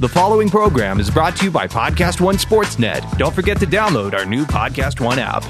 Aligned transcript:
The 0.00 0.08
following 0.08 0.48
program 0.48 1.00
is 1.00 1.10
brought 1.10 1.34
to 1.38 1.46
you 1.46 1.50
by 1.50 1.66
Podcast 1.66 2.20
One 2.20 2.36
Sportsnet. 2.36 3.18
Don't 3.18 3.34
forget 3.34 3.58
to 3.58 3.66
download 3.66 4.14
our 4.14 4.24
new 4.24 4.44
Podcast 4.44 5.00
One 5.00 5.18
app. 5.18 5.42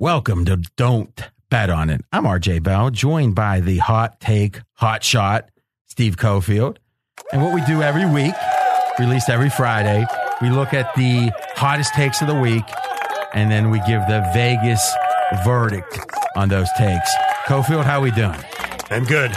Welcome 0.00 0.44
to 0.46 0.56
Don't 0.74 1.30
Bet 1.50 1.70
on 1.70 1.88
It. 1.88 2.00
I'm 2.10 2.24
RJ 2.24 2.64
Bell, 2.64 2.90
joined 2.90 3.36
by 3.36 3.60
the 3.60 3.78
hot 3.78 4.18
take, 4.18 4.60
hot 4.72 5.04
shot, 5.04 5.48
Steve 5.86 6.16
Cofield. 6.16 6.78
And 7.32 7.44
what 7.44 7.54
we 7.54 7.60
do 7.64 7.80
every 7.80 8.06
week, 8.06 8.34
released 8.98 9.28
every 9.30 9.50
Friday, 9.50 10.04
we 10.42 10.50
look 10.50 10.74
at 10.74 10.92
the 10.94 11.32
hottest 11.54 11.94
takes 11.94 12.20
of 12.20 12.26
the 12.28 12.34
week, 12.34 12.64
and 13.32 13.50
then 13.50 13.70
we 13.70 13.78
give 13.86 14.02
the 14.08 14.28
Vegas 14.34 14.84
verdict 15.44 15.98
on 16.36 16.48
those 16.48 16.68
takes. 16.76 17.10
Cofield, 17.46 17.84
how 17.84 18.00
we 18.00 18.10
doing? 18.10 18.38
I'm 18.90 19.04
good. 19.04 19.30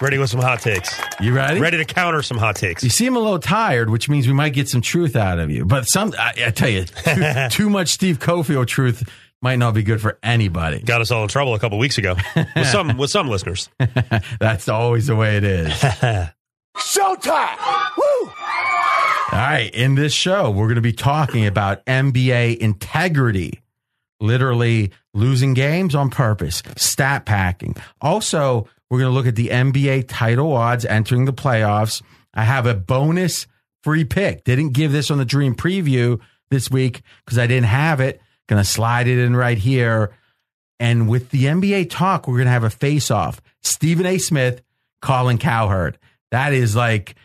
Ready 0.00 0.18
with 0.18 0.30
some 0.30 0.40
hot 0.40 0.60
takes. 0.60 0.98
You 1.20 1.34
ready? 1.34 1.60
Ready 1.60 1.76
to 1.78 1.84
counter 1.84 2.22
some 2.22 2.36
hot 2.38 2.56
takes. 2.56 2.82
You 2.82 2.90
seem 2.90 3.16
a 3.16 3.18
little 3.18 3.38
tired, 3.38 3.90
which 3.90 4.08
means 4.08 4.26
we 4.26 4.32
might 4.32 4.52
get 4.52 4.68
some 4.68 4.80
truth 4.80 5.16
out 5.16 5.38
of 5.38 5.50
you. 5.50 5.64
But 5.64 5.86
some, 5.86 6.12
I, 6.18 6.32
I 6.46 6.50
tell 6.50 6.68
you, 6.68 6.84
too, 7.04 7.48
too 7.50 7.70
much 7.70 7.88
Steve 7.88 8.18
Cofield 8.18 8.66
truth 8.66 9.08
might 9.40 9.56
not 9.56 9.74
be 9.74 9.82
good 9.82 10.00
for 10.00 10.18
anybody. 10.22 10.80
Got 10.80 11.00
us 11.00 11.10
all 11.10 11.22
in 11.22 11.28
trouble 11.28 11.54
a 11.54 11.58
couple 11.58 11.78
weeks 11.78 11.98
ago 11.98 12.16
with 12.56 12.66
some 12.66 12.96
with 12.96 13.10
some 13.10 13.28
listeners. 13.28 13.68
That's 14.40 14.68
always 14.68 15.06
the 15.06 15.16
way 15.16 15.36
it 15.36 15.44
is. 15.44 15.68
Showtime! 16.76 17.56
Woo! 17.96 18.32
All 19.34 19.40
right, 19.40 19.74
in 19.74 19.96
this 19.96 20.12
show, 20.12 20.48
we're 20.48 20.68
going 20.68 20.76
to 20.76 20.80
be 20.80 20.92
talking 20.92 21.44
about 21.44 21.84
NBA 21.86 22.56
integrity, 22.58 23.62
literally 24.20 24.92
losing 25.12 25.54
games 25.54 25.96
on 25.96 26.08
purpose, 26.08 26.62
stat 26.76 27.26
packing. 27.26 27.74
Also, 28.00 28.68
we're 28.88 29.00
going 29.00 29.10
to 29.10 29.12
look 29.14 29.26
at 29.26 29.34
the 29.34 29.48
NBA 29.48 30.04
title 30.06 30.52
odds 30.52 30.84
entering 30.84 31.24
the 31.24 31.32
playoffs. 31.32 32.00
I 32.32 32.44
have 32.44 32.66
a 32.66 32.74
bonus 32.74 33.48
free 33.82 34.04
pick. 34.04 34.44
Didn't 34.44 34.70
give 34.70 34.92
this 34.92 35.10
on 35.10 35.18
the 35.18 35.24
Dream 35.24 35.56
Preview 35.56 36.20
this 36.52 36.70
week 36.70 37.02
because 37.24 37.36
I 37.36 37.48
didn't 37.48 37.66
have 37.66 37.98
it. 37.98 38.20
Going 38.46 38.62
to 38.62 38.68
slide 38.68 39.08
it 39.08 39.18
in 39.18 39.34
right 39.34 39.58
here. 39.58 40.12
And 40.78 41.08
with 41.08 41.30
the 41.30 41.46
NBA 41.46 41.90
talk, 41.90 42.28
we're 42.28 42.36
going 42.36 42.46
to 42.46 42.52
have 42.52 42.62
a 42.62 42.70
face 42.70 43.10
off. 43.10 43.42
Stephen 43.64 44.06
A. 44.06 44.18
Smith, 44.18 44.62
Colin 45.02 45.38
Cowherd. 45.38 45.98
That 46.30 46.52
is 46.52 46.76
like 46.76 47.16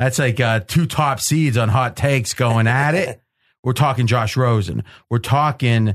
that's 0.00 0.18
like 0.18 0.40
uh, 0.40 0.60
two 0.60 0.86
top 0.86 1.20
seeds 1.20 1.58
on 1.58 1.68
hot 1.68 1.94
takes 1.94 2.32
going 2.32 2.66
at 2.66 2.94
it. 2.94 3.20
We're 3.62 3.74
talking 3.74 4.06
Josh 4.06 4.34
Rosen. 4.34 4.82
We're 5.10 5.18
talking 5.18 5.94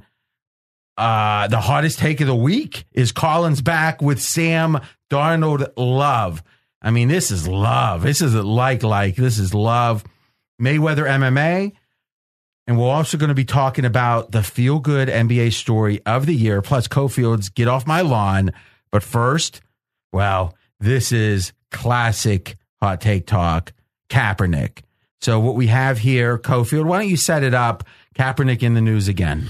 uh, 0.96 1.48
the 1.48 1.60
hottest 1.60 1.98
take 1.98 2.22
of 2.22 2.28
the 2.28 2.36
week 2.36 2.86
is 2.94 3.12
Colin's 3.12 3.64
back 3.64 4.04
with 4.04 4.22
Sam 4.22 4.80
Darnold 5.10 5.74
love. 5.76 6.44
I 6.84 6.92
mean, 6.92 7.08
this 7.08 7.32
is 7.32 7.48
love. 7.48 8.04
This 8.04 8.22
is 8.22 8.36
like 8.36 8.84
like 8.84 9.16
this 9.16 9.40
is 9.40 9.56
love. 9.56 10.04
Mayweather 10.62 11.08
MMA. 11.08 11.72
And 12.68 12.80
we're 12.80 12.86
also 12.88 13.18
going 13.18 13.30
to 13.30 13.36
be 13.36 13.46
talking 13.46 13.86
about 13.86 14.32
the 14.32 14.44
feel 14.44 14.78
good 14.78 15.08
NBA 15.08 15.54
story 15.54 16.00
of 16.06 16.28
the 16.28 16.36
year, 16.36 16.62
plus 16.62 16.88
Cofield's 16.88 17.50
Get 17.50 17.68
Off 17.68 17.88
My 17.88 18.02
Lawn. 18.02 18.54
But 18.92 19.02
first, 19.02 19.62
well, 20.14 20.56
this 20.80 21.12
is 21.12 21.54
classic 21.72 22.58
hot 22.80 23.02
take 23.02 23.26
talk. 23.26 23.74
Kaepernick. 24.16 24.80
So 25.20 25.42
what 25.42 25.56
we 25.56 25.68
have 25.68 25.98
here, 25.98 26.38
Cofield, 26.38 26.86
why 26.86 27.00
don't 27.00 27.10
you 27.10 27.18
set 27.18 27.44
it 27.44 27.54
up? 27.54 27.84
Kaepernick 28.16 28.64
in 28.64 28.74
the 28.74 28.82
news 28.82 29.10
again. 29.10 29.50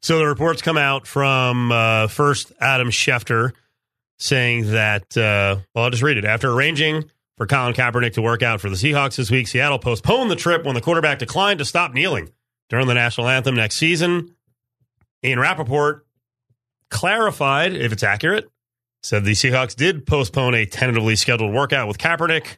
So 0.00 0.18
the 0.18 0.26
reports 0.26 0.62
come 0.62 0.78
out 0.78 1.06
from 1.06 1.70
uh, 1.70 2.08
first 2.08 2.50
Adam 2.58 2.88
Schefter 2.88 3.52
saying 4.18 4.70
that, 4.70 5.14
uh, 5.18 5.60
well, 5.74 5.84
I'll 5.84 5.90
just 5.90 6.02
read 6.02 6.16
it. 6.16 6.24
After 6.24 6.50
arranging 6.50 7.10
for 7.36 7.46
Colin 7.46 7.74
Kaepernick 7.74 8.14
to 8.14 8.22
work 8.22 8.42
out 8.42 8.62
for 8.62 8.70
the 8.70 8.76
Seahawks 8.76 9.16
this 9.16 9.30
week, 9.30 9.48
Seattle 9.48 9.78
postponed 9.78 10.30
the 10.30 10.36
trip 10.36 10.64
when 10.64 10.74
the 10.74 10.80
quarterback 10.80 11.18
declined 11.18 11.58
to 11.58 11.66
stop 11.66 11.92
kneeling 11.92 12.32
during 12.70 12.86
the 12.86 12.94
national 12.94 13.28
anthem 13.28 13.54
next 13.54 13.76
season. 13.76 14.34
Ian 15.22 15.40
Rapoport 15.40 16.06
clarified, 16.90 17.74
if 17.74 17.92
it's 17.92 18.02
accurate, 18.02 18.48
said 19.02 19.26
the 19.26 19.32
Seahawks 19.32 19.76
did 19.76 20.06
postpone 20.06 20.54
a 20.54 20.64
tentatively 20.64 21.16
scheduled 21.16 21.52
workout 21.52 21.86
with 21.86 21.98
Kaepernick. 21.98 22.56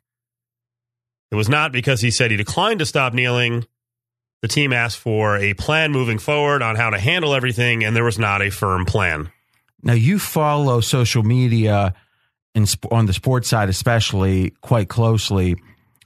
It 1.31 1.35
was 1.35 1.49
not 1.49 1.73
because 1.73 2.01
he 2.01 2.11
said 2.11 2.31
he 2.31 2.37
declined 2.37 2.79
to 2.79 2.87
stop 2.87 3.13
kneeling. 3.13 3.67
The 4.41 4.49
team 4.49 4.73
asked 4.73 4.99
for 4.99 5.37
a 5.37 5.55
plan 5.55 5.93
moving 5.93 6.19
forward 6.19 6.63
on 6.63 6.77
how 6.77 6.91
to 6.91 6.99
handle 6.99 7.35
everything, 7.35 7.85
and 7.85 7.95
there 7.95 8.05
was 8.05 8.19
not 8.19 8.41
a 8.41 8.51
firm 8.51 8.85
plan. 8.87 9.31
Now 9.83 9.95
you 9.95 10.19
follow 10.19 10.81
social 10.81 11.23
media 11.23 11.95
on 12.91 13.07
the 13.07 13.13
sports 13.13 13.49
side, 13.49 13.69
especially 13.69 14.51
quite 14.61 14.89
closely. 14.89 15.57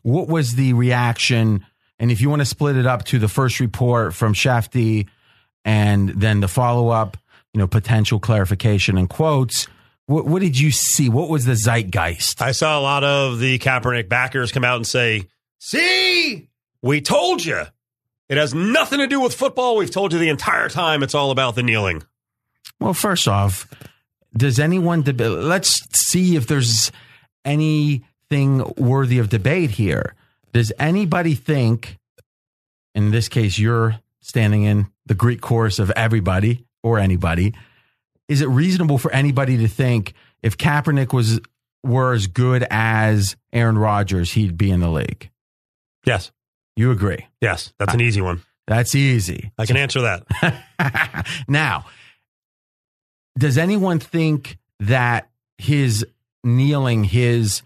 What 0.03 0.29
was 0.29 0.55
the 0.55 0.73
reaction? 0.73 1.65
And 1.99 2.11
if 2.11 2.21
you 2.21 2.29
want 2.29 2.41
to 2.41 2.47
split 2.47 2.77
it 2.77 2.87
up 2.87 3.05
to 3.05 3.19
the 3.19 3.29
first 3.29 3.61
report 3.61 4.15
from 4.15 4.35
Shafty 4.35 5.09
and 5.65 6.09
then 6.11 6.41
the 6.41 6.49
follow 6.49 6.89
up, 6.89 7.17
you 7.55 7.59
know, 7.59 7.67
potential 7.67 8.19
clarification 8.19 8.99
and 8.99 9.09
quotes. 9.09 9.69
What, 10.07 10.27
what, 10.27 10.43
did 10.43 10.59
you 10.59 10.71
see? 10.71 11.09
What 11.09 11.29
was 11.29 11.45
the 11.45 11.55
zeitgeist? 11.55 12.43
I 12.43 12.53
saw 12.53 12.79
a 12.79 12.83
lot 12.83 13.05
of 13.05 13.39
the 13.39 13.59
Kaepernick 13.59 14.09
backers 14.09 14.53
come 14.53 14.65
out 14.65 14.77
and 14.77 14.87
say, 14.87 15.29
"See, 15.59 16.49
we 16.83 17.01
told 17.01 17.45
you. 17.45 17.63
It 18.29 18.37
has 18.37 18.55
nothing 18.55 18.99
to 18.99 19.07
do 19.07 19.21
with 19.21 19.35
football. 19.35 19.77
We've 19.77 19.91
told 19.91 20.13
you 20.13 20.19
the 20.19 20.29
entire 20.29 20.69
time. 20.69 21.03
It's 21.03 21.15
all 21.15 21.31
about 21.31 21.55
the 21.55 21.63
kneeling." 21.63 22.03
Well, 22.81 22.95
first 22.95 23.29
off, 23.29 23.69
does 24.37 24.59
anyone 24.59 25.03
debate? 25.03 25.31
Let's 25.31 25.83
see 25.97 26.37
if 26.37 26.47
there's 26.47 26.91
anything 27.45 28.65
worthy 28.77 29.19
of 29.19 29.29
debate 29.29 29.71
here. 29.71 30.15
Does 30.53 30.73
anybody 30.79 31.35
think, 31.35 31.99
in 32.95 33.11
this 33.11 33.29
case, 33.29 33.59
you're 33.59 34.01
standing 34.21 34.65
in 34.65 34.89
the 35.07 35.15
Greek 35.15 35.41
chorus 35.41 35.79
of 35.79 35.91
everybody 35.93 36.65
or 36.83 36.99
anybody? 36.99 37.55
Is 38.33 38.41
it 38.41 38.49
reasonable 38.49 38.97
for 38.97 39.13
anybody 39.13 39.59
to 39.59 39.69
think 39.69 40.15
if 40.43 40.57
Kaepernick 40.57 41.13
was 41.13 41.39
were 41.85 42.15
as 42.15 42.29
good 42.29 42.65
as 42.71 43.37
Aaron 43.53 43.77
Rodgers, 43.77 44.33
he'd 44.33 44.57
be 44.57 44.71
in 44.71 44.81
the 44.81 44.89
league? 44.89 45.31
Yes. 46.07 46.33
You 46.75 46.93
agree? 46.93 47.27
Yes. 47.43 47.75
That's 47.79 47.93
an 47.93 48.01
easy 48.01 48.23
one. 48.23 48.43
That's 48.67 48.95
easy. 48.95 49.53
I 49.59 49.67
can 49.67 49.77
answer 49.77 50.01
that. 50.01 51.27
now, 51.49 51.85
does 53.37 53.59
anyone 53.59 53.99
think 53.99 54.57
that 54.81 55.29
his 55.59 56.07
kneeling, 56.43 57.05
his 57.05 57.61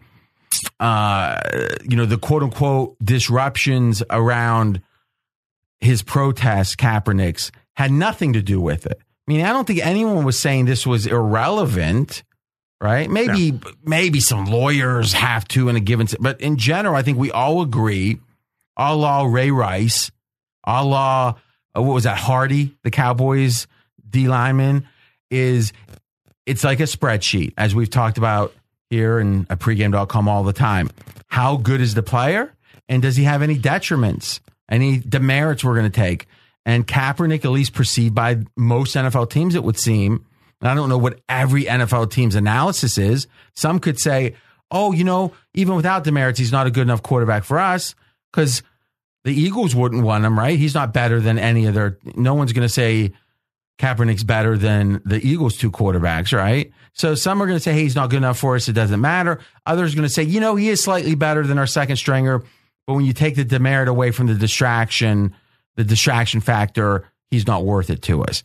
uh, 0.80 1.38
you 1.88 1.96
know, 1.96 2.06
the 2.06 2.18
quote 2.18 2.42
unquote 2.42 2.96
disruptions 2.98 4.02
around 4.10 4.82
his 5.78 6.02
protests, 6.02 6.74
Kaepernick's, 6.74 7.52
had 7.76 7.92
nothing 7.92 8.32
to 8.32 8.42
do 8.42 8.60
with 8.60 8.84
it. 8.84 9.00
I 9.26 9.32
mean, 9.32 9.44
I 9.44 9.52
don't 9.52 9.66
think 9.66 9.84
anyone 9.84 10.24
was 10.24 10.38
saying 10.38 10.66
this 10.66 10.86
was 10.86 11.06
irrelevant, 11.06 12.22
right? 12.80 13.10
Maybe, 13.10 13.52
no. 13.52 13.58
maybe 13.84 14.20
some 14.20 14.46
lawyers 14.46 15.12
have 15.14 15.48
to 15.48 15.68
in 15.68 15.76
a 15.76 15.80
given, 15.80 16.06
but 16.20 16.40
in 16.40 16.56
general, 16.58 16.94
I 16.94 17.02
think 17.02 17.18
we 17.18 17.32
all 17.32 17.60
agree, 17.62 18.20
a 18.76 18.94
la 18.94 19.24
Ray 19.24 19.50
Rice, 19.50 20.12
a 20.64 20.84
la, 20.84 21.34
uh, 21.76 21.82
what 21.82 21.94
was 21.94 22.04
that, 22.04 22.18
Hardy, 22.18 22.76
the 22.84 22.90
Cowboys 22.90 23.66
D 24.08 24.28
lineman, 24.28 24.86
is 25.30 25.72
it's 26.44 26.62
like 26.62 26.78
a 26.78 26.84
spreadsheet, 26.84 27.52
as 27.58 27.74
we've 27.74 27.90
talked 27.90 28.18
about 28.18 28.54
here 28.90 29.18
and 29.18 29.46
a 29.50 29.56
pregame.com 29.56 30.28
all 30.28 30.44
the 30.44 30.52
time. 30.52 30.90
How 31.26 31.56
good 31.56 31.80
is 31.80 31.94
the 31.94 32.02
player? 32.02 32.52
And 32.88 33.02
does 33.02 33.16
he 33.16 33.24
have 33.24 33.42
any 33.42 33.58
detriments, 33.58 34.38
any 34.70 34.98
demerits 34.98 35.64
we're 35.64 35.74
going 35.74 35.90
to 35.90 36.00
take? 36.00 36.26
And 36.66 36.84
Kaepernick, 36.84 37.44
at 37.44 37.52
least 37.52 37.72
perceived 37.72 38.14
by 38.14 38.38
most 38.56 38.96
NFL 38.96 39.30
teams, 39.30 39.54
it 39.54 39.62
would 39.62 39.78
seem, 39.78 40.26
and 40.60 40.68
I 40.68 40.74
don't 40.74 40.88
know 40.88 40.98
what 40.98 41.20
every 41.28 41.64
NFL 41.64 42.10
team's 42.10 42.34
analysis 42.34 42.98
is. 42.98 43.28
Some 43.54 43.78
could 43.78 44.00
say, 44.00 44.34
oh, 44.72 44.90
you 44.90 45.04
know, 45.04 45.32
even 45.54 45.76
without 45.76 46.02
demerits, 46.02 46.40
he's 46.40 46.50
not 46.50 46.66
a 46.66 46.72
good 46.72 46.82
enough 46.82 47.04
quarterback 47.04 47.44
for 47.44 47.60
us 47.60 47.94
because 48.32 48.64
the 49.22 49.32
Eagles 49.32 49.76
wouldn't 49.76 50.02
want 50.02 50.24
him, 50.24 50.36
right? 50.36 50.58
He's 50.58 50.74
not 50.74 50.92
better 50.92 51.20
than 51.20 51.38
any 51.38 51.66
of 51.66 51.74
their, 51.74 51.98
no 52.16 52.34
one's 52.34 52.52
going 52.52 52.66
to 52.66 52.72
say 52.72 53.12
Kaepernick's 53.78 54.24
better 54.24 54.58
than 54.58 55.00
the 55.04 55.24
Eagles' 55.24 55.56
two 55.56 55.70
quarterbacks, 55.70 56.36
right? 56.36 56.72
So 56.94 57.14
some 57.14 57.40
are 57.40 57.46
going 57.46 57.58
to 57.58 57.62
say, 57.62 57.74
hey, 57.74 57.82
he's 57.82 57.94
not 57.94 58.10
good 58.10 58.16
enough 58.16 58.38
for 58.38 58.56
us. 58.56 58.68
It 58.68 58.72
doesn't 58.72 59.00
matter. 59.00 59.38
Others 59.66 59.92
are 59.92 59.96
going 59.96 60.08
to 60.08 60.12
say, 60.12 60.24
you 60.24 60.40
know, 60.40 60.56
he 60.56 60.68
is 60.68 60.82
slightly 60.82 61.14
better 61.14 61.46
than 61.46 61.58
our 61.58 61.66
second 61.68 61.96
stringer. 61.96 62.42
But 62.88 62.94
when 62.94 63.04
you 63.04 63.12
take 63.12 63.36
the 63.36 63.44
demerit 63.44 63.86
away 63.86 64.10
from 64.10 64.26
the 64.26 64.34
distraction, 64.34 65.34
the 65.76 65.84
distraction 65.84 66.40
factor, 66.40 67.08
he's 67.30 67.46
not 67.46 67.64
worth 67.64 67.90
it 67.90 68.02
to 68.02 68.22
us. 68.24 68.42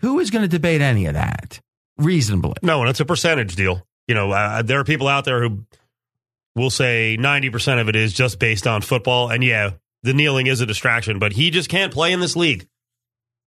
Who 0.00 0.18
is 0.20 0.30
going 0.30 0.42
to 0.42 0.48
debate 0.48 0.80
any 0.80 1.06
of 1.06 1.14
that 1.14 1.60
reasonably? 1.98 2.54
No, 2.62 2.80
and 2.80 2.88
it's 2.88 3.00
a 3.00 3.04
percentage 3.04 3.54
deal. 3.56 3.86
You 4.08 4.14
know, 4.14 4.30
uh, 4.32 4.62
there 4.62 4.80
are 4.80 4.84
people 4.84 5.08
out 5.08 5.24
there 5.24 5.42
who 5.42 5.64
will 6.56 6.70
say 6.70 7.16
90% 7.20 7.80
of 7.80 7.88
it 7.88 7.96
is 7.96 8.12
just 8.12 8.38
based 8.38 8.66
on 8.66 8.82
football. 8.82 9.30
And 9.30 9.44
yeah, 9.44 9.72
the 10.02 10.14
kneeling 10.14 10.46
is 10.46 10.60
a 10.60 10.66
distraction, 10.66 11.18
but 11.18 11.32
he 11.32 11.50
just 11.50 11.68
can't 11.68 11.92
play 11.92 12.12
in 12.12 12.20
this 12.20 12.34
league. 12.36 12.66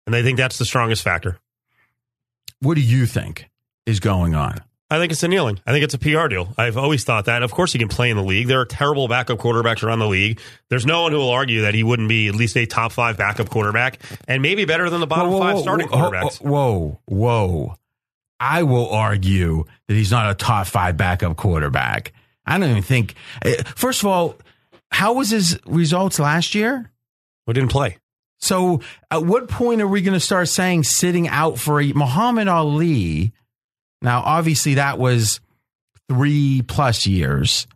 and 0.05 0.13
they 0.13 0.23
think 0.23 0.37
that's 0.37 0.57
the 0.57 0.65
strongest 0.65 1.03
factor. 1.03 1.37
What 2.61 2.75
do 2.75 2.81
you 2.81 3.05
think 3.05 3.49
is 3.85 3.99
going 3.99 4.35
on? 4.35 4.57
I 4.91 4.97
think 4.97 5.11
it's 5.11 5.21
a 5.21 5.27
kneeling. 5.27 5.59
I 5.67 5.71
think 5.71 5.83
it's 5.83 5.93
a 5.93 5.99
PR 5.99 6.27
deal. 6.27 6.51
I've 6.57 6.75
always 6.77 7.03
thought 7.03 7.25
that. 7.25 7.43
Of 7.43 7.51
course, 7.51 7.73
he 7.73 7.79
can 7.79 7.89
play 7.89 8.09
in 8.09 8.17
the 8.17 8.23
league. 8.23 8.47
There 8.47 8.59
are 8.59 8.65
terrible 8.65 9.07
backup 9.07 9.37
quarterbacks 9.37 9.83
around 9.83 9.99
the 9.99 10.07
league. 10.07 10.39
There's 10.69 10.85
no 10.85 11.03
one 11.03 11.11
who 11.11 11.19
will 11.19 11.29
argue 11.29 11.61
that 11.61 11.75
he 11.75 11.83
wouldn't 11.83 12.09
be 12.09 12.27
at 12.27 12.33
least 12.35 12.57
a 12.57 12.65
top 12.65 12.91
five 12.91 13.15
backup 13.15 13.49
quarterback 13.49 13.99
and 14.27 14.41
maybe 14.41 14.65
better 14.65 14.89
than 14.89 14.99
the 14.99 15.05
bottom 15.07 15.31
Whoa, 15.31 15.37
whoa, 15.39 15.53
five 15.53 15.59
starting 15.59 15.87
whoa, 15.89 15.97
quarterbacks. 16.09 16.41
Whoa, 16.41 16.99
whoa. 17.05 17.75
I 18.39 18.63
will 18.63 18.89
argue 18.89 19.65
that 19.87 19.93
he's 19.93 20.11
not 20.11 20.31
a 20.31 20.33
top 20.33 20.65
five 20.65 20.97
backup 20.97 21.37
quarterback. 21.37 22.13
I 22.45 22.57
don't 22.57 22.69
even 22.69 22.81
think. 22.81 23.13
eh, 23.43 23.61
First 23.75 24.01
of 24.01 24.07
all, 24.07 24.37
how 24.91 25.13
was 25.13 25.29
his 25.29 25.59
results 25.67 26.17
last 26.17 26.55
year? 26.55 26.89
We 27.45 27.53
didn't 27.53 27.69
play. 27.69 27.97
So, 28.39 28.79
at 29.11 29.23
what 29.25 29.49
point 29.49 29.81
are 29.81 29.87
we 29.87 30.01
going 30.01 30.13
to 30.13 30.19
start 30.19 30.47
saying 30.47 30.83
sitting 30.83 31.27
out 31.27 31.59
for 31.59 31.81
a 31.81 31.91
Muhammad 31.91 32.47
Ali? 32.47 33.33
Now, 34.01 34.21
obviously, 34.21 34.75
that 34.75 34.97
was 34.97 35.39
three 36.07 36.61
plus 36.61 37.05
years, 37.05 37.67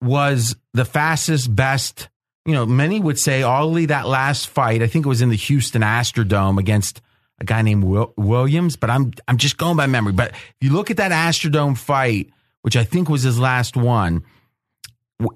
was 0.00 0.56
the 0.72 0.84
fastest, 0.84 1.54
best. 1.54 2.08
You 2.44 2.54
know, 2.54 2.66
many 2.66 3.00
would 3.00 3.18
say 3.18 3.42
Ali, 3.42 3.86
that 3.86 4.06
last 4.06 4.48
fight, 4.48 4.82
I 4.82 4.86
think 4.86 5.06
it 5.06 5.08
was 5.08 5.22
in 5.22 5.28
the 5.28 5.36
Houston 5.36 5.82
Astrodome 5.82 6.58
against 6.58 7.00
a 7.38 7.44
guy 7.44 7.62
named 7.62 7.84
Wil- 7.84 8.14
Williams, 8.16 8.76
but 8.76 8.90
I'm 8.90 9.12
I'm 9.28 9.36
just 9.36 9.58
going 9.58 9.76
by 9.76 9.86
memory. 9.86 10.12
But 10.12 10.32
if 10.32 10.54
you 10.60 10.72
look 10.72 10.90
at 10.90 10.96
that 10.96 11.12
Astrodome 11.12 11.76
fight, 11.76 12.30
which 12.62 12.76
I 12.76 12.84
think 12.84 13.08
was 13.08 13.22
his 13.22 13.38
last 13.38 13.76
one, 13.76 14.24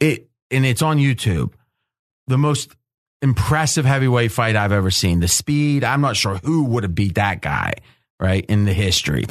it 0.01 0.29
and 0.51 0.65
it's 0.65 0.83
on 0.83 0.99
YouTube, 0.99 1.53
the 2.27 2.39
most 2.39 2.75
impressive 3.23 3.85
heavyweight 3.85 4.33
fight 4.33 4.57
I've 4.57 4.73
ever 4.73 4.91
seen. 4.91 5.21
The 5.21 5.29
speed, 5.29 5.85
I'm 5.85 6.01
not 6.01 6.17
sure 6.17 6.37
who 6.45 6.65
would 6.65 6.85
have 6.85 6.95
beat 6.95 7.17
that 7.17 7.41
guy, 7.41 7.75
right, 8.21 8.45
in 8.47 8.65
the 8.65 8.73
history. 8.73 9.27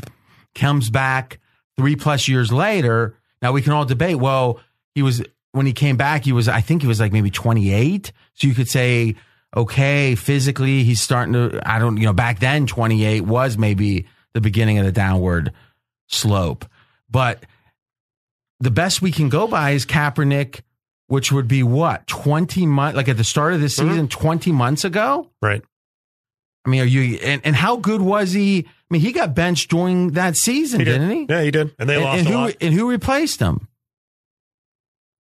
Comes 0.56 0.90
back 0.90 1.40
three 1.78 1.96
plus 1.96 2.28
years 2.28 2.52
later. 2.52 3.18
Now 3.42 3.52
we 3.52 3.62
can 3.62 3.74
all 3.74 3.86
debate, 3.86 4.16
well, 4.16 4.60
he 4.94 5.02
was, 5.02 5.22
when 5.52 5.66
he 5.66 5.74
came 5.74 5.98
back, 5.98 6.24
he 6.24 6.31
was, 6.31 6.48
I 6.48 6.62
think 6.62 6.81
he 6.81 6.88
was 6.88 7.00
like 7.00 7.12
maybe 7.12 7.30
28. 7.30 8.12
So 8.34 8.48
you 8.48 8.54
could 8.54 8.69
say, 8.69 9.16
okay, 9.56 10.16
physically, 10.16 10.84
he's 10.84 11.02
starting 11.02 11.34
to, 11.34 11.62
I 11.66 11.80
don't, 11.80 11.98
you 11.98 12.06
know, 12.06 12.13
back 12.13 12.40
then 12.40 12.66
28 12.68 13.22
was 13.22 13.57
maybe 13.57 14.07
the 14.34 14.42
beginning 14.42 14.80
of 14.80 14.86
the 14.86 14.92
downward 14.92 15.52
slope. 16.07 16.66
But 17.10 17.46
the 18.60 18.72
best 18.72 19.02
we 19.02 19.12
can 19.12 19.30
go 19.30 19.48
by 19.48 19.72
is 19.72 19.86
Kaepernick, 19.86 20.62
which 21.07 21.31
would 21.31 21.48
be 21.48 21.63
what, 21.63 22.07
20 22.07 22.66
months, 22.66 22.96
like 22.96 23.07
at 23.10 23.18
the 23.18 23.24
start 23.24 23.54
of 23.54 23.62
this 23.62 23.78
Mhm. 23.80 23.90
season, 23.90 24.07
20 24.07 24.52
months 24.52 24.84
ago? 24.86 25.30
Right. 25.42 25.62
I 26.66 26.69
mean, 26.69 26.81
are 26.81 26.86
you, 26.86 27.19
and, 27.22 27.42
and 27.46 27.56
how 27.56 27.78
good 27.78 28.02
was 28.02 28.31
he? 28.31 28.68
I 28.89 28.93
mean, 28.93 29.01
he 29.01 29.11
got 29.11 29.33
benched 29.33 29.69
during 29.71 30.11
that 30.11 30.35
season, 30.35 30.79
He 30.79 30.85
did. 30.85 30.99
didn't 30.99 31.09
he? 31.09 31.25
Yeah, 31.27 31.41
he 31.41 31.51
did. 31.51 31.75
And 31.79 31.89
they 31.89 31.95
and, 31.95 32.03
lost 32.03 32.19
and 32.19 32.27
a 32.27 32.31
who, 32.31 32.37
lot. 32.37 32.53
and 32.61 32.73
who 32.73 32.89
replaced 32.89 33.39
him? 33.39 33.67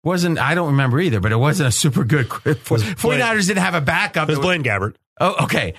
Wasn't, 0.03 0.39
I 0.39 0.55
don't 0.55 0.67
remember 0.71 0.99
either, 0.99 1.19
but 1.19 1.33
it 1.33 1.35
wasn't 1.35 1.67
a 1.67 1.71
super 1.71 2.05
good, 2.05 2.29
was 2.69 2.83
49ers 2.83 3.47
didn't 3.47 3.63
have 3.63 3.75
a 3.75 3.81
backup. 3.81 4.29
It 4.29 4.37
was 4.37 4.39
Blaine 4.39 4.63
Gabbert. 4.63 4.95
Oh, 5.19 5.43
okay. 5.43 5.73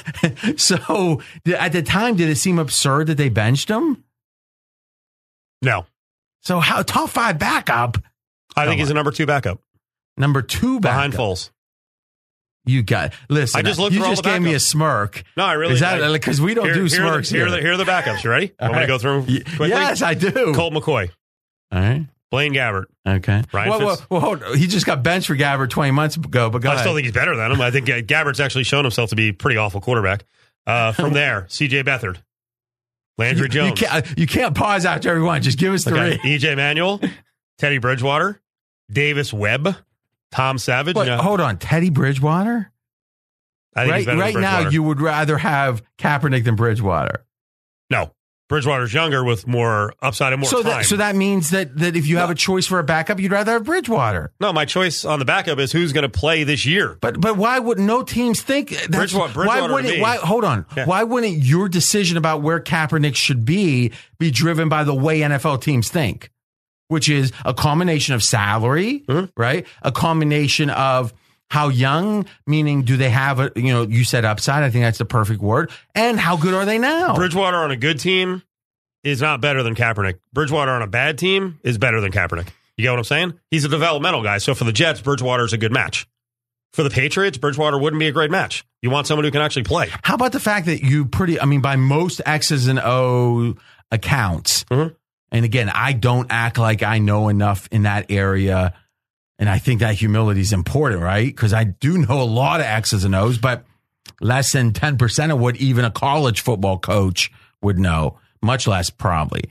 so 0.56 1.20
at 1.46 1.72
the 1.72 1.82
time, 1.82 2.14
did 2.14 2.28
it 2.28 2.36
seem 2.36 2.60
absurd 2.60 3.08
that 3.08 3.16
they 3.16 3.28
benched 3.28 3.68
him? 3.68 4.04
No. 5.62 5.86
So 6.42 6.60
how 6.60 6.82
top 6.82 7.10
five 7.10 7.40
backup, 7.40 7.98
I 8.54 8.66
think 8.66 8.78
he's 8.78 8.90
a 8.90 8.94
number 8.94 9.10
two 9.10 9.26
backup 9.26 9.60
number 10.16 10.42
two 10.42 10.80
behind 10.80 11.12
backup. 11.12 11.26
Foles. 11.26 11.50
You 12.66 12.82
got 12.82 13.12
listen. 13.28 13.58
I 13.58 13.62
just 13.62 13.78
looked 13.78 13.94
you 13.94 14.00
just 14.02 14.24
gave 14.24 14.42
me 14.42 14.52
a 14.54 14.60
smirk. 14.60 15.22
No, 15.36 15.44
I 15.44 15.52
really 15.52 15.78
because 16.14 16.40
we 16.40 16.54
don't 16.54 16.64
here, 16.64 16.74
do 16.74 16.80
here 16.80 16.84
are 16.84 16.88
the- 16.88 17.24
smirks 17.24 17.30
here, 17.30 17.38
here? 17.38 17.46
are 17.46 17.50
the, 17.56 17.60
here 17.62 17.72
are 17.72 17.76
the 17.76 17.84
backups. 17.84 18.24
You 18.24 18.30
ready? 18.30 18.52
I'm 18.58 18.70
going 18.72 18.80
to 18.82 18.86
go 18.88 18.98
through 18.98 19.20
Y- 19.20 19.40
quickly. 19.44 19.68
Yes, 19.68 20.02
I 20.02 20.14
do. 20.14 20.52
Colt 20.54 20.72
McCoy, 20.74 21.10
All 21.72 21.78
right. 21.80 22.06
Blaine 22.32 22.52
Gabbert. 22.52 22.86
Okay. 23.06 23.44
Ryan 23.52 23.70
well, 23.70 23.78
well, 23.78 23.96
Fitz- 23.96 24.10
well, 24.10 24.20
hold 24.20 24.42
on. 24.42 24.56
he 24.58 24.66
just 24.66 24.84
got 24.84 25.04
benched 25.04 25.28
for 25.28 25.36
Gabbert 25.36 25.70
20 25.70 25.92
months 25.92 26.16
ago, 26.16 26.50
but 26.50 26.64
I 26.66 26.70
ahead. 26.72 26.80
still 26.80 26.94
think 26.94 27.04
he's 27.04 27.14
better 27.14 27.36
than 27.36 27.52
him. 27.52 27.60
I 27.60 27.70
think 27.70 27.88
uh, 27.88 28.00
Gabbert's 28.00 28.40
actually 28.40 28.64
shown 28.64 28.84
himself 28.84 29.10
to 29.10 29.16
be 29.16 29.28
a 29.28 29.32
pretty 29.32 29.56
awful 29.58 29.80
quarterback. 29.80 30.24
Uh, 30.66 30.90
from 30.90 31.12
there, 31.14 31.46
C.J. 31.48 31.84
Beathard, 31.84 32.16
Landry 33.16 33.44
you, 33.44 33.48
Jones, 33.48 33.80
You 33.80 33.86
can't, 33.86 34.18
you 34.18 34.26
can't 34.26 34.56
pause 34.56 34.84
after 34.84 35.08
everyone. 35.08 35.40
Just 35.42 35.58
give 35.58 35.72
us 35.72 35.84
three. 35.84 35.98
okay, 36.00 36.18
E.J. 36.28 36.56
Manuel, 36.56 37.00
Teddy 37.58 37.78
Bridgewater, 37.78 38.40
Davis 38.90 39.32
Webb, 39.32 39.76
Tom 40.32 40.58
Savage. 40.58 40.96
You 40.96 41.04
know, 41.04 41.18
hold 41.18 41.40
on. 41.40 41.58
Teddy 41.58 41.90
Bridgewater? 41.90 42.70
I 43.74 43.84
think 44.02 44.08
Right, 44.08 44.18
right 44.18 44.34
now, 44.36 44.68
you 44.70 44.82
would 44.82 45.00
rather 45.00 45.36
have 45.38 45.82
Kaepernick 45.98 46.44
than 46.44 46.56
Bridgewater. 46.56 47.24
no. 47.90 48.10
Bridgewater's 48.48 48.94
younger 48.94 49.24
with 49.24 49.44
more 49.48 49.92
upside 50.00 50.32
and 50.32 50.38
more 50.40 50.48
so 50.48 50.62
time. 50.62 50.70
that, 50.70 50.84
so 50.84 50.98
that 50.98 51.16
means 51.16 51.50
that, 51.50 51.76
that 51.78 51.96
if 51.96 52.06
you 52.06 52.18
have 52.18 52.30
a 52.30 52.34
choice 52.36 52.64
for 52.64 52.78
a 52.78 52.84
backup, 52.84 53.18
you'd 53.18 53.32
rather 53.32 53.50
have 53.54 53.64
Bridgewater. 53.64 54.32
no, 54.38 54.52
my 54.52 54.64
choice 54.64 55.04
on 55.04 55.18
the 55.18 55.24
backup 55.24 55.58
is 55.58 55.72
who's 55.72 55.92
going 55.92 56.04
to 56.04 56.08
play 56.08 56.44
this 56.44 56.64
year. 56.64 56.96
But 57.00 57.20
but 57.20 57.36
why 57.36 57.58
would 57.58 57.80
no 57.80 58.04
teams 58.04 58.40
think 58.42 58.68
that's, 58.70 58.86
Bridgewater- 58.86 59.32
Bridgewater 59.32 59.62
why 59.62 59.72
wouldn't 59.82 60.00
why 60.00 60.16
hold 60.18 60.44
on 60.44 60.64
Yeah. 60.76 60.84
why 60.86 61.02
wouldn't 61.02 61.38
your 61.38 61.68
decision 61.68 62.16
about 62.18 62.40
where 62.42 62.60
Kaepernick 62.60 63.16
should 63.16 63.44
be 63.44 63.90
be 64.20 64.30
driven 64.30 64.68
by 64.68 64.84
the 64.84 64.94
way 64.94 65.22
NFL 65.22 65.60
teams 65.60 65.88
think, 65.88 66.30
which 66.88 67.08
is 67.08 67.32
a 67.44 67.52
combination 67.54 68.14
of 68.14 68.22
salary, 68.22 69.02
Mhm. 69.08 69.30
right? 69.36 69.66
A 69.82 69.92
combination 69.92 70.70
of 70.70 71.12
how 71.50 71.68
young, 71.68 72.26
meaning 72.46 72.82
do 72.82 72.96
they 72.96 73.10
have 73.10 73.38
a 73.40 73.50
you 73.56 73.72
know 73.72 73.82
you 73.82 74.04
said 74.04 74.24
upside? 74.24 74.62
I 74.62 74.70
think 74.70 74.84
that's 74.84 74.98
the 74.98 75.04
perfect 75.04 75.40
word. 75.40 75.70
And 75.94 76.18
how 76.18 76.36
good 76.36 76.54
are 76.54 76.64
they 76.64 76.78
now? 76.78 77.14
Bridgewater 77.14 77.56
on 77.56 77.70
a 77.70 77.76
good 77.76 78.00
team 78.00 78.42
is 79.04 79.20
not 79.20 79.40
better 79.40 79.62
than 79.62 79.74
Kaepernick. 79.76 80.14
Bridgewater 80.32 80.72
on 80.72 80.82
a 80.82 80.86
bad 80.88 81.18
team 81.18 81.58
is 81.62 81.78
better 81.78 82.00
than 82.00 82.10
Kaepernick. 82.10 82.48
You 82.76 82.82
get 82.82 82.90
what 82.90 82.98
I'm 82.98 83.04
saying? 83.04 83.34
He's 83.50 83.64
a 83.64 83.68
developmental 83.68 84.22
guy. 84.22 84.38
So 84.38 84.54
for 84.54 84.64
the 84.64 84.72
Jets, 84.72 85.00
Bridgewater 85.00 85.44
is 85.44 85.52
a 85.52 85.58
good 85.58 85.72
match. 85.72 86.06
For 86.72 86.82
the 86.82 86.90
Patriots, 86.90 87.38
Bridgewater 87.38 87.78
wouldn't 87.78 88.00
be 88.00 88.08
a 88.08 88.12
great 88.12 88.30
match. 88.30 88.64
You 88.82 88.90
want 88.90 89.06
someone 89.06 89.24
who 89.24 89.30
can 89.30 89.40
actually 89.40 89.62
play. 89.62 89.88
How 90.02 90.14
about 90.14 90.32
the 90.32 90.40
fact 90.40 90.66
that 90.66 90.82
you 90.82 91.06
pretty, 91.06 91.40
I 91.40 91.46
mean, 91.46 91.60
by 91.62 91.76
most 91.76 92.20
X's 92.26 92.66
and 92.66 92.78
O 92.78 93.54
accounts, 93.90 94.64
Mhm. 94.64 94.94
And 95.32 95.44
again, 95.44 95.68
I 95.68 95.92
don't 95.92 96.28
act 96.30 96.58
like 96.58 96.82
I 96.82 96.98
know 96.98 97.28
enough 97.28 97.68
in 97.70 97.82
that 97.82 98.10
area. 98.10 98.74
And 99.38 99.48
I 99.48 99.58
think 99.58 99.80
that 99.80 99.94
humility 99.94 100.40
is 100.40 100.52
important, 100.52 101.02
right? 101.02 101.26
Because 101.26 101.52
I 101.52 101.64
do 101.64 101.98
know 101.98 102.22
a 102.22 102.24
lot 102.24 102.60
of 102.60 102.66
X's 102.66 103.04
and 103.04 103.14
O's, 103.14 103.38
but 103.38 103.64
less 104.20 104.52
than 104.52 104.72
10% 104.72 105.32
of 105.32 105.38
what 105.38 105.56
even 105.56 105.84
a 105.84 105.90
college 105.90 106.40
football 106.40 106.78
coach 106.78 107.30
would 107.60 107.78
know, 107.78 108.18
much 108.42 108.66
less 108.66 108.88
probably, 108.88 109.44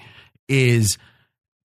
is 0.47 0.97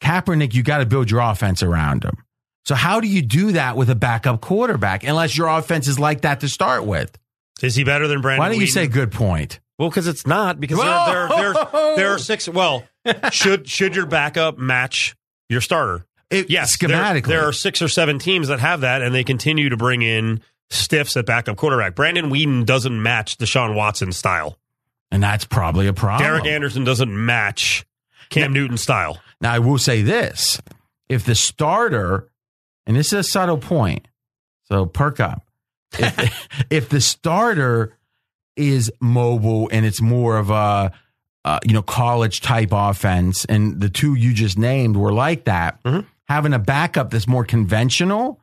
Kaepernick, 0.02 0.54
you 0.54 0.62
got 0.62 0.78
to 0.78 0.86
build 0.86 1.10
your 1.10 1.20
offense 1.20 1.62
around 1.62 2.04
him. 2.04 2.16
So 2.64 2.74
how 2.74 3.00
do 3.00 3.08
you 3.08 3.22
do 3.22 3.52
that 3.52 3.76
with 3.76 3.90
a 3.90 3.94
backup 3.94 4.40
quarterback 4.40 5.02
unless 5.02 5.36
your 5.36 5.48
offense 5.48 5.88
is 5.88 5.98
like 5.98 6.22
that 6.22 6.40
to 6.40 6.48
start 6.48 6.84
with? 6.84 7.16
Is 7.62 7.74
he 7.74 7.84
better 7.84 8.06
than 8.06 8.20
Brandon? 8.20 8.40
Why 8.40 8.48
don't 8.50 8.60
you 8.60 8.66
Weeden? 8.66 8.72
say 8.72 8.86
good 8.86 9.12
point? 9.12 9.60
Well, 9.78 9.88
because 9.88 10.06
it's 10.06 10.26
not. 10.26 10.60
Because 10.60 10.78
there, 10.78 11.28
there, 11.28 11.52
there, 11.52 11.96
there 11.96 12.08
are 12.10 12.18
six. 12.18 12.48
Well, 12.48 12.84
should 13.32 13.68
should 13.68 13.96
your 13.96 14.06
backup 14.06 14.58
match 14.58 15.16
your 15.48 15.60
starter? 15.60 16.06
It, 16.30 16.48
Yes, 16.50 16.76
there- 16.78 16.88
schematically. 16.88 17.26
There, 17.26 17.48
are 17.48 17.52
six 17.52 17.82
or 17.82 17.88
seven 17.88 18.18
teams 18.18 18.48
that 18.48 18.60
have 18.60 18.82
that, 18.82 19.02
and 19.02 19.14
they 19.14 19.24
continue 19.24 19.68
to 19.68 19.76
bring 19.76 20.02
in 20.02 20.40
stiffs 20.68 21.16
at 21.16 21.26
backup 21.26 21.56
quarterback. 21.56 21.94
Brandon 21.96 22.30
Weeden 22.30 22.64
doesn't 22.64 23.02
match 23.02 23.36
Deshaun 23.38 23.74
Watson 23.74 24.12
style. 24.12 24.56
and 25.10 25.20
that's 25.22 25.44
probably 25.44 25.88
a 25.88 25.92
problem. 25.92 26.24
Derek 26.28 26.46
Anderson 26.46 26.84
doesn't 26.84 27.10
match 27.26 27.84
Cam 28.28 28.52
Newton 28.52 28.76
style. 28.76 29.18
Now, 29.40 29.52
I 29.52 29.58
will 29.58 29.78
say 29.78 30.02
this: 30.02 30.60
if 31.08 31.24
the 31.24 31.34
starter, 31.34 32.28
and 32.86 32.96
this 32.96 33.08
is 33.08 33.12
a 33.14 33.22
subtle 33.24 33.58
point, 33.58 34.06
so 34.68 34.86
perk 34.86 35.18
up. 35.18 35.42
If, 35.98 36.48
if 36.70 36.88
the 36.88 37.00
starter 37.00 37.96
is 38.56 38.92
mobile 39.00 39.68
and 39.72 39.84
it's 39.84 40.00
more 40.00 40.36
of 40.38 40.50
a 40.50 40.92
uh, 41.44 41.58
you 41.64 41.72
know 41.72 41.82
college 41.82 42.40
type 42.40 42.68
offense, 42.72 43.44
and 43.46 43.80
the 43.80 43.88
two 43.88 44.14
you 44.14 44.32
just 44.34 44.58
named 44.58 44.96
were 44.96 45.12
like 45.12 45.44
that, 45.44 45.82
Mhm. 45.84 46.04
having 46.28 46.52
a 46.52 46.58
backup 46.58 47.10
that's 47.10 47.26
more 47.26 47.44
conventional 47.44 48.40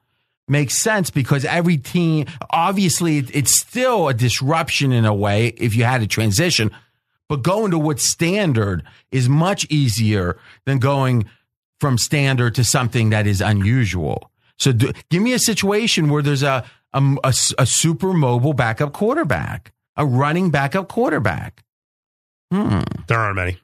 makes 0.49 0.81
sense 0.81 1.09
because 1.09 1.43
every 1.43 1.77
team 1.77 2.25
obviously 2.51 3.17
it's 3.33 3.59
still 3.59 4.07
a 4.07 4.13
disruption 4.13 4.93
in 4.93 5.03
a 5.05 5.13
way 5.13 5.47
if 5.57 5.75
you 5.75 5.83
had 5.83 6.01
a 6.01 6.07
transition 6.07 6.71
but 7.27 7.43
going 7.43 7.71
to 7.71 7.77
what 7.77 7.99
standard 7.99 8.81
is 9.11 9.27
much 9.27 9.65
easier 9.69 10.37
than 10.65 10.79
going 10.79 11.25
from 11.81 11.97
standard 11.97 12.55
to 12.55 12.63
something 12.63 13.09
that 13.09 13.27
is 13.27 13.41
unusual. 13.41 14.31
So 14.57 14.71
do, 14.71 14.93
give 15.09 15.21
me 15.21 15.33
a 15.33 15.39
situation 15.39 16.07
where 16.09 16.23
there's 16.23 16.43
a, 16.43 16.63
a, 16.93 17.01
a, 17.25 17.33
a 17.59 17.65
super 17.65 18.13
mobile 18.13 18.53
backup 18.53 18.93
quarterback 18.93 19.73
a 19.97 20.05
running 20.05 20.49
backup 20.51 20.87
quarterback 20.87 21.63
hmm. 22.51 22.79
There 23.07 23.17
aren't 23.17 23.35
many. 23.35 23.57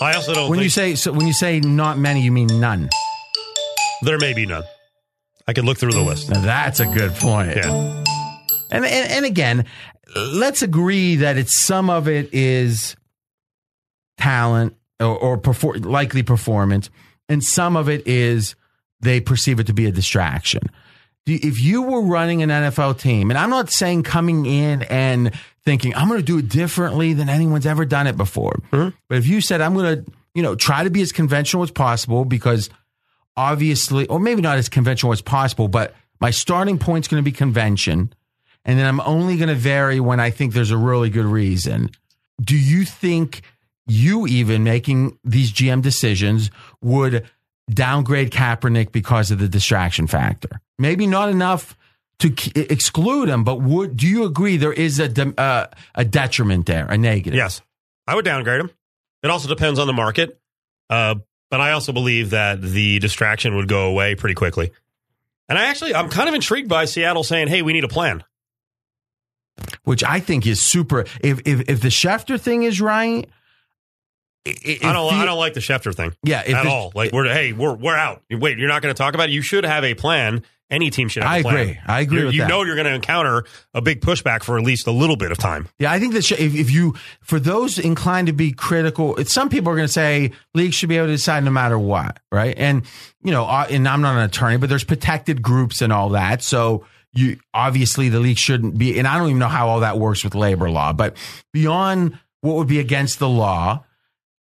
I 0.00 0.14
also 0.14 0.34
don't 0.34 0.50
when 0.50 0.58
think 0.58 0.64
you 0.64 0.70
say 0.70 0.94
so 0.96 1.12
when 1.12 1.26
you 1.26 1.32
say 1.32 1.60
not 1.60 1.96
many 1.96 2.22
you 2.22 2.32
mean 2.32 2.48
none 2.60 2.88
there 4.02 4.18
may 4.18 4.34
be 4.34 4.46
none. 4.46 4.64
I 5.46 5.52
could 5.52 5.64
look 5.64 5.78
through 5.78 5.92
the 5.92 6.02
list. 6.02 6.28
now 6.28 6.40
that's 6.40 6.80
a 6.80 6.86
good 6.86 7.12
point 7.14 7.56
Yeah. 7.56 8.02
And, 8.70 8.84
and 8.84 9.10
and 9.12 9.24
again, 9.26 9.66
let's 10.16 10.62
agree 10.62 11.16
that 11.16 11.36
it's 11.36 11.62
some 11.62 11.90
of 11.90 12.08
it 12.08 12.32
is 12.32 12.96
talent 14.16 14.76
or, 14.98 15.16
or 15.18 15.38
perfor- 15.38 15.84
likely 15.84 16.22
performance, 16.22 16.88
and 17.28 17.44
some 17.44 17.76
of 17.76 17.88
it 17.88 18.06
is 18.06 18.56
they 19.00 19.20
perceive 19.20 19.60
it 19.60 19.66
to 19.66 19.74
be 19.74 19.86
a 19.86 19.92
distraction. 19.92 20.62
Do- 21.26 21.38
If 21.40 21.60
you 21.60 21.82
were 21.82 22.02
running 22.02 22.42
an 22.42 22.50
NFL 22.50 22.98
team, 22.98 23.30
and 23.30 23.38
I'm 23.38 23.50
not 23.50 23.70
saying 23.70 24.02
coming 24.02 24.46
in 24.46 24.82
and 24.82 25.32
thinking 25.64 25.94
I'm 25.94 26.08
going 26.08 26.20
to 26.20 26.26
do 26.26 26.38
it 26.38 26.48
differently 26.48 27.12
than 27.12 27.28
anyone's 27.28 27.66
ever 27.66 27.84
done 27.84 28.06
it 28.06 28.16
before, 28.16 28.60
hmm? 28.70 28.88
but 29.08 29.18
if 29.18 29.26
you 29.26 29.40
said 29.40 29.60
I'm 29.60 29.74
going 29.74 30.04
to, 30.04 30.12
you 30.34 30.42
know, 30.42 30.54
try 30.56 30.82
to 30.84 30.90
be 30.90 31.02
as 31.02 31.12
conventional 31.12 31.62
as 31.62 31.70
possible 31.70 32.24
because 32.24 32.68
obviously, 33.36 34.06
or 34.08 34.18
maybe 34.20 34.42
not 34.42 34.58
as 34.58 34.68
conventional 34.68 35.12
as 35.12 35.22
possible, 35.22 35.68
but 35.68 35.94
my 36.20 36.30
starting 36.30 36.78
point's 36.78 37.08
going 37.08 37.22
to 37.22 37.24
be 37.24 37.32
convention. 37.32 38.12
And 38.64 38.78
then 38.78 38.86
I'm 38.86 39.00
only 39.00 39.36
going 39.36 39.48
to 39.48 39.54
vary 39.54 40.00
when 40.00 40.20
I 40.20 40.30
think 40.30 40.52
there's 40.54 40.70
a 40.70 40.76
really 40.76 41.10
good 41.10 41.24
reason. 41.24 41.90
Do 42.40 42.56
you 42.56 42.84
think 42.84 43.42
you 43.86 44.26
even 44.26 44.62
making 44.64 45.18
these 45.24 45.52
GM 45.52 45.82
decisions 45.82 46.50
would 46.80 47.28
downgrade 47.68 48.30
Kaepernick 48.30 48.92
because 48.92 49.30
of 49.30 49.38
the 49.38 49.48
distraction 49.48 50.06
factor? 50.06 50.60
Maybe 50.82 51.06
not 51.06 51.28
enough 51.30 51.76
to 52.18 52.30
k- 52.30 52.52
exclude 52.60 53.28
him, 53.28 53.44
but 53.44 53.62
would 53.62 53.96
do 53.96 54.06
you 54.06 54.24
agree 54.24 54.56
there 54.58 54.72
is 54.72 54.98
a 54.98 55.08
de- 55.08 55.40
uh, 55.40 55.68
a 55.94 56.04
detriment 56.04 56.66
there, 56.66 56.86
a 56.86 56.98
negative? 56.98 57.34
Yes, 57.34 57.62
I 58.06 58.14
would 58.14 58.24
downgrade 58.24 58.60
him. 58.60 58.70
It 59.22 59.30
also 59.30 59.48
depends 59.48 59.78
on 59.78 59.86
the 59.86 59.92
market, 59.92 60.38
uh, 60.90 61.14
but 61.50 61.60
I 61.60 61.72
also 61.72 61.92
believe 61.92 62.30
that 62.30 62.60
the 62.60 62.98
distraction 62.98 63.54
would 63.56 63.68
go 63.68 63.86
away 63.86 64.14
pretty 64.16 64.34
quickly. 64.34 64.72
And 65.48 65.58
I 65.58 65.66
actually, 65.66 65.94
I'm 65.94 66.08
kind 66.08 66.28
of 66.28 66.34
intrigued 66.34 66.68
by 66.68 66.84
Seattle 66.86 67.24
saying, 67.24 67.48
"Hey, 67.48 67.62
we 67.62 67.72
need 67.72 67.84
a 67.84 67.88
plan." 67.88 68.24
which 69.84 70.02
I 70.02 70.18
think 70.20 70.46
is 70.46 70.60
super. 70.70 71.00
If 71.20 71.40
if 71.44 71.68
if 71.68 71.80
the 71.80 71.88
Schefter 71.88 72.40
thing 72.40 72.62
is 72.62 72.80
right, 72.80 73.28
i- 74.46 74.50
i- 74.50 74.78
don't, 74.80 75.06
if 75.06 75.12
I 75.12 75.24
don't 75.26 75.38
like 75.38 75.54
the 75.54 75.60
Schefter 75.60 75.94
thing 75.94 76.14
Yeah, 76.24 76.42
if 76.46 76.54
at 76.54 76.64
the- 76.64 76.70
all. 76.70 76.90
Like 76.94 77.12
we're, 77.12 77.32
hey, 77.32 77.52
we're 77.52 77.74
we're 77.74 77.96
out. 77.96 78.22
Wait, 78.30 78.58
you're 78.58 78.68
not 78.68 78.82
going 78.82 78.94
to 78.94 78.98
talk 78.98 79.14
about 79.14 79.28
it. 79.28 79.32
You 79.32 79.42
should 79.42 79.64
have 79.64 79.84
a 79.84 79.94
plan. 79.94 80.42
Any 80.72 80.90
team 80.90 81.08
should 81.08 81.22
have 81.22 81.30
I 81.30 81.36
agree. 81.38 81.78
I 81.86 82.00
agree 82.00 82.18
You, 82.20 82.26
with 82.26 82.34
you 82.34 82.40
that. 82.40 82.48
know 82.48 82.64
you're 82.64 82.74
going 82.74 82.86
to 82.88 82.94
encounter 82.94 83.44
a 83.74 83.80
big 83.82 84.00
pushback 84.00 84.42
for 84.42 84.58
at 84.58 84.64
least 84.64 84.86
a 84.86 84.90
little 84.90 85.16
bit 85.16 85.30
of 85.30 85.38
time. 85.38 85.68
Yeah, 85.78 85.92
I 85.92 86.00
think 86.00 86.14
that 86.14 86.28
if, 86.32 86.54
if 86.54 86.70
you, 86.70 86.94
for 87.20 87.38
those 87.38 87.78
inclined 87.78 88.28
to 88.28 88.32
be 88.32 88.52
critical, 88.52 89.22
some 89.26 89.48
people 89.50 89.70
are 89.70 89.76
going 89.76 89.86
to 89.86 89.92
say 89.92 90.32
leagues 90.54 90.74
should 90.74 90.88
be 90.88 90.96
able 90.96 91.08
to 91.08 91.12
decide 91.12 91.44
no 91.44 91.50
matter 91.50 91.78
what, 91.78 92.18
right? 92.32 92.54
And 92.56 92.84
you 93.22 93.30
know, 93.30 93.44
uh, 93.44 93.66
and 93.70 93.86
I'm 93.86 94.00
not 94.00 94.16
an 94.16 94.22
attorney, 94.22 94.56
but 94.56 94.68
there's 94.70 94.82
protected 94.82 95.42
groups 95.42 95.82
and 95.82 95.92
all 95.92 96.08
that, 96.08 96.42
so 96.42 96.86
you 97.12 97.38
obviously 97.52 98.08
the 98.08 98.18
league 98.20 98.38
shouldn't 98.38 98.78
be. 98.78 98.98
And 98.98 99.06
I 99.06 99.18
don't 99.18 99.28
even 99.28 99.38
know 99.38 99.48
how 99.48 99.68
all 99.68 99.80
that 99.80 99.98
works 99.98 100.24
with 100.24 100.34
labor 100.34 100.70
law, 100.70 100.94
but 100.94 101.16
beyond 101.52 102.18
what 102.40 102.56
would 102.56 102.68
be 102.68 102.78
against 102.80 103.18
the 103.18 103.28
law. 103.28 103.84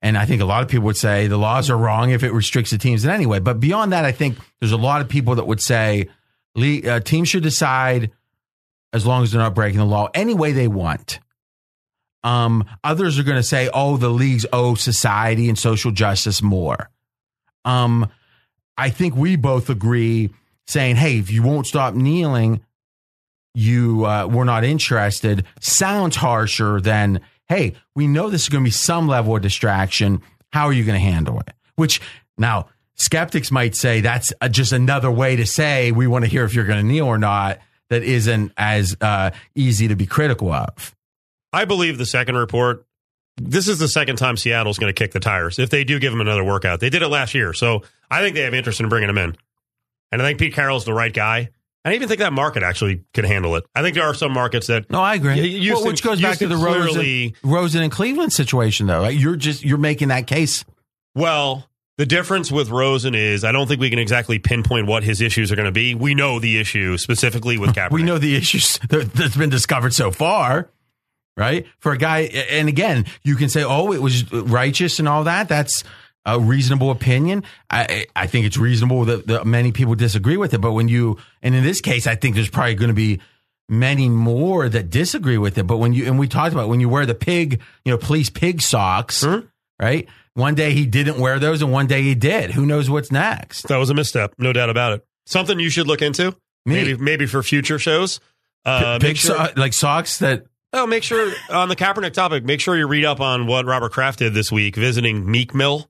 And 0.01 0.17
I 0.17 0.25
think 0.25 0.41
a 0.41 0.45
lot 0.45 0.61
of 0.63 0.69
people 0.69 0.85
would 0.85 0.95
say 0.95 1.27
the 1.27 1.37
laws 1.37 1.69
are 1.69 1.75
wrong 1.77 2.11
if 2.11 2.23
it 2.23 2.31
restricts 2.31 2.71
the 2.71 2.77
teams 2.77 3.03
in 3.03 3.09
any 3.11 3.25
way. 3.25 3.39
But 3.39 3.59
beyond 3.59 3.91
that, 3.91 4.05
I 4.05 4.13
think 4.13 4.37
there's 4.61 4.71
a 4.71 4.77
lot 4.77 5.01
of 5.01 5.09
people 5.09 5.35
that 5.35 5.45
would 5.47 5.59
say 5.59 6.07
league, 6.59 6.87
uh, 6.87 6.99
teams 6.99 7.29
should 7.29 7.43
decide 7.43 8.11
as 8.93 9.05
long 9.05 9.23
as 9.23 9.31
they're 9.31 9.41
not 9.41 9.55
breaking 9.55 9.79
the 9.79 9.85
law 9.85 10.09
any 10.13 10.33
way 10.33 10.51
they 10.51 10.67
want. 10.67 11.19
Um, 12.23 12.65
others 12.83 13.17
are 13.17 13.23
going 13.23 13.37
to 13.37 13.43
say, 13.43 13.69
"Oh, 13.73 13.97
the 13.97 14.09
leagues 14.09 14.45
owe 14.51 14.75
society 14.75 15.47
and 15.47 15.57
social 15.57 15.91
justice 15.91 16.41
more." 16.41 16.89
Um, 17.65 18.09
I 18.77 18.89
think 18.89 19.15
we 19.15 19.35
both 19.35 19.69
agree, 19.69 20.31
saying, 20.67 20.97
"Hey, 20.97 21.19
if 21.19 21.31
you 21.31 21.43
won't 21.43 21.67
stop 21.67 21.93
kneeling, 21.93 22.61
you 23.53 24.05
uh, 24.05 24.27
we're 24.27 24.43
not 24.43 24.63
interested." 24.63 25.45
Sounds 25.61 26.17
harsher 26.17 26.81
than, 26.81 27.21
"Hey, 27.47 27.75
we 27.95 28.07
know 28.07 28.29
this 28.29 28.43
is 28.43 28.49
going 28.49 28.63
to 28.63 28.67
be 28.67 28.71
some 28.71 29.07
level 29.07 29.35
of 29.35 29.41
distraction. 29.41 30.21
How 30.51 30.65
are 30.65 30.73
you 30.73 30.83
going 30.83 30.99
to 30.99 31.05
handle 31.05 31.39
it?" 31.39 31.53
Which 31.75 32.01
now 32.37 32.67
skeptics 32.99 33.49
might 33.51 33.75
say 33.75 34.01
that's 34.01 34.31
uh 34.41 34.47
just 34.49 34.71
another 34.71 35.09
way 35.09 35.35
to 35.37 35.45
say 35.45 35.91
we 35.91 36.05
want 36.05 36.25
to 36.25 36.29
hear 36.29 36.43
if 36.43 36.53
you're 36.53 36.65
going 36.65 36.79
to 36.79 36.85
kneel 36.85 37.05
or 37.07 37.17
not. 37.17 37.59
That 37.89 38.03
isn't 38.03 38.51
as 38.55 38.95
uh, 39.01 39.31
easy 39.55 39.87
to 39.87 39.95
be 39.95 40.05
critical 40.05 40.51
of. 40.51 40.95
I 41.51 41.65
believe 41.65 41.97
the 41.97 42.05
second 42.05 42.35
report. 42.37 42.85
This 43.37 43.67
is 43.67 43.79
the 43.79 43.87
second 43.87 44.17
time 44.17 44.37
Seattle's 44.37 44.77
going 44.77 44.93
to 44.93 44.93
kick 44.93 45.11
the 45.11 45.19
tires 45.19 45.57
if 45.57 45.71
they 45.71 45.83
do 45.83 45.97
give 45.97 46.13
him 46.13 46.21
another 46.21 46.43
workout. 46.43 46.81
They 46.81 46.91
did 46.91 47.01
it 47.01 47.07
last 47.07 47.33
year, 47.33 47.51
so 47.51 47.81
I 48.11 48.21
think 48.21 48.35
they 48.35 48.41
have 48.41 48.53
interest 48.53 48.79
in 48.79 48.89
bringing 48.89 49.09
him 49.09 49.17
in. 49.17 49.35
And 50.11 50.21
I 50.21 50.25
think 50.25 50.37
Pete 50.39 50.53
Carroll's 50.53 50.85
the 50.85 50.93
right 50.93 51.11
guy. 51.11 51.49
I 51.83 51.89
don't 51.89 51.95
even 51.95 52.09
think 52.09 52.19
that 52.19 52.31
market 52.31 52.61
actually 52.61 53.05
could 53.15 53.25
handle 53.25 53.55
it. 53.55 53.65
I 53.73 53.81
think 53.81 53.95
there 53.95 54.03
are 54.03 54.13
some 54.13 54.33
markets 54.33 54.67
that 54.67 54.87
No, 54.91 55.01
I 55.01 55.15
agree. 55.15 55.35
Houston- 55.39 55.73
Well, 55.83 55.85
which 55.87 56.03
goes 56.03 56.21
back 56.21 56.37
to 56.39 56.47
the 56.47 56.57
Houston 56.57 56.73
Rosen, 56.95 57.33
Rosen 57.41 57.81
and 57.81 57.91
Cleveland 57.91 58.33
situation, 58.33 58.85
though. 58.85 59.01
Right? 59.01 59.17
You're 59.17 59.35
just 59.37 59.63
you're 59.63 59.77
making 59.79 60.09
that 60.09 60.27
case. 60.27 60.63
Well, 61.15 61.67
the 61.99 62.05
difference 62.05 62.49
with 62.49 62.69
Rosen 62.69 63.13
is 63.13 63.43
I 63.43 63.51
don't 63.51 63.67
think 63.67 63.81
we 63.81 63.89
can 63.89 63.99
exactly 63.99 64.39
pinpoint 64.39 64.87
what 64.87 65.03
his 65.03 65.19
issues 65.19 65.51
are 65.51 65.57
going 65.57 65.65
to 65.65 65.71
be. 65.73 65.95
We 65.95 66.15
know 66.15 66.39
the 66.39 66.57
issue 66.57 66.97
specifically 66.97 67.57
with 67.57 67.71
Kaepernick. 67.75 67.91
We 67.91 68.03
know 68.03 68.17
the 68.17 68.37
issues 68.37 68.77
that- 68.89 69.11
that's 69.13 69.35
been 69.35 69.49
discovered 69.49 69.93
so 69.93 70.09
far, 70.09 70.69
right? 71.35 71.65
For 71.79 71.91
a 71.91 71.97
guy, 71.97 72.19
and 72.49 72.69
again, 72.69 73.03
you 73.23 73.35
can 73.35 73.49
say, 73.49 73.65
"Oh, 73.65 73.91
it 73.91 74.01
was 74.01 74.31
righteous 74.31 74.99
and 74.99 75.09
all 75.09 75.25
that." 75.25 75.49
That's 75.49 75.83
a 76.25 76.39
reasonable 76.39 76.89
opinion. 76.89 77.43
I 77.69 78.05
I 78.15 78.27
think 78.27 78.45
it's 78.45 78.57
reasonable 78.57 79.03
that, 79.03 79.27
that 79.27 79.45
many 79.45 79.73
people 79.73 79.95
disagree 79.95 80.37
with 80.37 80.53
it, 80.53 80.61
but 80.61 80.71
when 80.71 80.87
you 80.87 81.17
and 81.41 81.53
in 81.53 81.65
this 81.65 81.81
case, 81.81 82.07
I 82.07 82.15
think 82.15 82.35
there's 82.35 82.49
probably 82.49 82.75
going 82.75 82.87
to 82.87 82.93
be 82.93 83.19
many 83.67 84.07
more 84.07 84.69
that 84.69 84.89
disagree 84.89 85.37
with 85.37 85.57
it. 85.57 85.67
But 85.67 85.77
when 85.79 85.91
you 85.91 86.05
and 86.05 86.17
we 86.17 86.29
talked 86.29 86.53
about 86.53 86.69
when 86.69 86.79
you 86.79 86.87
wear 86.87 87.05
the 87.05 87.13
pig, 87.13 87.59
you 87.83 87.91
know, 87.91 87.97
police 87.97 88.29
pig 88.29 88.61
socks, 88.61 89.25
right? 89.81 90.07
One 90.39 90.55
day 90.55 90.71
he 90.71 90.85
didn't 90.85 91.19
wear 91.19 91.37
those, 91.37 91.61
and 91.61 91.69
one 91.69 91.85
day 91.87 92.01
he 92.01 92.15
did. 92.15 92.51
Who 92.51 92.65
knows 92.65 92.89
what's 92.89 93.11
next? 93.11 93.67
that 93.67 93.75
was 93.75 93.89
a 93.89 93.93
misstep, 93.93 94.35
no 94.37 94.53
doubt 94.53 94.69
about 94.69 94.93
it. 94.93 95.05
Something 95.25 95.59
you 95.59 95.69
should 95.69 95.85
look 95.85 96.01
into, 96.01 96.31
Me. 96.65 96.75
maybe 96.75 96.97
maybe 96.97 97.25
for 97.25 97.43
future 97.43 97.77
shows. 97.77 98.21
Uh, 98.65 98.99
make 99.01 99.17
sure, 99.17 99.35
so- 99.35 99.53
like 99.57 99.73
socks 99.73 100.19
that 100.19 100.45
oh, 100.71 100.87
make 100.87 101.03
sure 101.03 101.33
on 101.49 101.67
the 101.67 101.75
Kaepernick 101.75 102.13
topic, 102.13 102.45
make 102.45 102.61
sure 102.61 102.77
you 102.77 102.87
read 102.87 103.03
up 103.03 103.19
on 103.19 103.47
what 103.47 103.65
Robert 103.65 103.91
Kraft 103.91 104.19
did 104.19 104.33
this 104.33 104.49
week, 104.49 104.77
visiting 104.77 105.29
Meek 105.29 105.53
Mill, 105.53 105.89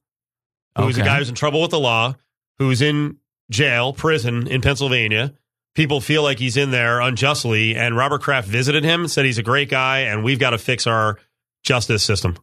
who's 0.76 0.98
a 0.98 1.04
guy 1.04 1.20
who's 1.20 1.30
in 1.30 1.36
trouble 1.36 1.62
with 1.62 1.72
the 1.72 1.80
law, 1.80 2.16
who's 2.58 2.82
in 2.82 3.18
jail, 3.52 3.94
prison 3.94 4.48
in 4.48 4.62
Pennsylvania. 4.62 5.34
People 5.76 6.02
feel 6.02 6.24
like 6.24 6.40
he's 6.40 6.58
in 6.58 6.72
there 6.72 7.00
unjustly, 7.02 7.76
and 7.76 7.96
Robert 7.96 8.22
Kraft 8.24 8.48
visited 8.48 8.84
him, 8.84 9.08
said 9.08 9.26
he's 9.26 9.38
a 9.38 9.44
great 9.44 9.70
guy, 9.70 10.00
and 10.00 10.24
we've 10.24 10.40
got 10.40 10.50
to 10.52 10.58
fix 10.58 10.88
our 10.88 11.20
justice 11.64 12.04
system. 12.04 12.36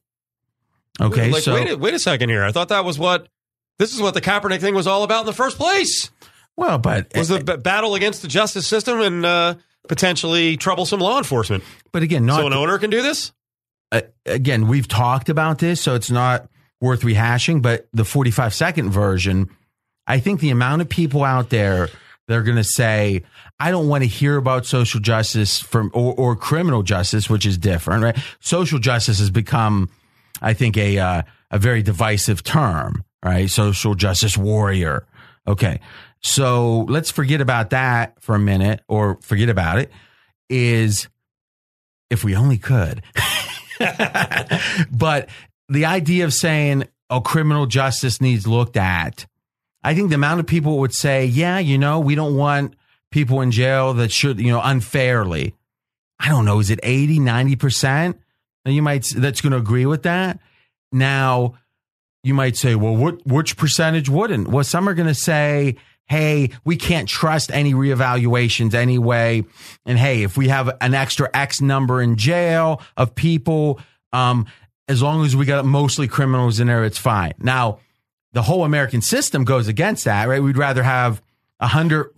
Okay, 1.00 1.30
like 1.30 1.42
so 1.42 1.54
wait, 1.54 1.70
a, 1.70 1.76
wait 1.76 1.94
a 1.94 1.98
second 1.98 2.28
here. 2.30 2.42
I 2.44 2.52
thought 2.52 2.68
that 2.68 2.84
was 2.84 2.98
what 2.98 3.28
this 3.78 3.94
is 3.94 4.00
what 4.00 4.14
the 4.14 4.20
Kaepernick 4.20 4.60
thing 4.60 4.74
was 4.74 4.86
all 4.86 5.02
about 5.02 5.20
in 5.20 5.26
the 5.26 5.32
first 5.34 5.58
place. 5.58 6.10
well, 6.56 6.78
but 6.78 7.06
it 7.14 7.18
Was 7.18 7.28
the 7.28 7.40
b- 7.44 7.56
battle 7.56 7.94
against 7.94 8.22
the 8.22 8.28
justice 8.28 8.66
system 8.66 9.00
and 9.00 9.24
uh, 9.26 9.54
potentially 9.88 10.56
troublesome 10.56 11.00
law 11.00 11.18
enforcement. 11.18 11.62
but 11.92 12.02
again, 12.02 12.24
not 12.26 12.40
so 12.40 12.46
an 12.46 12.52
owner 12.54 12.78
can 12.78 12.90
do 12.90 13.02
this. 13.02 13.32
uh, 13.92 14.00
again, 14.24 14.66
we've 14.68 14.88
talked 14.88 15.28
about 15.28 15.58
this, 15.58 15.80
so 15.80 15.94
it's 15.94 16.10
not 16.10 16.48
worth 16.80 17.02
rehashing. 17.02 17.60
But 17.62 17.88
the 17.92 18.04
45 18.04 18.54
second 18.54 18.90
version, 18.90 19.50
I 20.06 20.18
think 20.20 20.40
the 20.40 20.50
amount 20.50 20.82
of 20.82 20.88
people 20.88 21.22
out 21.24 21.50
there 21.50 21.88
that 22.28 22.34
are 22.36 22.42
going 22.42 22.56
to 22.56 22.64
say, 22.64 23.22
I 23.60 23.70
don't 23.70 23.86
want 23.88 24.02
to 24.02 24.08
hear 24.08 24.36
about 24.36 24.66
social 24.66 24.98
justice 25.00 25.60
from 25.60 25.90
or, 25.94 26.12
or 26.14 26.34
criminal 26.36 26.82
justice, 26.82 27.28
which 27.30 27.46
is 27.46 27.56
different, 27.58 28.02
right? 28.02 28.16
Social 28.40 28.78
justice 28.80 29.18
has 29.20 29.30
become, 29.30 29.90
I 30.40 30.54
think, 30.54 30.76
a 30.76 30.98
uh, 30.98 31.22
a 31.50 31.58
very 31.58 31.82
divisive 31.82 32.42
term, 32.42 33.04
right? 33.24 33.50
Social 33.50 33.94
justice 33.94 34.36
warrior. 34.36 35.06
Okay, 35.48 35.80
so 36.22 36.80
let's 36.88 37.10
forget 37.10 37.40
about 37.40 37.70
that 37.70 38.20
for 38.22 38.34
a 38.34 38.38
minute, 38.38 38.80
or 38.88 39.18
forget 39.22 39.48
about 39.48 39.78
it. 39.78 39.90
Is 40.48 41.08
if 42.10 42.24
we 42.24 42.36
only 42.36 42.58
could. 42.58 43.02
but 44.90 45.28
the 45.68 45.84
idea 45.84 46.24
of 46.24 46.32
saying, 46.32 46.84
oh, 47.10 47.20
criminal 47.20 47.66
justice 47.66 48.20
needs 48.20 48.46
looked 48.46 48.76
at, 48.76 49.26
I 49.82 49.94
think 49.94 50.08
the 50.08 50.14
amount 50.16 50.40
of 50.40 50.46
people 50.46 50.78
would 50.78 50.94
say, 50.94 51.26
yeah, 51.26 51.58
you 51.58 51.78
know, 51.78 52.00
we 52.00 52.14
don't 52.14 52.36
want 52.36 52.74
people 53.10 53.40
in 53.40 53.50
jail 53.50 53.94
that 53.94 54.12
should, 54.12 54.40
you 54.40 54.50
know, 54.50 54.60
unfairly. 54.62 55.54
I 56.18 56.28
don't 56.28 56.44
know, 56.44 56.60
is 56.60 56.70
it 56.70 56.80
80, 56.82 57.18
90%? 57.18 58.18
Now 58.66 58.72
you 58.72 58.82
might, 58.82 59.06
that's 59.16 59.40
going 59.40 59.52
to 59.52 59.58
agree 59.58 59.86
with 59.86 60.02
that. 60.02 60.40
Now, 60.90 61.54
you 62.24 62.34
might 62.34 62.56
say, 62.56 62.74
well, 62.74 62.96
what, 62.96 63.24
which 63.24 63.56
percentage 63.56 64.08
wouldn't? 64.08 64.48
Well, 64.48 64.64
some 64.64 64.88
are 64.88 64.94
going 64.94 65.06
to 65.06 65.14
say, 65.14 65.76
hey, 66.06 66.50
we 66.64 66.76
can't 66.76 67.08
trust 67.08 67.52
any 67.52 67.74
reevaluations 67.74 68.74
anyway. 68.74 69.44
And 69.84 69.98
hey, 69.98 70.24
if 70.24 70.36
we 70.36 70.48
have 70.48 70.76
an 70.80 70.94
extra 70.94 71.30
X 71.32 71.60
number 71.60 72.02
in 72.02 72.16
jail 72.16 72.82
of 72.96 73.14
people, 73.14 73.80
um, 74.12 74.46
as 74.88 75.00
long 75.00 75.24
as 75.24 75.36
we 75.36 75.46
got 75.46 75.64
mostly 75.64 76.08
criminals 76.08 76.58
in 76.58 76.66
there, 76.66 76.84
it's 76.84 76.98
fine. 76.98 77.34
Now, 77.38 77.78
the 78.32 78.42
whole 78.42 78.64
American 78.64 79.00
system 79.00 79.44
goes 79.44 79.68
against 79.68 80.04
that, 80.04 80.28
right? 80.28 80.42
We'd 80.42 80.58
rather 80.58 80.82
have 80.82 81.22
a 81.60 81.68
hundred 81.68 82.10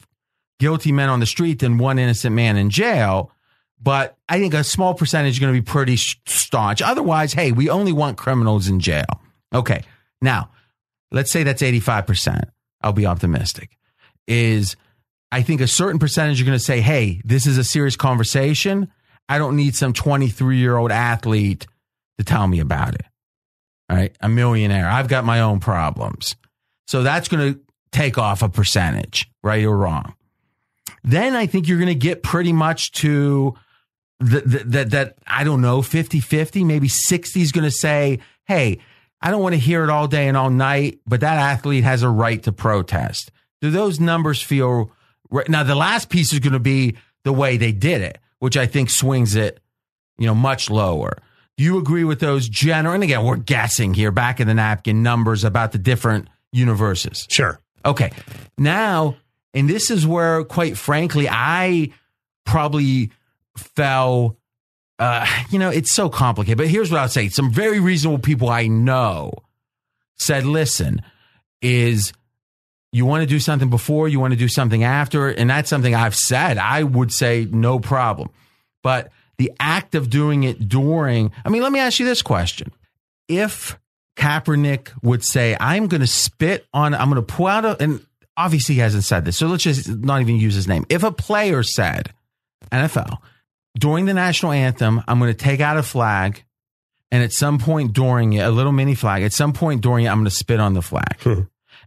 guilty 0.59 0.93
men 0.93 1.11
on 1.11 1.21
the 1.21 1.27
street 1.27 1.59
than 1.59 1.77
one 1.77 1.99
innocent 1.99 2.35
man 2.35 2.57
in 2.57 2.71
jail. 2.71 3.33
But 3.81 4.17
I 4.29 4.39
think 4.39 4.55
a 4.55 4.65
small 4.65 4.95
percentage 4.95 5.35
is 5.35 5.39
going 5.39 5.55
to 5.55 5.61
be 5.61 5.65
pretty 5.65 5.97
staunch. 5.97 6.83
Otherwise, 6.83 7.33
hey, 7.33 7.53
we 7.53 7.71
only 7.71 7.93
want 7.93 8.19
criminals 8.19 8.69
in 8.69 8.81
jail. 8.81 9.07
Okay. 9.55 9.83
Now, 10.21 10.51
let's 11.11 11.31
say 11.31 11.43
that's 11.43 11.63
85%. 11.63 12.45
I'll 12.83 12.93
be 12.93 13.07
optimistic. 13.07 13.77
Is 14.27 14.77
I 15.31 15.43
think 15.43 15.61
a 15.61 15.67
certain 15.67 15.99
percentage 15.99 16.41
are 16.43 16.45
going 16.45 16.59
to 16.59 16.65
say, 16.65 16.81
hey, 16.81 17.21
this 17.25 17.47
is 17.47 17.57
a 17.59 17.65
serious 17.65 17.97
conversation. 17.97 18.91
I 19.29 19.39
don't 19.39 19.57
need 19.57 19.75
some 19.77 19.93
23 19.93 20.59
year 20.59 20.77
old 20.77 20.91
athlete 20.91 21.67
to 22.19 22.25
tell 22.25 22.47
me 22.47 22.61
about 22.61 22.95
it. 22.95 23.07
All 23.89 23.97
right. 23.97 24.15
A 24.21 24.29
millionaire. 24.29 24.89
I've 24.89 25.09
got 25.09 25.25
my 25.25 25.41
own 25.41 25.61
problems. 25.61 26.37
So 26.87 27.03
that's 27.03 27.29
going 27.29 27.55
to 27.55 27.61
take 27.93 28.19
off 28.19 28.43
a 28.43 28.49
percentage, 28.49 29.31
right 29.43 29.65
or 29.65 29.77
wrong. 29.77 30.15
Then 31.05 31.37
I 31.37 31.47
think 31.47 31.69
you're 31.69 31.79
going 31.79 31.89
to 31.89 31.95
get 31.95 32.23
pretty 32.23 32.53
much 32.53 32.93
to 32.93 33.55
that, 34.21 34.71
that, 34.73 34.91
that, 34.91 35.17
I 35.27 35.45
don't 35.45 35.61
know, 35.61 35.83
50 35.83 36.21
50, 36.21 36.65
maybe 36.65 36.89
60 36.89 37.41
is 37.41 37.53
going 37.53 37.65
to 37.65 37.71
say, 37.71 38.19
hey, 38.47 38.79
I 39.21 39.31
don't 39.31 39.43
want 39.43 39.55
to 39.55 39.61
hear 39.61 39.85
it 39.85 39.91
all 39.91 40.09
day 40.09 40.29
and 40.29 40.37
all 40.37 40.51
night, 40.51 41.01
but 41.07 41.21
that 41.21 41.39
athlete 41.39 41.85
has 41.85 42.03
a 42.03 42.09
right 42.09 42.43
to 42.45 42.53
protest. 42.53 43.31
Do 43.61 43.71
those 43.71 43.99
numbers 43.99 44.41
feel 44.41 44.93
right? 45.31 45.49
Now, 45.49 45.63
the 45.63 45.75
last 45.75 46.09
piece 46.09 46.33
is 46.33 46.39
going 46.39 46.53
to 46.53 46.61
be 46.61 46.97
the 47.25 47.33
way 47.33 47.57
they 47.57 47.73
did 47.73 48.01
it, 48.01 48.19
which 48.39 48.57
I 48.57 48.67
think 48.67 48.91
swings 48.91 49.35
it, 49.35 49.61
you 50.19 50.27
know, 50.27 50.35
much 50.35 50.71
lower. 50.71 51.19
Do 51.57 51.65
you 51.65 51.79
agree 51.79 52.05
with 52.05 52.21
those 52.21 52.49
general? 52.49 52.95
And 52.95 53.03
again, 53.03 53.25
we're 53.25 53.37
guessing 53.37 53.95
here, 53.95 54.13
back 54.13 54.39
in 54.39 54.47
the 54.47 54.55
napkin 54.55 55.03
numbers 55.03 55.43
about 55.43 55.73
the 55.73 55.79
different 55.79 56.29
universes. 56.53 57.27
Sure. 57.29 57.61
Okay. 57.85 58.13
Now, 58.57 59.17
and 59.55 59.69
this 59.69 59.91
is 59.91 60.07
where, 60.07 60.45
quite 60.45 60.79
frankly, 60.79 61.29
I 61.29 61.91
probably 62.45 63.11
fell. 63.59 64.37
Uh, 64.99 65.27
you 65.51 65.59
know, 65.59 65.71
it's 65.71 65.93
so 65.93 66.09
complicated. 66.09 66.59
But 66.59 66.69
here's 66.69 66.91
what 66.91 67.01
I'll 67.01 67.09
say: 67.09 67.29
some 67.29 67.51
very 67.51 67.81
reasonable 67.81 68.19
people 68.19 68.49
I 68.49 68.67
know 68.67 69.33
said, 70.17 70.45
"Listen, 70.45 71.03
is 71.63 72.13
you 72.93 73.05
want 73.05 73.23
to 73.23 73.27
do 73.27 73.39
something 73.39 73.71
before, 73.71 74.09
you 74.09 74.19
want 74.19 74.33
to 74.33 74.39
do 74.39 74.49
something 74.49 74.83
after, 74.83 75.29
and 75.29 75.51
that's 75.51 75.69
something 75.69 75.95
I've 75.95 76.17
said. 76.17 76.59
I 76.59 76.83
would 76.83 77.13
say 77.13 77.47
no 77.51 77.79
problem, 77.79 78.31
but 78.83 79.11
the 79.37 79.53
act 79.61 79.95
of 79.95 80.11
doing 80.11 80.43
it 80.43 80.69
during. 80.69 81.31
I 81.45 81.49
mean, 81.49 81.63
let 81.63 81.73
me 81.73 81.79
ask 81.79 82.01
you 82.01 82.07
this 82.07 82.23
question: 82.23 82.73
If 83.29 83.79
Kaepernick 84.19 84.91
would 85.03 85.25
say, 85.25 85.57
I'm 85.59 85.87
going 85.87 86.01
to 86.01 86.07
spit 86.07 86.67
on, 86.75 86.93
I'm 86.93 87.09
going 87.09 87.25
to 87.25 87.35
pull 87.35 87.47
out 87.47 87.65
a, 87.65 87.81
and 87.81 88.05
obviously 88.37 88.75
he 88.75 88.81
hasn't 88.81 89.05
said 89.05 89.25
this. 89.25 89.39
So 89.39 89.47
let's 89.47 89.63
just 89.63 89.89
not 89.89 90.21
even 90.21 90.37
use 90.37 90.55
his 90.55 90.69
name. 90.69 90.85
If 90.91 91.05
a 91.05 91.13
player 91.13 91.63
said, 91.63 92.13
NFL, 92.73 93.19
during 93.79 94.07
the 94.07 94.15
national 94.15 94.53
anthem, 94.53 95.03
I'm 95.07 95.19
going 95.19 95.33
to 95.33 95.39
take 95.39 95.61
out 95.61 95.77
a 95.77 95.83
flag. 95.83 96.45
And 97.11 97.23
at 97.23 97.33
some 97.33 97.59
point 97.59 97.95
during 97.95 98.35
it, 98.35 98.41
a 98.41 98.51
little 98.51 98.73
mini 98.73 98.95
flag, 98.95 99.23
at 99.23 99.33
some 99.33 99.53
point 99.55 99.81
during 99.81 100.05
it, 100.05 100.09
I'm 100.09 100.19
going 100.19 100.27
to 100.27 100.31
spit 100.31 100.61
on 100.61 100.75
the 100.75 100.83
flag. 100.83 101.21
Hmm. 101.21 101.41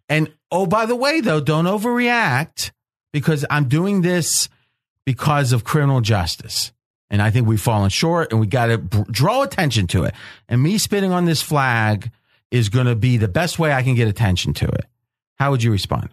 and 0.09 0.33
oh, 0.51 0.65
by 0.65 0.87
the 0.87 0.95
way, 0.95 1.21
though, 1.21 1.39
don't 1.39 1.65
overreact 1.65 2.71
because 3.13 3.45
I'm 3.49 3.67
doing 3.67 4.01
this 4.01 4.49
because 5.05 5.53
of 5.53 5.63
criminal 5.63 6.01
justice. 6.01 6.71
And 7.11 7.21
I 7.21 7.29
think 7.29 7.45
we've 7.45 7.61
fallen 7.61 7.89
short 7.89 8.31
and 8.31 8.39
we 8.39 8.47
got 8.47 8.67
to 8.67 8.77
b- 8.77 9.03
draw 9.11 9.43
attention 9.43 9.85
to 9.87 10.05
it. 10.05 10.15
And 10.47 10.63
me 10.63 10.77
spitting 10.77 11.11
on 11.11 11.25
this 11.25 11.41
flag 11.41 12.09
is 12.51 12.69
going 12.69 12.85
to 12.85 12.95
be 12.95 13.17
the 13.17 13.27
best 13.27 13.59
way 13.59 13.73
I 13.73 13.83
can 13.83 13.95
get 13.95 14.07
attention 14.07 14.53
to 14.55 14.67
it. 14.67 14.85
How 15.37 15.51
would 15.51 15.61
you 15.61 15.71
respond? 15.71 16.09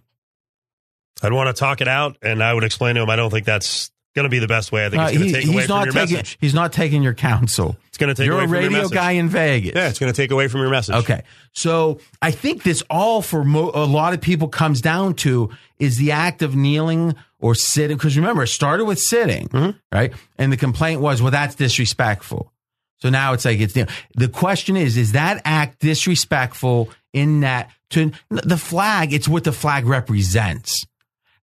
I'd 1.22 1.32
want 1.32 1.54
to 1.54 1.58
talk 1.58 1.80
it 1.80 1.88
out, 1.88 2.16
and 2.22 2.42
I 2.42 2.54
would 2.54 2.64
explain 2.64 2.94
to 2.94 3.02
him 3.02 3.10
I 3.10 3.16
don't 3.16 3.30
think 3.30 3.44
that's 3.44 3.90
going 4.14 4.24
to 4.24 4.30
be 4.30 4.38
the 4.38 4.48
best 4.48 4.72
way. 4.72 4.86
I 4.86 4.90
think 4.90 5.02
uh, 5.02 5.06
it's 5.06 5.18
going 5.18 5.28
to 5.28 5.40
take 5.40 5.48
away 5.48 5.66
from 5.66 5.84
your 5.84 5.92
taking, 5.92 6.16
message. 6.16 6.38
He's 6.40 6.54
not 6.54 6.72
taking 6.72 7.02
your 7.02 7.14
counsel. 7.14 7.76
It's 7.88 7.98
going 7.98 8.14
to 8.14 8.14
take 8.14 8.28
away 8.28 8.40
your 8.40 8.48
message. 8.48 8.50
You're 8.50 8.70
away 8.70 8.76
a 8.78 8.80
radio 8.80 8.88
guy 8.88 9.10
in 9.12 9.28
Vegas. 9.28 9.74
Yeah, 9.74 9.88
it's 9.88 9.98
going 9.98 10.12
to 10.12 10.16
take 10.16 10.30
away 10.30 10.48
from 10.48 10.60
your 10.60 10.70
message. 10.70 10.96
Okay. 10.96 11.22
So 11.52 12.00
I 12.20 12.30
think 12.30 12.62
this 12.62 12.82
all 12.90 13.22
for 13.22 13.44
mo- 13.44 13.72
a 13.74 13.86
lot 13.86 14.14
of 14.14 14.20
people 14.20 14.48
comes 14.48 14.80
down 14.80 15.14
to 15.14 15.50
is 15.78 15.98
the 15.98 16.12
act 16.12 16.42
of 16.42 16.56
kneeling 16.56 17.14
or 17.40 17.54
sitting. 17.54 17.96
Because 17.96 18.16
remember, 18.16 18.42
it 18.42 18.48
started 18.48 18.84
with 18.84 18.98
sitting, 18.98 19.48
mm-hmm. 19.48 19.78
right? 19.92 20.12
And 20.36 20.52
the 20.52 20.56
complaint 20.56 21.00
was, 21.00 21.22
well, 21.22 21.30
that's 21.30 21.54
disrespectful. 21.54 22.52
So 23.00 23.10
now 23.10 23.32
it's 23.32 23.44
like 23.44 23.60
it's 23.60 23.74
the 23.74 24.28
question 24.28 24.76
is 24.76 24.96
is 24.96 25.12
that 25.12 25.42
act 25.44 25.80
disrespectful 25.80 26.90
in 27.12 27.40
that 27.40 27.70
to 27.90 28.12
the 28.28 28.56
flag 28.56 29.12
it's 29.12 29.28
what 29.28 29.44
the 29.44 29.52
flag 29.52 29.86
represents. 29.86 30.84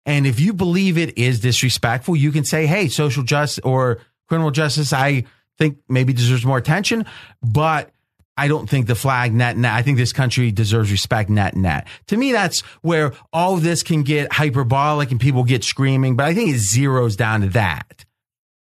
And 0.05 0.27
if 0.27 0.39
you 0.39 0.53
believe 0.53 0.97
it 0.97 1.17
is 1.17 1.39
disrespectful, 1.39 2.15
you 2.15 2.31
can 2.31 2.45
say, 2.45 2.67
"Hey, 2.67 2.87
social 2.87 3.23
justice 3.23 3.63
or 3.63 3.99
criminal 4.27 4.51
justice, 4.51 4.93
I 4.93 5.25
think 5.57 5.77
maybe 5.87 6.13
deserves 6.13 6.45
more 6.45 6.57
attention, 6.57 7.05
but 7.41 7.91
I 8.37 8.47
don't 8.47 8.69
think 8.69 8.87
the 8.87 8.95
flag 8.95 9.33
net 9.33 9.55
net. 9.55 9.73
I 9.73 9.81
think 9.81 9.97
this 9.97 10.11
country 10.11 10.51
deserves 10.51 10.91
respect 10.91 11.29
net 11.29 11.55
net. 11.55 11.87
To 12.07 12.17
me, 12.17 12.31
that's 12.31 12.61
where 12.81 13.13
all 13.31 13.57
this 13.57 13.81
can 13.81 14.03
get 14.03 14.33
hyperbolic 14.33 15.11
and 15.11 15.19
people 15.19 15.43
get 15.43 15.63
screaming, 15.63 16.15
but 16.15 16.25
I 16.25 16.33
think 16.33 16.49
it 16.49 16.59
zeroes 16.59 17.15
down 17.15 17.41
to 17.41 17.49
that. 17.49 18.03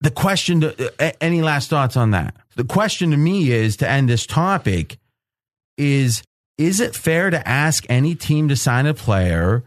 The 0.00 0.11
question, 0.11 0.61
to, 0.61 0.92
uh, 1.00 1.12
any 1.20 1.42
last 1.42 1.70
thoughts 1.70 1.96
on 1.96 2.12
that? 2.12 2.37
The 2.57 2.64
question 2.64 3.11
to 3.11 3.16
me 3.16 3.50
is 3.50 3.76
to 3.78 3.88
end 3.88 4.09
this 4.09 4.26
topic 4.26 4.98
is 5.76 6.22
is 6.57 6.78
it 6.78 6.94
fair 6.94 7.30
to 7.30 7.48
ask 7.48 7.85
any 7.88 8.14
team 8.14 8.48
to 8.48 8.54
sign 8.54 8.87
a 8.87 8.94
player 8.94 9.64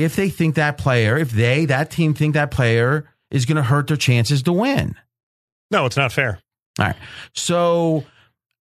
if 0.00 0.16
they 0.16 0.30
think 0.30 0.54
that 0.54 0.78
player, 0.78 1.16
if 1.16 1.30
they, 1.30 1.66
that 1.66 1.90
team 1.90 2.14
think 2.14 2.34
that 2.34 2.50
player 2.50 3.08
is 3.30 3.44
going 3.44 3.56
to 3.56 3.62
hurt 3.62 3.86
their 3.86 3.96
chances 3.96 4.42
to 4.44 4.52
win? 4.52 4.96
No, 5.70 5.86
it's 5.86 5.96
not 5.96 6.10
fair. 6.12 6.40
All 6.78 6.86
right. 6.86 6.96
So 7.34 8.04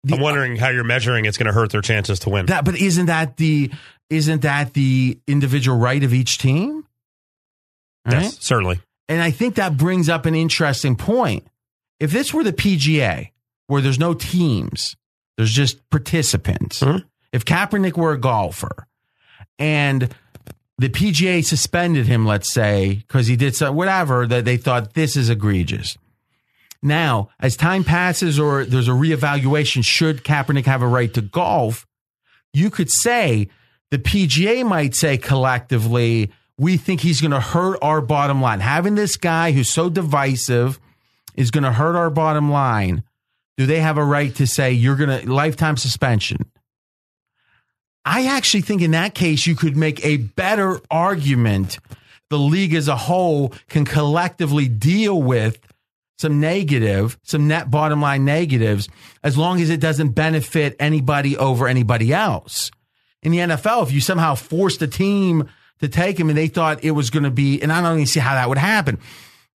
the, 0.04 0.16
I'm 0.16 0.22
wondering 0.22 0.56
how 0.58 0.70
you're 0.70 0.84
measuring 0.84 1.26
it's 1.26 1.38
going 1.38 1.48
to 1.48 1.54
hurt 1.54 1.72
their 1.72 1.82
chances 1.82 2.20
to 2.20 2.30
win. 2.30 2.46
That, 2.46 2.66
but 2.66 2.76
isn't 2.76 3.08
that 3.08 3.38
the 3.38 3.72
isn't 4.10 4.44
that 4.44 4.74
the 4.74 5.20
individual 5.28 5.78
right 5.78 6.04
of 6.04 6.14
each 6.14 6.38
team? 6.38 6.86
Right? 8.06 8.24
Yes, 8.24 8.38
certainly. 8.40 8.80
And 9.10 9.22
I 9.22 9.32
think 9.32 9.56
that 9.56 9.76
brings 9.76 10.10
up 10.10 10.26
an 10.26 10.36
interesting 10.36 10.96
point. 10.96 11.48
If 12.00 12.12
this 12.12 12.34
were 12.34 12.44
the 12.44 12.54
PGA, 12.54 13.32
where 13.68 13.82
there's 13.82 14.00
no 14.00 14.14
teams, 14.14 14.96
there's 15.38 15.52
just 15.52 15.90
participants. 15.90 16.82
Mm-hmm. 16.82 17.08
If 17.32 17.46
Kaepernick 17.46 17.98
were 17.98 18.12
a 18.12 18.20
golfer 18.20 18.88
and 19.58 20.14
the 20.78 20.90
PGA 20.90 21.46
suspended 21.46 22.08
him, 22.08 22.26
let's 22.26 22.52
say, 22.54 23.04
because 23.08 23.28
he 23.28 23.36
did 23.36 23.56
some, 23.56 23.76
whatever, 23.76 24.26
that 24.28 24.46
they 24.46 24.58
thought 24.58 24.94
this 24.94 25.16
is 25.16 25.30
egregious. 25.30 25.98
Now, 26.82 27.30
as 27.40 27.56
time 27.56 27.84
passes 27.84 28.40
or 28.40 28.66
there's 28.66 28.90
a 28.90 28.92
reevaluation, 28.92 29.86
should 29.86 30.24
Kaepernick 30.24 30.66
have 30.66 30.82
a 30.82 30.88
right 30.88 31.14
to 31.14 31.22
golf, 31.22 31.88
you 32.52 32.70
could 32.70 32.92
say 32.92 33.48
the 33.90 34.00
PGA 34.00 34.66
might 34.66 34.96
say 34.96 35.18
collectively, 35.18 36.32
we 36.58 36.78
think 36.78 37.02
he's 37.02 37.22
going 37.22 37.32
to 37.32 37.40
hurt 37.40 37.80
our 37.82 38.02
bottom 38.02 38.42
line. 38.42 38.60
Having 38.60 38.96
this 38.96 39.16
guy 39.16 39.52
who's 39.52 39.70
so 39.70 39.90
divisive 39.90 40.80
is 41.36 41.52
going 41.52 41.64
to 41.64 41.72
hurt 41.72 41.96
our 41.96 42.10
bottom 42.10 42.52
line. 42.52 43.04
Do 43.58 43.66
they 43.66 43.80
have 43.80 43.98
a 43.98 44.04
right 44.04 44.34
to 44.36 44.48
say 44.48 44.72
you're 44.72 44.96
going 44.96 45.22
to 45.22 45.32
lifetime 45.32 45.78
suspension? 45.78 46.52
I 48.06 48.26
actually 48.28 48.62
think 48.62 48.82
in 48.82 48.92
that 48.92 49.16
case, 49.16 49.48
you 49.48 49.56
could 49.56 49.78
make 49.78 50.04
a 50.06 50.18
better 50.18 50.80
argument. 50.92 51.80
The 52.30 52.38
league 52.38 52.74
as 52.74 52.88
a 52.88 52.96
whole 52.96 53.54
can 53.70 53.86
collectively 53.86 54.68
deal 54.68 55.22
with 55.22 55.60
some 56.18 56.40
negative, 56.40 57.18
some 57.24 57.48
net 57.48 57.70
bottom 57.70 58.02
line 58.02 58.26
negatives, 58.26 58.90
as 59.24 59.38
long 59.38 59.62
as 59.62 59.70
it 59.70 59.80
doesn't 59.80 60.10
benefit 60.10 60.76
anybody 60.80 61.38
over 61.38 61.68
anybody 61.68 62.14
else. 62.14 62.72
In 63.22 63.32
the 63.32 63.40
NFL, 63.40 63.84
if 63.84 63.92
you 63.92 64.02
somehow 64.02 64.36
forced 64.36 64.82
a 64.82 64.88
team 64.88 65.50
to 65.80 65.88
take 65.88 66.20
him 66.20 66.30
and 66.30 66.38
they 66.38 66.48
thought 66.48 66.84
it 66.84 66.92
was 66.92 67.10
going 67.10 67.24
to 67.24 67.32
be, 67.32 67.62
and 67.62 67.72
I 67.72 67.82
don't 67.82 67.96
even 67.96 68.06
see 68.06 68.20
how 68.20 68.36
that 68.36 68.50
would 68.50 68.58
happen. 68.58 69.00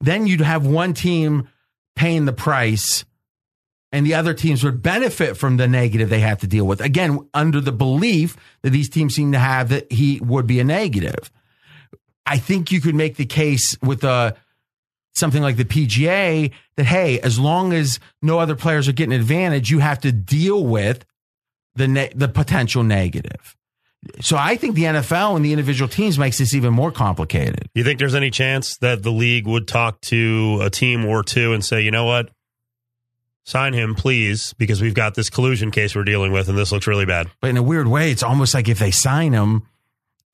Then 0.01 0.27
you'd 0.27 0.41
have 0.41 0.67
one 0.67 0.95
team 0.95 1.49
paying 1.97 2.25
the 2.25 2.33
price 2.33 3.05
and 3.93 4.05
the 4.05 4.15
other 4.15 4.35
teams 4.35 4.63
would 4.65 4.83
benefit 4.83 5.37
from 5.37 5.57
the 5.57 5.67
negative 5.67 6.09
they 6.09 6.21
have 6.21 6.41
to 6.41 6.47
deal 6.47 6.67
with. 6.67 6.81
Again, 6.81 7.29
under 7.33 7.61
the 7.61 7.73
belief 7.73 8.37
that 8.63 8.71
these 8.71 8.89
teams 8.89 9.15
seem 9.15 9.33
to 9.33 9.39
have 9.39 9.71
that 9.71 9.91
he 9.91 10.21
would 10.21 10.47
be 10.47 10.61
a 10.61 10.65
negative. 10.65 11.31
I 12.27 12.39
think 12.39 12.71
you 12.71 12.81
could 12.81 12.95
make 12.95 13.17
the 13.17 13.25
case 13.27 13.77
with 13.83 14.05
a 14.05 14.09
uh, 14.09 14.31
something 15.17 15.43
like 15.43 15.57
the 15.57 15.65
PGA 15.65 16.53
that 16.77 16.85
hey, 16.85 17.19
as 17.21 17.39
long 17.39 17.73
as 17.73 17.99
no 18.23 18.39
other 18.39 18.55
players 18.55 18.89
are 18.89 18.93
getting 18.93 19.15
advantage, 19.15 19.71
you 19.71 19.81
have 19.81 19.99
to 20.01 20.13
deal 20.13 20.65
with 20.65 21.05
the 21.75 21.89
ne- 21.89 22.13
the 22.15 22.29
potential 22.29 22.83
negative. 22.83 23.57
So 24.21 24.37
I 24.37 24.57
think 24.57 24.77
the 24.77 24.85
NFL 24.85 25.37
and 25.37 25.45
the 25.45 25.53
individual 25.53 25.89
teams 25.89 26.19
makes 26.19 26.39
this 26.39 26.55
even 26.55 26.73
more 26.73 26.93
complicated. 26.93 27.69
You 27.75 27.83
think 27.83 27.99
there's 27.99 28.15
any 28.15 28.31
chance 28.31 28.77
that 28.79 29.03
the 29.03 29.11
league 29.11 29.47
would 29.47 29.67
talk 29.67 30.01
to 30.03 30.61
a 30.63 30.71
team 30.71 31.05
or 31.05 31.25
two 31.25 31.53
and 31.53 31.65
say, 31.65 31.83
you 31.83 31.91
know 31.91 32.05
what, 32.05 32.31
sign 33.49 33.73
him, 33.73 33.95
please, 33.95 34.53
because 34.59 34.83
we've 34.83 34.95
got 34.95 35.15
this 35.15 35.31
collusion 35.31 35.71
case 35.71 35.97
we're 35.97 36.05
dealing 36.05 36.33
with, 36.33 36.51
and 36.51 36.59
this 36.59 36.71
looks 36.71 36.87
really 36.87 37.07
bad. 37.07 37.31
But 37.41 37.49
in 37.51 37.57
a 37.57 37.63
weird 37.63 37.89
way, 37.89 38.11
it's 38.11 38.23
almost 38.23 38.53
like 38.53 38.69
if 38.69 38.79
they 38.79 38.91
sign 38.91 39.33
him, 39.33 39.67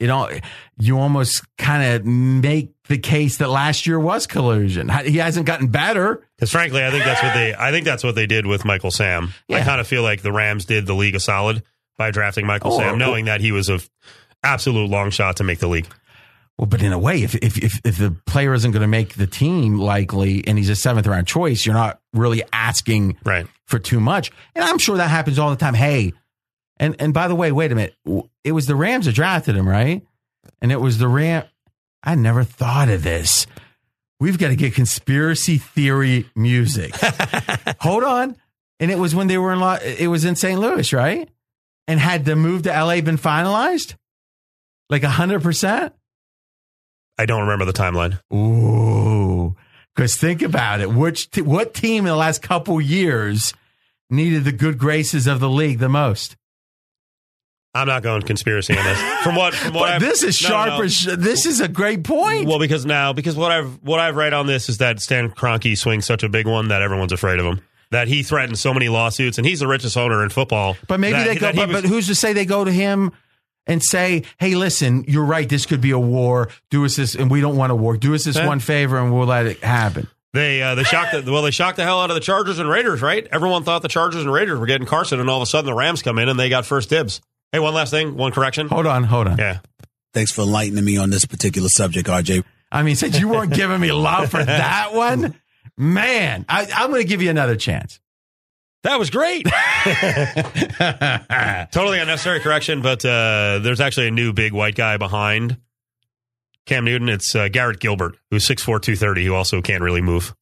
it 0.00 0.10
all 0.10 0.28
you 0.78 0.98
almost 0.98 1.44
kind 1.56 1.94
of 1.94 2.04
make 2.04 2.72
the 2.88 2.98
case 2.98 3.38
that 3.38 3.48
last 3.48 3.86
year 3.86 4.00
was 4.00 4.26
collusion. 4.26 4.88
He 4.88 5.18
hasn't 5.18 5.46
gotten 5.46 5.68
better. 5.68 6.26
Because 6.36 6.50
frankly, 6.50 6.84
I 6.84 6.90
think 6.90 7.04
that's 7.04 7.22
what 7.22 7.34
they. 7.34 7.54
I 7.54 7.70
think 7.70 7.84
that's 7.84 8.02
what 8.02 8.16
they 8.16 8.26
did 8.26 8.46
with 8.46 8.64
Michael 8.64 8.90
Sam. 8.90 9.32
I 9.48 9.60
kind 9.60 9.80
of 9.80 9.86
feel 9.86 10.02
like 10.02 10.22
the 10.22 10.32
Rams 10.32 10.64
did 10.64 10.86
the 10.86 10.94
league 10.94 11.14
a 11.14 11.20
solid 11.20 11.62
by 11.96 12.10
drafting 12.10 12.46
Michael 12.46 12.72
Oh, 12.72 12.78
Sam, 12.78 12.98
knowing 12.98 13.26
that 13.26 13.40
he 13.40 13.52
was 13.52 13.68
a 13.68 13.78
absolute 14.42 14.90
long 14.90 15.10
shot 15.10 15.36
to 15.36 15.44
make 15.44 15.60
the 15.60 15.68
league. 15.68 15.86
Well, 16.58 16.66
but 16.66 16.82
in 16.82 16.92
a 16.92 16.98
way, 16.98 17.22
if 17.22 17.34
if 17.36 17.58
if, 17.58 17.80
if 17.84 17.98
the 17.98 18.12
player 18.26 18.54
isn't 18.54 18.70
going 18.70 18.82
to 18.82 18.88
make 18.88 19.14
the 19.14 19.26
team 19.26 19.78
likely, 19.78 20.46
and 20.46 20.56
he's 20.56 20.68
a 20.70 20.76
seventh 20.76 21.06
round 21.06 21.26
choice, 21.26 21.66
you're 21.66 21.74
not 21.74 22.00
really 22.12 22.42
asking 22.52 23.16
Right. 23.24 23.46
for 23.66 23.78
too 23.80 23.98
much. 23.98 24.30
And 24.54 24.64
I'm 24.64 24.78
sure 24.78 24.96
that 24.96 25.10
happens 25.10 25.38
all 25.38 25.50
the 25.50 25.56
time. 25.56 25.74
Hey, 25.74 26.12
and 26.78 26.94
and 27.00 27.12
by 27.12 27.26
the 27.28 27.34
way, 27.34 27.50
wait 27.50 27.72
a 27.72 27.74
minute, 27.74 27.94
it 28.44 28.52
was 28.52 28.66
the 28.66 28.76
Rams 28.76 29.06
that 29.06 29.16
drafted 29.16 29.56
him, 29.56 29.68
right? 29.68 30.06
And 30.62 30.70
it 30.70 30.80
was 30.80 30.98
the 30.98 31.08
Ram. 31.08 31.44
I 32.04 32.14
never 32.14 32.44
thought 32.44 32.88
of 32.88 33.02
this. 33.02 33.46
We've 34.20 34.38
got 34.38 34.48
to 34.48 34.56
get 34.56 34.74
conspiracy 34.74 35.58
theory 35.58 36.30
music. 36.36 36.94
Hold 37.80 38.04
on. 38.04 38.36
And 38.78 38.90
it 38.90 38.98
was 38.98 39.12
when 39.14 39.26
they 39.26 39.38
were 39.38 39.52
in. 39.52 39.60
It 39.98 40.06
was 40.08 40.24
in 40.24 40.36
St. 40.36 40.60
Louis, 40.60 40.92
right? 40.92 41.28
And 41.88 41.98
had 41.98 42.24
the 42.24 42.36
move 42.36 42.62
to 42.62 42.70
LA 42.70 43.00
been 43.00 43.18
finalized? 43.18 43.96
Like 44.88 45.02
hundred 45.02 45.42
percent. 45.42 45.94
I 47.18 47.26
don't 47.26 47.42
remember 47.42 47.64
the 47.64 47.72
timeline. 47.72 48.18
Ooh, 48.32 49.54
because 49.94 50.16
think 50.16 50.42
about 50.42 50.80
it. 50.80 50.90
Which 50.90 51.30
t- 51.30 51.42
what 51.42 51.74
team 51.74 52.04
in 52.04 52.10
the 52.10 52.16
last 52.16 52.42
couple 52.42 52.80
years 52.80 53.54
needed 54.10 54.44
the 54.44 54.52
good 54.52 54.78
graces 54.78 55.26
of 55.26 55.40
the 55.40 55.48
league 55.48 55.78
the 55.78 55.88
most? 55.88 56.36
I'm 57.76 57.88
not 57.88 58.02
going 58.04 58.22
conspiracy 58.22 58.76
on 58.76 58.84
this. 58.84 59.00
From 59.24 59.34
what? 59.34 59.52
From 59.54 59.74
what 59.74 60.00
this 60.00 60.22
is 60.22 60.40
no, 60.42 60.48
sharp. 60.48 60.68
no. 60.78 60.82
As 60.82 60.94
sh- 60.94 61.08
this 61.18 61.44
is 61.46 61.60
a 61.60 61.66
great 61.68 62.04
point. 62.04 62.46
Well, 62.46 62.58
because 62.60 62.86
now, 62.86 63.12
because 63.12 63.36
what 63.36 63.50
I've 63.50 63.82
what 63.82 63.98
I've 64.00 64.16
read 64.16 64.32
on 64.32 64.46
this 64.46 64.68
is 64.68 64.78
that 64.78 65.00
Stan 65.00 65.30
Kroenke 65.30 65.76
swings 65.76 66.04
such 66.06 66.22
a 66.22 66.28
big 66.28 66.46
one 66.46 66.68
that 66.68 66.82
everyone's 66.82 67.12
afraid 67.12 67.40
of 67.40 67.46
him. 67.46 67.60
That 67.90 68.08
he 68.08 68.22
threatened 68.22 68.58
so 68.58 68.72
many 68.74 68.88
lawsuits, 68.88 69.38
and 69.38 69.46
he's 69.46 69.60
the 69.60 69.66
richest 69.68 69.96
owner 69.96 70.22
in 70.24 70.30
football. 70.30 70.76
but 70.88 70.98
maybe 71.00 71.18
that- 71.18 71.26
they 71.26 71.34
go. 71.36 71.52
But, 71.52 71.68
was- 71.68 71.82
but 71.82 71.88
who's 71.88 72.06
to 72.08 72.14
say 72.14 72.32
they 72.32 72.46
go 72.46 72.64
to 72.64 72.72
him 72.72 73.12
and 73.66 73.82
say, 73.82 74.24
"Hey, 74.38 74.54
listen, 74.54 75.04
you're 75.08 75.24
right. 75.24 75.48
This 75.48 75.66
could 75.66 75.80
be 75.80 75.90
a 75.90 75.98
war. 75.98 76.48
Do 76.70 76.84
us 76.84 76.96
this, 76.96 77.14
and 77.14 77.30
we 77.30 77.40
don't 77.40 77.56
want 77.56 77.72
a 77.72 77.74
war. 77.74 77.96
Do 77.96 78.14
us 78.14 78.24
this 78.24 78.38
one 78.38 78.60
favor, 78.60 78.98
and 78.98 79.12
we'll 79.12 79.26
let 79.26 79.46
it 79.46 79.58
happen." 79.62 80.08
They 80.32 80.60
uh, 80.62 80.74
they 80.74 80.82
shocked 80.82 81.24
the, 81.24 81.30
well 81.30 81.42
they 81.42 81.52
shocked 81.52 81.76
the 81.76 81.84
hell 81.84 82.00
out 82.00 82.10
of 82.10 82.14
the 82.14 82.20
Chargers 82.20 82.58
and 82.58 82.68
Raiders, 82.68 83.00
right? 83.00 83.26
Everyone 83.30 83.62
thought 83.62 83.82
the 83.82 83.88
Chargers 83.88 84.22
and 84.22 84.32
Raiders 84.32 84.58
were 84.58 84.66
getting 84.66 84.86
Carson, 84.86 85.20
and 85.20 85.30
all 85.30 85.36
of 85.36 85.42
a 85.42 85.46
sudden 85.46 85.66
the 85.66 85.74
Rams 85.74 86.02
come 86.02 86.18
in 86.18 86.28
and 86.28 86.38
they 86.38 86.48
got 86.48 86.66
first 86.66 86.90
dibs. 86.90 87.20
Hey, 87.52 87.60
one 87.60 87.72
last 87.72 87.90
thing, 87.90 88.16
one 88.16 88.32
correction. 88.32 88.66
Hold 88.66 88.86
on, 88.86 89.04
hold 89.04 89.28
on. 89.28 89.38
Yeah, 89.38 89.60
Thanks 90.14 90.30
for 90.30 90.42
enlightening 90.42 90.84
me 90.84 90.96
on 90.96 91.10
this 91.10 91.24
particular 91.24 91.68
subject, 91.68 92.08
RJ. 92.08 92.44
I 92.70 92.82
mean, 92.82 92.96
since 92.96 93.18
you 93.18 93.28
weren't 93.28 93.52
giving 93.52 93.80
me 93.80 93.92
love 93.92 94.30
for 94.30 94.42
that 94.44 94.94
one, 94.94 95.34
man, 95.76 96.44
I, 96.48 96.68
I'm 96.74 96.90
going 96.90 97.02
to 97.02 97.08
give 97.08 97.20
you 97.20 97.30
another 97.30 97.56
chance. 97.56 98.00
That 98.84 98.98
was 98.98 99.10
great. 99.10 99.44
totally 101.72 101.98
unnecessary 101.98 102.40
correction, 102.40 102.82
but 102.82 103.04
uh, 103.04 103.58
there's 103.60 103.80
actually 103.80 104.08
a 104.08 104.12
new 104.12 104.32
big 104.32 104.52
white 104.52 104.76
guy 104.76 104.96
behind 104.96 105.58
Cam 106.66 106.84
Newton. 106.84 107.08
It's 107.08 107.34
uh, 107.34 107.48
Garrett 107.48 107.80
Gilbert, 107.80 108.16
who's 108.30 108.46
6'4", 108.46 108.80
230, 108.80 109.26
who 109.26 109.34
also 109.34 109.60
can't 109.60 109.82
really 109.82 110.02
move. 110.02 110.34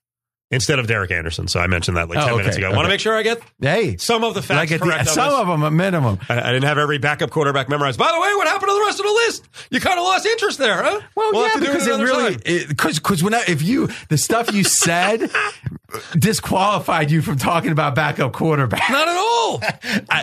Instead 0.53 0.79
of 0.79 0.87
Derek 0.87 1.11
Anderson, 1.11 1.49
so 1.49 1.59
I 1.59 1.67
mentioned 1.67 1.97
that 1.97 2.09
like 2.09 2.19
Oh, 2.19 2.27
ten 2.27 2.37
minutes 2.37 2.57
okay, 2.57 2.67
ago. 2.67 2.69
Want 2.77 2.81
okay. 2.81 2.87
to 2.89 2.93
make 2.93 3.01
sure 3.01 3.17
I 3.17 3.23
get 3.23 3.43
Hey, 3.61 3.97
some 3.97 4.23
of 4.23 4.35
the 4.35 4.43
facts 4.43 4.71
like 4.71 4.81
correct. 4.81 5.07
the, 5.07 5.11
some 5.11 5.31
this. 5.31 5.39
of 5.41 5.47
them 5.49 5.63
at 5.65 5.73
minimum. 5.73 6.19
I, 6.29 6.39
I 6.41 6.53
didn't 6.53 6.65
have 6.65 6.77
every 6.79 6.99
backup 6.99 7.31
quarterback 7.31 7.69
memorized. 7.71 7.99
By 7.99 8.13
the 8.13 8.21
way, 8.21 8.35
what 8.37 8.47
happened 8.47 8.69
to 8.69 8.75
the 8.75 8.85
rest 8.87 9.01
of 9.01 9.07
the 9.07 9.13
list? 9.13 9.49
You 9.71 9.81
kind 9.81 9.99
of 9.99 10.05
lost 10.05 10.27
interest 10.27 10.59
there, 10.59 10.83
huh? 10.83 11.01
Well, 11.17 11.31
We'll 11.33 11.43
yeah, 11.43 11.49
have 11.49 11.61
to 11.61 11.67
do 11.67 11.73
because 11.73 11.87
it 11.87 11.95
another 11.95 12.05
really 12.05 12.67
because 12.69 12.99
because 12.99 13.23
when 13.23 13.33
I, 13.35 13.43
if 13.49 13.63
you 13.63 13.89
the 14.11 14.19
stuff 14.19 14.53
you 14.53 14.63
said 14.63 15.31
disqualified 16.19 17.11
you 17.11 17.23
from 17.23 17.37
talking 17.39 17.73
about 17.73 17.95
backup 17.95 18.33
quarterback. 18.33 18.91
Not 18.91 19.09
at 19.09 19.17
all. 19.17 19.61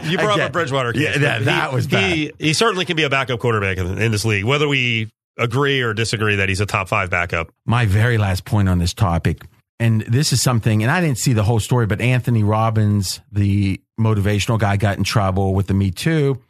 you 0.11 0.17
brought 0.17 0.39
up 0.39 0.49
a 0.49 0.51
Bridgewater. 0.51 0.91
yeah, 0.95 1.13
case, 1.13 1.21
that- 1.21 1.39
but 1.39 1.45
that 1.45 1.73
was 1.73 1.87
bad. 1.87 2.11
He, 2.11 2.31
he 2.39 2.53
certainly 2.53 2.85
can 2.85 2.95
be 2.95 3.03
a 3.03 3.09
backup 3.09 3.39
quarterback 3.39 3.77
in, 3.77 3.97
in 3.99 4.11
this 4.11 4.25
league, 4.25 4.45
whether 4.45 4.67
we 4.67 5.09
agree 5.37 5.81
or 5.81 5.93
disagree 5.93 6.35
that 6.37 6.49
he's 6.49 6.59
a 6.59 6.65
top 6.65 6.87
five 6.89 7.09
backup. 7.09 7.51
My 7.65 7.85
very 7.85 8.17
last 8.17 8.45
point 8.45 8.67
on 8.67 8.77
this 8.79 8.93
topic, 8.93 9.43
and 9.79 10.01
this 10.01 10.33
is 10.33 10.41
something, 10.41 10.83
and 10.83 10.91
I 10.91 10.99
didn't 10.99 11.19
see 11.19 11.33
the 11.33 11.43
whole 11.43 11.59
story, 11.59 11.85
but 11.85 12.01
Anthony 12.01 12.43
Robbins, 12.43 13.21
the 13.31 13.79
motivational 13.99 14.59
guy, 14.59 14.77
got 14.77 14.97
in 14.97 15.03
trouble 15.03 15.53
with 15.53 15.67
the 15.67 15.73
Me 15.73 15.89
Too. 15.89 16.41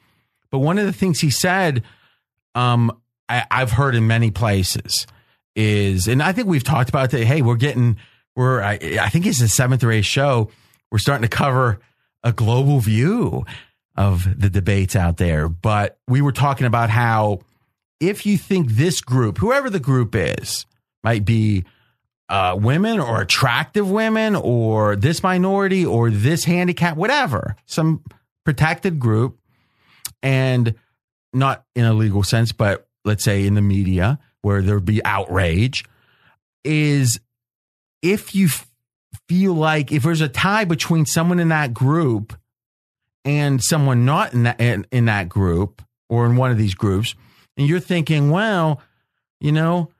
But 0.49 0.59
one 0.59 0.79
of 0.79 0.85
the 0.85 0.93
things 0.93 1.19
he 1.19 1.29
said, 1.29 1.83
um, 2.55 2.91
I, 3.27 3.45
I've 3.51 3.71
heard 3.71 3.93
in 3.93 4.07
many 4.07 4.31
places 4.31 5.05
is, 5.55 6.07
and 6.07 6.23
I 6.23 6.31
think 6.31 6.47
we've 6.47 6.63
talked 6.63 6.89
about 6.89 7.11
that. 7.11 7.23
Hey, 7.23 7.43
we're 7.43 7.55
getting, 7.55 7.97
we're, 8.35 8.61
I, 8.61 8.79
I 8.99 9.09
think 9.09 9.27
it's 9.27 9.39
the 9.39 9.47
seventh 9.47 9.83
or 9.83 9.91
eighth 9.91 10.05
show. 10.05 10.49
We're 10.91 10.97
starting 10.97 11.27
to 11.29 11.35
cover 11.35 11.79
a 12.23 12.31
global 12.31 12.79
view 12.79 13.45
of 13.95 14.39
the 14.39 14.49
debates 14.49 14.95
out 14.95 15.17
there. 15.17 15.47
But 15.47 15.99
we 16.07 16.21
were 16.21 16.31
talking 16.31 16.65
about 16.65 16.89
how 16.89 17.41
if 17.99 18.25
you 18.25 18.37
think 18.37 18.71
this 18.71 19.01
group, 19.01 19.37
whoever 19.37 19.69
the 19.69 19.79
group 19.79 20.15
is, 20.15 20.65
might 21.03 21.25
be 21.25 21.65
uh, 22.29 22.57
women 22.59 22.99
or 22.99 23.21
attractive 23.21 23.89
women 23.89 24.35
or 24.35 24.95
this 24.95 25.23
minority 25.23 25.85
or 25.85 26.11
this 26.11 26.45
handicap, 26.45 26.95
whatever, 26.95 27.55
some 27.65 28.03
protected 28.45 28.99
group, 28.99 29.39
and 30.21 30.75
not 31.33 31.65
in 31.75 31.85
a 31.85 31.93
legal 31.93 32.23
sense, 32.23 32.51
but 32.51 32.87
let's 33.03 33.23
say 33.23 33.45
in 33.45 33.55
the 33.55 33.61
media 33.61 34.19
where 34.41 34.61
there'd 34.61 34.85
be 34.85 35.03
outrage, 35.03 35.83
is 36.63 37.19
if 38.01 38.35
you 38.35 38.45
f- 38.45 38.67
feel 39.27 39.53
like 39.53 39.91
if 39.91 40.03
there's 40.03 40.21
a 40.21 40.29
tie 40.29 40.65
between 40.65 41.05
someone 41.05 41.39
in 41.39 41.49
that 41.49 41.73
group 41.73 42.37
and 43.25 43.61
someone 43.61 44.05
not 44.05 44.33
in 44.33 44.43
that 44.43 44.59
in, 44.61 44.85
in 44.91 45.05
that 45.05 45.27
group 45.29 45.81
or 46.09 46.25
in 46.25 46.35
one 46.35 46.51
of 46.51 46.57
these 46.57 46.75
groups, 46.75 47.15
and 47.57 47.67
you're 47.67 47.79
thinking, 47.79 48.29
well, 48.29 48.81
you 49.39 49.51
know, 49.51 49.91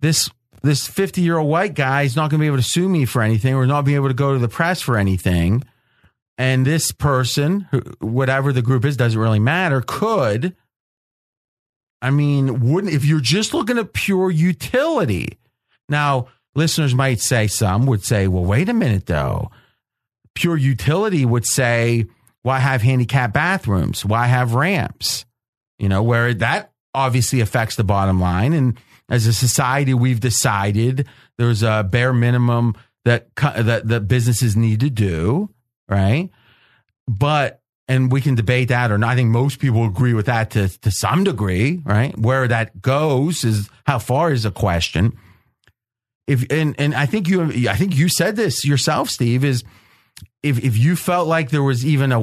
this 0.00 0.30
this 0.66 0.86
50 0.86 1.20
year 1.20 1.38
old 1.38 1.48
white 1.48 1.74
guy 1.74 2.02
is 2.02 2.16
not 2.16 2.30
going 2.30 2.38
to 2.38 2.42
be 2.42 2.46
able 2.46 2.56
to 2.58 2.62
sue 2.62 2.88
me 2.88 3.04
for 3.04 3.22
anything 3.22 3.54
or 3.54 3.66
not 3.66 3.84
be 3.84 3.94
able 3.94 4.08
to 4.08 4.14
go 4.14 4.32
to 4.32 4.38
the 4.38 4.48
press 4.48 4.80
for 4.80 4.98
anything. 4.98 5.62
And 6.38 6.66
this 6.66 6.92
person, 6.92 7.66
whatever 8.00 8.52
the 8.52 8.62
group 8.62 8.84
is, 8.84 8.96
doesn't 8.96 9.18
really 9.18 9.38
matter, 9.38 9.80
could. 9.80 10.54
I 12.02 12.10
mean, 12.10 12.60
wouldn't, 12.60 12.92
if 12.92 13.04
you're 13.04 13.20
just 13.20 13.54
looking 13.54 13.78
at 13.78 13.94
pure 13.94 14.30
utility. 14.30 15.38
Now, 15.88 16.28
listeners 16.54 16.94
might 16.94 17.20
say, 17.20 17.46
some 17.46 17.86
would 17.86 18.04
say, 18.04 18.28
well, 18.28 18.44
wait 18.44 18.68
a 18.68 18.74
minute, 18.74 19.06
though. 19.06 19.50
Pure 20.34 20.58
utility 20.58 21.24
would 21.24 21.46
say, 21.46 22.06
why 22.42 22.58
have 22.58 22.82
handicap 22.82 23.32
bathrooms? 23.32 24.04
Why 24.04 24.26
have 24.26 24.54
ramps? 24.54 25.24
You 25.78 25.88
know, 25.88 26.02
where 26.02 26.34
that 26.34 26.72
obviously 26.94 27.40
affects 27.40 27.76
the 27.76 27.84
bottom 27.84 28.20
line. 28.20 28.52
And 28.52 28.78
as 29.08 29.26
a 29.26 29.32
society, 29.32 29.94
we've 29.94 30.20
decided 30.20 31.06
there's 31.38 31.62
a 31.62 31.86
bare 31.88 32.12
minimum 32.12 32.74
that 33.04 33.28
that 33.36 33.86
that 33.88 34.08
businesses 34.08 34.56
need 34.56 34.80
to 34.80 34.90
do, 34.90 35.50
right? 35.88 36.30
But 37.06 37.60
and 37.88 38.10
we 38.10 38.20
can 38.20 38.34
debate 38.34 38.68
that 38.68 38.90
or 38.90 38.98
not. 38.98 39.10
I 39.10 39.14
think 39.14 39.30
most 39.30 39.60
people 39.60 39.84
agree 39.84 40.14
with 40.14 40.26
that 40.26 40.50
to 40.50 40.68
to 40.80 40.90
some 40.90 41.24
degree, 41.24 41.82
right? 41.84 42.18
Where 42.18 42.48
that 42.48 42.82
goes 42.82 43.44
is 43.44 43.70
how 43.86 43.98
far 43.98 44.32
is 44.32 44.44
a 44.44 44.50
question. 44.50 45.16
If 46.26 46.44
and 46.50 46.74
and 46.78 46.94
I 46.94 47.06
think 47.06 47.28
you 47.28 47.42
I 47.68 47.76
think 47.76 47.96
you 47.96 48.08
said 48.08 48.34
this 48.34 48.64
yourself, 48.64 49.08
Steve, 49.08 49.44
is 49.44 49.62
if 50.42 50.62
if 50.64 50.76
you 50.76 50.96
felt 50.96 51.28
like 51.28 51.50
there 51.50 51.62
was 51.62 51.86
even 51.86 52.10
a 52.10 52.20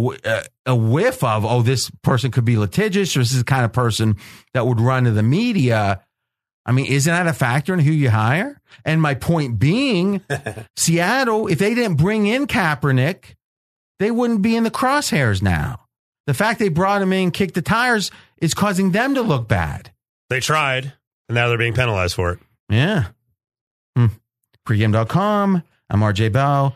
a, 0.65 0.76
whiff 0.76 1.24
of 1.24 1.46
oh 1.46 1.62
this 1.62 1.89
person 2.02 2.32
could 2.32 2.46
be 2.46 2.58
litigious 2.58 3.15
or 3.15 3.19
this 3.19 3.32
is 3.32 3.39
the 3.39 3.43
kind 3.46 3.63
of 3.63 3.72
person 3.72 4.17
that 4.54 4.67
would 4.67 4.82
run 4.82 5.06
to 5.06 5.12
the 5.12 5.24
media 5.24 6.02
i 6.65 6.71
mean 6.71 6.86
isn't 6.86 7.12
that 7.12 7.28
a 7.28 7.34
factor 7.34 7.73
in 7.73 7.80
who 7.80 7.91
you 7.91 8.10
hire 8.10 8.60
and 8.86 9.02
my 9.02 9.13
point 9.13 9.60
being 9.60 10.21
seattle 10.76 11.47
if 11.47 11.60
they 11.60 11.73
didn't 11.73 11.97
bring 11.97 12.28
in 12.28 12.47
kaepernick 12.47 13.36
they 13.99 14.12
wouldn't 14.12 14.41
be 14.41 14.56
in 14.56 14.63
the 14.63 14.71
crosshairs 14.71 15.41
now 15.41 15.80
the 16.26 16.34
fact 16.34 16.60
they 16.60 16.69
brought 16.69 17.02
him 17.02 17.13
in 17.13 17.32
kicked 17.32 17.54
the 17.56 17.62
tires 17.62 18.12
is 18.38 18.54
causing 18.54 18.91
them 18.91 19.13
to 19.15 19.21
look 19.21 19.47
bad 19.47 19.91
They 20.30 20.39
tried, 20.39 20.93
and 21.30 21.36
now 21.36 21.47
they're 21.47 21.58
being 21.58 21.73
penalized 21.73 22.15
for 22.15 22.32
it. 22.32 22.39
yeah. 22.69 23.08
Hmm. 23.95 24.08
Pregame.com. 24.67 25.62
I'm 25.89 25.99
RJ 25.99 26.32
Bell. 26.32 26.76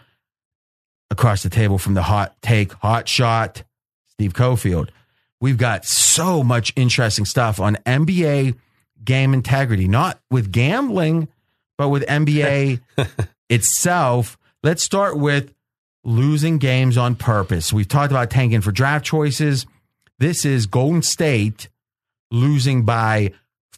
Across 1.10 1.44
the 1.44 1.50
table 1.50 1.78
from 1.78 1.94
the 1.94 2.04
hot 2.04 2.36
take, 2.42 2.74
hot 2.74 3.08
shot, 3.08 3.64
Steve 4.08 4.34
Cofield. 4.34 4.90
We've 5.40 5.58
got 5.58 5.86
so 5.86 6.44
much 6.44 6.74
interesting 6.76 7.24
stuff 7.26 7.60
on 7.60 7.78
NBA 7.86 8.56
game 9.04 9.34
integrity, 9.34 9.88
not 9.88 10.20
with 10.30 10.52
gambling, 10.52 11.28
but 11.78 11.90
with 11.90 12.06
NBA 12.06 12.82
itself. 13.50 14.38
Let's 14.64 14.84
start 14.84 15.18
with 15.18 15.54
losing 16.04 16.58
games 16.58 16.98
on 16.98 17.16
purpose. 17.16 17.72
We've 17.72 17.88
talked 17.88 18.12
about 18.12 18.30
tanking 18.30 18.62
for 18.62 18.72
draft 18.72 19.06
choices. 19.06 19.66
This 20.20 20.46
is 20.46 20.66
Golden 20.66 21.02
State 21.02 21.70
losing 22.32 22.84
by 22.84 23.34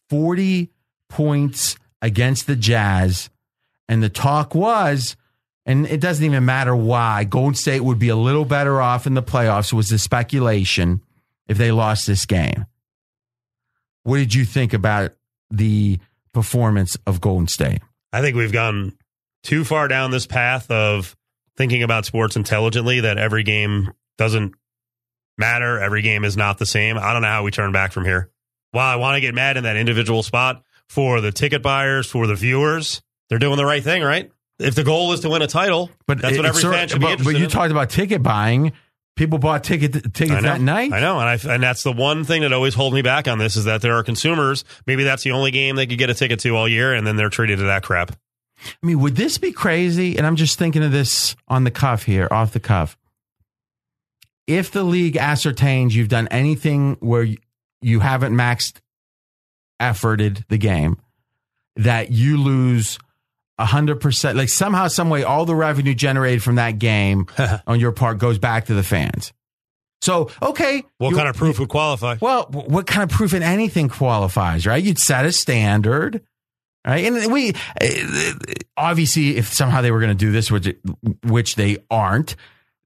40 0.10 0.70
points 1.10 1.76
against 2.02 2.48
the 2.48 2.56
Jazz. 2.56 3.30
And 3.88 4.02
the 4.04 4.10
talk 4.10 4.54
was, 4.54 5.18
and 5.66 5.86
it 5.88 6.00
doesn't 6.00 6.24
even 6.24 6.46
matter 6.46 6.76
why, 6.76 7.24
Golden 7.24 7.56
State 7.56 7.82
would 7.82 8.00
be 8.00 8.10
a 8.10 8.16
little 8.16 8.46
better 8.46 8.82
off 8.82 9.08
in 9.08 9.16
the 9.16 9.24
playoffs, 9.24 9.74
was 9.74 9.90
the 9.90 9.98
speculation 9.98 11.02
if 11.48 11.58
they 11.58 11.72
lost 11.72 12.08
this 12.08 12.26
game. 12.26 12.66
What 14.10 14.18
did 14.18 14.34
you 14.34 14.44
think 14.44 14.74
about 14.74 15.12
the 15.52 16.00
performance 16.34 16.98
of 17.06 17.22
Golden 17.22 17.48
State? 17.48 17.84
I 18.12 18.22
think 18.22 18.36
we've 18.36 18.52
gone 18.52 18.98
too 19.44 19.64
far 19.64 19.88
down 19.88 20.10
this 20.10 20.26
path 20.26 20.72
of 20.72 21.16
thinking 21.56 21.84
about 21.84 22.06
sports 22.06 22.36
intelligently 22.36 23.02
that 23.02 23.20
every 23.20 23.44
game 23.44 23.92
doesn't 24.18 24.56
matter. 25.38 25.80
Every 25.80 26.02
game 26.02 26.26
is 26.26 26.36
not 26.36 26.58
the 26.58 26.66
same. 26.66 26.98
I 26.98 27.14
don't 27.14 27.22
know 27.22 27.28
how 27.28 27.44
we 27.44 27.52
turn 27.52 27.72
back 27.72 27.92
from 27.92 28.04
here. 28.04 28.32
While 28.72 28.88
I 28.88 28.96
want 28.96 29.18
to 29.18 29.22
get 29.22 29.36
mad 29.36 29.58
in 29.58 29.66
that 29.66 29.78
individual 29.78 30.24
spot 30.24 30.64
for 30.88 31.22
the 31.22 31.32
ticket 31.32 31.62
buyers, 31.62 32.08
for 32.10 32.26
the 32.26 32.34
viewers, 32.34 33.04
they're 33.30 33.38
doing 33.38 33.58
the 33.58 33.66
right 33.66 33.84
thing, 33.84 34.02
right? 34.02 34.32
If 34.58 34.74
the 34.74 34.84
goal 34.84 35.14
is 35.14 35.20
to 35.20 35.30
win 35.30 35.44
a 35.44 35.48
title, 35.48 35.92
but 36.08 36.20
that's 36.20 36.36
what 36.36 36.48
every 36.48 36.64
fan 36.64 36.88
should 36.88 37.00
be 37.00 37.06
but, 37.06 37.24
But 37.24 37.36
you 37.36 37.44
in. 37.44 37.50
talked 37.52 37.70
about 37.70 37.92
ticket 37.92 38.24
buying. 38.24 38.74
People 39.20 39.38
bought 39.38 39.66
ticket 39.66 40.14
tickets 40.14 40.44
that 40.44 40.62
night. 40.62 40.94
I 40.94 41.02
know, 41.02 41.20
and 41.20 41.28
I 41.28 41.54
and 41.54 41.62
that's 41.62 41.84
the 41.84 41.92
one 41.92 42.24
thing 42.24 42.44
that 42.44 42.54
always 42.54 42.74
holds 42.74 42.96
me 42.96 43.02
back 43.02 43.28
on 43.28 43.38
this 43.38 43.58
is 43.58 43.66
that 43.66 43.82
there 43.82 43.98
are 43.98 44.02
consumers. 44.02 44.64
Maybe 44.88 45.04
that's 45.04 45.24
the 45.24 45.32
only 45.32 45.52
game 45.52 45.76
they 45.76 45.88
could 45.88 45.98
get 45.98 46.10
a 46.10 46.14
ticket 46.14 46.40
to 46.40 46.56
all 46.56 46.70
year, 46.70 46.94
and 46.94 47.06
then 47.06 47.18
they're 47.18 47.28
treated 47.28 47.58
to 47.58 47.66
that 47.66 47.84
crap. 47.84 48.14
I 48.66 48.86
mean, 48.86 49.02
would 49.02 49.18
this 49.18 49.38
be 49.38 49.52
crazy? 49.52 50.18
And 50.18 50.26
I'm 50.26 50.38
just 50.38 50.58
thinking 50.58 50.86
of 50.86 50.94
this 50.94 51.36
on 51.50 51.66
the 51.66 51.70
cuff 51.70 52.04
here, 52.04 52.30
off 52.32 52.54
the 52.54 52.62
cuff. 52.62 52.98
If 54.48 54.72
the 54.72 54.84
league 54.84 55.18
ascertains 55.18 55.94
you've 55.94 56.08
done 56.08 56.30
anything 56.30 56.96
where 57.02 57.28
you 57.82 58.00
haven't 58.00 58.34
maxed 58.34 58.80
efforted 59.82 60.48
the 60.48 60.58
game, 60.58 60.96
that 61.76 62.10
you 62.14 62.42
lose 62.42 63.00
hundred 63.66 63.98
percent, 64.02 64.38
like 64.38 64.50
somehow, 64.50 64.88
some 64.88 65.10
way, 65.10 65.24
all 65.24 65.46
the 65.46 65.56
revenue 65.56 65.94
generated 65.94 66.42
from 66.44 66.56
that 66.56 66.80
game 66.80 67.28
on 67.68 67.80
your 67.80 67.92
part 67.92 68.18
goes 68.18 68.38
back 68.40 68.66
to 68.66 68.74
the 68.74 68.84
fans. 68.84 69.34
So, 70.02 70.30
okay, 70.42 70.84
What 70.98 71.14
kind 71.14 71.28
of 71.28 71.36
proof 71.36 71.60
would 71.60 71.68
qualify? 71.70 72.18
well, 72.22 72.48
what 72.50 72.88
kind 72.88 73.04
of 73.04 73.10
proof 73.16 73.34
in 73.34 73.44
anything 73.44 73.90
qualifies, 73.90 74.66
right? 74.66 74.82
You'd 74.82 74.98
set 74.98 75.26
a 75.26 75.32
standard, 75.34 76.22
right? 76.88 77.04
And 77.06 77.32
we 77.34 77.54
eh, 77.82 78.34
obviously, 78.78 79.36
if 79.36 79.54
somehow 79.54 79.82
they 79.82 79.92
were 79.92 80.00
going 80.00 80.12
to 80.12 80.26
do 80.26 80.32
this, 80.32 80.50
which 80.50 80.74
which 81.26 81.56
they 81.56 81.80
aren't, 81.92 82.38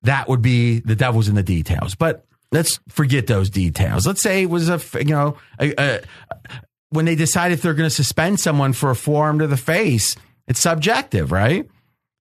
that 0.01 0.27
would 0.27 0.41
be 0.41 0.79
the 0.79 0.95
devil's 0.95 1.27
in 1.29 1.35
the 1.35 1.43
details. 1.43 1.93
But 1.93 2.25
let's 2.51 2.79
forget 2.89 3.27
those 3.27 3.51
details. 3.51 4.07
Let's 4.07 4.21
say 4.23 4.41
it 4.41 4.49
was 4.49 4.69
a 4.69 4.81
you 4.97 5.11
know 5.11 5.37
a, 5.59 5.73
a, 5.77 6.01
when 6.89 7.05
they 7.05 7.15
decide 7.15 7.51
if 7.51 7.61
they're 7.61 7.75
going 7.75 7.89
to 7.89 7.95
suspend 7.95 8.39
someone 8.39 8.73
for 8.73 8.89
a 8.89 8.95
forearm 8.95 9.37
to 9.37 9.45
the 9.47 9.55
face, 9.57 10.15
it's 10.47 10.59
subjective, 10.59 11.31
right? 11.31 11.67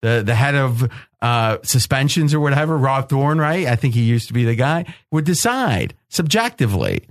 The 0.02 0.22
the 0.24 0.34
head 0.34 0.54
of 0.54 0.88
uh, 1.22 1.58
suspensions 1.62 2.34
or 2.34 2.40
whatever, 2.40 2.76
Rod 2.76 3.08
Thorn, 3.08 3.38
right? 3.38 3.66
I 3.66 3.76
think 3.76 3.94
he 3.94 4.02
used 4.02 4.28
to 4.28 4.34
be 4.34 4.44
the 4.44 4.54
guy, 4.54 4.84
would 5.10 5.24
decide 5.24 5.94
subjectively. 6.08 7.06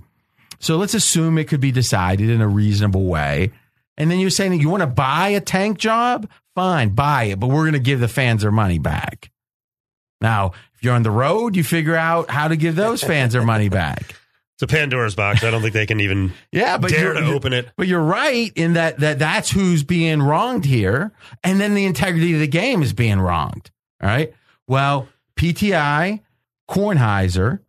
So 0.58 0.76
let's 0.76 0.94
assume 0.94 1.38
it 1.38 1.48
could 1.48 1.60
be 1.60 1.72
decided 1.72 2.30
in 2.30 2.40
a 2.40 2.48
reasonable 2.48 3.04
way. 3.04 3.52
And 3.98 4.10
then 4.10 4.18
you're 4.18 4.30
saying 4.30 4.52
that 4.52 4.58
you 4.58 4.68
want 4.68 4.82
to 4.82 4.86
buy 4.86 5.28
a 5.28 5.40
tank 5.40 5.78
job? 5.78 6.28
Fine, 6.54 6.90
buy 6.90 7.24
it, 7.24 7.40
but 7.40 7.48
we're 7.48 7.62
going 7.62 7.72
to 7.72 7.78
give 7.78 8.00
the 8.00 8.08
fans 8.08 8.42
their 8.42 8.50
money 8.50 8.78
back. 8.78 9.30
Now, 10.20 10.52
if 10.74 10.82
you're 10.82 10.94
on 10.94 11.02
the 11.02 11.10
road, 11.10 11.56
you 11.56 11.64
figure 11.64 11.96
out 11.96 12.30
how 12.30 12.48
to 12.48 12.56
give 12.56 12.76
those 12.76 13.02
fans 13.02 13.34
their 13.34 13.44
money 13.44 13.68
back. 13.68 14.14
It's 14.56 14.62
a 14.62 14.66
Pandora's 14.66 15.14
box. 15.14 15.44
I 15.44 15.50
don't 15.50 15.60
think 15.60 15.74
they 15.74 15.84
can 15.84 16.00
even 16.00 16.32
Yeah, 16.50 16.78
but 16.78 16.90
dare 16.90 17.12
to 17.12 17.26
open 17.26 17.52
it. 17.52 17.68
But 17.76 17.88
you're 17.88 18.02
right 18.02 18.50
in 18.56 18.72
that, 18.72 18.98
that 19.00 19.18
that's 19.18 19.50
who's 19.50 19.84
being 19.84 20.22
wronged 20.22 20.64
here. 20.64 21.12
And 21.44 21.60
then 21.60 21.74
the 21.74 21.84
integrity 21.84 22.32
of 22.32 22.40
the 22.40 22.46
game 22.48 22.82
is 22.82 22.94
being 22.94 23.20
wronged. 23.20 23.70
All 24.02 24.08
right. 24.08 24.32
Well, 24.66 25.08
PTI, 25.36 26.20
Kornheiser, 26.70 27.60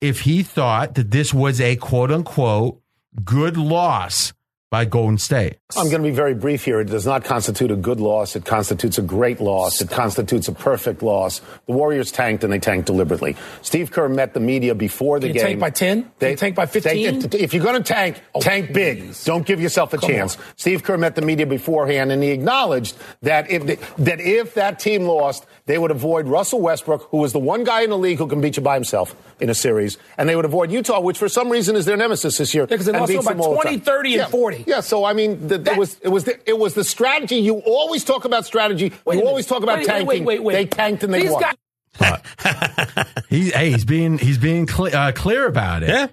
if 0.00 0.22
he 0.22 0.42
thought 0.42 0.96
that 0.96 1.12
this 1.12 1.32
was 1.32 1.60
a 1.60 1.76
quote 1.76 2.10
unquote 2.10 2.80
good 3.24 3.56
loss 3.56 4.32
by 4.70 4.84
Golden 4.84 5.16
State. 5.16 5.56
I'm 5.76 5.88
going 5.88 6.02
to 6.02 6.08
be 6.08 6.14
very 6.14 6.34
brief 6.34 6.64
here. 6.64 6.78
It 6.80 6.86
does 6.88 7.06
not 7.06 7.24
constitute 7.24 7.70
a 7.70 7.76
good 7.76 8.00
loss. 8.00 8.36
It 8.36 8.44
constitutes 8.44 8.98
a 8.98 9.02
great 9.02 9.40
loss. 9.40 9.80
It 9.80 9.88
constitutes 9.88 10.46
a 10.48 10.52
perfect 10.52 11.02
loss. 11.02 11.40
The 11.66 11.72
Warriors 11.72 12.12
tanked 12.12 12.44
and 12.44 12.52
they 12.52 12.58
tanked 12.58 12.86
deliberately. 12.86 13.36
Steve 13.62 13.90
Kerr 13.90 14.08
met 14.10 14.34
the 14.34 14.40
media 14.40 14.74
before 14.74 15.20
the 15.20 15.28
Can 15.28 15.36
you 15.36 15.40
game. 15.40 15.48
tank 15.48 15.60
by 15.60 15.70
10? 15.70 16.10
They 16.18 16.30
you 16.32 16.36
tank 16.36 16.54
by 16.54 16.66
15? 16.66 17.30
if 17.34 17.54
you're 17.54 17.64
going 17.64 17.82
to 17.82 17.92
tank, 17.94 18.20
oh, 18.34 18.40
tank 18.40 18.72
big. 18.74 18.98
please. 19.00 19.24
Don't 19.24 19.46
give 19.46 19.58
yourself 19.60 19.94
a 19.94 19.98
Come 19.98 20.10
chance. 20.10 20.36
on. 20.36 20.42
Steve 20.56 20.82
Kerr 20.82 20.98
met 20.98 21.14
the 21.14 21.22
media 21.22 21.46
beforehand 21.46 22.12
and 22.12 22.22
he 22.22 22.30
acknowledged 22.30 22.94
that 23.22 23.50
if 23.50 23.64
they, 23.64 23.76
that 24.04 24.20
if 24.20 24.52
that 24.54 24.78
team 24.80 25.04
lost, 25.04 25.46
they 25.64 25.78
would 25.78 25.90
avoid 25.90 26.26
Russell 26.26 26.60
Westbrook, 26.60 27.08
who 27.10 27.24
is 27.24 27.32
the 27.32 27.38
one 27.38 27.64
guy 27.64 27.82
in 27.82 27.90
the 27.90 27.98
league 27.98 28.18
who 28.18 28.26
can 28.26 28.40
beat 28.42 28.56
you 28.58 28.62
by 28.62 28.74
himself 28.74 29.14
in 29.40 29.48
a 29.50 29.54
series, 29.54 29.96
and 30.18 30.28
they 30.28 30.34
would 30.34 30.44
avoid 30.46 30.70
Utah, 30.72 31.00
which 31.00 31.16
for 31.18 31.28
some 31.28 31.48
reason 31.50 31.76
is 31.76 31.84
their 31.84 31.96
nemesis 31.96 32.38
this 32.38 32.54
year. 32.54 32.66
'cause 32.66 32.86
they 32.86 32.92
and 32.92 33.00
lost 33.00 33.12
beats 33.12 33.24
by 33.24 33.32
them 33.34 33.42
20, 33.42 33.70
time. 33.76 33.80
30, 33.80 34.12
and 34.14 34.18
Yeah. 34.22 34.26
40. 34.28 34.57
Yeah, 34.66 34.80
so 34.80 35.04
I 35.04 35.12
mean, 35.12 35.48
the, 35.48 35.58
That- 35.58 35.74
it 35.74 35.78
was 35.78 35.98
it 36.02 36.08
was 36.08 36.24
the, 36.24 36.38
it 36.48 36.58
was 36.58 36.74
the 36.74 36.84
strategy. 36.84 37.36
You 37.36 37.58
always 37.58 38.04
talk 38.04 38.24
about 38.24 38.44
strategy. 38.46 38.92
Wait 39.04 39.18
you 39.18 39.26
always 39.26 39.46
talk 39.46 39.62
about 39.62 39.78
Wait, 39.78 39.86
wait, 39.86 39.92
tanking. 39.92 40.06
wait, 40.06 40.22
wait, 40.24 40.42
wait. 40.42 40.52
They 40.54 40.66
tanked 40.66 41.02
and 41.04 41.12
they 41.14 41.22
These 41.22 41.30
won. 41.32 41.42
guys- 41.42 41.54
He, 43.28 43.50
hey, 43.50 43.70
he's 43.72 43.84
being 43.84 44.18
he's 44.18 44.38
being 44.38 44.66
cle 44.66 44.86
uh, 44.94 45.12
clear 45.12 45.46
about 45.46 45.82
it. 45.82 45.88
Yeah. 45.90 46.06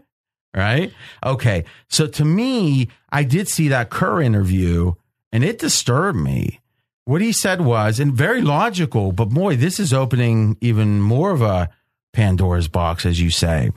Right. 0.55 0.93
Okay. 1.25 1.65
So 1.89 2.07
to 2.07 2.25
me, 2.25 2.87
I 3.09 3.23
did 3.23 3.47
see 3.49 3.67
that 3.69 3.89
Kerr 3.89 4.21
interview, 4.21 4.93
and 5.31 5.43
it 5.43 5.59
disturbed 5.59 6.17
me. 6.17 6.61
What 7.03 7.21
he 7.21 7.31
said 7.33 7.61
was, 7.61 7.99
and 7.99 8.13
very 8.13 8.41
logical, 8.41 9.11
but 9.11 9.25
boy, 9.29 9.55
this 9.57 9.79
is 9.79 9.93
opening 9.93 10.57
even 10.61 11.01
more 11.01 11.31
of 11.31 11.41
a 11.41 11.69
Pandora's 12.13 12.67
box, 12.67 13.05
as 13.05 13.19
you 13.21 13.29
say. 13.29 13.69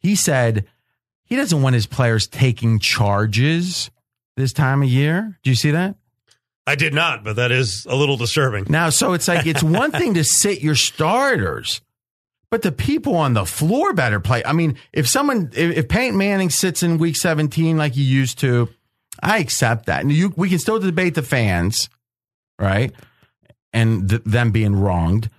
He 0.00 0.16
said 0.16 0.66
he 1.28 1.36
doesn't 1.36 1.60
want 1.60 1.74
his 1.74 1.86
players 1.86 2.26
taking 2.26 2.78
charges 2.78 3.90
this 4.36 4.52
time 4.52 4.82
of 4.82 4.88
year. 4.88 5.38
Do 5.42 5.50
you 5.50 5.56
see 5.56 5.72
that? 5.72 5.96
I 6.66 6.74
did 6.74 6.92
not, 6.92 7.24
but 7.24 7.36
that 7.36 7.50
is 7.50 7.86
a 7.88 7.94
little 7.94 8.16
disturbing. 8.16 8.66
Now, 8.68 8.90
so 8.90 9.12
it's 9.12 9.28
like 9.28 9.46
it's 9.46 9.62
one 9.80 9.90
thing 9.90 10.14
to 10.14 10.24
sit 10.24 10.60
your 10.60 10.74
starters, 10.74 11.80
but 12.50 12.62
the 12.62 12.72
people 12.72 13.16
on 13.16 13.34
the 13.34 13.46
floor 13.46 13.92
better 13.92 14.20
play. 14.20 14.42
I 14.44 14.52
mean, 14.52 14.76
if 14.92 15.08
someone, 15.08 15.50
if, 15.54 15.76
if 15.78 15.88
Peyton 15.88 16.18
Manning 16.18 16.50
sits 16.50 16.82
in 16.82 16.98
Week 16.98 17.16
17 17.16 17.76
like 17.76 17.94
he 17.94 18.02
used 18.02 18.38
to, 18.40 18.68
I 19.22 19.38
accept 19.38 19.86
that. 19.86 20.02
And 20.02 20.12
you, 20.12 20.32
we 20.36 20.48
can 20.48 20.58
still 20.58 20.78
debate 20.78 21.14
the 21.14 21.22
fans, 21.22 21.88
right, 22.58 22.92
and 23.72 24.08
th- 24.08 24.22
them 24.24 24.50
being 24.50 24.76
wronged. 24.76 25.30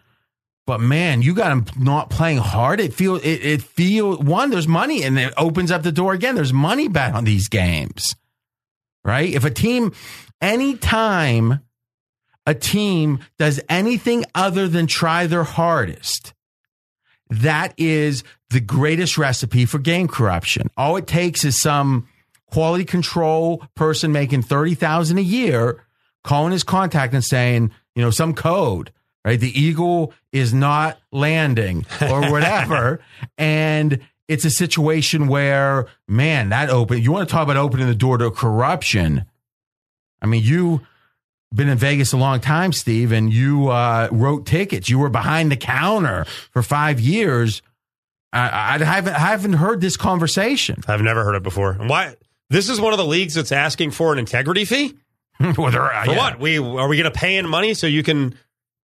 But 0.70 0.82
man, 0.82 1.24
you 1.24 1.34
got 1.34 1.50
them 1.50 1.66
not 1.84 2.12
playing 2.12 2.38
hard. 2.38 2.80
It 2.80 2.94
feel 2.94 3.16
it, 3.16 3.24
it 3.26 3.64
feel 3.64 4.18
one. 4.18 4.52
There's 4.52 4.68
money, 4.68 5.02
and 5.02 5.18
it 5.18 5.34
opens 5.36 5.72
up 5.72 5.82
the 5.82 5.92
door 5.92 6.14
again. 6.14 6.36
There's 6.36 6.54
money 6.54 6.88
bet 6.88 7.16
on 7.16 7.24
these 7.24 7.48
games, 7.48 8.16
right? 9.04 9.34
If 9.34 9.46
a 9.46 9.50
team, 9.50 9.94
anytime 10.40 11.62
a 12.46 12.54
team 12.54 13.18
does 13.40 13.60
anything 13.68 14.26
other 14.36 14.68
than 14.68 14.86
try 14.86 15.26
their 15.26 15.44
hardest, 15.44 16.36
that 17.32 17.74
is 17.76 18.24
the 18.52 18.60
greatest 18.60 19.18
recipe 19.18 19.66
for 19.66 19.80
game 19.80 20.08
corruption. 20.08 20.70
All 20.78 20.98
it 20.98 21.08
takes 21.08 21.44
is 21.44 21.60
some 21.60 22.08
quality 22.46 22.86
control 22.86 23.64
person 23.74 24.12
making 24.12 24.44
30,000 24.44 25.18
a 25.18 25.22
year 25.22 25.84
calling 26.24 26.52
his 26.52 26.64
contact 26.64 27.16
and 27.16 27.24
saying, 27.24 27.72
you 27.96 28.04
know, 28.04 28.12
some 28.12 28.36
code, 28.36 28.92
right? 29.26 29.40
The 29.40 29.60
eagle 29.60 30.14
is 30.32 30.54
not 30.54 31.00
landing 31.12 31.86
or 32.02 32.32
whatever. 32.32 33.02
and 33.38 34.00
it's 34.28 34.46
a 34.46 34.50
situation 34.50 35.28
where, 35.28 35.88
man, 36.08 36.50
that 36.50 36.70
open, 36.70 37.02
you 37.02 37.12
want 37.12 37.28
to 37.28 37.34
talk 37.34 37.44
about 37.44 37.58
opening 37.58 37.88
the 37.88 37.96
door 37.96 38.18
to 38.18 38.32
corruption. 38.32 39.26
I 40.22 40.26
mean, 40.28 40.44
you 40.44 40.82
been 41.54 41.70
in 41.70 41.78
Vegas 41.78 42.14
a 42.14 42.18
long 42.18 42.40
time, 42.40 42.72
Steve, 42.72 43.12
and 43.12 43.34
you 43.34 43.70
uh, 43.70 44.08
wrote 44.12 44.46
tickets. 44.46 44.90
You 44.90 45.00
were 45.00 45.10
behind 45.10 45.52
the 45.52 45.58
counter 45.58 46.26
for 46.52 46.62
five 46.62 47.00
years. 47.00 47.62
I, 48.32 48.76
I 48.76 48.84
haven't 48.84 49.16
I 49.16 49.20
haven't 49.20 49.54
heard 49.54 49.82
this 49.82 49.98
conversation. 49.98 50.84
I've 50.88 51.02
never 51.02 51.24
heard 51.24 51.36
it 51.36 51.44
before. 51.44 51.74
Why? 51.74 52.16
This 52.52 52.70
is 52.70 52.80
one 52.80 52.94
of 52.94 53.00
the 53.00 53.06
leagues 53.06 53.34
that's 53.34 53.52
asking 53.52 53.92
for 53.92 54.14
an 54.14 54.20
integrity 54.20 54.66
fee. 54.66 54.96
Well, 55.40 55.54
For 55.54 55.72
yeah. 55.72 56.18
what? 56.18 56.38
We 56.38 56.58
are 56.58 56.88
we 56.90 56.98
going 56.98 57.10
to 57.10 57.18
pay 57.18 57.38
in 57.38 57.48
money 57.48 57.74
so 57.74 57.88
you 57.88 58.04
can 58.04 58.38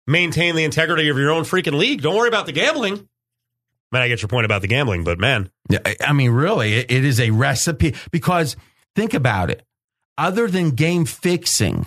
maintain 0.06 0.54
the 0.56 0.64
integrity 0.64 1.08
of 1.08 1.16
your 1.18 1.30
own 1.30 1.44
freaking 1.44 1.74
league? 1.78 2.02
Don't 2.02 2.16
worry 2.16 2.28
about 2.28 2.46
the 2.46 2.52
gambling. 2.52 3.08
Man, 3.92 4.02
I 4.02 4.08
get 4.08 4.22
your 4.22 4.28
point 4.28 4.44
about 4.44 4.60
the 4.62 4.68
gambling, 4.68 5.04
but 5.04 5.18
man, 5.18 5.50
Yeah, 5.70 5.78
I- 6.04 6.12
mean, 6.12 6.30
really, 6.32 6.74
it, 6.74 6.90
it 6.90 7.04
is 7.04 7.20
a 7.20 7.30
recipe 7.30 7.94
because 8.10 8.56
think 8.96 9.14
about 9.14 9.50
it. 9.50 9.64
Other 10.18 10.48
than 10.48 10.70
game 10.70 11.04
fixing, 11.04 11.86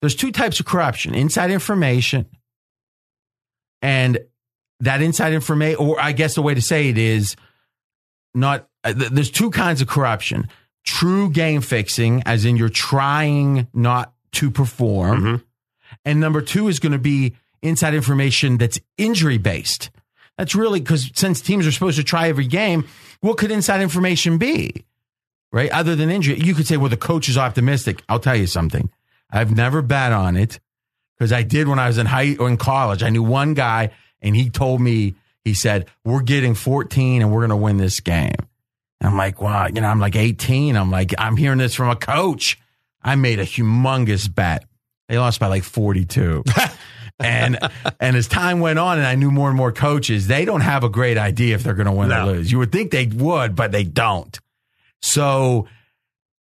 there's 0.00 0.14
two 0.14 0.30
types 0.32 0.60
of 0.60 0.66
corruption: 0.66 1.14
inside 1.14 1.50
information, 1.50 2.26
and 3.82 4.18
that 4.80 5.02
inside 5.02 5.32
information, 5.32 5.78
or 5.84 6.00
I 6.00 6.12
guess 6.12 6.34
the 6.34 6.42
way 6.42 6.54
to 6.54 6.60
say 6.62 6.88
it 6.88 6.98
is, 6.98 7.36
not 8.34 8.68
uh, 8.82 8.92
th- 8.92 9.10
there's 9.10 9.30
two 9.30 9.50
kinds 9.50 9.80
of 9.80 9.88
corruption. 9.88 10.48
True 10.84 11.30
game 11.30 11.60
fixing, 11.62 12.22
as 12.26 12.44
in 12.44 12.56
you're 12.56 12.68
trying 12.68 13.68
not 13.72 14.12
to 14.32 14.50
perform. 14.50 15.22
Mhm. 15.22 15.42
And 16.04 16.20
number 16.20 16.42
two 16.42 16.68
is 16.68 16.78
going 16.78 16.92
to 16.92 16.98
be 16.98 17.34
inside 17.62 17.94
information 17.94 18.58
that's 18.58 18.78
injury 18.98 19.38
based. 19.38 19.90
That's 20.36 20.54
really 20.54 20.80
because 20.80 21.10
since 21.14 21.40
teams 21.40 21.66
are 21.66 21.72
supposed 21.72 21.96
to 21.96 22.04
try 22.04 22.28
every 22.28 22.46
game, 22.46 22.86
what 23.20 23.38
could 23.38 23.50
inside 23.50 23.80
information 23.80 24.38
be? 24.38 24.84
Right? 25.52 25.70
Other 25.70 25.94
than 25.94 26.10
injury, 26.10 26.38
you 26.38 26.54
could 26.54 26.66
say, 26.66 26.76
well, 26.76 26.90
the 26.90 26.96
coach 26.96 27.28
is 27.28 27.38
optimistic. 27.38 28.02
I'll 28.08 28.18
tell 28.18 28.36
you 28.36 28.46
something. 28.46 28.90
I've 29.30 29.54
never 29.54 29.82
bet 29.82 30.12
on 30.12 30.36
it 30.36 30.58
because 31.16 31.32
I 31.32 31.42
did 31.42 31.68
when 31.68 31.78
I 31.78 31.86
was 31.86 31.98
in 31.98 32.06
high 32.06 32.36
or 32.38 32.48
in 32.48 32.56
college. 32.56 33.02
I 33.02 33.10
knew 33.10 33.22
one 33.22 33.54
guy 33.54 33.90
and 34.20 34.34
he 34.34 34.50
told 34.50 34.80
me, 34.80 35.14
he 35.44 35.54
said, 35.54 35.86
we're 36.04 36.22
getting 36.22 36.54
14 36.54 37.22
and 37.22 37.30
we're 37.32 37.40
going 37.40 37.50
to 37.50 37.56
win 37.56 37.76
this 37.76 38.00
game. 38.00 38.34
I'm 39.00 39.16
like, 39.16 39.40
wow, 39.40 39.66
you 39.66 39.80
know, 39.80 39.88
I'm 39.88 40.00
like 40.00 40.16
18. 40.16 40.76
I'm 40.76 40.90
like, 40.90 41.14
I'm 41.18 41.36
hearing 41.36 41.58
this 41.58 41.74
from 41.74 41.90
a 41.90 41.96
coach. 41.96 42.58
I 43.02 43.16
made 43.16 43.38
a 43.38 43.44
humongous 43.44 44.32
bet. 44.34 44.64
They 45.08 45.18
lost 45.18 45.40
by 45.40 45.48
like 45.48 45.64
42. 45.64 46.44
and 47.20 47.58
and 48.00 48.16
as 48.16 48.26
time 48.26 48.60
went 48.60 48.78
on 48.78 48.98
and 48.98 49.06
I 49.06 49.14
knew 49.14 49.30
more 49.30 49.48
and 49.48 49.56
more 49.56 49.70
coaches, 49.72 50.26
they 50.26 50.44
don't 50.44 50.62
have 50.62 50.82
a 50.84 50.88
great 50.88 51.18
idea 51.18 51.54
if 51.54 51.62
they're 51.62 51.74
going 51.74 51.86
to 51.86 51.92
win 51.92 52.08
No. 52.08 52.22
or 52.28 52.32
lose. 52.32 52.50
You 52.50 52.58
would 52.58 52.72
think 52.72 52.90
they 52.90 53.06
would, 53.06 53.54
but 53.54 53.70
they 53.72 53.84
don't. 53.84 54.38
So 55.02 55.68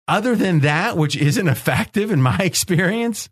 other 0.08 0.36
than 0.36 0.62
that, 0.62 0.98
which 0.98 1.16
isn't 1.16 1.48
effective 1.48 2.12
in 2.12 2.22
my 2.22 2.38
experience, 2.40 3.30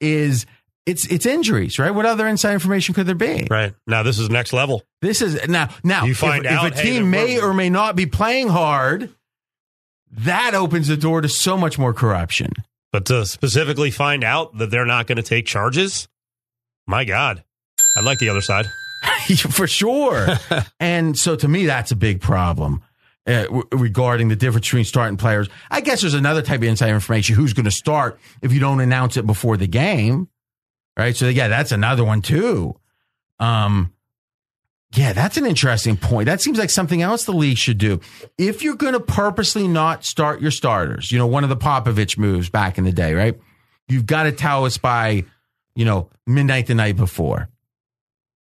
is 0.00 0.46
it's 0.86 1.06
it's 1.08 1.26
injuries, 1.26 1.78
right? 1.80 1.90
What 1.90 2.06
other 2.06 2.28
inside 2.28 2.52
information 2.54 2.94
could 2.94 3.06
there 3.06 3.14
be? 3.16 3.46
Right. 3.50 3.74
Now, 3.88 4.04
this 4.04 4.18
is 4.20 4.30
next 4.30 4.52
level. 4.52 4.82
This 5.02 5.20
is 5.20 5.48
now 5.48 5.68
now 5.82 6.04
You 6.04 6.12
if- 6.12 6.18
find 6.18 6.46
if, 6.46 6.52
out, 6.52 6.66
a 6.66 6.70
team 6.70 7.02
that 7.04 7.08
may 7.10 7.40
or 7.40 7.52
may 7.52 7.68
not 7.70 7.96
be 7.96 8.06
playing 8.06 8.48
hard, 8.48 9.12
that 10.12 10.54
opens 10.54 10.86
the 10.88 10.96
door 10.96 11.20
to 11.22 11.28
so 11.28 11.56
much 11.58 11.78
more 11.78 11.92
corruption. 11.92 12.52
But 12.92 13.06
to 13.06 13.26
specifically 13.26 13.90
find 13.90 14.24
out 14.24 14.56
that 14.58 14.70
they're 14.70 14.86
not 14.86 15.06
going 15.06 15.16
to 15.16 15.22
take 15.22 15.46
charges, 15.46 16.08
my 16.86 17.04
God, 17.04 17.44
I'd 17.96 18.04
like 18.04 18.18
the 18.18 18.28
other 18.28 18.40
side. 18.40 18.66
for 19.50 19.66
sure. 19.66 20.28
and 20.80 21.16
so 21.16 21.36
to 21.36 21.48
me, 21.48 21.66
that's 21.66 21.90
a 21.90 21.96
big 21.96 22.20
problem 22.20 22.82
uh, 23.26 23.44
w- 23.44 23.64
regarding 23.72 24.28
the 24.28 24.36
difference 24.36 24.66
between 24.66 24.84
starting 24.84 25.16
players. 25.16 25.48
I 25.70 25.80
guess 25.80 26.00
there's 26.00 26.14
another 26.14 26.42
type 26.42 26.58
of 26.58 26.64
inside 26.64 26.90
information 26.90 27.36
who's 27.36 27.52
going 27.52 27.64
to 27.64 27.70
start 27.70 28.18
if 28.42 28.52
you 28.52 28.60
don't 28.60 28.80
announce 28.80 29.16
it 29.16 29.26
before 29.26 29.56
the 29.56 29.66
game, 29.66 30.28
right? 30.96 31.16
So 31.16 31.28
yeah, 31.28 31.48
that's 31.48 31.72
another 31.72 32.04
one 32.04 32.22
too. 32.22 32.78
Um, 33.38 33.92
yeah, 34.96 35.12
that's 35.12 35.36
an 35.36 35.44
interesting 35.44 35.96
point. 35.96 36.26
That 36.26 36.40
seems 36.40 36.58
like 36.58 36.70
something 36.70 37.02
else 37.02 37.24
the 37.24 37.32
league 37.32 37.58
should 37.58 37.78
do. 37.78 38.00
If 38.38 38.62
you're 38.62 38.76
going 38.76 38.94
to 38.94 39.00
purposely 39.00 39.68
not 39.68 40.04
start 40.04 40.40
your 40.40 40.50
starters, 40.50 41.12
you 41.12 41.18
know, 41.18 41.26
one 41.26 41.44
of 41.44 41.50
the 41.50 41.56
Popovich 41.56 42.16
moves 42.16 42.48
back 42.48 42.78
in 42.78 42.84
the 42.84 42.92
day, 42.92 43.12
right? 43.12 43.38
You've 43.88 44.06
got 44.06 44.24
to 44.24 44.32
tell 44.32 44.64
us 44.64 44.78
by, 44.78 45.24
you 45.74 45.84
know, 45.84 46.08
midnight 46.26 46.66
the 46.66 46.74
night 46.74 46.96
before 46.96 47.48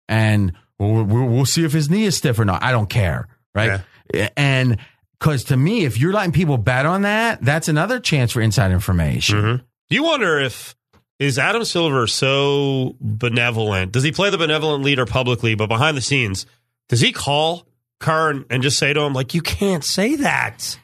and 0.08 0.54
we'll, 0.80 1.04
we'll, 1.04 1.46
see 1.46 1.66
if 1.66 1.74
his 1.74 1.90
knee 1.90 2.06
is 2.06 2.16
stiff 2.16 2.40
or 2.40 2.46
not. 2.46 2.64
I 2.64 2.72
don't 2.72 2.90
care, 2.90 3.28
right? 3.54 3.82
And 4.38 4.78
because 5.20 5.46
to 5.46 5.58
me, 5.58 5.86
if 5.86 6.00
you're 6.00 6.14
letting 6.14 6.32
people 6.32 6.58
bet 6.58 6.86
on 6.86 7.04
that, 7.04 7.42
that's 7.42 7.68
another 7.68 8.00
chance 8.00 8.32
for 8.32 8.42
inside 8.42 8.72
information. 8.72 9.58
Do 9.90 9.96
you 9.96 10.04
wonder 10.04 10.40
if 10.40 10.76
is 11.20 11.40
Adam 11.40 11.64
Silver 11.66 12.08
so 12.08 12.96
benevolent? 13.00 13.92
Does 13.92 14.04
he 14.04 14.12
play 14.12 14.30
the 14.30 14.38
benevolent 14.38 14.84
leader 14.84 15.06
publicly, 15.06 15.56
but 15.56 15.68
behind 15.68 15.96
the 15.96 16.02
scenes, 16.02 16.46
does 16.90 17.02
he 17.02 17.12
call 17.12 17.66
Kerr 18.00 18.44
and, 18.50 18.62
just 18.64 18.78
say 18.78 18.92
to 18.94 19.02
him 19.02 19.14
like, 19.14 19.34
"You 19.34 19.42
can't 19.42 19.84
say 19.84 20.16
that"? 20.18 20.78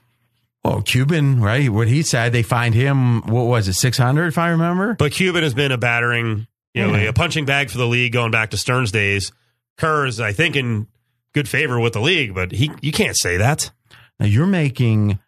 Well, 0.64 0.82
Cuban, 0.82 1.42
right? 1.42 1.70
What 1.70 1.88
he 1.88 2.04
said, 2.04 2.32
they 2.34 2.44
find 2.44 2.74
him. 2.76 3.22
What 3.24 3.44
was 3.48 3.68
it, 3.68 3.74
six 3.74 3.98
hundred, 3.98 4.28
if 4.28 4.38
I 4.38 4.50
remember? 4.50 4.96
But 4.98 5.12
Cuban 5.12 5.44
has 5.44 5.54
been 5.54 5.72
a 5.72 5.78
battering, 5.78 6.48
you 6.74 6.86
know, 6.88 6.96
Yeah. 6.96 7.10
a 7.10 7.14
punching 7.14 7.46
bag 7.46 7.70
for 7.70 7.78
the 7.80 7.88
league 7.88 8.14
going 8.14 8.32
back 8.32 8.52
to 8.52 8.58
Stern's 8.58 8.92
days. 8.92 9.32
Kerr 9.78 10.06
is, 10.06 10.20
I 10.22 10.32
think, 10.34 10.56
in 10.56 10.88
good 11.34 11.50
favor 11.50 11.80
with 11.80 11.94
the 11.94 12.02
league, 12.02 12.34
but 12.36 12.52
he 12.52 12.72
you 12.82 12.92
can't 12.92 13.18
say 13.18 13.38
that. 13.38 13.72
Now 14.20 14.28
you're 14.28 14.46
making 14.48 15.20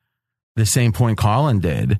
the 0.56 0.66
same 0.68 0.92
point 0.94 1.18
Colin 1.18 1.60
did, 1.60 2.00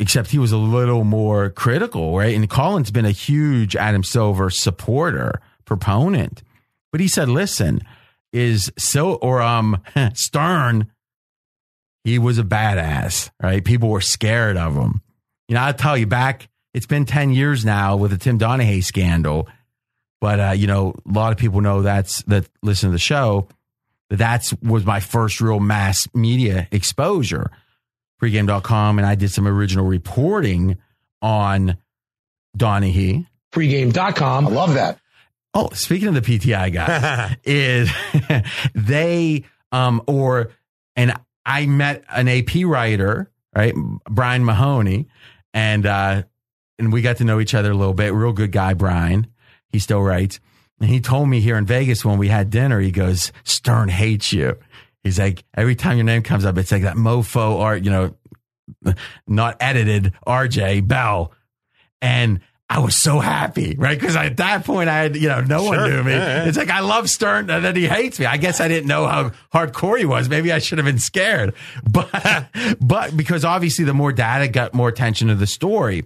except 0.00 0.30
he 0.30 0.38
was 0.38 0.50
a 0.50 0.56
little 0.56 1.04
more 1.04 1.50
critical, 1.50 2.16
right? 2.16 2.34
And 2.34 2.48
Colin's 2.50 2.90
been 2.90 3.04
a 3.04 3.12
huge 3.12 3.76
Adam 3.76 4.02
Silver 4.02 4.50
supporter, 4.50 5.40
proponent. 5.64 6.42
But 6.90 7.00
he 7.00 7.06
said, 7.06 7.28
listen, 7.28 7.82
is 8.32 8.72
so 8.76 9.14
or 9.14 9.40
um 9.40 9.80
Stern, 10.14 10.90
he 12.02 12.18
was 12.18 12.38
a 12.38 12.42
badass, 12.42 13.30
right? 13.40 13.64
People 13.64 13.90
were 13.90 14.00
scared 14.00 14.56
of 14.56 14.74
him. 14.74 15.02
You 15.48 15.54
know, 15.54 15.60
I'll 15.60 15.74
tell 15.74 15.96
you 15.96 16.06
back, 16.06 16.48
it's 16.74 16.86
been 16.86 17.04
10 17.04 17.32
years 17.32 17.64
now 17.64 17.96
with 17.96 18.10
the 18.10 18.18
Tim 18.18 18.38
Donaghy 18.38 18.82
scandal. 18.82 19.48
But 20.20 20.40
uh, 20.40 20.50
you 20.52 20.66
know, 20.66 20.94
a 21.08 21.12
lot 21.12 21.32
of 21.32 21.38
people 21.38 21.60
know 21.60 21.82
that's 21.82 22.22
that 22.24 22.48
listen 22.62 22.88
to 22.88 22.92
the 22.92 22.98
show 22.98 23.48
that's 24.10 24.52
was 24.60 24.84
my 24.84 25.00
first 25.00 25.40
real 25.40 25.60
mass 25.60 26.06
media 26.14 26.66
exposure 26.72 27.50
pregame.com 28.20 28.98
and 28.98 29.06
i 29.06 29.14
did 29.14 29.30
some 29.30 29.46
original 29.46 29.86
reporting 29.86 30.76
on 31.22 31.76
donaghy. 32.56 33.26
Pregame.com. 33.52 34.46
I 34.46 34.50
love 34.50 34.74
that. 34.74 34.98
oh 35.54 35.70
speaking 35.72 36.08
of 36.08 36.14
the 36.14 36.20
pti 36.20 36.72
guys 36.72 37.36
is 37.44 37.90
they 38.74 39.44
um 39.72 40.02
or 40.06 40.50
and 40.96 41.12
i 41.44 41.66
met 41.66 42.04
an 42.10 42.28
ap 42.28 42.50
writer 42.64 43.30
right 43.54 43.74
brian 44.08 44.44
mahoney 44.44 45.06
and 45.54 45.86
uh 45.86 46.22
and 46.78 46.92
we 46.92 47.02
got 47.02 47.18
to 47.18 47.24
know 47.24 47.40
each 47.40 47.52
other 47.54 47.72
a 47.72 47.74
little 47.74 47.92
bit. 47.92 48.14
Real 48.14 48.32
good 48.32 48.52
guy 48.52 48.72
brian. 48.72 49.26
He 49.68 49.78
still 49.78 50.00
writes. 50.00 50.40
And 50.80 50.88
he 50.88 50.98
told 51.00 51.28
me 51.28 51.40
here 51.40 51.58
in 51.58 51.66
vegas 51.66 52.06
when 52.06 52.16
we 52.16 52.28
had 52.28 52.48
dinner 52.48 52.80
he 52.80 52.90
goes 52.90 53.32
stern 53.44 53.90
hates 53.90 54.32
you 54.32 54.56
he's 55.04 55.18
like 55.18 55.44
every 55.54 55.74
time 55.74 55.96
your 55.96 56.04
name 56.04 56.22
comes 56.22 56.44
up 56.44 56.56
it's 56.58 56.72
like 56.72 56.82
that 56.82 56.96
mofo 56.96 57.60
art 57.60 57.84
you 57.84 57.90
know 57.90 58.14
not 59.26 59.56
edited 59.60 60.12
rj 60.26 60.86
bell 60.86 61.32
and 62.00 62.40
I 62.72 62.78
was 62.78 63.02
so 63.02 63.18
happy, 63.18 63.74
right? 63.76 63.98
Because 63.98 64.14
at 64.14 64.36
that 64.36 64.64
point, 64.64 64.88
I 64.88 64.98
had, 64.98 65.16
you 65.16 65.26
know, 65.26 65.40
no 65.40 65.58
Sure. 65.64 65.76
one 65.76 65.90
knew 65.90 66.04
me. 66.04 66.12
Yeah, 66.12 66.44
yeah. 66.44 66.44
It's 66.44 66.56
like, 66.56 66.70
I 66.70 66.78
love 66.78 67.10
Stern 67.10 67.50
and 67.50 67.64
then 67.64 67.74
he 67.74 67.88
hates 67.88 68.20
me. 68.20 68.26
I 68.26 68.36
guess 68.36 68.60
I 68.60 68.68
didn't 68.68 68.86
know 68.86 69.08
how 69.08 69.32
hardcore 69.52 69.98
he 69.98 70.04
was. 70.04 70.28
Maybe 70.28 70.52
I 70.52 70.60
should 70.60 70.78
have 70.78 70.84
been 70.84 71.00
scared. 71.00 71.52
But, 71.90 72.46
but 72.80 73.16
because 73.16 73.44
obviously 73.44 73.84
the 73.84 73.92
more 73.92 74.12
data 74.12 74.46
got 74.46 74.72
more 74.72 74.88
attention 74.88 75.26
to 75.28 75.34
the 75.34 75.48
story. 75.48 76.04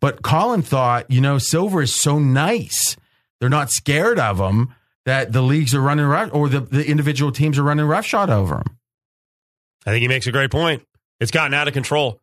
But 0.00 0.22
Colin 0.22 0.62
thought, 0.62 1.10
you 1.10 1.20
know, 1.20 1.36
Silver 1.36 1.82
is 1.82 1.94
so 1.94 2.18
nice. 2.18 2.96
They're 3.38 3.50
not 3.50 3.70
scared 3.70 4.18
of 4.18 4.38
him 4.38 4.74
that 5.06 5.32
the 5.32 5.40
leagues 5.40 5.74
are 5.74 5.80
running 5.80 6.04
rough 6.04 6.30
or 6.34 6.48
the, 6.50 6.60
the 6.60 6.86
individual 6.86 7.32
teams 7.32 7.58
are 7.58 7.62
running 7.62 7.86
roughshod 7.86 8.28
over 8.28 8.56
him. 8.56 8.76
I 9.86 9.90
think 9.90 10.02
he 10.02 10.08
makes 10.08 10.26
a 10.26 10.32
great 10.32 10.50
point. 10.50 10.82
It's 11.20 11.30
gotten 11.30 11.54
out 11.54 11.68
of 11.68 11.74
control. 11.74 12.20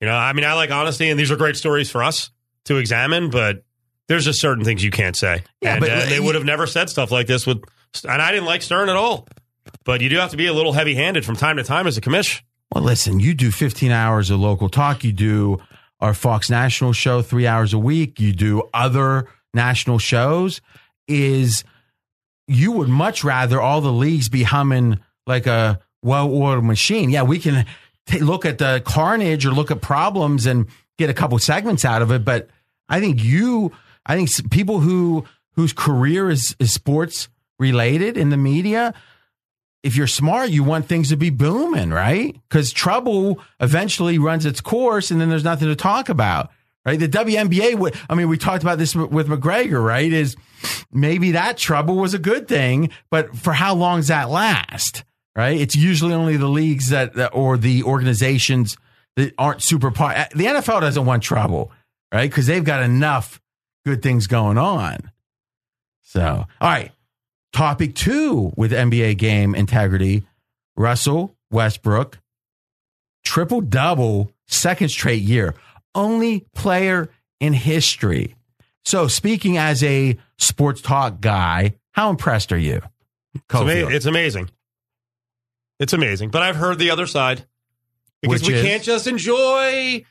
You 0.00 0.06
know, 0.06 0.14
I 0.14 0.32
mean, 0.34 0.44
I 0.44 0.52
like 0.52 0.70
honesty, 0.70 1.10
and 1.10 1.18
these 1.18 1.30
are 1.30 1.36
great 1.36 1.56
stories 1.56 1.90
for 1.90 2.02
us 2.02 2.30
to 2.66 2.76
examine, 2.76 3.30
but 3.30 3.64
there's 4.06 4.24
just 4.24 4.40
certain 4.40 4.64
things 4.64 4.84
you 4.84 4.90
can't 4.90 5.16
say. 5.16 5.42
Yeah, 5.60 5.72
and 5.72 5.80
but- 5.80 5.90
uh, 5.90 6.06
they 6.06 6.20
would 6.20 6.34
have 6.36 6.44
never 6.44 6.66
said 6.66 6.88
stuff 6.88 7.10
like 7.10 7.26
this 7.26 7.46
with, 7.46 7.62
and 8.06 8.22
I 8.22 8.30
didn't 8.30 8.46
like 8.46 8.62
Stern 8.62 8.88
at 8.88 8.96
all. 8.96 9.26
But 9.84 10.00
you 10.00 10.08
do 10.08 10.16
have 10.18 10.30
to 10.30 10.36
be 10.36 10.46
a 10.46 10.52
little 10.52 10.72
heavy 10.72 10.94
handed 10.94 11.24
from 11.24 11.36
time 11.36 11.56
to 11.56 11.64
time 11.64 11.86
as 11.86 11.96
a 11.96 12.00
commish. 12.00 12.42
Well, 12.74 12.84
listen, 12.84 13.20
you 13.20 13.34
do 13.34 13.50
15 13.50 13.90
hours 13.90 14.30
of 14.30 14.40
local 14.40 14.68
talk. 14.68 15.04
You 15.04 15.12
do 15.12 15.58
our 16.00 16.14
Fox 16.14 16.50
National 16.50 16.92
show 16.92 17.22
three 17.22 17.46
hours 17.46 17.72
a 17.72 17.78
week. 17.78 18.20
You 18.20 18.32
do 18.32 18.62
other 18.74 19.28
national 19.54 19.98
shows. 19.98 20.60
Is 21.08 21.64
you 22.50 22.72
would 22.72 22.88
much 22.88 23.22
rather 23.22 23.60
all 23.60 23.80
the 23.80 23.92
leagues 23.92 24.28
be 24.28 24.42
humming 24.42 24.98
like 25.26 25.46
a 25.46 25.80
well 26.02 26.32
oiled 26.32 26.64
machine. 26.64 27.10
Yeah, 27.10 27.22
we 27.22 27.38
can 27.38 27.64
ta 28.06 28.18
look 28.18 28.44
at 28.44 28.58
the 28.58 28.82
carnage 28.84 29.46
or 29.46 29.52
look 29.52 29.70
at 29.70 29.80
problems 29.80 30.46
and 30.46 30.66
get 30.98 31.10
a 31.10 31.14
couple 31.14 31.38
segments 31.38 31.84
out 31.84 32.02
of 32.02 32.10
it. 32.10 32.24
But 32.24 32.48
I 32.88 33.00
think 33.00 33.22
you, 33.22 33.72
I 34.04 34.16
think 34.16 34.50
people 34.50 34.80
who 34.80 35.24
whose 35.54 35.72
career 35.72 36.30
is, 36.30 36.56
is 36.58 36.72
sports 36.72 37.28
related 37.58 38.16
in 38.16 38.30
the 38.30 38.36
media, 38.36 38.94
if 39.82 39.96
you're 39.96 40.06
smart, 40.06 40.50
you 40.50 40.64
want 40.64 40.86
things 40.86 41.08
to 41.10 41.16
be 41.16 41.30
booming, 41.30 41.90
right? 41.90 42.34
Because 42.48 42.72
trouble 42.72 43.40
eventually 43.60 44.18
runs 44.18 44.44
its 44.44 44.60
course, 44.60 45.10
and 45.10 45.20
then 45.20 45.28
there's 45.28 45.44
nothing 45.44 45.68
to 45.68 45.76
talk 45.76 46.08
about, 46.08 46.50
right? 46.84 46.98
The 46.98 47.08
WNBA, 47.08 47.74
would- 47.76 47.94
I 48.08 48.14
mean, 48.14 48.28
we 48.28 48.38
talked 48.38 48.62
about 48.62 48.78
this 48.78 48.94
with 48.94 49.28
McGregor, 49.28 49.84
right? 49.84 50.12
Is 50.12 50.36
maybe 50.92 51.32
that 51.32 51.56
trouble 51.56 51.96
was 51.96 52.14
a 52.14 52.18
good 52.18 52.48
thing, 52.48 52.90
but 53.10 53.36
for 53.36 53.52
how 53.52 53.74
long 53.74 53.98
does 54.00 54.08
that 54.08 54.30
last, 54.30 55.04
right? 55.36 55.58
It's 55.60 55.76
usually 55.76 56.14
only 56.14 56.36
the 56.36 56.48
leagues 56.48 56.90
that, 56.90 57.14
that 57.14 57.28
or 57.34 57.56
the 57.56 57.82
organizations 57.84 58.76
that 59.16 59.34
aren't 59.38 59.62
super. 59.62 59.90
po- 59.90 60.08
eh, 60.08 60.26
The 60.34 60.44
NFL 60.46 60.80
doesn't 60.80 61.04
want 61.06 61.22
trouble, 61.22 61.72
right? 62.12 62.30
Because 62.30 62.46
they've 62.46 62.64
got 62.64 62.82
enough 62.82 63.40
good 63.84 64.02
things 64.02 64.26
going 64.26 64.58
on. 64.58 65.10
So, 66.02 66.44
all 66.60 66.68
right. 66.68 66.92
topic 67.52 67.94
two 67.94 68.52
with 68.56 68.72
NBA 68.72 69.16
game 69.16 69.54
integrity 69.54 70.24
Russell 70.76 71.36
Westbrook, 71.50 72.18
triple 73.24 73.60
double, 73.60 74.32
second 74.46 74.88
straight 74.88 75.22
year. 75.22 75.54
Only 75.94 76.46
player 76.54 77.10
in 77.40 77.52
history. 77.52 78.36
So, 78.84 79.08
speaking 79.08 79.56
as 79.58 79.82
a 79.82 80.16
sports 80.38 80.80
talk 80.80 81.20
guy, 81.20 81.76
how 81.92 82.10
impressed 82.10 82.52
are 82.52 82.58
you? 82.58 82.80
It's, 83.34 83.44
ama- 83.54 83.64
Cofield? 83.70 83.92
it's 83.94 84.06
amazing. 84.06 84.50
It's 85.78 85.92
amazing. 85.92 86.30
But 86.30 86.42
I've 86.42 86.56
heard 86.56 86.78
the 86.78 86.90
other 86.90 87.06
side 87.06 87.44
because 88.22 88.42
Which 88.42 88.48
we 88.48 88.54
is? 88.54 88.62
can't 88.64 88.82
just 88.82 89.06
enjoy 89.06 90.04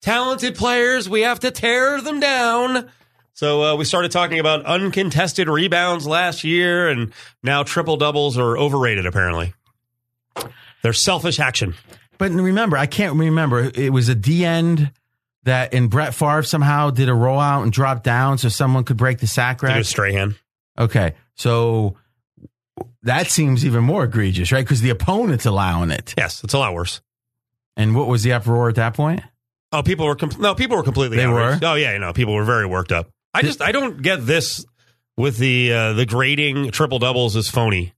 talented 0.00 0.54
players. 0.56 1.08
We 1.08 1.22
have 1.22 1.40
to 1.40 1.50
tear 1.50 2.00
them 2.00 2.20
down. 2.20 2.90
So 3.34 3.62
uh, 3.62 3.76
we 3.76 3.84
started 3.84 4.10
talking 4.10 4.38
about 4.40 4.64
uncontested 4.66 5.48
rebounds 5.48 6.06
last 6.06 6.44
year, 6.44 6.88
and 6.88 7.12
now 7.42 7.62
triple 7.62 7.96
doubles 7.96 8.36
are 8.36 8.58
overrated. 8.58 9.06
Apparently, 9.06 9.54
they're 10.82 10.92
selfish 10.92 11.40
action. 11.40 11.74
But 12.18 12.30
remember, 12.32 12.76
I 12.76 12.86
can't 12.86 13.16
remember. 13.16 13.70
It 13.74 13.92
was 13.92 14.08
a 14.08 14.14
D 14.14 14.44
end 14.44 14.92
that 15.44 15.72
in 15.74 15.88
Brett 15.88 16.14
Favre 16.14 16.42
somehow 16.42 16.90
did 16.90 17.08
a 17.08 17.12
rollout 17.12 17.62
and 17.62 17.72
dropped 17.72 18.04
down 18.04 18.38
so 18.38 18.48
someone 18.48 18.84
could 18.84 18.96
break 18.96 19.18
the 19.18 19.26
sack 19.26 19.62
It 19.62 19.66
rack. 19.66 19.78
was 19.78 19.88
Strahan. 19.88 20.36
Okay. 20.78 21.14
So 21.34 21.96
that 23.02 23.26
seems 23.26 23.64
even 23.66 23.82
more 23.84 24.04
egregious, 24.04 24.52
right? 24.52 24.64
Because 24.64 24.80
the 24.80 24.90
opponent's 24.90 25.46
allowing 25.46 25.90
it. 25.90 26.14
Yes, 26.16 26.42
it's 26.44 26.54
a 26.54 26.58
lot 26.58 26.74
worse. 26.74 27.00
And 27.76 27.94
what 27.96 28.06
was 28.06 28.22
the 28.22 28.32
uproar 28.34 28.68
at 28.68 28.76
that 28.76 28.94
point? 28.94 29.20
Oh, 29.72 29.82
people 29.82 30.06
were 30.06 30.14
com- 30.16 30.30
no, 30.38 30.54
people 30.54 30.76
were 30.76 30.82
completely. 30.82 31.16
They 31.16 31.24
outraged. 31.24 31.62
were? 31.62 31.68
Oh 31.70 31.74
yeah, 31.74 31.92
you 31.94 31.98
know, 31.98 32.12
people 32.12 32.34
were 32.34 32.44
very 32.44 32.66
worked 32.66 32.92
up. 32.92 33.08
I 33.34 33.40
just 33.42 33.62
I 33.62 33.72
don't 33.72 34.02
get 34.02 34.26
this 34.26 34.64
with 35.16 35.38
the 35.38 35.72
uh, 35.72 35.92
the 35.94 36.04
grading 36.04 36.70
triple 36.72 36.98
doubles 36.98 37.34
is 37.36 37.48
phony. 37.48 37.94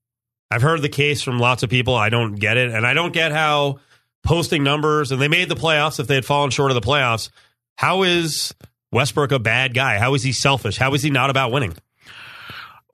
I've 0.51 0.62
heard 0.62 0.82
the 0.82 0.88
case 0.88 1.22
from 1.22 1.40
lots 1.40 1.64
of 1.64 1.70
people. 1.70 1.95
I 1.97 2.09
don't 2.11 2.36
get 2.36 2.57
it, 2.57 2.70
and 2.70 2.86
I 2.86 2.95
don't 2.95 3.12
get 3.12 3.32
how 3.32 3.80
posting 4.25 4.64
numbers 4.64 5.12
and 5.12 5.20
they 5.20 5.29
made 5.29 5.49
the 5.49 5.55
playoffs. 5.55 6.01
If 6.01 6.07
they 6.07 6.14
had 6.16 6.25
fallen 6.25 6.51
short 6.51 6.70
of 6.70 6.75
the 6.75 6.87
playoffs, 6.87 7.31
how 7.77 8.03
is 8.03 8.55
Westbrook 8.91 9.33
a 9.33 9.39
bad 9.39 9.75
guy? 9.75 9.99
How 9.99 10.14
is 10.14 10.22
he 10.22 10.33
selfish? 10.33 10.77
How 10.77 10.95
is 10.95 11.03
he 11.03 11.11
not 11.11 11.31
about 11.31 11.53
winning? 11.53 11.75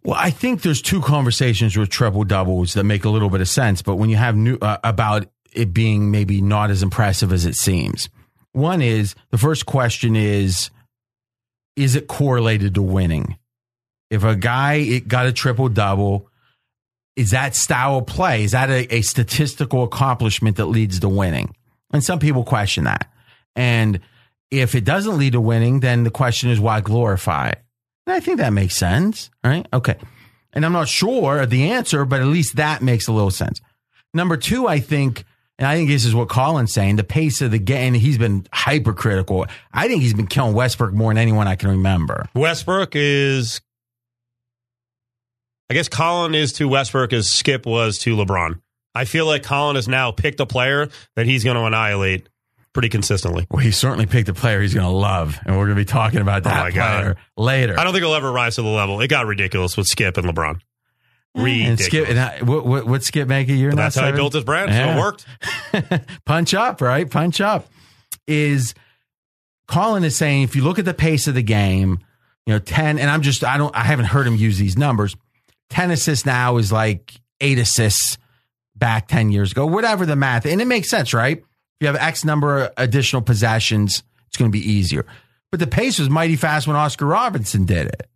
Well, 0.03 0.16
I 0.18 0.31
think 0.31 0.62
there's 0.62 0.81
two 0.81 1.03
conversations 1.03 1.76
with 1.76 1.91
triple 1.91 2.24
doubles 2.24 2.74
that 2.74 2.85
make 2.85 3.05
a 3.05 3.11
little 3.11 3.28
bit 3.28 3.41
of 3.41 3.49
sense, 3.49 3.83
but 3.83 3.97
when 3.97 4.09
you 4.09 4.16
have 4.16 4.35
new 4.35 4.57
uh, 4.61 4.78
about 4.83 5.26
it 5.53 5.74
being 5.74 6.11
maybe 6.11 6.41
not 6.41 6.70
as 6.70 6.83
impressive 6.83 7.33
as 7.33 7.45
it 7.45 7.55
seems. 7.55 8.09
One 8.53 8.81
is 8.83 9.14
the 9.31 9.39
first 9.39 9.66
question 9.66 10.16
is 10.16 10.70
is 11.76 11.97
it 11.97 12.09
correlated 12.09 12.74
to 12.74 12.83
winning? 12.83 13.39
If 14.11 14.24
a 14.24 14.35
guy 14.35 14.74
it 14.74 15.09
got 15.09 15.26
a 15.26 15.33
triple 15.33 15.68
double, 15.68 16.30
is 17.20 17.32
that 17.32 17.54
style 17.54 18.00
play? 18.00 18.44
Is 18.44 18.52
that 18.52 18.70
a, 18.70 18.94
a 18.94 19.02
statistical 19.02 19.82
accomplishment 19.82 20.56
that 20.56 20.66
leads 20.66 21.00
to 21.00 21.08
winning? 21.08 21.54
And 21.92 22.02
some 22.02 22.18
people 22.18 22.44
question 22.44 22.84
that. 22.84 23.10
And 23.54 24.00
if 24.50 24.74
it 24.74 24.84
doesn't 24.84 25.18
lead 25.18 25.34
to 25.34 25.40
winning, 25.40 25.80
then 25.80 26.02
the 26.02 26.10
question 26.10 26.48
is 26.48 26.58
why 26.58 26.80
glorify 26.80 27.50
it? 27.50 27.62
And 28.06 28.14
I 28.14 28.20
think 28.20 28.38
that 28.38 28.54
makes 28.54 28.74
sense, 28.74 29.30
right? 29.44 29.66
Okay. 29.70 29.96
And 30.54 30.64
I'm 30.64 30.72
not 30.72 30.88
sure 30.88 31.42
of 31.42 31.50
the 31.50 31.70
answer, 31.70 32.06
but 32.06 32.22
at 32.22 32.26
least 32.26 32.56
that 32.56 32.80
makes 32.80 33.06
a 33.06 33.12
little 33.12 33.30
sense. 33.30 33.60
Number 34.14 34.38
two, 34.38 34.66
I 34.66 34.80
think, 34.80 35.24
and 35.58 35.68
I 35.68 35.76
think 35.76 35.90
this 35.90 36.06
is 36.06 36.14
what 36.14 36.30
Colin's 36.30 36.72
saying, 36.72 36.96
the 36.96 37.04
pace 37.04 37.42
of 37.42 37.50
the 37.50 37.58
game, 37.58 37.92
he's 37.92 38.16
been 38.16 38.46
hypercritical. 38.50 39.44
I 39.74 39.88
think 39.88 40.00
he's 40.00 40.14
been 40.14 40.26
killing 40.26 40.54
Westbrook 40.54 40.94
more 40.94 41.10
than 41.10 41.18
anyone 41.18 41.46
I 41.46 41.56
can 41.56 41.68
remember. 41.68 42.26
Westbrook 42.34 42.92
is, 42.94 43.60
I 45.70 45.74
guess 45.74 45.88
Colin 45.88 46.34
is 46.34 46.52
to 46.54 46.68
Westbrook 46.68 47.12
as 47.12 47.32
Skip 47.32 47.64
was 47.64 47.98
to 47.98 48.16
LeBron. 48.16 48.60
I 48.94 49.04
feel 49.04 49.24
like 49.24 49.44
Colin 49.44 49.76
has 49.76 49.86
now 49.86 50.10
picked 50.10 50.40
a 50.40 50.46
player 50.46 50.88
that 51.14 51.26
he's 51.26 51.44
going 51.44 51.54
to 51.56 51.62
annihilate 51.62 52.28
pretty 52.72 52.88
consistently. 52.88 53.46
Well, 53.50 53.60
he 53.62 53.70
certainly 53.70 54.06
picked 54.06 54.28
a 54.28 54.34
player 54.34 54.60
he's 54.60 54.74
going 54.74 54.86
to 54.86 54.92
love, 54.92 55.38
and 55.46 55.56
we're 55.56 55.66
going 55.66 55.76
to 55.76 55.80
be 55.80 55.84
talking 55.84 56.20
about 56.20 56.44
oh 56.44 56.50
that 56.50 56.60
Oh 56.60 56.62
my 56.64 56.70
God. 56.72 57.00
player 57.02 57.16
later. 57.36 57.78
I 57.78 57.84
don't 57.84 57.92
think 57.92 58.04
he'll 58.04 58.14
ever 58.14 58.32
rise 58.32 58.56
to 58.56 58.62
the 58.62 58.68
level. 58.68 59.00
It 59.00 59.06
got 59.08 59.26
ridiculous 59.26 59.76
with 59.76 59.86
Skip 59.86 60.16
and 60.16 60.26
LeBron. 60.26 60.60
and 61.36 61.78
Skip, 61.78 62.08
and 62.08 62.18
I, 62.18 62.40
what, 62.42 62.66
what, 62.66 62.86
what 62.86 63.04
Skip 63.04 63.28
make 63.28 63.48
a 63.48 63.52
year 63.52 63.72
that's 63.72 63.94
how 63.94 64.06
he 64.06 64.12
built 64.12 64.32
his 64.32 64.42
brand. 64.42 64.72
So 64.72 64.76
Yeah. 64.76 64.96
it 64.96 64.98
worked. 64.98 66.14
punch 66.24 66.52
up, 66.54 66.80
right? 66.80 67.08
Punch 67.08 67.40
up 67.40 67.68
is 68.26 68.74
Colin 69.68 70.02
is 70.02 70.16
saying 70.16 70.42
if 70.42 70.56
you 70.56 70.64
look 70.64 70.80
at 70.80 70.84
the 70.84 70.94
pace 70.94 71.28
of 71.28 71.34
the 71.36 71.42
game, 71.44 72.00
you 72.46 72.54
know, 72.54 72.58
10, 72.58 72.98
and 72.98 73.08
I'm 73.08 73.22
just, 73.22 73.44
I 73.44 73.56
don't, 73.56 73.74
I 73.76 73.84
haven't 73.84 74.06
heard 74.06 74.26
him 74.26 74.34
use 74.34 74.58
these 74.58 74.76
numbers. 74.76 75.14
10 75.70 75.90
assists 75.90 76.26
now 76.26 76.56
is 76.58 76.70
like 76.70 77.20
eight 77.40 77.58
assists 77.58 78.18
back 78.76 79.08
10 79.08 79.30
years 79.30 79.52
ago, 79.52 79.66
whatever 79.66 80.06
the 80.06 80.16
math. 80.16 80.46
And 80.46 80.60
it 80.60 80.66
makes 80.66 80.90
sense, 80.90 81.14
right? 81.14 81.38
If 81.38 81.44
you 81.80 81.86
have 81.86 81.96
X 81.96 82.24
number 82.24 82.64
of 82.64 82.72
additional 82.76 83.22
possessions, 83.22 84.02
it's 84.28 84.36
going 84.36 84.50
to 84.50 84.52
be 84.52 84.70
easier. 84.70 85.06
But 85.50 85.60
the 85.60 85.66
pace 85.66 85.98
was 85.98 86.08
mighty 86.10 86.36
fast 86.36 86.66
when 86.66 86.76
Oscar 86.76 87.06
Robertson 87.06 87.64
did 87.64 87.88
it. 87.88 88.08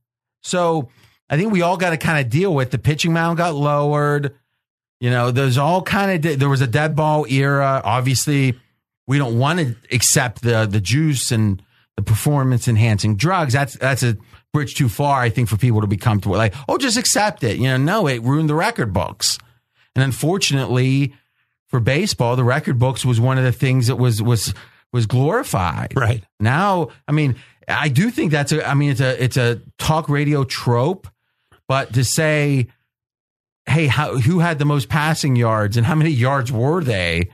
So 0.42 0.88
I 1.28 1.36
think 1.36 1.52
we 1.52 1.62
all 1.62 1.76
got 1.76 1.90
to 1.90 1.96
kind 1.96 2.24
of 2.24 2.30
deal 2.30 2.54
with 2.54 2.70
the 2.70 2.78
pitching 2.78 3.12
mound 3.12 3.38
got 3.38 3.54
lowered. 3.54 4.34
You 5.00 5.10
know, 5.10 5.30
there's 5.30 5.58
all 5.58 5.82
kind 5.82 6.24
of 6.24 6.38
there 6.38 6.48
was 6.48 6.60
a 6.60 6.66
dead 6.66 6.94
ball 6.94 7.26
era. 7.28 7.80
Obviously, 7.84 8.58
we 9.06 9.18
don't 9.18 9.38
want 9.38 9.58
to 9.58 9.76
accept 9.90 10.42
the 10.42 10.66
the 10.66 10.80
juice 10.80 11.32
and 11.32 11.62
the 11.96 12.02
performance 12.02 12.68
enhancing 12.68 13.16
drugs. 13.16 13.52
That's 13.52 13.76
that's 13.78 14.02
a 14.02 14.16
bridge 14.54 14.74
too 14.74 14.88
far, 14.88 15.20
I 15.20 15.28
think, 15.28 15.50
for 15.50 15.58
people 15.58 15.82
to 15.82 15.86
be 15.86 15.98
comfortable. 15.98 16.36
Like, 16.36 16.54
oh, 16.66 16.78
just 16.78 16.96
accept 16.96 17.44
it. 17.44 17.58
You 17.58 17.64
know, 17.64 17.76
no, 17.76 18.06
it 18.06 18.22
ruined 18.22 18.48
the 18.48 18.54
record 18.54 18.94
books. 18.94 19.38
And 19.94 20.02
unfortunately, 20.02 21.12
for 21.66 21.80
baseball, 21.80 22.36
the 22.36 22.44
record 22.44 22.78
books 22.78 23.04
was 23.04 23.20
one 23.20 23.36
of 23.36 23.44
the 23.44 23.52
things 23.52 23.88
that 23.88 23.96
was 23.96 24.22
was 24.22 24.54
was 24.92 25.06
glorified. 25.06 25.92
Right. 25.94 26.24
Now, 26.40 26.88
I 27.06 27.12
mean, 27.12 27.36
I 27.68 27.88
do 27.88 28.10
think 28.10 28.30
that's 28.30 28.52
a. 28.52 28.66
I 28.66 28.74
mean, 28.74 28.90
it's 28.90 29.00
a 29.00 29.22
it's 29.22 29.36
a 29.36 29.60
talk 29.78 30.08
radio 30.08 30.44
trope, 30.44 31.08
but 31.68 31.92
to 31.94 32.04
say, 32.04 32.68
hey, 33.66 33.88
how, 33.88 34.16
who 34.18 34.38
had 34.38 34.58
the 34.58 34.64
most 34.64 34.88
passing 34.88 35.36
yards 35.36 35.76
and 35.76 35.84
how 35.84 35.94
many 35.94 36.10
yards 36.10 36.50
were 36.50 36.82
they? 36.82 37.30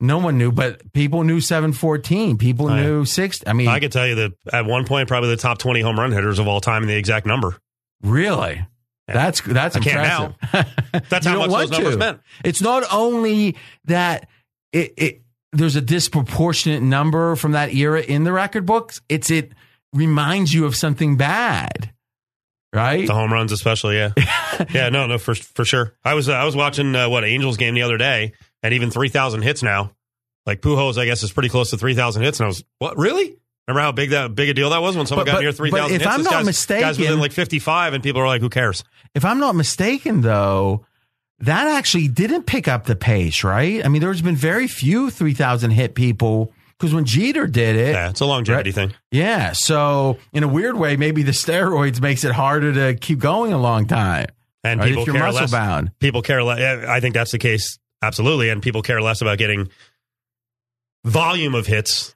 No 0.00 0.18
one 0.18 0.38
knew, 0.38 0.52
but 0.52 0.92
people 0.92 1.24
knew 1.24 1.40
seven 1.40 1.72
fourteen. 1.72 2.38
People 2.38 2.70
yeah. 2.70 2.82
knew 2.82 3.04
six. 3.04 3.42
I 3.46 3.52
mean, 3.52 3.68
I 3.68 3.80
could 3.80 3.92
tell 3.92 4.06
you 4.06 4.14
that 4.16 4.32
at 4.52 4.64
one 4.64 4.84
point, 4.84 5.08
probably 5.08 5.30
the 5.30 5.36
top 5.36 5.58
20 5.58 5.80
home 5.80 5.98
run 5.98 6.12
hitters 6.12 6.38
of 6.38 6.46
all 6.46 6.60
time 6.60 6.82
in 6.82 6.88
the 6.88 6.96
exact 6.96 7.26
number. 7.26 7.56
really. 8.02 8.64
That's 9.08 9.40
that's 9.40 9.74
I 9.74 9.80
can't 9.80 10.34
impressive. 10.52 10.74
That's 11.08 11.26
how 11.26 11.38
much 11.38 11.50
those 11.50 11.70
numbers 11.70 11.94
to. 11.94 11.98
meant. 11.98 12.20
It's 12.44 12.60
not 12.60 12.84
only 12.92 13.56
that 13.86 14.28
it, 14.72 14.92
it 14.98 15.22
there's 15.52 15.76
a 15.76 15.80
disproportionate 15.80 16.82
number 16.82 17.34
from 17.36 17.52
that 17.52 17.74
era 17.74 18.02
in 18.02 18.24
the 18.24 18.32
record 18.32 18.66
books. 18.66 19.00
It's 19.08 19.30
it 19.30 19.52
reminds 19.94 20.52
you 20.52 20.66
of 20.66 20.76
something 20.76 21.16
bad, 21.16 21.90
right? 22.72 23.06
The 23.06 23.14
home 23.14 23.32
runs, 23.32 23.50
especially, 23.50 23.96
yeah, 23.96 24.12
yeah, 24.74 24.90
no, 24.90 25.06
no, 25.06 25.16
for 25.16 25.34
for 25.34 25.64
sure. 25.64 25.94
I 26.04 26.12
was 26.12 26.28
uh, 26.28 26.34
I 26.34 26.44
was 26.44 26.54
watching 26.54 26.94
uh, 26.94 27.08
what 27.08 27.24
Angels 27.24 27.56
game 27.56 27.74
the 27.74 27.82
other 27.82 27.96
day, 27.96 28.34
and 28.62 28.74
even 28.74 28.90
three 28.90 29.08
thousand 29.08 29.42
hits 29.42 29.62
now. 29.62 29.92
Like 30.46 30.60
Pujols, 30.62 30.96
I 30.98 31.04
guess 31.04 31.22
is 31.22 31.32
pretty 31.32 31.48
close 31.50 31.70
to 31.70 31.76
three 31.78 31.94
thousand 31.94 32.22
hits, 32.22 32.40
and 32.40 32.44
I 32.44 32.48
was 32.48 32.64
what 32.78 32.96
really? 32.96 33.36
Remember 33.66 33.82
how 33.82 33.92
big 33.92 34.10
that 34.10 34.34
big 34.34 34.48
a 34.48 34.54
deal 34.54 34.70
that 34.70 34.80
was 34.80 34.96
when 34.96 35.04
someone 35.06 35.26
But- 35.26 35.32
got 35.32 35.36
but- 35.36 35.40
near 35.42 35.50
but 35.50 35.56
three 35.56 35.70
thousand 35.70 35.96
if 35.96 36.02
hits? 36.02 36.14
I'm 36.14 36.22
not 36.22 36.32
guy's, 36.32 36.46
mistaken- 36.46 36.82
guys 36.88 36.98
within 36.98 37.18
like 37.20 37.32
fifty 37.32 37.58
five, 37.58 37.92
and 37.92 38.02
people 38.02 38.20
are 38.22 38.26
like, 38.26 38.40
"Who 38.40 38.48
cares?" 38.48 38.82
if 39.14 39.24
I'm 39.24 39.38
not 39.40 39.54
mistaken, 39.56 40.22
though, 40.22 40.86
that 41.40 41.66
actually 41.68 42.08
didn't 42.08 42.44
pick 42.44 42.66
up 42.68 42.84
the 42.86 42.96
pace, 42.96 43.44
right? 43.44 43.84
I 43.84 43.88
mean, 43.88 44.00
there's 44.00 44.22
been 44.22 44.36
very 44.36 44.66
few 44.68 45.08
3,000 45.10 45.70
hit 45.70 45.94
people 45.94 46.52
because 46.78 46.92
when 46.94 47.04
Jeter 47.04 47.46
did 47.46 47.76
it, 47.76 47.92
Yeah, 47.92 48.10
it's 48.10 48.20
a 48.20 48.26
longevity 48.26 48.70
thing. 48.72 48.92
yeah. 49.10 49.52
So 49.52 50.18
in 50.32 50.42
a 50.42 50.48
weird 50.48 50.76
way, 50.76 50.96
maybe 50.96 51.22
the 51.22 51.30
steroids 51.32 52.00
makes 52.00 52.24
it 52.24 52.32
harder 52.32 52.72
to 52.74 52.98
keep 52.98 53.18
going 53.18 53.52
a 53.52 53.58
long 53.58 53.86
time. 53.86 54.26
And 54.64 54.80
Right, 54.80 54.88
people 54.88 55.02
if 55.02 55.06
you're 55.06 55.14
care 55.16 55.24
muscle 55.26 55.42
less. 55.42 55.50
bound. 55.52 55.92
People 56.00 56.22
care 56.22 56.42
less. 56.42 56.86
I 56.86 57.00
think 57.00 57.14
that's 57.14 57.30
the 57.30 57.38
case, 57.38 57.78
absolutely. 58.02 58.48
And 58.50 58.62
people 58.62 58.82
care 58.82 59.00
less 59.00 59.20
about 59.20 59.38
getting 59.38 59.68
volume 61.04 61.54
of 61.54 61.66
hits. 61.66 62.14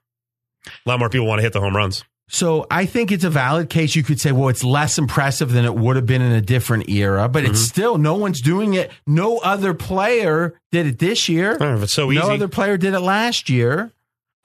A 0.67 0.89
lot 0.89 0.99
more 0.99 1.09
people 1.09 1.27
want 1.27 1.39
to 1.39 1.43
hit 1.43 1.53
the 1.53 1.61
home 1.61 1.77
runs. 1.77 2.05
So 2.29 2.67
I 2.71 2.87
think 2.87 3.13
it's 3.13 3.25
a 3.25 3.31
valid 3.31 3.69
case. 3.69 3.95
You 3.95 4.03
could 4.03 4.21
say, 4.21 4.33
well, 4.33 4.49
it's 4.49 4.65
less 4.65 4.97
impressive 4.97 5.53
than 5.53 5.65
it 5.65 5.75
would 5.75 5.97
have 5.97 6.07
been 6.07 6.23
in 6.23 6.33
a 6.33 6.41
different 6.41 6.89
era, 6.89 7.29
but 7.29 7.43
Mm-hmm. 7.43 7.53
it's 7.53 7.61
still 7.61 7.99
no 7.99 8.15
one's 8.15 8.41
doing 8.41 8.75
it. 8.75 8.91
No 9.07 9.39
other 9.39 9.75
player 9.75 10.59
did 10.71 10.87
it 10.87 10.99
this 10.99 11.29
year. 11.29 11.59
Oh, 11.61 11.83
it's 11.83 11.93
so 11.93 12.11
easy. 12.11 12.23
No 12.23 12.33
other 12.33 12.49
player 12.49 12.79
did 12.79 12.95
it 12.95 13.01
last 13.01 13.51
year, 13.51 13.93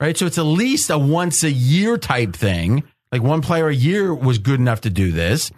right? 0.00 0.16
So 0.18 0.26
it's 0.26 0.36
at 0.38 0.42
least 0.42 0.90
a 0.90 0.98
once 0.98 1.44
a 1.44 1.50
year 1.50 1.96
type 1.96 2.34
thing. 2.34 2.82
Like 3.10 3.22
one 3.22 3.40
player 3.40 3.68
a 3.68 3.74
year 3.74 4.12
was 4.12 4.36
good 4.38 4.60
enough 4.60 4.82
to 4.82 4.90
do 4.90 5.10
this. 5.12 5.50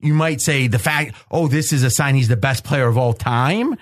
You 0.00 0.14
might 0.14 0.40
say 0.40 0.66
the 0.66 0.78
fact, 0.78 1.14
oh, 1.30 1.46
this 1.46 1.72
is 1.72 1.84
a 1.84 1.90
sign 1.90 2.16
he's 2.16 2.26
the 2.28 2.36
best 2.36 2.64
player 2.64 2.88
of 2.88 2.96
all 2.98 3.12
time. 3.12 3.76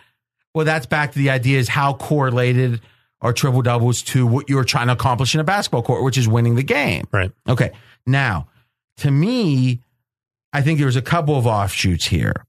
Well, 0.59 0.65
that's 0.65 0.87
back 0.87 1.13
to 1.13 1.19
the 1.21 1.31
idea 1.31 1.61
is 1.61 1.69
how 1.69 1.95
correlated 1.95 2.81
are 3.21 3.33
triple 3.33 3.63
doubles 3.63 4.03
to 4.03 4.27
what 4.27 4.51
you're 4.51 4.65
trying 4.65 4.89
to 4.89 4.95
accomplish 4.95 5.33
in 5.33 5.41
a 5.41 5.45
basketball 5.45 5.85
court, 5.85 6.03
which 6.03 6.19
is 6.19 6.27
winning 6.27 6.57
the 6.57 6.65
game. 6.65 7.05
Right. 7.13 7.31
Okay. 7.49 7.71
Now, 8.09 8.49
to 8.97 9.09
me, 9.13 9.83
I 10.53 10.63
think 10.63 10.81
there's 10.81 10.97
a 10.97 11.01
couple 11.01 11.37
of 11.37 11.47
offshoots 11.47 12.07
here. 12.07 12.45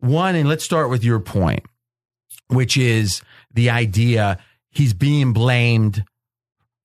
one, 0.00 0.34
and 0.34 0.46
let's 0.46 0.62
start 0.62 0.90
with 0.90 1.02
your 1.02 1.20
point, 1.20 1.64
which 2.48 2.76
is 2.76 3.22
the 3.54 3.70
idea 3.70 4.36
he's 4.68 4.92
being 4.92 5.32
blamed 5.32 6.04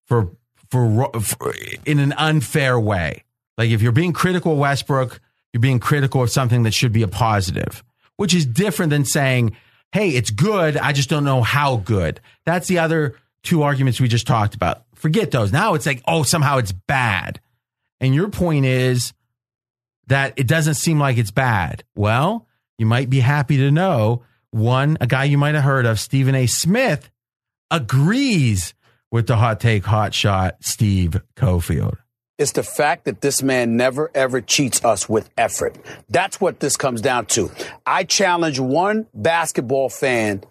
for 0.06 0.32
for, 0.72 1.12
for 1.20 1.54
in 1.86 2.00
an 2.00 2.14
unfair 2.14 2.80
way. 2.80 3.26
Like 3.58 3.70
if 3.70 3.82
you're 3.82 3.92
being 3.92 4.14
critical 4.14 4.54
of 4.54 4.60
Westbrook, 4.60 5.20
you're 5.52 5.60
being 5.60 5.82
critical 5.82 6.24
of 6.24 6.32
something 6.32 6.64
that 6.64 6.74
should 6.74 6.94
be 6.94 7.04
a 7.04 7.08
positive, 7.10 7.84
which 8.16 8.34
is 8.34 8.46
different 8.46 8.92
than 8.92 9.04
saying, 9.04 9.58
"Hey, 9.94 10.10
it's 10.10 10.32
good. 10.32 10.76
I 10.76 10.92
just 10.92 11.10
don't 11.10 11.24
know 11.24 11.42
how 11.42 11.78
good." 11.78 12.20
That's 12.46 12.68
the 12.68 12.80
other 12.80 13.16
two 13.44 13.64
arguments 13.64 14.02
we 14.02 14.08
just 14.08 14.28
talked 14.28 14.56
about. 14.56 14.84
Forget 14.96 15.32
those. 15.32 15.52
Now 15.52 15.76
it's 15.76 15.86
like, 15.86 16.02
"Oh, 16.08 16.24
somehow 16.24 16.58
it's 16.58 16.72
bad." 16.72 17.40
And 18.00 18.14
your 18.14 18.30
point 18.30 18.66
is 18.66 19.14
that 20.08 20.34
it 20.36 20.48
doesn't 20.48 20.74
seem 20.74 21.00
like 21.00 21.18
it's 21.18 21.32
bad. 21.32 21.84
Well, 21.96 22.48
you 22.78 22.86
might 22.86 23.10
be 23.10 23.22
happy 23.22 23.58
to 23.58 23.72
know 23.72 24.24
one, 24.52 24.98
a 25.00 25.08
guy 25.08 25.24
you 25.24 25.38
might 25.38 25.56
have 25.56 25.64
heard 25.64 25.86
of, 25.86 26.00
Stephen 26.00 26.36
A. 26.36 26.46
Smith, 26.48 27.10
agrees 27.72 28.74
with 29.12 29.28
the 29.28 29.38
hot 29.38 29.60
take, 29.60 29.86
hot 29.86 30.14
shot, 30.14 30.58
Steve 30.62 31.22
Cofield. 31.36 31.98
It's 32.40 32.54
the 32.54 32.64
fact 32.64 33.06
that 33.06 33.22
this 33.22 33.44
man 33.44 33.78
never 33.78 34.10
ever 34.16 34.42
cheats 34.42 34.84
us 34.84 35.08
with 35.08 35.30
effort. 35.38 35.78
That's 36.10 36.42
what 36.42 36.60
this 36.60 36.76
comes 36.76 37.00
down 37.00 37.28
to. 37.28 37.52
I 37.86 38.06
challenge 38.06 38.60
one 38.60 39.06
basketball 39.14 39.90
fan 39.90 40.44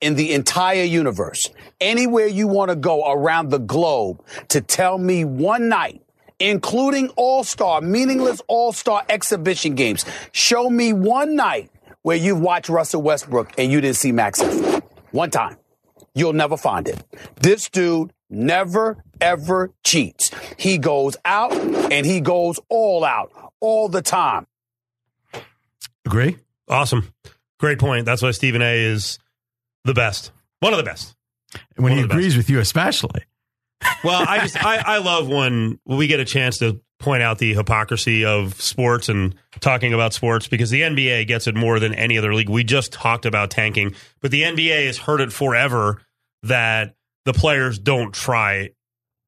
in 0.00 0.14
the 0.14 0.32
entire 0.32 0.84
universe, 0.84 1.50
anywhere 1.78 2.26
you 2.26 2.48
want 2.48 2.70
to 2.70 2.76
go 2.76 3.12
around 3.12 3.50
the 3.50 3.58
globe, 3.58 4.24
to 4.48 4.62
tell 4.62 4.96
me 4.96 5.26
one 5.26 5.68
night, 5.68 6.00
including 6.38 7.10
all 7.16 7.44
star, 7.44 7.82
meaningless 7.82 8.40
all 8.48 8.72
star 8.72 9.04
exhibition 9.10 9.74
games, 9.74 10.06
show 10.32 10.70
me 10.70 10.94
one 10.94 11.36
night 11.36 11.70
where 12.00 12.16
you've 12.16 12.40
watched 12.40 12.70
Russell 12.70 13.02
Westbrook 13.02 13.52
and 13.58 13.70
you 13.70 13.82
didn't 13.82 13.96
see 13.96 14.10
Max 14.10 14.40
Effort. 14.40 14.82
One 15.10 15.30
time. 15.30 15.56
You'll 16.14 16.32
never 16.32 16.56
find 16.56 16.88
it. 16.88 17.04
This 17.40 17.68
dude 17.68 18.12
never, 18.30 19.04
ever 19.20 19.72
cheats. 19.84 20.30
He 20.56 20.78
goes 20.78 21.16
out 21.24 21.52
and 21.52 22.06
he 22.06 22.20
goes 22.20 22.58
all 22.68 23.04
out 23.04 23.32
all 23.60 23.88
the 23.88 24.02
time. 24.02 24.46
Agree? 26.06 26.38
Awesome. 26.68 27.12
Great 27.58 27.78
point. 27.78 28.06
That's 28.06 28.22
why 28.22 28.30
Stephen 28.30 28.62
A 28.62 28.78
is 28.78 29.18
the 29.84 29.94
best. 29.94 30.32
One 30.60 30.72
of 30.72 30.78
the 30.78 30.84
best. 30.84 31.14
When 31.76 31.84
One 31.84 31.92
he 31.92 32.02
of 32.02 32.08
the 32.08 32.14
agrees 32.14 32.36
with 32.36 32.48
you, 32.48 32.60
especially. 32.60 33.24
Well, 34.04 34.24
I 34.26 34.38
just 34.42 34.64
I, 34.64 34.76
I 34.78 34.98
love 34.98 35.28
when 35.28 35.78
we 35.84 36.06
get 36.06 36.20
a 36.20 36.24
chance 36.24 36.58
to 36.58 36.80
point 36.98 37.22
out 37.22 37.38
the 37.38 37.54
hypocrisy 37.54 38.24
of 38.24 38.60
sports 38.60 39.08
and 39.08 39.34
talking 39.60 39.92
about 39.94 40.12
sports 40.12 40.48
because 40.48 40.70
the 40.70 40.82
NBA 40.82 41.26
gets 41.26 41.46
it 41.46 41.54
more 41.54 41.80
than 41.80 41.94
any 41.94 42.18
other 42.18 42.34
league. 42.34 42.48
We 42.48 42.62
just 42.62 42.92
talked 42.92 43.24
about 43.26 43.50
tanking, 43.50 43.94
but 44.20 44.30
the 44.30 44.42
NBA 44.42 44.86
has 44.86 44.98
heard 44.98 45.20
it 45.20 45.32
forever 45.32 46.02
that 46.42 46.94
the 47.24 47.32
players 47.32 47.78
don't 47.78 48.12
try 48.14 48.70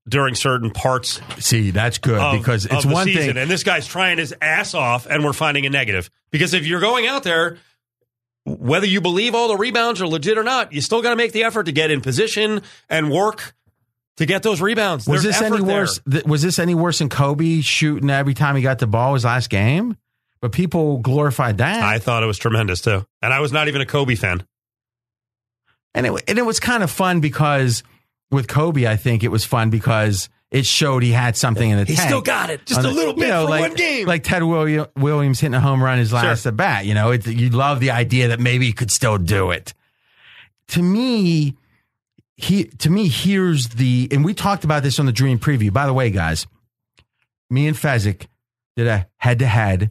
during 0.09 0.35
certain 0.35 0.71
parts 0.71 1.21
See, 1.39 1.71
that's 1.71 1.99
good 1.99 2.19
of, 2.19 2.39
because 2.39 2.67
it's 2.67 2.85
one 2.85 3.07
season. 3.07 3.35
thing. 3.35 3.37
And 3.39 3.51
this 3.51 3.63
guy's 3.63 3.87
trying 3.87 4.19
his 4.19 4.35
ass 4.43 4.75
off, 4.75 5.07
and 5.07 5.25
we're 5.25 5.33
finding 5.33 5.65
a 5.67 5.71
negative. 5.71 6.11
Because 6.31 6.55
if 6.55 6.67
you're 6.67 6.81
going 6.81 7.07
out 7.07 7.23
there, 7.23 7.59
whether 8.45 8.87
you 8.87 9.01
believe 9.01 9.35
all 9.35 9.47
the 9.49 9.57
rebounds 9.57 10.03
are 10.03 10.09
legit 10.09 10.39
or 10.39 10.43
not, 10.43 10.73
you 10.73 10.81
still 10.81 11.03
got 11.03 11.11
to 11.11 11.17
make 11.17 11.31
the 11.33 11.45
effort 11.45 11.65
to 11.65 11.73
get 11.73 11.91
in 11.93 12.01
position 12.01 12.63
and 12.89 13.11
work 13.13 13.55
to 14.17 14.27
get 14.27 14.43
those 14.43 14.61
rebounds. 14.61 15.07
Was 15.07 15.23
There's 15.23 15.39
this 15.39 15.43
any 15.43 15.61
worse? 15.63 16.01
th- 16.11 16.25
was 16.25 16.43
this 16.43 16.59
any 16.59 16.75
worse 16.75 16.99
than 16.99 17.09
Kobe 17.09 17.61
shooting 17.61 18.11
every 18.11 18.35
time 18.35 18.57
he 18.57 18.63
got 18.63 18.79
the 18.81 18.87
ball 18.89 19.15
his 19.15 19.25
last 19.25 19.51
game? 19.51 19.97
But 20.41 20.51
people 20.51 20.99
glorified 20.99 21.59
that. 21.59 21.83
I 21.85 22.01
thought 22.01 22.25
it 22.25 22.27
was 22.27 22.39
tremendous 22.39 22.81
too, 22.81 23.07
and 23.23 23.33
I 23.33 23.39
was 23.39 23.53
not 23.53 23.69
even 23.69 23.81
a 23.81 23.87
Kobe 23.87 24.17
fan. 24.17 24.45
And 25.95 26.07
it 26.07 26.13
and 26.29 26.39
it 26.39 26.47
was 26.47 26.61
kind 26.61 26.83
of 26.83 26.91
fun 26.91 27.21
because 27.21 27.83
with 28.31 28.49
Kobe, 28.49 28.87
I 28.87 28.97
think 28.97 29.23
it 29.25 29.29
was 29.29 29.45
fun 29.45 29.71
because 29.71 30.29
it 30.51 30.67
showed 30.67 31.03
he 31.03 31.13
had 31.13 31.37
something 31.37 31.69
in 31.71 31.79
the 31.79 31.85
He 31.85 31.95
tank. 31.95 32.01
He 32.01 32.09
still 32.09 32.21
got 32.23 32.51
it, 32.51 32.65
just 32.67 32.81
a 32.81 32.89
little 32.89 33.15
you 33.15 33.21
bit 33.21 33.29
know, 33.29 33.45
for 33.45 33.51
like, 33.51 33.61
one 33.61 33.75
game. 33.75 34.07
like 34.07 34.23
Ted 34.23 34.43
William, 34.43 34.87
Williams 34.97 35.41
hitting 35.41 35.55
a 35.55 35.61
home 35.61 35.83
run 35.83 35.99
his 35.99 36.13
last 36.13 36.43
Sure. 36.43 36.51
at 36.51 36.57
bat. 36.57 36.85
You 36.87 36.95
know, 36.95 37.11
it, 37.13 37.27
you 37.27 37.49
love 37.51 37.81
the 37.81 37.91
idea 37.91 38.29
that 38.29 38.41
maybe 38.41 38.67
he 38.67 38.73
could 38.73 38.91
still 38.91 39.17
do 39.19 39.51
it. 39.51 39.73
To 40.69 40.83
me, 40.83 41.57
he 42.37 42.65
to 42.65 42.91
me 42.91 43.09
here's 43.09 43.69
the 43.71 44.09
and 44.11 44.25
we 44.25 44.35
talked 44.35 44.65
about 44.65 44.83
this 44.83 44.99
on 44.99 45.07
the 45.07 45.13
Dream 45.13 45.39
Preview. 45.39 45.73
By 45.73 45.87
the 45.87 45.93
way, 45.95 46.11
guys, 46.11 46.47
me 47.51 47.67
and 47.67 47.77
Fezzik 47.77 48.27
did 48.77 48.87
a 48.87 49.07
head 49.17 49.39
to 49.41 49.47
head 49.47 49.91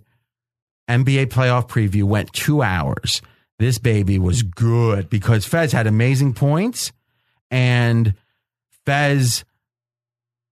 NBA 0.90 1.28
playoff 1.28 1.68
preview. 1.70 2.04
Went 2.04 2.34
two 2.34 2.62
hours. 2.62 3.22
This 3.62 3.78
baby 3.78 4.18
was 4.18 4.42
good 4.42 5.08
because 5.08 5.46
Fez 5.46 5.72
had 5.72 5.86
amazing 5.86 6.34
points 6.34 6.92
and 7.52 8.16
Fez 8.88 9.46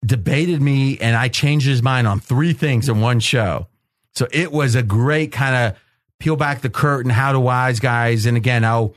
debated 0.06 0.62
me 0.62 0.98
and 0.98 1.16
I 1.16 1.26
changed 1.26 1.66
his 1.66 1.82
mind 1.82 2.06
on 2.06 2.20
three 2.20 2.52
things 2.52 2.88
in 2.88 3.00
one 3.00 3.18
show. 3.18 3.66
So 4.14 4.28
it 4.30 4.52
was 4.52 4.76
a 4.76 4.84
great 4.84 5.32
kind 5.32 5.56
of 5.56 5.80
peel 6.20 6.36
back 6.36 6.60
the 6.60 6.70
curtain, 6.70 7.10
how 7.10 7.32
to 7.32 7.40
wise 7.40 7.80
guys. 7.80 8.24
And 8.24 8.36
again, 8.36 8.62
how 8.62 8.94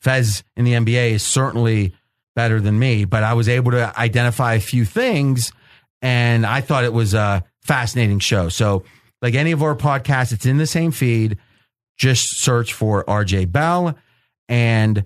Fez 0.00 0.42
in 0.56 0.64
the 0.64 0.72
NBA 0.72 1.12
is 1.12 1.22
certainly 1.22 1.94
better 2.34 2.60
than 2.60 2.76
me, 2.76 3.04
but 3.04 3.22
I 3.22 3.34
was 3.34 3.48
able 3.48 3.70
to 3.70 3.96
identify 3.96 4.54
a 4.54 4.60
few 4.60 4.84
things 4.84 5.52
and 6.02 6.44
I 6.44 6.60
thought 6.60 6.82
it 6.82 6.92
was 6.92 7.14
a 7.14 7.44
fascinating 7.60 8.18
show. 8.18 8.48
So, 8.48 8.82
like 9.22 9.34
any 9.34 9.52
of 9.52 9.62
our 9.62 9.76
podcasts, 9.76 10.32
it's 10.32 10.44
in 10.44 10.56
the 10.56 10.66
same 10.66 10.90
feed. 10.90 11.38
Just 11.96 12.40
search 12.40 12.72
for 12.72 13.04
RJ 13.04 13.52
Bell 13.52 13.96
and 14.48 15.04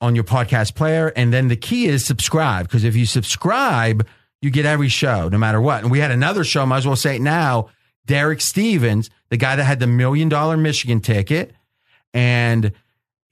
on 0.00 0.14
your 0.14 0.24
podcast 0.24 0.74
player. 0.74 1.12
And 1.16 1.32
then 1.32 1.48
the 1.48 1.56
key 1.56 1.86
is 1.86 2.04
subscribe 2.04 2.66
because 2.66 2.84
if 2.84 2.94
you 2.96 3.06
subscribe, 3.06 4.06
you 4.42 4.50
get 4.50 4.66
every 4.66 4.88
show 4.88 5.28
no 5.28 5.38
matter 5.38 5.60
what. 5.60 5.82
And 5.82 5.90
we 5.90 6.00
had 6.00 6.10
another 6.10 6.44
show, 6.44 6.64
might 6.66 6.78
as 6.78 6.86
well 6.86 6.96
say 6.96 7.16
it 7.16 7.22
now. 7.22 7.70
Derek 8.04 8.40
Stevens, 8.40 9.10
the 9.30 9.36
guy 9.36 9.56
that 9.56 9.64
had 9.64 9.80
the 9.80 9.86
million 9.86 10.28
dollar 10.28 10.56
Michigan 10.56 11.00
ticket, 11.00 11.52
and 12.14 12.72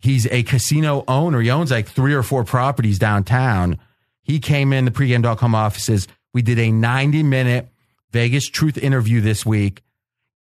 he's 0.01 0.27
a 0.27 0.43
casino 0.43 1.05
owner. 1.07 1.41
He 1.41 1.51
owns 1.51 1.71
like 1.71 1.89
three 1.89 2.15
or 2.15 2.23
four 2.23 2.45
properties 2.45 2.99
downtown. 2.99 3.79
He 4.23 4.41
came 4.41 4.73
in 4.73 4.85
the 4.85 4.91
pregame.com 4.91 5.55
offices. 5.55 6.09
We 6.33 6.43
did 6.43 6.59
a 6.59 6.73
90 6.73 7.23
minute 7.23 7.69
Vegas 8.11 8.49
truth 8.49 8.77
interview 8.77 9.21
this 9.21 9.47
week. 9.47 9.83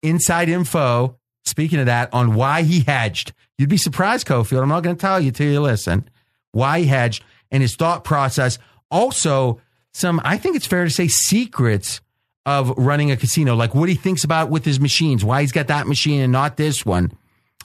Inside 0.03 0.49
info, 0.49 1.18
speaking 1.45 1.80
of 1.80 1.86
that, 1.86 2.12
on 2.12 2.34
why 2.34 2.62
he 2.62 2.80
hedged. 2.80 3.32
You'd 3.59 3.68
be 3.68 3.76
surprised, 3.76 4.26
Cofield. 4.26 4.62
I'm 4.62 4.68
not 4.68 4.82
going 4.82 4.97
to 4.97 5.01
tell 5.01 5.20
you 5.20 5.30
till 5.30 5.51
you 5.51 5.61
listen. 5.61 6.09
Why 6.53 6.80
he 6.80 6.86
hedged 6.86 7.24
and 7.51 7.62
his 7.62 7.76
thought 7.76 8.05
process. 8.05 8.59
Also, 8.90 9.61
some, 9.93 10.20
I 10.24 10.38
think 10.38 10.57
it's 10.57 10.66
fair 10.66 10.84
to 10.84 10.90
say, 10.90 11.09
secrets 11.09 12.01
of 12.45 12.76
running 12.76 13.11
a 13.11 13.16
casino, 13.16 13.55
like 13.55 13.74
what 13.74 13.88
he 13.88 13.95
thinks 13.95 14.24
about 14.24 14.51
with 14.51 14.64
his 14.64 14.80
machines, 14.80 15.24
why 15.24 15.43
he's 15.43 15.53
got 15.53 15.68
that 15.68 15.86
machine 15.86 16.20
and 16.20 16.32
not 16.32 16.57
this 16.57 16.84
one. 16.84 17.12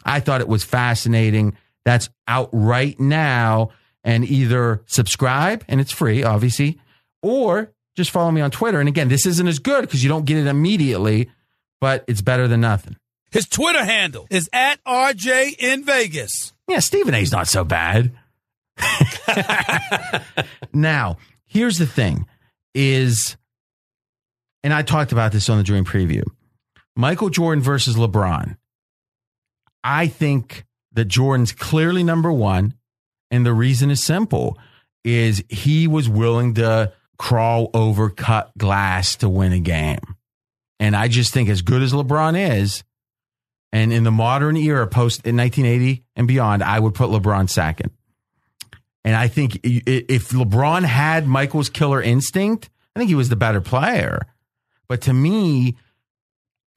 I 0.05 0.19
thought 0.19 0.41
it 0.41 0.47
was 0.47 0.63
fascinating. 0.63 1.57
That's 1.83 2.09
out 2.27 2.49
right 2.53 2.99
now. 2.99 3.71
And 4.03 4.23
either 4.23 4.83
subscribe, 4.85 5.65
and 5.67 5.81
it's 5.81 5.91
free, 5.91 6.23
obviously, 6.23 6.79
or 7.21 7.73
just 7.97 8.09
follow 8.09 8.31
me 8.31 8.39
on 8.39 8.51
Twitter. 8.51 8.79
And 8.79 8.87
again, 8.87 9.09
this 9.09 9.25
isn't 9.25 9.47
as 9.47 9.59
good 9.59 9.81
because 9.81 10.01
you 10.01 10.07
don't 10.07 10.23
get 10.23 10.37
it 10.37 10.47
immediately, 10.47 11.29
but 11.81 12.05
it's 12.07 12.21
better 12.21 12.47
than 12.47 12.61
nothing. 12.61 12.95
His 13.31 13.47
Twitter 13.47 13.83
handle 13.83 14.27
is 14.29 14.49
at 14.53 14.83
RJ 14.85 15.55
in 15.59 15.83
Vegas. 15.83 16.53
Yeah, 16.67 16.79
Stephen 16.79 17.13
A's 17.13 17.31
not 17.31 17.47
so 17.47 17.63
bad. 17.63 18.11
now, 20.73 21.17
here's 21.45 21.77
the 21.77 21.87
thing 21.87 22.27
is, 22.73 23.37
and 24.63 24.73
I 24.73 24.81
talked 24.81 25.11
about 25.11 25.31
this 25.31 25.49
on 25.49 25.57
the 25.57 25.63
Dream 25.63 25.85
Preview 25.85 26.23
Michael 26.95 27.29
Jordan 27.29 27.63
versus 27.63 27.95
LeBron. 27.95 28.57
I 29.83 30.07
think 30.07 30.65
that 30.93 31.05
Jordan's 31.05 31.51
clearly 31.51 32.03
number 32.03 32.31
one. 32.31 32.73
And 33.29 33.45
the 33.45 33.53
reason 33.53 33.91
is 33.91 34.03
simple 34.03 34.57
is 35.03 35.43
he 35.49 35.87
was 35.87 36.09
willing 36.09 36.55
to 36.55 36.91
crawl 37.17 37.69
over 37.73 38.09
cut 38.09 38.51
glass 38.57 39.15
to 39.17 39.29
win 39.29 39.53
a 39.53 39.59
game. 39.59 40.15
And 40.79 40.95
I 40.95 41.07
just 41.07 41.33
think 41.33 41.49
as 41.49 41.61
good 41.61 41.81
as 41.81 41.93
LeBron 41.93 42.51
is, 42.55 42.83
and 43.71 43.91
in 43.91 44.03
the 44.03 44.11
modern 44.11 44.55
era, 44.55 44.87
post 44.87 45.25
in 45.25 45.35
1980 45.37 46.03
and 46.15 46.27
beyond, 46.27 46.63
I 46.63 46.79
would 46.79 46.93
put 46.93 47.09
LeBron 47.09 47.49
second. 47.49 47.91
And 49.03 49.15
I 49.15 49.27
think 49.27 49.59
if 49.63 50.29
LeBron 50.29 50.83
had 50.83 51.27
Michael's 51.27 51.69
killer 51.69 52.01
instinct, 52.01 52.69
I 52.95 52.99
think 52.99 53.09
he 53.09 53.15
was 53.15 53.29
the 53.29 53.35
better 53.35 53.61
player. 53.61 54.25
But 54.87 55.01
to 55.03 55.13
me, 55.13 55.77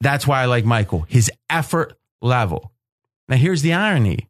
that's 0.01 0.27
why 0.27 0.41
I 0.41 0.45
like 0.45 0.65
Michael, 0.65 1.01
his 1.07 1.31
effort 1.49 1.93
level. 2.21 2.71
Now, 3.27 3.37
here's 3.37 3.61
the 3.61 3.73
irony 3.73 4.29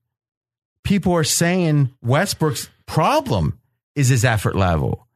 people 0.84 1.14
are 1.14 1.24
saying 1.24 1.91
Westbrook's 2.01 2.70
problem 2.86 3.59
is 3.95 4.09
his 4.09 4.26
effort 4.26 4.55
level. 4.55 5.07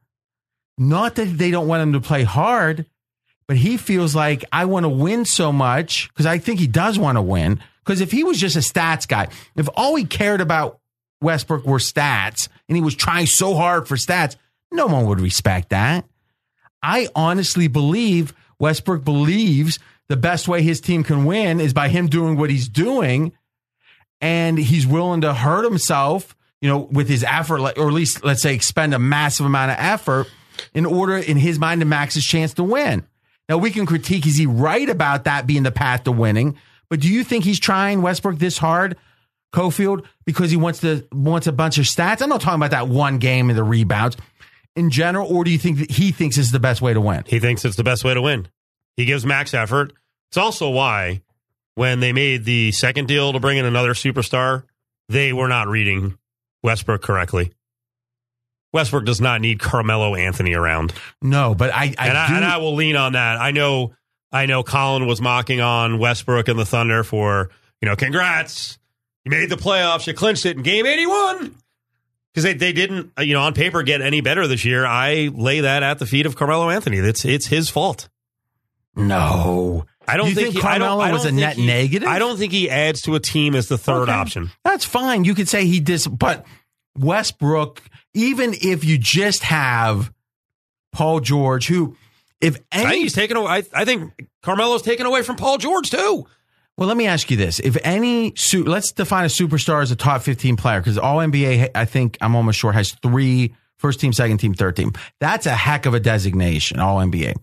Not 0.78 1.14
that 1.16 1.38
they 1.38 1.50
don't 1.50 1.68
want 1.68 1.82
him 1.82 1.92
to 1.94 2.00
play 2.00 2.22
hard, 2.22 2.86
but 3.48 3.56
he 3.56 3.76
feels 3.76 4.14
like 4.14 4.44
I 4.52 4.64
want 4.64 4.84
to 4.84 4.88
win 4.88 5.24
so 5.24 5.52
much 5.52 6.08
because 6.08 6.26
I 6.26 6.38
think 6.38 6.58
he 6.60 6.66
does 6.66 6.98
want 6.98 7.16
to 7.16 7.22
win 7.22 7.60
Because 7.84 8.00
if 8.00 8.10
he 8.10 8.24
was 8.24 8.38
just 8.38 8.56
a 8.56 8.60
stats 8.60 9.06
guy, 9.06 9.28
if 9.54 9.68
all 9.76 9.94
he 9.94 10.04
cared 10.04 10.40
about 10.40 10.80
Westbrook 11.20 11.64
were 11.64 11.78
stats 11.78 12.48
and 12.68 12.76
he 12.76 12.82
was 12.82 12.94
trying 12.94 13.26
so 13.26 13.54
hard 13.54 13.86
for 13.86 13.96
stats, 13.96 14.36
no 14.72 14.86
one 14.86 15.06
would 15.06 15.20
respect 15.20 15.70
that. 15.70 16.04
I 16.82 17.08
honestly 17.14 17.68
believe 17.68 18.34
Westbrook 18.58 19.04
believes 19.04 19.78
the 20.08 20.16
best 20.16 20.48
way 20.48 20.62
his 20.62 20.80
team 20.80 21.04
can 21.04 21.24
win 21.24 21.60
is 21.60 21.72
by 21.72 21.88
him 21.88 22.08
doing 22.08 22.36
what 22.36 22.50
he's 22.50 22.68
doing 22.68 23.32
and 24.20 24.58
he's 24.58 24.86
willing 24.86 25.20
to 25.20 25.34
hurt 25.34 25.64
himself, 25.64 26.36
you 26.60 26.68
know, 26.68 26.78
with 26.78 27.08
his 27.08 27.22
effort, 27.24 27.60
or 27.60 27.88
at 27.88 27.92
least 27.92 28.24
let's 28.24 28.42
say 28.42 28.54
expend 28.54 28.94
a 28.94 28.98
massive 28.98 29.46
amount 29.46 29.70
of 29.72 29.76
effort 29.78 30.26
in 30.74 30.86
order, 30.86 31.16
in 31.16 31.36
his 31.36 31.58
mind, 31.58 31.80
to 31.80 31.84
max 31.84 32.14
his 32.14 32.24
chance 32.24 32.54
to 32.54 32.64
win. 32.64 33.06
Now 33.48 33.58
we 33.58 33.70
can 33.70 33.86
critique: 33.86 34.26
is 34.26 34.36
he 34.36 34.46
right 34.46 34.88
about 34.88 35.24
that 35.24 35.46
being 35.46 35.62
the 35.62 35.72
path 35.72 36.04
to 36.04 36.12
winning? 36.12 36.56
But 36.88 37.00
do 37.00 37.08
you 37.08 37.24
think 37.24 37.44
he's 37.44 37.60
trying 37.60 38.02
Westbrook 38.02 38.38
this 38.38 38.58
hard, 38.58 38.96
Cofield, 39.54 40.04
because 40.24 40.50
he 40.50 40.56
wants 40.56 40.80
to 40.80 41.06
wants 41.12 41.46
a 41.46 41.52
bunch 41.52 41.78
of 41.78 41.84
stats? 41.84 42.22
I'm 42.22 42.28
not 42.28 42.40
talking 42.40 42.60
about 42.60 42.70
that 42.70 42.88
one 42.88 43.18
game 43.18 43.48
and 43.50 43.58
the 43.58 43.64
rebounds 43.64 44.16
in 44.76 44.90
general, 44.90 45.26
or 45.34 45.42
do 45.42 45.50
you 45.50 45.58
think 45.58 45.78
that 45.78 45.90
he 45.90 46.12
thinks 46.12 46.38
is 46.38 46.52
the 46.52 46.60
best 46.60 46.82
way 46.82 46.92
to 46.92 47.00
win? 47.00 47.24
He 47.26 47.40
thinks 47.40 47.64
it's 47.64 47.76
the 47.76 47.84
best 47.84 48.04
way 48.04 48.14
to 48.14 48.22
win. 48.22 48.48
He 48.96 49.04
gives 49.04 49.24
max 49.24 49.54
effort. 49.54 49.92
It's 50.30 50.36
also 50.36 50.70
why 50.70 51.22
when 51.74 52.00
they 52.00 52.12
made 52.12 52.44
the 52.44 52.72
second 52.72 53.08
deal 53.08 53.32
to 53.32 53.40
bring 53.40 53.58
in 53.58 53.64
another 53.64 53.94
superstar, 53.94 54.64
they 55.08 55.32
were 55.32 55.48
not 55.48 55.68
reading 55.68 56.18
Westbrook 56.62 57.02
correctly. 57.02 57.52
Westbrook 58.72 59.04
does 59.04 59.20
not 59.20 59.40
need 59.40 59.58
Carmelo 59.58 60.14
Anthony 60.14 60.54
around. 60.54 60.92
No, 61.22 61.54
but 61.54 61.70
I, 61.72 61.94
I, 61.98 62.08
and, 62.08 62.18
I 62.18 62.28
do, 62.28 62.34
and 62.34 62.44
I 62.44 62.56
will 62.58 62.74
lean 62.74 62.96
on 62.96 63.12
that. 63.12 63.38
I 63.38 63.50
know 63.52 63.94
I 64.32 64.46
know 64.46 64.62
Colin 64.62 65.06
was 65.06 65.20
mocking 65.20 65.60
on 65.60 65.98
Westbrook 65.98 66.48
and 66.48 66.58
the 66.58 66.66
Thunder 66.66 67.02
for, 67.04 67.50
you 67.80 67.88
know, 67.88 67.96
congrats. 67.96 68.78
You 69.24 69.30
made 69.30 69.48
the 69.50 69.56
playoffs, 69.56 70.06
you 70.06 70.14
clinched 70.14 70.44
it 70.46 70.56
in 70.56 70.62
game 70.62 70.84
81. 70.86 71.54
Because 72.32 72.44
they, 72.44 72.52
they 72.52 72.72
didn't, 72.74 73.12
uh, 73.18 73.22
you 73.22 73.32
know, 73.32 73.40
on 73.40 73.54
paper 73.54 73.82
get 73.82 74.02
any 74.02 74.20
better 74.20 74.46
this 74.46 74.64
year. 74.64 74.84
I 74.84 75.30
lay 75.32 75.60
that 75.60 75.82
at 75.82 75.98
the 75.98 76.04
feet 76.06 76.26
of 76.26 76.36
Carmelo 76.36 76.68
Anthony. 76.68 76.98
It's 76.98 77.24
it's 77.24 77.46
his 77.46 77.70
fault. 77.70 78.08
no. 78.94 79.86
I 80.08 80.16
don't 80.16 80.28
You 80.28 80.34
think, 80.36 80.52
think 80.52 80.62
he, 80.62 80.68
I 80.68 80.78
don't- 80.78 80.86
Carmelo 80.86 81.00
I 81.02 81.06
don't 81.08 81.14
was 81.14 81.24
a 81.24 81.32
net 81.32 81.56
he- 81.56 81.66
negative? 81.66 82.06
I 82.08 82.20
don't 82.20 82.36
think 82.38 82.52
he 82.52 82.70
adds 82.70 83.02
to 83.02 83.16
a 83.16 83.20
team 83.20 83.56
as 83.56 83.66
the 83.68 83.76
third 83.78 84.02
Okay. 84.02 84.12
option. 84.12 84.50
That's 84.64 84.84
fine. 84.84 85.24
You 85.24 85.34
could 85.34 85.48
say 85.48 85.66
he 85.66 85.80
dis, 85.80 86.06
but 86.06 86.46
Westbrook, 86.96 87.82
even 88.16 88.54
if 88.60 88.84
you 88.84 88.98
just 88.98 89.42
have 89.44 90.12
Paul 90.92 91.20
George, 91.20 91.68
who, 91.68 91.96
if 92.40 92.56
I 92.72 92.78
think 92.78 92.88
any, 92.88 93.02
he's 93.02 93.12
taken 93.12 93.36
away. 93.36 93.48
I, 93.48 93.62
I 93.72 93.84
think 93.84 94.12
Carmelo's 94.42 94.82
taken 94.82 95.06
away 95.06 95.22
from 95.22 95.36
Paul 95.36 95.58
George 95.58 95.90
too. 95.90 96.26
well, 96.76 96.88
let 96.88 96.96
me 96.96 97.06
ask 97.06 97.30
you 97.30 97.36
this: 97.36 97.60
if 97.60 97.76
any, 97.84 98.32
su- 98.34 98.64
let's 98.64 98.92
define 98.92 99.24
a 99.24 99.28
superstar 99.28 99.82
as 99.82 99.90
a 99.90 99.96
top 99.96 100.22
fifteen 100.22 100.56
player 100.56 100.80
because 100.80 100.98
all 100.98 101.18
NBA, 101.18 101.70
I 101.74 101.84
think 101.84 102.16
I'm 102.20 102.34
almost 102.34 102.58
sure 102.58 102.72
has 102.72 102.92
three 103.02 103.54
first 103.76 104.00
team, 104.00 104.12
second 104.12 104.38
team, 104.38 104.54
third 104.54 104.74
team. 104.76 104.92
That's 105.20 105.44
a 105.46 105.54
heck 105.54 105.84
of 105.86 105.92
a 105.94 106.00
designation, 106.00 106.80
all 106.80 106.96
NBA. 106.96 107.34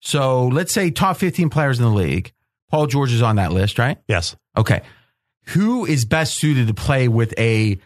So 0.00 0.48
let's 0.48 0.74
say 0.74 0.90
top 0.90 1.16
fifteen 1.16 1.48
players 1.48 1.78
in 1.78 1.84
the 1.86 1.90
league. 1.90 2.32
Paul 2.70 2.86
George 2.86 3.12
is 3.12 3.22
on 3.22 3.36
that 3.36 3.52
list, 3.52 3.78
right? 3.78 3.98
Yes. 4.08 4.36
Okay. 4.56 4.82
Who 5.48 5.86
is 5.86 6.04
best 6.04 6.34
suited 6.38 6.66
to 6.68 6.74
play 6.74 7.06
with 7.08 7.32
a, 7.38 7.78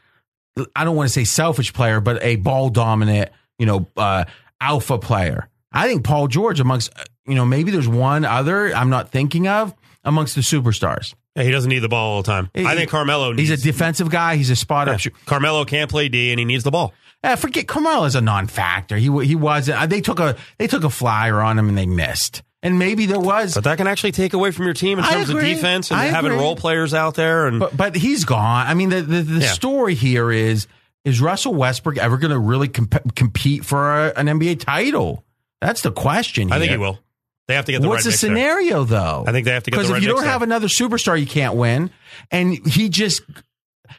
I 0.77 0.85
don't 0.85 0.97
want 0.97 1.09
to 1.09 1.13
say 1.13 1.25
selfish 1.25 1.73
player, 1.73 2.01
but 2.01 2.23
a 2.23 2.37
ball 2.37 2.71
dominant, 2.71 3.31
you 3.59 3.67
know, 3.67 3.87
uh, 3.97 4.25
alpha 4.61 4.99
player? 4.99 5.49
I 5.73 5.87
think 5.87 6.05
Paul 6.05 6.29
George 6.29 6.61
amongst, 6.61 6.91
uh, 6.99 7.05
you 7.27 7.35
know, 7.35 7.45
maybe 7.45 7.71
there's 7.71 7.89
one 7.89 8.25
other 8.25 8.75
I'm 8.75 8.91
not 8.91 9.11
thinking 9.11 9.47
of 9.49 9.75
amongst 10.05 10.35
the 10.35 10.41
superstars. 10.41 11.15
Yeah, 11.37 11.43
he 11.45 11.51
doesn't 11.51 11.69
need 11.69 11.81
the 11.81 11.89
ball 11.89 12.17
all 12.17 12.23
the 12.23 12.27
time. 12.27 12.51
He- 12.55 12.65
I 12.67 12.75
think 12.75 12.91
Carmelo 12.91 13.33
needs 13.33 13.49
He's 13.51 13.61
a 13.61 13.63
defensive 13.63 14.11
guy. 14.11 14.37
He's 14.37 14.51
a 14.51 14.57
spot 14.57 14.89
up. 14.89 14.95
Yeah. 14.95 14.97
shoot. 14.99 15.15
Carmelo 15.27 15.65
can't 15.65 15.91
play 15.91 16.09
D 16.09 16.31
and 16.33 16.39
he 16.39 16.45
needs 16.45 16.65
the 16.65 16.71
ball. 16.71 16.95
Eh, 17.23 17.35
forget 17.37 17.67
Carmelo 17.69 18.05
is 18.05 18.15
a 18.15 18.21
non-factor. 18.21 18.97
He 18.97 19.07
he 19.25 19.35
wasn't. 19.35 19.81
uh, 19.81 19.87
They 19.87 20.01
took 20.01 20.21
a 20.21 20.37
they 20.59 20.67
took 20.69 20.85
a 20.85 20.91
flyer 20.91 21.41
on 21.41 21.59
him 21.59 21.69
and 21.69 21.77
they 21.77 21.87
missed. 21.87 22.43
And 22.63 22.79
maybe 22.79 23.07
there 23.07 23.21
was, 23.21 23.55
But 23.55 23.65
that 23.65 23.77
can 23.79 23.87
actually 23.87 24.11
take 24.13 24.33
away 24.33 24.51
from 24.51 24.65
your 24.65 24.75
team 24.75 24.99
in 24.99 25.05
I 25.05 25.13
terms 25.13 25.31
agree. 25.31 25.53
of 25.53 25.57
defense 25.59 25.91
and 25.93 26.01
I 26.01 26.07
having 26.07 26.33
agree. 26.33 26.43
role 26.43 26.57
players 26.57 26.93
out 26.93 27.15
there. 27.15 27.47
And 27.47 27.61
But 27.61 27.77
but 27.77 27.95
he's 27.95 28.25
gone. 28.25 28.67
I 28.67 28.75
mean, 28.75 28.89
the 28.91 29.01
the, 29.03 29.23
the 29.23 29.41
Yeah. 29.43 29.53
story 29.53 29.95
here 29.95 30.33
is 30.33 30.67
is 31.05 31.21
Russell 31.21 31.55
Westbrook 31.55 31.97
ever 31.99 32.19
going 32.19 32.33
to 32.33 32.39
really 32.39 32.67
comp- 32.69 33.15
compete 33.15 33.65
for 33.65 34.07
a, 34.07 34.13
an 34.17 34.27
NBA 34.27 34.59
title? 34.61 35.25
That's 35.61 35.83
the 35.83 35.93
question. 35.93 36.51
I 36.53 36.59
think 36.59 36.73
he 36.73 36.77
will. 36.77 36.99
They 37.47 37.55
have 37.55 37.65
to 37.67 37.73
get 37.73 37.81
the 37.81 37.89
What's 37.89 38.05
right 38.05 38.05
the 38.05 38.11
mix 38.11 38.21
there. 38.21 38.31
scenario 38.31 38.85
though? 38.85 39.25
I 39.27 39.33
think 39.33 39.45
they 39.47 39.53
have 39.53 39.63
to 39.63 39.71
get 39.71 39.77
the 39.77 39.81
because 39.83 39.91
right 39.93 39.97
if 39.99 40.03
you 40.03 40.09
don't 40.09 40.21
there. 40.23 40.31
have 40.31 40.43
another 40.43 40.67
superstar, 40.67 41.19
you 41.19 41.27
can't 41.27 41.55
win. 41.55 41.91
And 42.33 42.55
he 42.67 42.89
just 42.89 43.23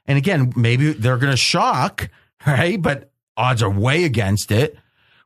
and 0.05 0.17
again, 0.17 0.51
maybe 0.57 0.91
they're 0.93 1.17
going 1.17 1.31
to 1.31 1.37
shock, 1.37 2.09
right? 2.45 2.79
But 2.79 3.09
odds 3.37 3.63
are 3.63 3.69
way 3.69 4.03
against 4.03 4.51
it. 4.51 4.77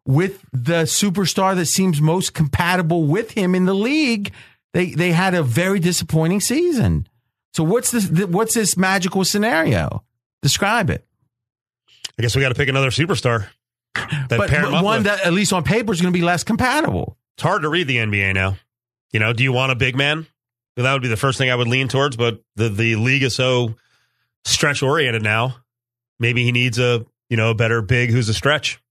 With 0.06 0.44
the 0.52 0.84
superstar 0.84 1.56
that 1.56 1.68
seems 1.68 2.02
most 2.02 2.34
compatible 2.34 3.06
with 3.06 3.32
him 3.32 3.56
in 3.56 3.66
the 3.66 3.74
league, 3.74 4.34
they 4.74 4.92
they 4.92 5.12
had 5.12 5.34
a 5.34 5.44
very 5.44 5.80
disappointing 5.80 6.42
season. 6.42 7.08
So 7.54 7.64
what's 7.64 7.92
this? 7.92 8.10
What's 8.10 8.56
this 8.56 8.76
magical 8.76 9.24
scenario? 9.24 10.04
Describe 10.42 10.90
it. 10.90 11.06
I 12.18 12.22
guess 12.22 12.36
we 12.36 12.42
got 12.42 12.50
to 12.50 12.56
pick 12.56 12.70
another 12.70 12.90
superstar. 12.90 13.48
That 13.96 14.28
but 14.30 14.50
but 14.50 14.84
one 14.84 15.00
with. 15.00 15.04
that, 15.06 15.26
at 15.26 15.34
least 15.34 15.54
on 15.54 15.64
paper, 15.64 15.94
is 15.94 16.02
going 16.02 16.12
to 16.12 16.18
be 16.18 16.24
less 16.24 16.44
compatible. 16.44 17.18
It's 17.36 17.44
hard 17.44 17.62
to 17.62 17.70
read 17.70 17.88
the 17.88 17.98
NBA 17.98 18.34
now. 18.34 18.58
You 19.12 19.20
know, 19.20 19.34
do 19.34 19.44
you 19.44 19.54
want 19.54 19.72
a 19.72 19.76
big 19.76 19.96
man? 19.96 20.28
That 20.76 20.92
would 20.94 21.04
be 21.04 21.08
the 21.08 21.18
first 21.18 21.38
thing 21.38 21.52
I 21.52 21.56
would 21.56 21.68
lean 21.68 21.88
towards. 21.88 22.18
But 22.18 22.42
the 22.56 22.70
the 22.70 22.96
league 22.96 23.24
is 23.24 23.36
so 23.36 23.76
stretch 24.46 24.82
oriented 24.82 25.22
now. 25.22 25.58
Maybe 26.20 26.44
he 26.44 26.52
needs 26.52 26.80
a 26.80 27.06
you 27.30 27.38
know 27.38 27.52
a 27.52 27.56
better 27.56 27.82
big 27.82 28.10
who's 28.10 28.30
a 28.30 28.34
stretch. 28.34 28.82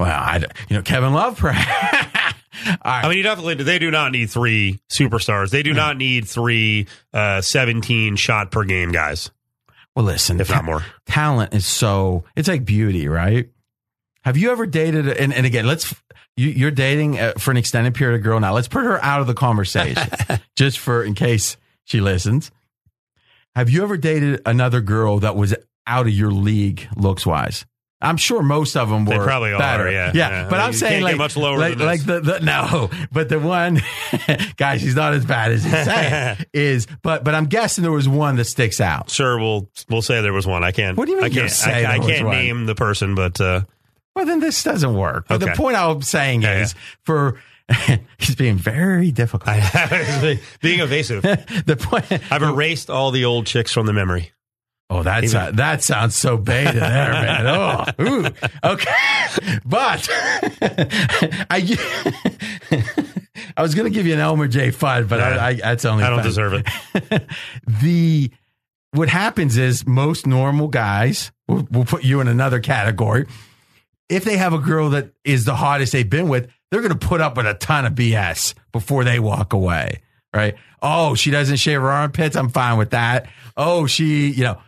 Well, 0.00 0.08
I, 0.08 0.42
you 0.70 0.76
know, 0.76 0.82
Kevin 0.82 1.12
Love, 1.12 1.38
perhaps. 1.38 2.34
Right. 2.66 2.74
I 2.82 3.08
mean, 3.08 3.18
you 3.18 3.22
definitely 3.22 3.54
they 3.54 3.78
do 3.78 3.90
not 3.90 4.12
need 4.12 4.30
three 4.30 4.80
superstars. 4.90 5.50
They 5.50 5.62
do 5.62 5.74
not 5.74 5.98
need 5.98 6.26
three 6.26 6.86
uh, 7.12 7.42
seventeen 7.42 8.16
shot 8.16 8.50
per 8.50 8.64
game 8.64 8.92
guys, 8.92 9.30
well, 9.94 10.04
listen, 10.04 10.40
if 10.40 10.48
not 10.50 10.64
more. 10.64 10.84
talent 11.06 11.52
is 11.54 11.66
so 11.66 12.24
it's 12.34 12.48
like 12.48 12.64
beauty, 12.64 13.08
right? 13.08 13.50
Have 14.24 14.36
you 14.36 14.50
ever 14.52 14.66
dated? 14.66 15.06
And, 15.06 15.34
and 15.34 15.44
again, 15.44 15.66
let's 15.66 15.94
you, 16.36 16.48
you're 16.48 16.70
dating 16.70 17.18
uh, 17.18 17.32
for 17.38 17.50
an 17.50 17.56
extended 17.58 17.94
period 17.94 18.16
of 18.16 18.22
girl 18.22 18.40
now. 18.40 18.54
Let's 18.54 18.68
put 18.68 18.84
her 18.84 19.02
out 19.04 19.20
of 19.20 19.26
the 19.26 19.34
conversation, 19.34 20.08
just 20.56 20.78
for 20.78 21.04
in 21.04 21.14
case 21.14 21.56
she 21.84 22.00
listens. 22.00 22.50
Have 23.54 23.68
you 23.68 23.82
ever 23.82 23.96
dated 23.96 24.40
another 24.46 24.80
girl 24.80 25.18
that 25.20 25.36
was 25.36 25.54
out 25.86 26.06
of 26.06 26.12
your 26.12 26.30
league 26.30 26.88
looks 26.96 27.26
wise? 27.26 27.66
I'm 28.02 28.16
sure 28.16 28.42
most 28.42 28.76
of 28.76 28.88
them 28.88 29.04
were 29.04 29.18
They 29.18 29.24
probably 29.24 29.52
are, 29.52 29.58
better. 29.58 29.90
yeah, 29.90 30.10
yeah. 30.14 30.30
yeah. 30.30 30.46
But 30.48 30.56
You 30.56 30.62
I'm 30.62 30.72
saying 30.72 31.02
like 31.02 31.16
much 31.18 31.36
lower 31.36 31.58
like, 31.58 31.76
than 31.76 31.86
like 31.86 32.00
this. 32.00 32.24
the, 32.24 32.38
the 32.38 32.40
no, 32.40 32.90
but 33.12 33.28
the 33.28 33.38
one 33.38 33.80
guy, 34.56 34.78
she's 34.78 34.94
not 34.96 35.12
as 35.14 35.24
bad 35.26 35.52
as 35.52 35.62
he's 35.64 35.72
saying 35.84 36.38
is. 36.54 36.86
But 37.02 37.24
but 37.24 37.34
I'm 37.34 37.46
guessing 37.46 37.82
there 37.82 37.92
was 37.92 38.08
one 38.08 38.36
that 38.36 38.44
sticks 38.46 38.80
out. 38.80 39.10
Sure, 39.10 39.38
we'll 39.38 39.68
we'll 39.90 40.02
say 40.02 40.22
there 40.22 40.32
was 40.32 40.46
one. 40.46 40.64
I 40.64 40.72
can't. 40.72 40.96
What 40.96 41.04
do 41.06 41.12
you 41.12 41.18
mean 41.18 41.26
I 41.26 41.30
can't. 41.30 41.50
say 41.50 41.84
I, 41.84 41.96
I 41.96 41.98
can't 41.98 42.26
one? 42.26 42.36
name 42.36 42.66
the 42.66 42.74
person, 42.74 43.14
but 43.14 43.38
uh, 43.40 43.62
Well, 44.16 44.24
then 44.24 44.40
this 44.40 44.62
doesn't 44.62 44.94
work. 44.94 45.26
But 45.28 45.38
the 45.40 45.52
point 45.56 45.76
I'm 45.76 46.00
saying 46.02 46.42
Yeah, 46.42 46.62
is 46.62 46.74
for 47.04 47.38
he's 48.18 48.34
being 48.34 48.56
very 48.56 49.10
difficult. 49.12 49.54
being 50.60 50.80
evasive. 50.80 51.22
the 51.22 51.76
point. 51.78 52.10
I've 52.32 52.42
erased 52.42 52.88
all 52.90 53.10
the 53.10 53.24
old 53.26 53.46
chicks 53.46 53.72
from 53.72 53.86
the 53.86 53.92
memory. 53.92 54.32
Oh, 54.92 55.02
that's 55.04 55.32
Even- 55.32 55.56
that 55.56 55.84
sounds 55.84 56.16
so 56.16 56.36
beta 56.36 56.72
there, 56.72 57.12
man. 57.12 57.46
Oh, 57.46 57.84
ooh. 58.00 58.26
okay. 58.64 59.60
But 59.64 60.08
I 61.48 61.76
I 63.56 63.62
was 63.62 63.74
gonna 63.74 63.90
give 63.90 64.06
you 64.06 64.14
an 64.14 64.20
Elmer 64.20 64.48
J 64.48 64.70
five, 64.70 65.08
but 65.08 65.20
I, 65.20 65.48
I 65.48 65.54
that's 65.54 65.84
only 65.84 66.04
I 66.04 66.10
don't 66.10 66.18
fun. 66.18 66.26
deserve 66.26 66.52
it. 66.54 67.22
the 67.82 68.30
what 68.92 69.08
happens 69.08 69.56
is 69.56 69.86
most 69.86 70.26
normal 70.26 70.66
guys 70.68 71.30
we'll, 71.46 71.66
we'll 71.70 71.84
put 71.84 72.02
you 72.04 72.20
in 72.20 72.26
another 72.28 72.58
category 72.60 73.26
if 74.08 74.24
they 74.24 74.36
have 74.36 74.52
a 74.52 74.58
girl 74.58 74.90
that 74.90 75.12
is 75.24 75.44
the 75.44 75.54
hottest 75.54 75.92
they've 75.92 76.10
been 76.10 76.28
with 76.28 76.48
they're 76.70 76.80
going 76.80 76.92
to 76.92 77.06
put 77.06 77.20
up 77.20 77.36
with 77.36 77.46
a 77.46 77.54
ton 77.54 77.84
of 77.86 77.92
bs 77.92 78.54
before 78.72 79.04
they 79.04 79.20
walk 79.20 79.52
away 79.52 80.00
right 80.34 80.56
oh 80.82 81.14
she 81.14 81.30
doesn't 81.30 81.58
shave 81.58 81.80
her 81.80 81.88
armpits 81.88 82.34
i'm 82.34 82.48
fine 82.48 82.76
with 82.78 82.90
that 82.90 83.28
oh 83.56 83.86
she 83.86 84.30
you 84.30 84.42
know 84.42 84.60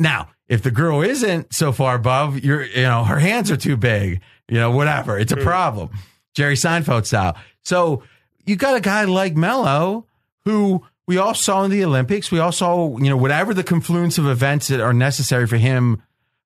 now 0.00 0.28
if 0.48 0.62
the 0.62 0.70
girl 0.70 1.02
isn't 1.02 1.54
so 1.54 1.70
far 1.70 1.94
above 1.94 2.40
you're 2.40 2.64
you 2.64 2.82
know 2.82 3.04
her 3.04 3.18
hands 3.18 3.50
are 3.50 3.56
too 3.56 3.76
big 3.76 4.20
you 4.48 4.56
know 4.56 4.70
whatever 4.70 5.18
it's 5.18 5.32
a 5.32 5.36
hmm. 5.36 5.42
problem 5.42 5.90
jerry 6.34 6.54
seinfeld 6.54 7.06
style 7.06 7.36
so 7.62 8.02
you 8.46 8.56
got 8.56 8.76
a 8.76 8.80
guy 8.80 9.04
like 9.04 9.36
Melo 9.36 10.06
who 10.44 10.84
we 11.06 11.18
all 11.18 11.34
saw 11.34 11.64
in 11.64 11.70
the 11.70 11.84
Olympics. 11.84 12.30
We 12.30 12.38
all 12.38 12.52
saw, 12.52 12.96
you 12.98 13.08
know, 13.08 13.16
whatever 13.16 13.54
the 13.54 13.64
confluence 13.64 14.18
of 14.18 14.26
events 14.26 14.68
that 14.68 14.80
are 14.80 14.92
necessary 14.92 15.46
for 15.46 15.56
him 15.56 16.02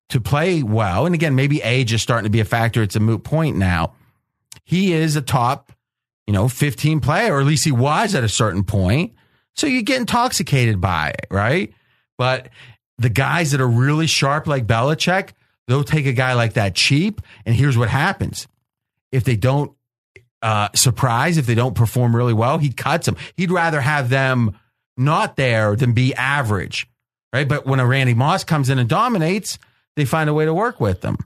to 0.09 0.21
play 0.21 0.63
well. 0.63 1.05
And 1.05 1.15
again, 1.15 1.35
maybe 1.35 1.61
age 1.61 1.93
is 1.93 2.01
starting 2.01 2.25
to 2.25 2.29
be 2.29 2.39
a 2.39 2.45
factor. 2.45 2.81
It's 2.83 2.95
a 2.95 2.99
moot 2.99 3.23
point 3.23 3.57
now. 3.57 3.93
He 4.63 4.93
is 4.93 5.15
a 5.15 5.21
top, 5.21 5.71
you 6.27 6.33
know, 6.33 6.47
15 6.47 6.99
player, 6.99 7.35
or 7.35 7.41
at 7.41 7.45
least 7.45 7.65
he 7.65 7.71
was 7.71 8.15
at 8.15 8.23
a 8.23 8.29
certain 8.29 8.63
point. 8.63 9.13
So 9.55 9.67
you 9.67 9.81
get 9.83 9.99
intoxicated 9.99 10.81
by 10.81 11.09
it, 11.09 11.27
right? 11.29 11.73
But 12.17 12.49
the 12.97 13.09
guys 13.09 13.51
that 13.51 13.61
are 13.61 13.67
really 13.67 14.07
sharp 14.07 14.47
like 14.47 14.65
Belichick, 14.65 15.31
they'll 15.67 15.83
take 15.83 16.05
a 16.05 16.13
guy 16.13 16.33
like 16.33 16.53
that 16.53 16.75
cheap. 16.75 17.21
And 17.45 17.55
here's 17.55 17.77
what 17.77 17.89
happens. 17.89 18.47
If 19.11 19.23
they 19.23 19.35
don't 19.35 19.71
uh, 20.41 20.69
surprise, 20.75 21.37
if 21.37 21.45
they 21.45 21.55
don't 21.55 21.75
perform 21.75 22.15
really 22.15 22.33
well, 22.33 22.57
he 22.57 22.71
cuts 22.71 23.05
them. 23.05 23.17
He'd 23.35 23.51
rather 23.51 23.81
have 23.81 24.09
them 24.09 24.57
not 24.97 25.35
there 25.35 25.75
than 25.75 25.93
be 25.93 26.13
average, 26.13 26.87
right? 27.33 27.47
But 27.47 27.65
when 27.65 27.79
a 27.79 27.85
Randy 27.85 28.13
Moss 28.13 28.43
comes 28.43 28.69
in 28.69 28.79
and 28.79 28.87
dominates, 28.87 29.57
they 29.95 30.05
find 30.05 30.29
a 30.29 30.33
way 30.33 30.45
to 30.45 30.53
work 30.53 30.79
with 30.79 31.01
them, 31.01 31.17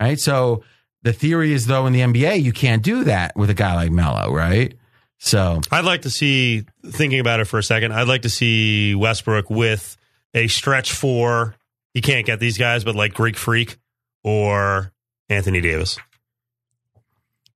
right? 0.00 0.18
So 0.18 0.64
the 1.02 1.12
theory 1.12 1.52
is, 1.52 1.66
though, 1.66 1.86
in 1.86 1.92
the 1.92 2.00
NBA, 2.00 2.42
you 2.42 2.52
can't 2.52 2.82
do 2.82 3.04
that 3.04 3.36
with 3.36 3.50
a 3.50 3.54
guy 3.54 3.74
like 3.74 3.90
Melo, 3.90 4.32
right? 4.32 4.74
So 5.18 5.60
I'd 5.70 5.84
like 5.84 6.02
to 6.02 6.10
see, 6.10 6.64
thinking 6.86 7.20
about 7.20 7.40
it 7.40 7.44
for 7.44 7.58
a 7.58 7.62
second, 7.62 7.92
I'd 7.92 8.08
like 8.08 8.22
to 8.22 8.30
see 8.30 8.94
Westbrook 8.94 9.50
with 9.50 9.96
a 10.34 10.48
stretch 10.48 10.92
for 10.92 11.54
He 11.94 12.00
can't 12.00 12.26
get 12.26 12.40
these 12.40 12.58
guys, 12.58 12.82
but 12.84 12.94
like 12.96 13.14
Greek 13.14 13.36
Freak 13.36 13.78
or 14.24 14.92
Anthony 15.28 15.60
Davis. 15.60 15.98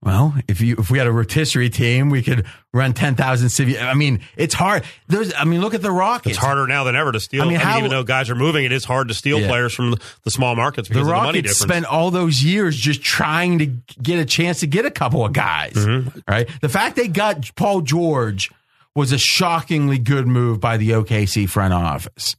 Well, 0.01 0.33
if 0.47 0.61
you 0.61 0.77
if 0.79 0.93
we 0.93 0.99
had 0.99 1.09
a 1.09 1.13
rotisserie 1.13 1.71
team, 1.71 2.09
we 2.09 2.23
could 2.23 2.47
run 2.73 2.95
ten 2.95 3.17
thousand 3.17 3.49
civi. 3.49 3.83
I 3.83 3.95
mean, 3.95 4.21
it's 4.37 4.55
hard. 4.55 4.85
There's, 5.09 5.35
I 5.35 5.43
mean, 5.43 5.61
look 5.61 5.75
at 5.75 5.83
the 5.83 5.91
Rockets. 5.91 6.37
It's 6.37 6.39
harder 6.39 6.69
now 6.69 6.85
than 6.85 6.95
ever 6.95 7.11
to 7.11 7.19
steal. 7.19 7.43
I 7.43 7.47
I 7.47 7.49
mean, 7.49 7.59
mean, 7.59 7.67
how- 7.67 7.79
even 7.79 7.91
though 7.91 8.05
guys 8.05 8.31
are 8.31 8.37
moving, 8.37 8.65
it 8.65 8.71
is 8.71 8.85
hard 8.85 9.09
to 9.09 9.15
steal 9.15 9.41
Yeah. 9.41 9.49
players 9.49 9.75
from 9.75 9.97
the, 10.23 10.31
small 10.31 10.55
markets 10.55 10.87
The 10.89 10.95
because 10.95 11.09
of 11.09 11.09
the 11.09 11.15
money 11.15 11.39
Rockets 11.41 11.59
difference. 11.59 11.73
spent 11.73 11.87
all 11.87 12.13
those 12.13 12.45
years 12.45 12.77
just 12.77 13.03
trying 13.03 13.59
to 13.59 13.67
get 14.01 14.21
a 14.21 14.25
chance 14.25 14.61
to 14.61 14.69
get 14.69 14.87
a 14.87 14.91
couple 14.93 15.25
of 15.25 15.33
guys. 15.33 15.73
Mm-hmm. 15.73 16.21
Right. 16.29 16.49
The 16.61 16.69
fact 16.69 16.95
they 16.95 17.09
got 17.09 17.51
Paul 17.57 17.81
George 17.81 18.53
was 18.95 19.11
a 19.11 19.19
shockingly 19.19 19.99
good 19.99 20.29
move 20.29 20.61
by 20.61 20.77
the 20.77 20.91
OKC 20.91 21.49
front 21.49 21.75
office. 21.75 22.37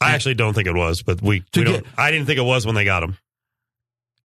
I 0.00 0.12
actually 0.12 0.34
don't 0.34 0.54
think 0.54 0.68
it 0.68 0.74
was, 0.76 1.02
but 1.02 1.20
we, 1.22 1.28
we 1.28 1.40
get- 1.50 1.64
don't. 1.64 1.86
I 1.96 2.10
didn't 2.10 2.26
think 2.26 2.38
it 2.38 2.42
was 2.44 2.64
when 2.66 2.74
they 2.74 2.84
got 2.84 3.02
him. 3.02 3.16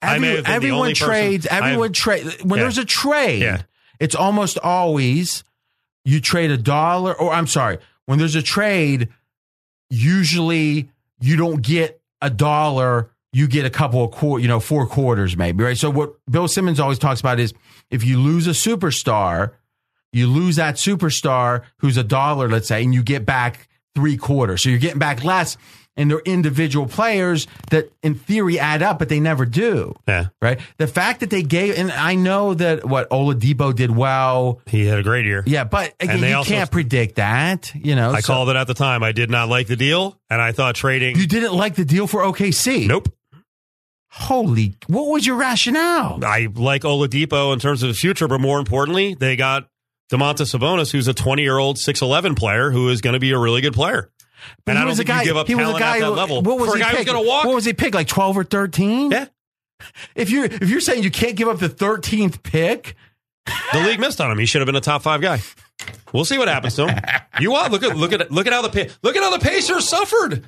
Every- 0.01 0.27
have 0.27 0.35
been 0.37 0.43
the 0.43 0.49
everyone 0.51 0.93
trades. 0.93 1.47
Everyone 1.49 1.91
trade 1.93 2.25
when 2.43 2.57
Yeah. 2.59 2.63
there's 2.65 2.77
a 2.77 2.85
trade. 2.85 3.41
Yeah. 3.41 3.61
It's 3.99 4.13
almost 4.15 4.59
always 4.59 5.43
you 6.03 6.19
trade 6.21 6.51
a 6.51 6.57
dollar, 6.57 7.13
or 7.13 7.33
I'm 7.33 7.47
sorry, 7.47 7.79
when 8.05 8.19
there's 8.19 8.35
a 8.35 8.41
trade, 8.43 9.09
usually 9.89 10.89
you 11.19 11.35
don't 11.35 11.61
get 11.61 12.01
a 12.21 12.29
dollar. 12.29 13.09
You 13.33 13.47
get 13.47 13.65
a 13.65 13.69
couple 13.69 14.03
of 14.03 14.11
quarter, 14.11 14.41
you 14.41 14.47
know, 14.47 14.59
four 14.59 14.85
quarters 14.87 15.35
maybe, 15.35 15.63
right? 15.63 15.77
So 15.77 15.89
what 15.89 16.13
Bill 16.29 16.47
Simmons 16.47 16.79
always 16.79 16.99
talks 16.99 17.19
about 17.19 17.39
is 17.39 17.53
if 17.89 18.03
you 18.05 18.19
lose 18.19 18.47
a 18.47 18.51
superstar, 18.51 19.51
you 20.13 20.27
lose 20.27 20.55
that 20.55 20.75
superstar 20.75 21.63
who's 21.77 21.97
a 21.97 22.03
dollar, 22.03 22.47
let's 22.47 22.67
say, 22.69 22.81
and 22.83 22.93
you 22.93 23.03
get 23.03 23.25
back 23.25 23.67
three 23.95 24.17
quarters. 24.17 24.61
So 24.61 24.69
you're 24.69 24.77
getting 24.79 24.99
back 24.99 25.23
less, 25.23 25.57
and 25.97 26.11
they're 26.11 26.19
individual 26.19 26.85
players 26.87 27.47
that 27.71 27.89
in 28.03 28.15
theory 28.15 28.59
add 28.59 28.83
up, 28.83 28.99
but 28.99 29.07
they 29.07 29.21
never 29.21 29.45
do. 29.45 29.95
Yeah, 30.07 30.25
Right. 30.41 30.59
The 30.77 30.87
fact 30.87 31.21
that 31.21 31.29
they 31.29 31.41
gave, 31.41 31.77
and 31.79 31.89
I 31.91 32.15
know 32.15 32.53
that 32.53 32.83
what 32.85 33.09
Oladipo 33.09 33.73
did 33.73 33.91
well. 33.95 34.59
he 34.65 34.85
had 34.85 34.99
a 34.99 35.03
great 35.03 35.25
year. 35.25 35.41
Yeah, 35.47 35.63
but 35.63 35.93
again, 36.01 36.19
you 36.21 36.35
also- 36.35 36.49
can't 36.49 36.69
predict 36.69 37.15
that. 37.15 37.71
You 37.73 37.95
know, 37.95 38.11
I 38.11 38.19
so- 38.19 38.33
called 38.33 38.49
it 38.49 38.57
at 38.57 38.67
the 38.67 38.73
time. 38.73 39.01
I 39.03 39.13
did 39.13 39.29
not 39.31 39.47
like 39.47 39.67
the 39.67 39.77
deal, 39.77 40.19
and 40.29 40.41
I 40.41 40.51
thought 40.51 40.75
trading. 40.75 41.15
You 41.17 41.27
didn't 41.27 41.53
like 41.53 41.75
the 41.75 41.85
deal 41.85 42.07
for 42.07 42.21
OKC. 42.23 42.87
nope. 42.87 43.09
Holy, 44.09 44.75
what 44.87 45.07
was 45.09 45.25
your 45.27 45.35
rationale? 45.35 46.23
I 46.23 46.47
like 46.53 46.83
Oladipo 46.83 47.51
in 47.53 47.59
terms 47.59 47.83
of 47.83 47.89
the 47.89 47.95
future, 47.95 48.29
but 48.29 48.39
more 48.39 48.59
importantly, 48.59 49.13
they 49.13 49.35
got 49.35 49.67
Domantas 50.11 50.53
Sabonis, 50.55 50.91
who's 50.91 51.07
a 51.07 51.13
20 51.13 51.41
year 51.41 51.57
old 51.57 51.77
6'11 51.77 52.37
player 52.37 52.71
who 52.71 52.89
is 52.89 53.01
going 53.01 53.13
to 53.15 53.19
be 53.19 53.31
a 53.31 53.39
really 53.39 53.61
good 53.61 53.73
player. 53.73 54.11
But 54.65 54.71
and 54.73 54.77
he 54.77 54.81
I 54.81 54.81
don't 54.81 54.89
was 54.89 54.99
a 54.99 55.03
guy. 55.03 55.19
you 55.21 55.25
give 55.29 55.37
up 55.37 55.47
he 55.47 55.55
was 55.55 55.63
a 55.63 55.65
talent 55.65 55.79
guy 55.79 55.95
at 55.97 55.99
that 56.01 56.11
level 56.11 56.41
What 56.43 56.59
was 56.59 56.69
for 56.69 56.75
a 56.75 56.77
he 56.77 56.83
guy 56.83 56.95
who's 56.97 57.05
going 57.05 57.23
to 57.23 57.27
walk. 57.27 57.45
What 57.45 57.55
was 57.55 57.65
he 57.65 57.73
pick? 57.73 57.95
Like 57.95 58.07
twelve 58.07 58.37
or 58.37 58.43
thirteen? 58.43 59.09
Yeah. 59.11 59.25
If 60.15 60.29
you're 60.29 60.45
if 60.45 60.69
you're 60.69 60.79
saying 60.81 61.03
you 61.03 61.11
can't 61.11 61.35
give 61.35 61.47
up 61.47 61.57
the 61.59 61.69
thirteenth 61.69 62.43
pick, 62.43 62.95
The 63.73 63.79
league 63.81 63.99
missed 63.99 64.21
on 64.21 64.29
him. 64.31 64.37
He 64.37 64.45
should 64.45 64.61
have 64.61 64.67
been 64.67 64.75
a 64.75 64.81
top 64.81 65.01
five 65.01 65.21
guy. 65.21 65.41
We'll 66.13 66.25
see 66.25 66.37
what 66.37 66.47
happens 66.47 66.75
to 66.75 66.87
him. 66.87 66.99
You 67.39 67.51
want 67.51 67.71
look 67.71 67.83
at 67.83 67.97
look 67.97 68.13
at 68.13 68.31
look 68.31 68.47
at 68.47 68.53
how 68.53 68.61
the 68.61 68.91
look 69.03 69.15
at 69.15 69.23
how 69.23 69.35
the 69.35 69.43
Pacers 69.43 69.87
suffered. 69.89 70.47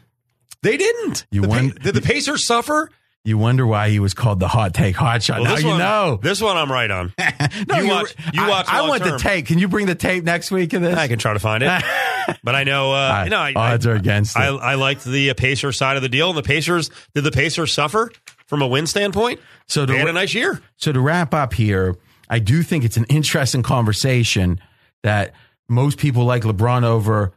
They 0.63 0.77
didn't. 0.77 1.25
You 1.31 1.41
The 1.41 1.47
won- 1.47 1.69
did 1.81 1.93
the 1.95 2.01
Pacers 2.01 2.45
suffer? 2.47 2.89
You 3.27 3.37
wonder 3.37 3.67
why 3.67 3.89
he 3.89 3.99
was 3.99 4.13
called 4.13 4.39
the 4.39 4.47
hot 4.47 4.73
take 4.73 4.95
hot 4.95 5.21
shot. 5.21 5.41
Well, 5.41 5.53
now 5.53 5.59
you 5.59 5.67
one, 5.67 5.79
know. 5.79 6.19
This 6.21 6.39
one 6.41 6.55
I'm 6.55 6.71
right 6.71 6.89
on. 6.89 7.13
No, 7.67 7.77
you 7.79 7.89
watch. 7.89 8.15
You 8.33 8.41
I- 8.41 8.49
watch. 8.49 8.65
I, 8.69 8.87
want 8.87 9.03
the 9.03 9.17
tape. 9.17 9.47
Can 9.47 9.59
you 9.59 9.67
bring 9.67 9.85
the 9.85 9.95
tape 9.95 10.23
next 10.23 10.49
week 10.49 10.71
of 10.73 10.81
this? 10.81 10.97
I 10.97 11.07
can 11.07 11.19
try 11.19 11.33
to 11.33 11.39
find 11.39 11.61
it, 11.61 11.83
but 12.43 12.55
I 12.55 12.63
know. 12.63 12.93
Uh, 12.93 13.23
you 13.25 13.29
know, 13.29 13.39
I, 13.39 13.53
odds 13.53 13.85
I, 13.85 13.91
are 13.91 13.95
against 13.95 14.35
it. 14.37 14.39
I, 14.39 14.47
I 14.47 14.75
liked 14.75 15.03
the 15.03 15.29
uh, 15.29 15.33
Pacers 15.33 15.77
side 15.77 15.97
of 15.97 16.03
the 16.03 16.09
deal, 16.09 16.29
and 16.29 16.37
the 16.37 16.43
Pacers 16.43 16.89
did 17.13 17.23
the 17.25 17.31
Pacers 17.31 17.73
suffer 17.73 18.11
from 18.45 18.61
a 18.61 18.67
win 18.67 18.87
standpoint. 18.87 19.41
So 19.67 19.85
to 19.85 19.91
They 19.91 19.99
had 19.99 20.07
a 20.07 20.13
nice 20.13 20.33
year. 20.33 20.61
So 20.77 20.93
to 20.93 21.01
wrap 21.01 21.33
up 21.33 21.53
here, 21.53 21.95
I 22.29 22.39
do 22.39 22.63
think 22.63 22.85
it's 22.85 22.97
an 22.97 23.05
interesting 23.05 23.63
conversation 23.63 24.59
that 25.03 25.33
most 25.67 25.97
people 25.97 26.23
like 26.23 26.43
LeBron 26.43 26.83
over, 26.83 27.33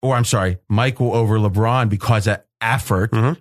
or 0.00 0.14
I'm 0.14 0.24
sorry, 0.24 0.58
Michael 0.68 1.12
over 1.14 1.38
LeBron 1.38 1.88
because 1.88 2.28
of 2.28 2.40
effort. 2.60 3.10
Mhm. 3.10 3.36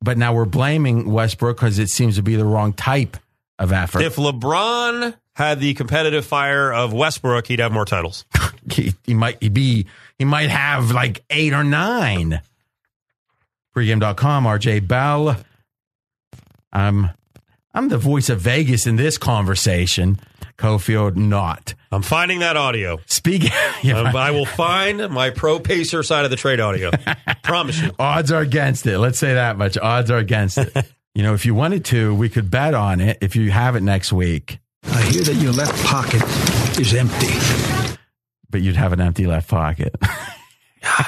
But 0.00 0.16
now 0.16 0.32
we're 0.32 0.44
blaming 0.44 1.10
Westbrook 1.10 1.56
because 1.56 1.78
it 1.78 1.88
seems 1.88 2.16
to 2.16 2.22
be 2.22 2.36
the 2.36 2.44
wrong 2.44 2.72
type 2.72 3.16
of 3.58 3.72
effort. 3.72 4.02
If 4.02 4.16
LeBron 4.16 5.14
had 5.34 5.60
the 5.60 5.74
competitive 5.74 6.24
fire 6.24 6.72
of 6.72 6.92
Westbrook, 6.92 7.46
he'd 7.48 7.58
have 7.58 7.72
more 7.72 7.84
titles. 7.84 8.24
he, 8.72 8.94
he 9.04 9.14
might 9.14 9.40
be, 9.52 9.86
he 10.18 10.24
might 10.24 10.50
have 10.50 10.90
like 10.90 11.24
eight 11.30 11.52
or 11.52 11.64
nine. 11.64 12.40
Pregame.com, 13.76 14.44
RJ 14.44 14.86
Bell. 14.86 15.36
I'm, 16.72 17.10
I'm 17.74 17.88
the 17.88 17.98
voice 17.98 18.28
of 18.28 18.40
Vegas 18.40 18.86
in 18.86 18.96
this 18.96 19.18
conversation. 19.18 20.20
Cofield, 20.58 21.16
not. 21.16 21.74
I'm 21.92 22.02
finding 22.02 22.40
that 22.40 22.56
audio. 22.56 22.98
Speaking, 23.06 23.50
yeah, 23.82 24.00
Um, 24.00 24.16
I 24.16 24.32
will 24.32 24.44
find 24.44 25.08
my 25.10 25.30
pro 25.30 25.60
Pacer 25.60 26.02
side 26.02 26.24
of 26.24 26.30
the 26.30 26.36
trade 26.36 26.60
audio. 26.60 26.90
Promise 27.44 27.80
you. 27.80 27.92
odds 27.98 28.32
are 28.32 28.40
against 28.42 28.86
it. 28.86 28.98
Let's 28.98 29.18
say 29.18 29.34
that 29.34 29.56
much. 29.56 29.78
Odds 29.78 30.10
are 30.10 30.18
against 30.18 30.58
it. 30.58 30.76
you 31.14 31.22
know, 31.22 31.32
if 31.34 31.46
you 31.46 31.54
wanted 31.54 31.84
to, 31.86 32.14
we 32.14 32.28
could 32.28 32.50
bet 32.50 32.74
on 32.74 33.00
it 33.00 33.18
if 33.20 33.36
you 33.36 33.50
have 33.50 33.76
it 33.76 33.82
next 33.82 34.12
week, 34.12 34.58
I 34.84 35.02
hear 35.02 35.22
that 35.22 35.34
your 35.36 35.52
left 35.52 35.82
pocket 35.86 36.22
is 36.78 36.92
empty. 36.94 37.96
but 38.50 38.60
you'd 38.60 38.76
have 38.76 38.92
an 38.92 39.00
empty 39.00 39.26
left 39.26 39.48
pocket. 39.48 39.94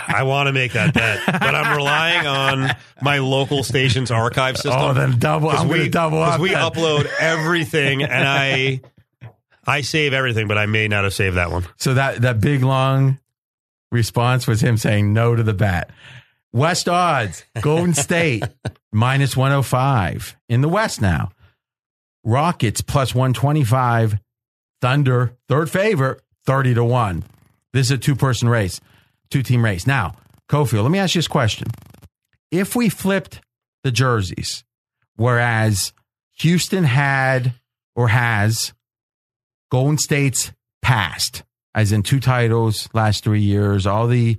I 0.09 0.25
want 0.25 0.47
to 0.49 0.53
make 0.53 0.73
that 0.73 0.93
bet, 0.95 1.21
but 1.27 1.55
I'm 1.55 1.77
relying 1.77 2.27
on 2.27 2.71
my 3.03 3.19
local 3.19 3.63
station's 3.65 4.11
archive 4.11 4.57
system. 4.57 4.75
oh, 4.81 4.93
then 4.93 5.19
double. 5.19 5.49
I'm 5.49 5.69
we 5.69 5.89
double 5.89 6.19
because 6.19 6.35
up. 6.35 6.41
we 6.41 6.51
then. 6.51 6.59
upload 6.71 7.09
everything, 7.21 8.03
and 8.03 8.27
I 8.29 8.81
I 9.67 9.83
save 9.83 10.13
everything, 10.13 10.49
but 10.49 10.59
I 10.59 10.67
may 10.67 10.89
not 10.89 11.05
have 11.05 11.15
saved 11.15 11.37
that 11.37 11.51
one. 11.51 11.67
So 11.77 11.95
that 11.95 12.23
that 12.23 12.41
big 12.41 12.63
long 12.63 13.19
response 13.93 14.47
was 14.47 14.63
him 14.63 14.77
saying 14.77 15.13
no 15.13 15.35
to 15.35 15.43
the 15.43 15.55
bat. 15.55 15.91
West 16.53 16.89
odds, 16.89 17.45
Golden 17.61 17.95
State 17.95 18.45
minus 18.93 19.37
105 19.37 20.37
in 20.49 20.61
the 20.61 20.69
West 20.69 21.01
now. 21.01 21.31
Rockets 22.25 22.81
plus 22.81 23.15
125, 23.15 24.19
Thunder 24.81 25.37
third 25.49 25.71
favorite 25.71 26.21
30 26.47 26.75
to 26.75 26.85
1. 26.85 27.25
This 27.73 27.87
is 27.87 27.93
a 27.93 27.99
two 27.99 28.17
person 28.17 28.49
race, 28.49 28.81
two 29.31 29.43
team 29.43 29.65
race. 29.65 29.87
Now, 29.87 30.15
Cofield, 30.49 30.83
let 30.83 30.91
me 30.91 30.99
ask 30.99 31.15
you 31.15 31.21
this 31.21 31.29
question. 31.29 31.69
If 32.51 32.75
we 32.75 32.89
flipped 32.89 33.41
the 33.85 33.93
jerseys, 33.93 34.65
whereas 35.17 35.93
Houston 36.41 36.85
had 36.85 37.55
or 37.95 38.09
has 38.09 38.73
Golden 39.71 39.99
State's 39.99 40.53
past, 40.83 41.43
as 41.75 41.93
in 41.93 42.03
two 42.03 42.21
titles 42.21 42.89
last 42.93 43.25
three 43.25 43.41
years, 43.43 43.87
all 43.87 44.07
the 44.07 44.39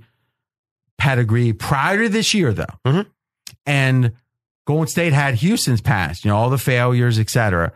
pedigree 0.98 1.52
prior 1.52 2.04
to 2.04 2.08
this 2.08 2.34
year, 2.34 2.52
though. 2.52 2.66
Mhm. 2.86 3.06
And 3.66 4.12
Golden 4.66 4.86
State 4.86 5.12
had 5.12 5.36
Houston's 5.36 5.80
past, 5.80 6.24
you 6.24 6.30
know, 6.30 6.36
all 6.36 6.50
the 6.50 6.58
failures, 6.58 7.18
et 7.18 7.30
cetera. 7.30 7.72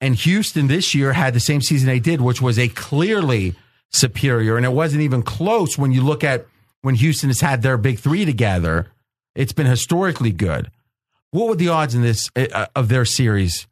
And 0.00 0.16
Houston 0.16 0.66
this 0.66 0.94
year 0.94 1.12
had 1.12 1.32
the 1.32 1.40
same 1.40 1.62
season 1.62 1.86
they 1.86 2.00
did, 2.00 2.20
which 2.20 2.42
was 2.42 2.58
a 2.58 2.68
clearly 2.68 3.54
superior. 3.92 4.56
And 4.56 4.66
it 4.66 4.72
wasn't 4.72 5.02
even 5.02 5.22
close 5.22 5.78
when 5.78 5.92
you 5.92 6.02
look 6.02 6.24
at 6.24 6.46
when 6.82 6.96
Houston 6.96 7.30
has 7.30 7.40
had 7.40 7.62
their 7.62 7.78
big 7.78 8.00
three 8.00 8.24
together. 8.24 8.90
It's 9.34 9.52
been 9.52 9.66
historically 9.66 10.32
good. 10.32 10.70
What 11.30 11.48
would 11.48 11.58
the 11.58 11.68
odds 11.68 11.94
in 11.94 12.02
this 12.02 12.28
uh, 12.36 12.66
of 12.74 12.88
their 12.88 13.04
series 13.04 13.66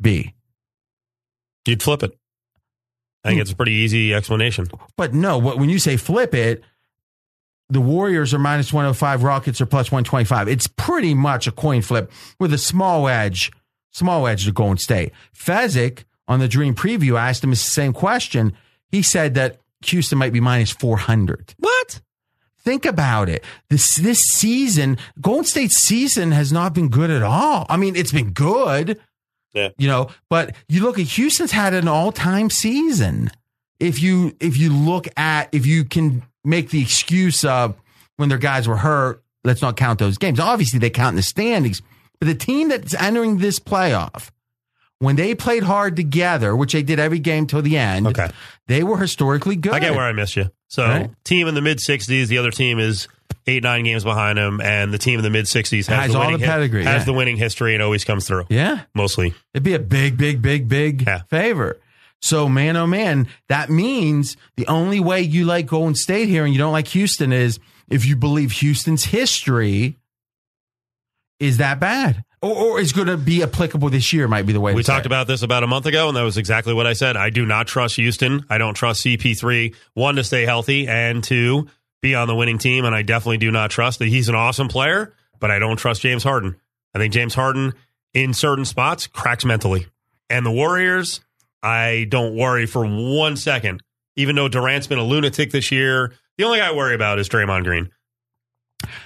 be? 0.00 0.34
You'd 1.64 1.82
flip 1.82 2.02
it. 2.02 2.18
I 3.28 3.30
think 3.30 3.38
hmm. 3.38 3.42
it's 3.42 3.52
a 3.52 3.56
pretty 3.56 3.72
easy 3.72 4.14
explanation. 4.14 4.68
But 4.96 5.14
no, 5.14 5.38
what- 5.38 5.58
when 5.58 5.68
you 5.68 5.78
say 5.78 5.96
flip 5.96 6.34
it, 6.34 6.62
the 7.70 7.80
Warriors 7.80 8.32
are 8.32 8.38
minus 8.38 8.72
105, 8.72 9.22
Rockets 9.22 9.60
are 9.60 9.66
plus 9.66 9.92
125. 9.92 10.48
It's 10.48 10.66
pretty 10.66 11.14
much 11.14 11.46
a 11.46 11.52
coin 11.52 11.82
flip 11.82 12.10
with 12.40 12.52
a 12.52 12.58
small 12.58 13.08
edge, 13.08 13.52
small 13.90 14.26
edge 14.26 14.46
to 14.46 14.52
Golden 14.52 14.78
State. 14.78 15.12
Fezzik 15.36 16.04
on 16.26 16.40
the 16.40 16.48
Dream 16.48 16.74
Preview 16.74 17.18
asked 17.18 17.44
him 17.44 17.50
the 17.50 17.56
same 17.56 17.92
question. 17.92 18.54
He 18.90 19.02
said 19.02 19.34
that 19.34 19.60
Houston 19.84 20.18
might 20.18 20.32
be 20.32 20.40
minus 20.40 20.70
400. 20.70 21.54
What? 21.58 22.00
Think 22.58 22.84
about 22.84 23.28
it. 23.28 23.44
This 23.70 23.96
this 23.96 24.18
season, 24.18 24.98
Golden 25.20 25.44
State's 25.44 25.78
season 25.78 26.32
has 26.32 26.52
not 26.52 26.74
been 26.74 26.88
good 26.88 27.10
at 27.10 27.22
all. 27.22 27.66
I 27.68 27.76
mean, 27.76 27.96
it's 27.96 28.12
been 28.12 28.32
good, 28.32 29.00
Yeah. 29.54 29.70
you 29.78 29.88
know, 29.88 30.10
but 30.28 30.54
you 30.68 30.82
look 30.82 30.98
at 30.98 31.06
Houston's 31.06 31.52
had 31.52 31.74
an 31.74 31.88
all 31.88 32.12
time 32.12 32.50
season. 32.50 33.30
If 33.80 34.02
you 34.02 34.36
if 34.40 34.56
you 34.56 34.72
look 34.72 35.06
at 35.16 35.48
if 35.52 35.64
you 35.66 35.84
can 35.84 36.22
make 36.44 36.70
the 36.70 36.82
excuse 36.82 37.44
of 37.44 37.74
when 38.16 38.28
their 38.28 38.38
guys 38.38 38.66
were 38.68 38.76
hurt, 38.76 39.22
let's 39.44 39.62
not 39.62 39.76
count 39.76 39.98
those 39.98 40.18
games. 40.18 40.38
Obviously, 40.40 40.78
they 40.78 40.90
count 40.90 41.10
in 41.12 41.16
the 41.16 41.22
standings, 41.22 41.80
but 42.20 42.26
the 42.26 42.34
team 42.34 42.68
that's 42.68 42.94
entering 42.94 43.38
this 43.38 43.58
playoff, 43.60 44.30
when 44.98 45.16
they 45.16 45.34
played 45.34 45.62
hard 45.62 45.94
together, 45.96 46.54
which 46.56 46.72
they 46.72 46.82
did 46.82 46.98
every 46.98 47.20
game 47.20 47.46
till 47.46 47.62
the 47.62 47.76
end, 47.78 48.06
Okay. 48.08 48.28
they 48.66 48.82
were 48.82 48.98
historically 48.98 49.54
good. 49.56 49.72
I 49.72 49.78
get 49.78 49.94
where 49.94 50.04
I 50.04 50.12
missed 50.12 50.36
you. 50.36 50.50
So, 50.66 50.84
Right. 50.84 51.10
team 51.24 51.46
in 51.46 51.54
the 51.54 51.62
mid 51.62 51.78
60s, 51.78 52.26
the 52.28 52.38
other 52.38 52.50
team 52.50 52.78
is 52.80 53.06
eight, 53.48 53.62
nine 53.62 53.84
games 53.84 54.04
behind 54.04 54.38
them, 54.38 54.60
and 54.60 54.92
the 54.92 54.98
team 54.98 55.18
in 55.18 55.24
the 55.24 55.30
mid 55.30 55.46
60s 55.46 55.86
has, 55.86 55.86
Has 55.86 56.12
the 56.12 56.18
all 56.18 56.26
winning 56.26 56.40
the 56.40 56.46
pedigree, 56.46 56.84
has 56.84 57.00
yeah. 57.00 57.04
the 57.04 57.12
winning 57.12 57.36
history 57.36 57.74
and 57.74 57.82
always 57.82 58.04
comes 58.04 58.26
through. 58.26 58.44
yeah. 58.50 58.82
Mostly. 58.94 59.34
It'd 59.54 59.64
be 59.64 59.74
a 59.74 59.78
big, 59.78 60.16
big, 60.16 60.40
big, 60.42 60.68
big 60.68 61.02
Yeah. 61.06 61.22
favor. 61.30 61.78
So, 62.20 62.48
man, 62.48 62.76
oh 62.76 62.86
man, 62.86 63.28
that 63.48 63.70
means 63.70 64.36
the 64.56 64.66
only 64.66 64.98
way 65.00 65.22
you 65.22 65.44
like 65.44 65.66
Golden 65.66 65.94
State 65.94 66.28
here 66.28 66.44
and 66.44 66.52
you 66.52 66.58
don't 66.58 66.72
like 66.72 66.88
Houston 66.88 67.32
is 67.32 67.58
if 67.88 68.04
you 68.04 68.16
believe 68.16 68.50
Houston's 68.52 69.04
history 69.04 69.96
is 71.40 71.58
that 71.58 71.78
bad 71.78 72.24
or, 72.42 72.52
or 72.54 72.80
is 72.80 72.92
going 72.92 73.06
to 73.06 73.16
be 73.16 73.42
applicable 73.42 73.88
this 73.90 74.12
year, 74.12 74.26
might 74.28 74.46
be 74.46 74.52
the 74.52 74.60
way 74.60 74.74
We 74.74 74.82
to 74.82 74.86
talked 74.86 75.06
about 75.06 75.26
this 75.28 75.42
about 75.42 75.62
a 75.62 75.66
month 75.66 75.86
ago, 75.86 76.08
and 76.08 76.16
that 76.16 76.22
was 76.22 76.36
exactly 76.36 76.74
what 76.74 76.86
I 76.86 76.92
said. 76.92 77.16
I 77.16 77.30
do 77.30 77.46
not 77.46 77.66
trust 77.68 77.96
Houston. 77.96 78.44
I 78.50 78.58
don't 78.58 78.74
trust 78.74 79.04
CP3, 79.04 79.74
one, 79.94 80.16
to 80.16 80.24
stay 80.24 80.44
healthy, 80.44 80.86
and 80.88 81.22
two, 81.22 81.68
be 82.00 82.14
on 82.14 82.28
the 82.28 82.34
winning 82.34 82.58
team. 82.58 82.84
And 82.84 82.94
I 82.94 83.02
definitely 83.02 83.38
do 83.38 83.50
not 83.50 83.70
trust 83.70 83.98
that 83.98 84.08
he's 84.08 84.28
an 84.28 84.34
awesome 84.34 84.68
player, 84.68 85.14
but 85.40 85.50
I 85.50 85.58
don't 85.58 85.76
trust 85.76 86.02
James 86.02 86.22
Harden. 86.22 86.56
I 86.94 86.98
think 86.98 87.12
James 87.12 87.34
Harden, 87.34 87.74
in 88.14 88.34
certain 88.34 88.64
spots, 88.64 89.06
cracks 89.06 89.44
mentally. 89.44 89.86
And 90.30 90.44
the 90.44 90.50
Warriors, 90.50 91.20
I 91.62 92.06
don't 92.08 92.36
worry 92.36 92.66
for 92.66 92.84
one 92.84 93.36
second. 93.36 93.82
Even 94.16 94.36
though 94.36 94.48
Durant's 94.48 94.86
been 94.86 94.98
a 94.98 95.04
lunatic 95.04 95.52
this 95.52 95.70
year, 95.70 96.12
the 96.36 96.44
only 96.44 96.58
guy 96.58 96.68
I 96.68 96.72
worry 96.72 96.94
about 96.94 97.18
is 97.18 97.28
Draymond 97.28 97.64
Green. 97.64 97.90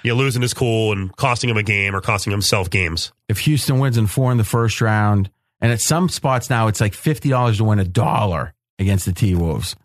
Know, 0.04 0.14
losing 0.14 0.42
his 0.42 0.54
cool 0.54 0.92
and 0.92 1.14
costing 1.16 1.50
him 1.50 1.56
a 1.56 1.62
game 1.62 1.94
or 1.94 2.00
costing 2.00 2.30
himself 2.30 2.70
games. 2.70 3.12
If 3.28 3.38
Houston 3.40 3.78
wins 3.78 3.96
in 3.96 4.06
four 4.06 4.30
in 4.32 4.38
the 4.38 4.44
first 4.44 4.80
round, 4.80 5.30
and 5.60 5.72
at 5.72 5.80
some 5.80 6.08
spots 6.08 6.50
now 6.50 6.68
it's 6.68 6.80
like 6.80 6.92
$50 6.92 7.56
to 7.56 7.64
win 7.64 7.78
a 7.78 7.84
dollar 7.84 8.52
against 8.78 9.06
the 9.06 9.12
T 9.12 9.34
Wolves. 9.34 9.76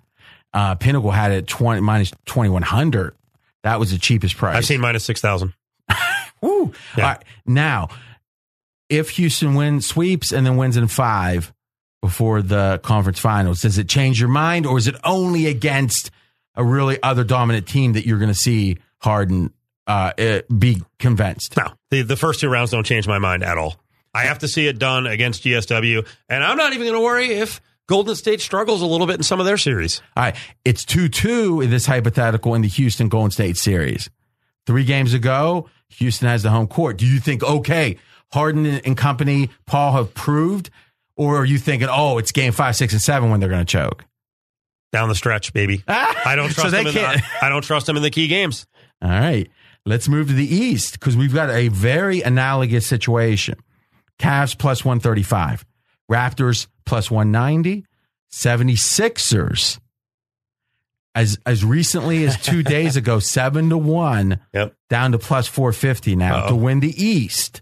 Uh, 0.58 0.74
Pinnacle 0.74 1.12
had 1.12 1.32
it 1.32 1.46
20 1.46 1.82
minus 1.82 2.10
2100. 2.26 3.14
That 3.62 3.80
was 3.80 3.92
the 3.92 4.00
cheapest 4.00 4.38
price. 4.38 4.58
I've 4.58 4.66
seen 4.66 4.82
minus 4.82 5.04
6,000. 5.04 5.54
Woo. 6.42 6.74
Yeah. 6.98 7.04
All 7.04 7.10
right. 7.12 7.24
Now, 7.46 7.90
if 8.90 9.12
Houston 9.12 9.54
wins, 9.54 9.86
sweeps, 9.86 10.32
and 10.32 10.48
then 10.48 10.58
wins 10.58 10.76
in 10.76 10.88
five 10.88 11.54
before 12.02 12.42
the 12.42 12.80
conference 12.82 13.20
finals, 13.20 13.62
does 13.62 13.78
it 13.78 13.88
change 13.88 14.20
your 14.20 14.30
mind, 14.30 14.66
or 14.66 14.80
is 14.80 14.88
it 14.88 14.96
only 15.04 15.46
against 15.46 16.10
a 16.56 16.64
really 16.64 16.98
other 17.04 17.24
dominant 17.24 17.68
team 17.68 17.94
that 17.94 18.08
you're 18.08 18.18
going 18.18 18.34
to 18.34 18.36
see 18.36 18.80
Harden 18.98 19.54
uh, 19.86 20.14
eh, 20.18 20.42
be 20.58 20.82
convinced? 20.98 21.56
No, 21.56 21.72
the, 21.92 22.02
the 22.02 22.18
first 22.18 22.40
two 22.40 22.50
rounds 22.50 22.72
don't 22.72 22.84
change 22.84 23.08
my 23.08 23.20
mind 23.20 23.44
at 23.44 23.60
all. 23.60 23.76
I 24.12 24.24
have 24.24 24.40
to 24.40 24.48
see 24.48 24.66
it 24.66 24.80
done 24.80 25.06
against 25.06 25.44
GSW, 25.44 26.08
and 26.28 26.44
I'm 26.44 26.58
not 26.58 26.74
even 26.74 26.88
going 26.88 27.00
to 27.00 27.06
worry 27.06 27.28
if 27.28 27.62
Golden 27.88 28.16
State 28.16 28.42
struggles 28.42 28.82
a 28.82 28.86
little 28.86 29.08
bit 29.08 29.16
in 29.16 29.24
some 29.24 29.40
of 29.40 29.46
their 29.46 29.58
series. 29.58 30.02
All 30.16 30.24
right. 30.24 30.36
It's 30.66 30.84
2 30.86 31.10
2 31.10 31.62
in 31.62 31.70
this 31.70 31.86
hypothetical 31.86 32.54
in 32.54 32.62
the 32.62 32.68
Houston 32.68 33.10
Golden 33.10 33.32
State 33.32 33.58
series. 33.58 34.10
Three 34.66 34.84
games 34.84 35.14
ago, 35.14 35.70
Houston 35.90 36.28
has 36.28 36.44
the 36.44 36.50
home 36.50 36.68
court. 36.68 36.98
Do 36.98 37.06
you 37.06 37.20
think, 37.20 37.44
okay, 37.44 37.98
Harden 38.34 38.66
and 38.66 38.98
company, 38.98 39.50
Paul 39.66 39.94
have 39.94 40.14
proved? 40.14 40.70
Or 41.16 41.38
are 41.38 41.46
you 41.46 41.58
thinking, 41.58 41.88
oh, 41.90 42.18
it's 42.18 42.32
game 42.32 42.52
five, 42.52 42.76
six, 42.76 42.92
and 42.94 43.02
seven 43.02 43.30
when 43.30 43.40
they're 43.40 43.50
going 43.50 43.66
to 43.66 43.72
choke? 43.72 44.04
Down 44.92 45.10
the 45.10 45.16
stretch, 45.16 45.54
baby. 45.54 45.84
I 45.88 46.36
don't 46.36 46.50
So 46.50 46.64
trust 46.64 46.72
they 46.72 46.84
them. 46.84 46.88
In 46.88 46.94
the, 46.94 47.24
I 47.42 47.50
don't 47.50 47.64
trust 47.64 47.86
them 47.88 47.98
in 47.98 48.04
the 48.04 48.12
key 48.12 48.28
games. 48.28 48.68
All 49.02 49.10
right. 49.10 49.50
Let's 49.86 50.10
move 50.10 50.28
to 50.28 50.34
the 50.34 50.46
East 50.46 50.94
because 51.00 51.16
we've 51.16 51.34
got 51.34 51.50
a 51.50 51.70
very 51.70 52.22
analogous 52.22 52.86
situation. 52.86 53.58
Cavs 54.20 54.58
plus 54.58 54.84
135, 54.84 55.66
Raptors 56.12 56.68
plus 56.86 57.12
190, 57.12 57.86
76ers. 58.32 59.80
As, 61.16 61.40
as 61.46 61.66
recently 61.66 62.26
as 62.26 62.40
two 62.40 62.62
days 62.76 62.96
ago, 62.96 63.20
seven 63.20 63.70
to 63.70 63.78
one, 63.78 64.40
Yep. 64.54 64.76
down 64.90 65.12
to 65.14 65.18
plus 65.20 65.48
450 65.48 66.16
now 66.16 66.44
Uh-oh. 66.44 66.50
to 66.50 66.56
win 66.56 66.80
the 66.80 66.94
East. 67.04 67.62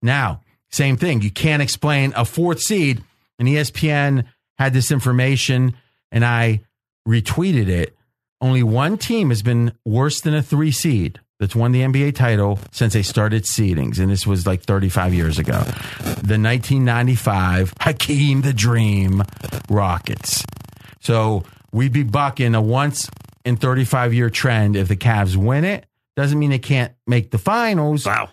Now, 0.00 0.42
same 0.70 0.96
thing. 0.96 1.22
You 1.22 1.30
can't 1.30 1.62
explain 1.62 2.12
a 2.14 2.24
fourth 2.24 2.60
seed, 2.60 3.02
and 3.38 3.48
ESPN 3.48 4.24
had 4.58 4.72
this 4.72 4.90
information, 4.92 5.74
and 6.12 6.24
I 6.24 6.60
retweeted 7.06 7.68
it. 7.68 7.96
Only 8.40 8.62
one 8.62 8.96
team 8.98 9.30
has 9.30 9.42
been 9.42 9.72
worse 9.84 10.20
than 10.20 10.34
a 10.34 10.42
three 10.42 10.70
seed 10.70 11.20
that's 11.38 11.54
won 11.54 11.72
the 11.72 11.82
NBA 11.82 12.14
title 12.14 12.58
since 12.72 12.94
they 12.94 13.02
started 13.02 13.44
seedings, 13.44 13.98
and 13.98 14.10
this 14.10 14.26
was 14.26 14.46
like 14.46 14.62
35 14.62 15.14
years 15.14 15.38
ago. 15.38 15.60
The 16.02 16.38
1995 16.38 17.74
Hakeem 17.80 18.42
the 18.42 18.52
Dream 18.52 19.22
Rockets. 19.70 20.44
So 21.00 21.44
we'd 21.72 21.92
be 21.92 22.02
bucking 22.02 22.54
a 22.54 22.60
once 22.60 23.08
in 23.44 23.56
35 23.56 24.14
year 24.14 24.30
trend 24.30 24.76
if 24.76 24.88
the 24.88 24.96
Cavs 24.96 25.36
win 25.36 25.64
it. 25.64 25.86
Doesn't 26.16 26.38
mean 26.38 26.50
they 26.50 26.58
can't 26.58 26.92
make 27.06 27.30
the 27.30 27.38
finals. 27.38 28.04
Wow. 28.04 28.30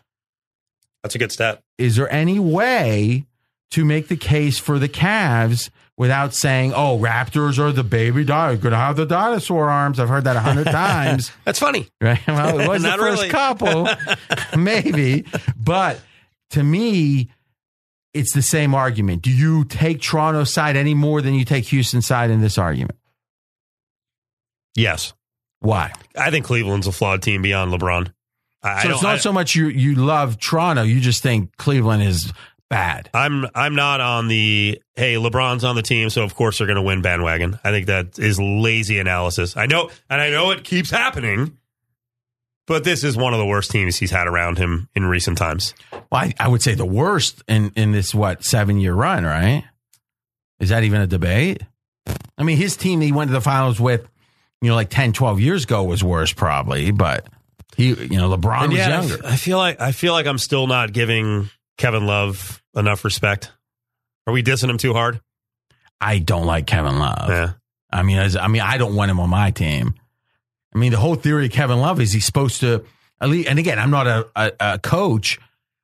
That's 1.03 1.13
a 1.13 1.19
good 1.19 1.31
stat. 1.31 1.61
Is 1.77 1.95
there 1.97 2.11
any 2.11 2.39
way 2.39 3.25
to 3.71 3.83
make 3.85 4.07
the 4.07 4.17
case 4.17 4.57
for 4.59 4.79
the 4.79 4.89
Cavs 4.89 5.69
without 5.97 6.33
saying, 6.33 6.73
oh, 6.73 6.97
Raptors 6.99 7.57
are 7.57 7.71
the 7.71 7.83
baby 7.83 8.23
dog, 8.23 8.61
going 8.61 8.71
to 8.71 8.77
have 8.77 8.95
the 8.97 9.05
dinosaur 9.05 9.69
arms? 9.69 9.99
I've 9.99 10.09
heard 10.09 10.25
that 10.25 10.35
a 10.35 10.39
hundred 10.41 10.65
times. 10.71 11.31
That's 11.45 11.59
funny. 11.59 11.87
Right? 12.01 12.19
Well, 12.27 12.59
it 12.59 12.67
was 12.67 12.83
the 12.83 12.91
first 12.91 13.21
really. 13.21 13.29
couple, 13.29 13.87
maybe. 14.57 15.25
But 15.57 15.99
to 16.51 16.63
me, 16.63 17.29
it's 18.13 18.33
the 18.33 18.41
same 18.41 18.73
argument. 18.75 19.21
Do 19.23 19.31
you 19.31 19.65
take 19.65 20.01
Toronto's 20.01 20.53
side 20.53 20.75
any 20.77 20.93
more 20.93 21.21
than 21.21 21.33
you 21.33 21.43
take 21.45 21.65
Houston's 21.65 22.07
side 22.07 22.29
in 22.29 22.41
this 22.41 22.57
argument? 22.57 22.97
Yes. 24.75 25.13
Why? 25.59 25.91
I 26.17 26.31
think 26.31 26.45
Cleveland's 26.45 26.87
a 26.87 26.91
flawed 26.91 27.21
team 27.21 27.41
beyond 27.41 27.71
LeBron. 27.73 28.11
I, 28.61 28.69
I 28.69 28.81
so 28.81 28.87
don't, 28.89 28.93
it's 28.95 29.03
not 29.03 29.15
I- 29.15 29.19
so 29.19 29.31
much 29.33 29.55
you 29.55 29.67
you 29.67 29.95
love 29.95 30.39
Toronto, 30.39 30.83
you 30.83 30.99
just 30.99 31.23
think 31.23 31.55
Cleveland 31.57 32.03
is 32.03 32.31
bad. 32.69 33.09
I'm 33.13 33.45
I'm 33.53 33.75
not 33.75 34.01
on 34.01 34.27
the 34.27 34.81
hey 34.95 35.15
LeBron's 35.15 35.63
on 35.63 35.75
the 35.75 35.81
team, 35.81 36.09
so 36.09 36.23
of 36.23 36.35
course 36.35 36.57
they're 36.57 36.67
going 36.67 36.75
to 36.75 36.81
win 36.81 37.01
bandwagon. 37.01 37.59
I 37.63 37.71
think 37.71 37.87
that 37.87 38.19
is 38.19 38.39
lazy 38.39 38.99
analysis. 38.99 39.55
I 39.57 39.65
know, 39.65 39.89
and 40.09 40.21
I 40.21 40.29
know 40.29 40.51
it 40.51 40.63
keeps 40.63 40.89
happening, 40.89 41.57
but 42.67 42.83
this 42.83 43.03
is 43.03 43.15
one 43.15 43.33
of 43.33 43.39
the 43.39 43.45
worst 43.45 43.71
teams 43.71 43.97
he's 43.97 44.11
had 44.11 44.27
around 44.27 44.57
him 44.57 44.89
in 44.95 45.05
recent 45.05 45.37
times. 45.37 45.73
Well, 45.91 46.03
I, 46.13 46.33
I 46.39 46.47
would 46.47 46.61
say 46.61 46.75
the 46.75 46.85
worst 46.85 47.43
in 47.47 47.71
in 47.75 47.91
this 47.91 48.13
what 48.13 48.43
seven 48.43 48.79
year 48.79 48.93
run, 48.93 49.23
right? 49.23 49.63
Is 50.59 50.69
that 50.69 50.83
even 50.83 51.01
a 51.01 51.07
debate? 51.07 51.61
I 52.37 52.43
mean, 52.43 52.57
his 52.57 52.77
team 52.77 53.01
he 53.01 53.11
went 53.11 53.29
to 53.29 53.33
the 53.33 53.41
finals 53.41 53.79
with, 53.79 54.07
you 54.61 54.69
know, 54.69 54.75
like 54.75 54.89
10, 54.89 55.13
12 55.13 55.39
years 55.39 55.63
ago 55.63 55.83
was 55.83 56.03
worse 56.03 56.33
probably, 56.33 56.91
but 56.91 57.27
he, 57.75 57.89
you 57.89 58.17
know, 58.17 58.35
LeBron 58.35 58.63
And 58.63 58.71
was 58.71 58.87
younger. 58.87 59.25
I 59.25 59.35
feel 59.35 59.57
like 59.57 59.79
I 59.81 59.91
feel 59.91 60.13
like 60.13 60.27
I'm 60.27 60.37
still 60.37 60.67
not 60.67 60.93
giving 60.93 61.49
Kevin 61.77 62.05
Love 62.05 62.63
enough 62.75 63.03
respect. 63.03 63.51
Are 64.27 64.33
we 64.33 64.43
dissing 64.43 64.69
him 64.69 64.77
too 64.77 64.93
hard? 64.93 65.21
I 66.01 66.19
don't 66.19 66.45
like 66.45 66.67
Kevin 66.67 66.99
Love. 66.99 67.29
Yeah. 67.29 67.53
I 67.91 68.03
mean, 68.03 68.17
I 68.17 68.47
mean, 68.47 68.61
I 68.61 68.77
don't 68.77 68.95
want 68.95 69.11
him 69.11 69.19
on 69.19 69.29
my 69.29 69.51
team. 69.51 69.95
I 70.73 70.77
mean, 70.77 70.91
the 70.91 70.97
whole 70.97 71.15
theory 71.15 71.45
of 71.45 71.51
Kevin 71.51 71.79
Love 71.79 72.01
is 72.01 72.11
he's 72.11 72.25
supposed 72.25 72.59
to, 72.59 72.83
at 73.21 73.29
least, 73.29 73.47
and 73.47 73.57
again, 73.59 73.79
I'm 73.79 73.91
not 73.91 74.07
a, 74.07 74.27
a, 74.35 74.51
a 74.59 74.79
coach, 74.79 75.39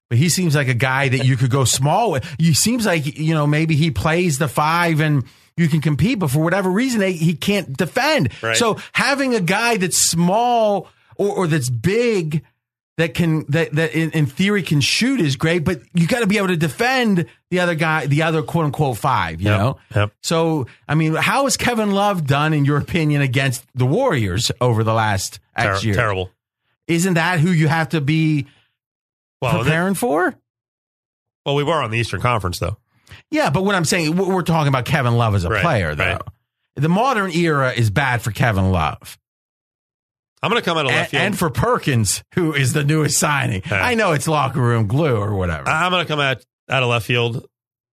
but 0.10 0.18
he 0.18 0.28
seems 0.28 0.54
like 0.54 0.68
a 0.68 0.74
guy 0.74 1.08
that 1.08 1.26
you 1.26 1.38
could 1.38 1.50
go 1.50 1.64
small 1.64 2.12
with. 2.12 2.26
He 2.38 2.54
seems 2.54 2.86
like, 2.86 3.18
you 3.18 3.34
know, 3.34 3.48
maybe 3.48 3.76
he 3.76 3.92
plays 3.92 4.38
the 4.38 4.50
five 4.50 5.00
and 5.00 5.24
you 5.56 5.70
can 5.70 5.80
compete, 5.80 6.20
but 6.20 6.30
for 6.30 6.40
whatever 6.40 6.70
reason, 6.70 7.00
they, 7.00 7.14
he 7.14 7.34
can't 7.36 7.78
defend. 7.78 8.34
Right. 8.42 8.58
So 8.58 8.78
having 8.92 9.36
a 9.36 9.40
guy 9.40 9.78
that's 9.78 9.98
small 9.98 10.90
or, 11.16 11.30
or 11.30 11.48
that's 11.48 11.70
big 11.70 12.44
that 13.02 13.14
can, 13.14 13.46
that, 13.50 13.72
that 13.74 13.94
in, 13.94 14.12
in 14.12 14.26
theory 14.28 14.62
can 14.64 14.80
shoot 14.80 15.20
is 15.20 15.36
great, 15.36 15.64
but 15.64 15.82
you 15.94 16.08
got 16.08 16.20
to 16.20 16.28
be 16.28 16.38
able 16.38 16.48
to 16.50 16.56
defend 16.58 17.26
the 17.50 17.60
other 17.60 17.76
guy, 17.76 18.06
the 18.06 18.22
other 18.24 18.42
quote 18.44 18.66
unquote 18.66 18.98
five, 18.98 19.42
you 19.42 19.50
Yep. 19.50 19.60
know? 19.60 19.78
Yep. 19.96 20.12
So, 20.24 20.68
I 20.88 20.96
mean, 20.96 21.16
how 21.16 21.44
has 21.46 21.58
Kevin 21.58 21.92
Love 21.92 22.26
done, 22.28 22.54
in 22.54 22.64
your 22.66 22.78
opinion, 22.78 23.22
against 23.22 23.66
the 23.76 23.86
Warriors 23.86 24.52
over 24.62 24.84
the 24.84 24.94
last 24.94 25.40
X 25.56 25.84
year? 25.84 25.96
terrible. 25.96 26.30
Isn't 26.88 27.16
that 27.16 27.40
who 27.40 27.52
you 27.52 27.68
have 27.68 27.90
to 27.90 28.02
be 28.02 28.48
Well, 29.42 29.64
preparing 29.64 29.94
for? 29.96 30.36
well, 31.46 31.56
we 31.56 31.64
were 31.64 31.82
on 31.82 31.92
the 31.92 31.98
Eastern 31.98 32.22
Conference 32.22 32.60
though. 32.60 32.78
Yeah, 33.30 33.50
but 33.50 33.64
what 33.66 33.76
I'm 33.76 33.86
saying, 33.86 34.16
we're 34.16 34.34
we're 34.36 34.42
talking 34.44 34.68
about 34.70 34.86
Kevin 34.86 35.16
Love 35.16 35.36
as 35.36 35.44
a 35.44 35.50
Right, 35.50 35.62
player, 35.62 35.96
though. 35.96 36.04
right. 36.06 36.22
the 36.76 36.90
modern 36.90 37.32
era 37.32 37.72
is 37.74 37.90
bad 37.90 38.22
for 38.22 38.32
Kevin 38.32 38.72
Love. 38.72 39.18
I'm 40.44 40.50
going 40.50 40.62
to 40.62 40.66
come 40.66 40.78
out 40.78 40.86
of 40.86 40.92
And, 40.92 40.98
left 40.98 41.12
field. 41.12 41.24
and 41.24 41.38
for 41.38 41.50
Perkins, 41.50 42.24
who 42.34 42.54
is 42.54 42.74
the 42.74 42.84
newest 42.84 43.18
signing. 43.20 43.62
Yeah. 43.70 43.84
I 43.86 43.94
know 43.96 44.12
it's 44.14 44.28
locker 44.28 44.60
room 44.62 44.88
glue 44.88 45.16
or 45.16 45.36
whatever. 45.36 45.70
I'm 45.70 45.92
going 45.92 46.04
to 46.04 46.08
come 46.08 46.20
out, 46.20 46.44
out 46.70 46.82
of 46.84 46.90
left 46.90 47.06
field 47.06 47.46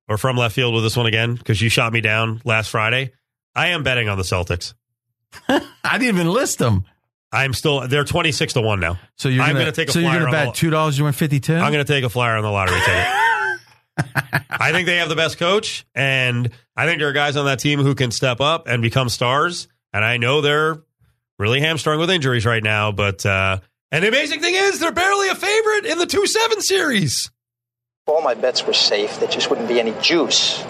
or 0.09 0.17
from 0.17 0.37
left 0.37 0.55
field 0.55 0.75
with 0.75 0.83
this 0.83 0.97
one 0.97 1.07
again 1.07 1.35
because 1.35 1.61
you 1.61 1.69
shot 1.69 1.93
me 1.93 2.01
down 2.01 2.41
last 2.45 2.69
Friday. 2.71 3.13
I 3.55 3.69
am 3.69 3.83
betting 3.83 4.09
on 4.09 4.17
the 4.17 4.25
Celtics. 4.25 4.73
I 5.49 5.61
didn't 5.99 6.15
even 6.17 6.31
list 6.33 6.59
them. 6.59 6.85
I'm 7.31 7.53
still, 7.53 7.87
they're 7.87 8.05
26 8.05 8.55
to 8.55 8.63
1 8.63 8.81
now. 8.81 8.99
So 9.17 9.29
you're 9.29 9.43
I'm 9.43 9.51
gonna, 9.51 9.67
gonna 9.67 9.73
take 9.73 9.89
a 9.91 9.93
so 9.93 9.99
you're 9.99 10.13
gonna 10.19 10.31
bet 10.31 10.55
two 10.55 10.71
dollars 10.71 10.97
you 10.97 11.05
win 11.05 11.13
fifty 11.13 11.41
two. 11.41 11.55
I'm 11.55 11.71
going 11.73 11.85
to 11.85 11.93
take 11.93 12.03
a 12.05 12.09
flyer 12.09 12.37
on 12.37 12.43
the 12.43 12.51
lottery 12.51 12.79
ticket. 12.81 13.07
I 14.49 14.73
think 14.73 14.87
they 14.87 14.97
have 14.97 15.09
the 15.11 15.17
best 15.17 15.39
coach, 15.39 15.85
and 15.95 16.51
I 16.77 16.87
think 16.87 17.01
there 17.01 17.09
are 17.09 17.13
guys 17.13 17.37
on 17.37 17.45
that 17.47 17.59
team 17.59 17.81
who 17.81 17.95
can 17.95 18.11
step 18.11 18.41
up 18.41 18.67
and 18.69 18.81
become 18.81 19.09
stars. 19.11 19.69
And 19.93 20.05
I 20.05 20.17
know 20.17 20.41
they're 20.41 20.79
really 21.39 21.61
hamstrung 21.61 21.99
with 21.99 22.11
injuries 22.11 22.45
right 22.47 22.63
now, 22.63 22.93
but 22.93 23.25
uh, 23.25 23.61
and 23.91 24.05
the 24.05 24.09
amazing 24.09 24.41
thing 24.41 24.55
is 24.55 24.81
they're 24.81 24.93
barely 24.93 25.29
a 25.29 25.35
favorite 25.35 25.87
in 25.87 25.99
the 25.99 26.07
two 26.07 26.27
seven 26.27 26.61
series. 26.61 27.31
all 28.07 28.23
my 28.23 28.35
bets 28.35 28.67
were 28.67 28.73
safe. 28.73 29.19
There 29.21 29.29
just 29.29 29.51
wouldn't 29.51 29.69
be 29.69 29.81
any 29.81 29.95
juice. 30.01 30.65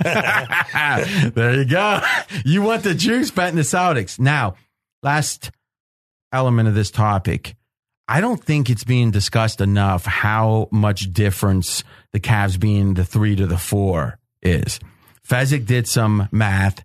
there 0.02 1.54
you 1.54 1.64
go. 1.64 2.00
You 2.44 2.62
want 2.62 2.82
the 2.82 2.94
juice 2.94 3.30
betting 3.30 3.56
the 3.56 3.62
Celtics. 3.62 4.18
Now, 4.18 4.56
last 5.02 5.50
element 6.32 6.68
of 6.68 6.74
this 6.74 6.90
topic. 6.90 7.54
I 8.08 8.20
don't 8.20 8.42
think 8.42 8.68
it's 8.68 8.84
being 8.84 9.10
discussed 9.10 9.60
enough 9.60 10.04
how 10.04 10.68
much 10.72 11.12
difference 11.12 11.84
the 12.12 12.20
Cavs 12.20 12.58
being 12.58 12.94
the 12.94 13.04
three 13.04 13.36
to 13.36 13.46
the 13.46 13.58
four 13.58 14.18
is. 14.42 14.80
Fezzik 15.26 15.66
did 15.66 15.86
some 15.86 16.28
math 16.32 16.84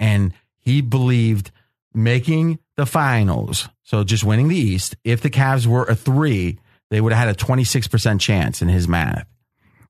and 0.00 0.34
he 0.58 0.80
believed 0.80 1.52
making 1.94 2.58
the 2.76 2.86
finals, 2.86 3.68
so 3.82 4.04
just 4.04 4.24
winning 4.24 4.48
the 4.48 4.56
East, 4.56 4.96
if 5.04 5.20
the 5.20 5.30
Cavs 5.30 5.66
were 5.66 5.84
a 5.84 5.94
three, 5.94 6.58
they 6.90 7.00
would 7.00 7.12
have 7.12 7.26
had 7.28 7.34
a 7.34 7.38
26% 7.38 8.20
chance 8.20 8.62
in 8.62 8.68
his 8.68 8.86
math. 8.88 9.26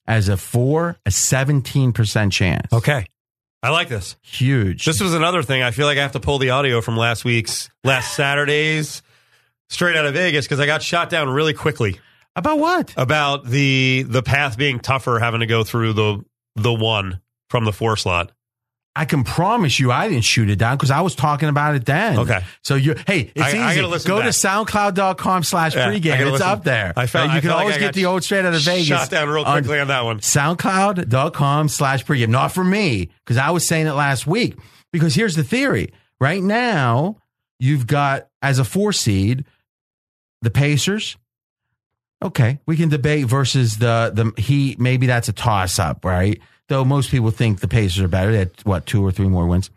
As 0.06 0.28
a 0.28 0.36
four, 0.36 0.96
a 1.04 1.10
17% 1.10 2.32
chance. 2.32 2.72
Okay, 2.72 3.04
I 3.62 3.70
like 3.70 3.88
this. 3.88 4.16
Huge. 4.22 4.84
This 4.84 5.00
was 5.02 5.12
another 5.14 5.42
thing. 5.42 5.62
I 5.62 5.70
feel 5.70 5.86
like 5.86 5.98
I 5.98 6.02
have 6.02 6.12
to 6.12 6.20
pull 6.20 6.38
the 6.38 6.50
audio 6.50 6.80
from 6.80 6.96
last 6.96 7.24
week's 7.24 7.68
last 7.84 8.14
Saturday's 8.16 9.02
straight 9.68 9.96
out 9.96 10.06
of 10.06 10.14
Vegas 10.14 10.46
because 10.46 10.60
I 10.60 10.66
got 10.66 10.82
shot 10.82 11.10
down 11.10 11.28
really 11.28 11.52
quickly 11.52 12.00
About 12.34 12.58
what? 12.58 12.94
about 12.96 13.44
the 13.44 14.06
the 14.08 14.22
path 14.22 14.56
being 14.56 14.80
tougher, 14.80 15.18
having 15.18 15.40
to 15.40 15.46
go 15.46 15.62
through 15.62 15.92
the 15.92 16.24
the 16.56 16.72
one 16.72 17.20
from 17.50 17.64
the 17.66 17.72
four 17.72 17.96
slot. 17.98 18.32
I 18.96 19.04
can 19.04 19.22
promise 19.22 19.78
you 19.78 19.92
I 19.92 20.08
didn't 20.08 20.24
shoot 20.24 20.50
it 20.50 20.56
down 20.56 20.76
because 20.76 20.90
I 20.90 21.02
was 21.02 21.14
talking 21.14 21.48
about 21.48 21.76
it 21.76 21.84
then. 21.86 22.18
Okay. 22.18 22.40
So 22.64 22.74
you 22.74 22.96
hey, 23.06 23.30
it's 23.34 23.54
I- 23.54 23.58
I 23.58 23.72
easy. 23.72 23.82
listen 23.82 24.08
Go 24.08 24.18
back. 24.18 24.24
to 24.26 24.30
soundcloud.com 24.32 25.44
slash 25.44 25.74
pregame. 25.74 26.02
gotta 26.02 26.22
It's 26.24 26.32
listen. 26.32 26.48
up 26.48 26.64
there. 26.64 26.92
I 26.96 27.06
found, 27.06 27.30
you 27.30 27.38
I 27.38 27.40
can 27.40 27.48
felt 27.50 27.58
like 27.58 27.64
always 27.66 27.78
get 27.78 27.94
the 27.94 28.06
old 28.06 28.24
straight 28.24 28.44
out 28.44 28.54
of 28.54 28.60
Vegas. 28.62 28.86
Shot 28.88 29.08
down 29.10 29.28
real 29.28 29.44
on 29.44 29.60
quickly 29.62 29.78
on 29.78 29.86
that 29.88 30.04
one. 30.04 30.18
soundcloud.com 30.18 31.68
slash 31.68 32.04
pregame. 32.04 32.28
Not 32.30 32.48
for 32.52 32.64
me, 32.64 33.10
because 33.24 33.36
I 33.36 33.50
was 33.50 33.66
saying 33.68 33.86
it 33.86 33.92
last 33.92 34.26
week. 34.26 34.56
Because 34.92 35.14
here's 35.14 35.36
the 35.36 35.44
theory. 35.44 35.92
Right 36.20 36.42
now, 36.42 37.18
you've 37.60 37.86
got 37.86 38.26
as 38.42 38.58
a 38.58 38.64
four 38.64 38.92
seed, 38.92 39.44
the 40.42 40.50
Pacers. 40.50 41.16
Okay, 42.24 42.58
we 42.66 42.76
can 42.76 42.88
debate 42.88 43.26
versus 43.26 43.76
the 43.78 44.10
the 44.12 44.40
Heat. 44.42 44.80
Maybe 44.80 45.06
that's 45.06 45.28
a 45.28 45.32
toss 45.32 45.78
up, 45.78 46.04
right? 46.04 46.40
Though 46.68 46.84
most 46.84 47.10
people 47.10 47.30
think 47.30 47.60
the 47.60 47.68
Pacers 47.68 48.02
are 48.02 48.08
better. 48.08 48.30
They 48.30 48.38
had 48.38 48.50
what 48.64 48.86
two 48.86 49.04
or 49.04 49.10
three 49.10 49.28
more 49.28 49.46
wins. 49.46 49.70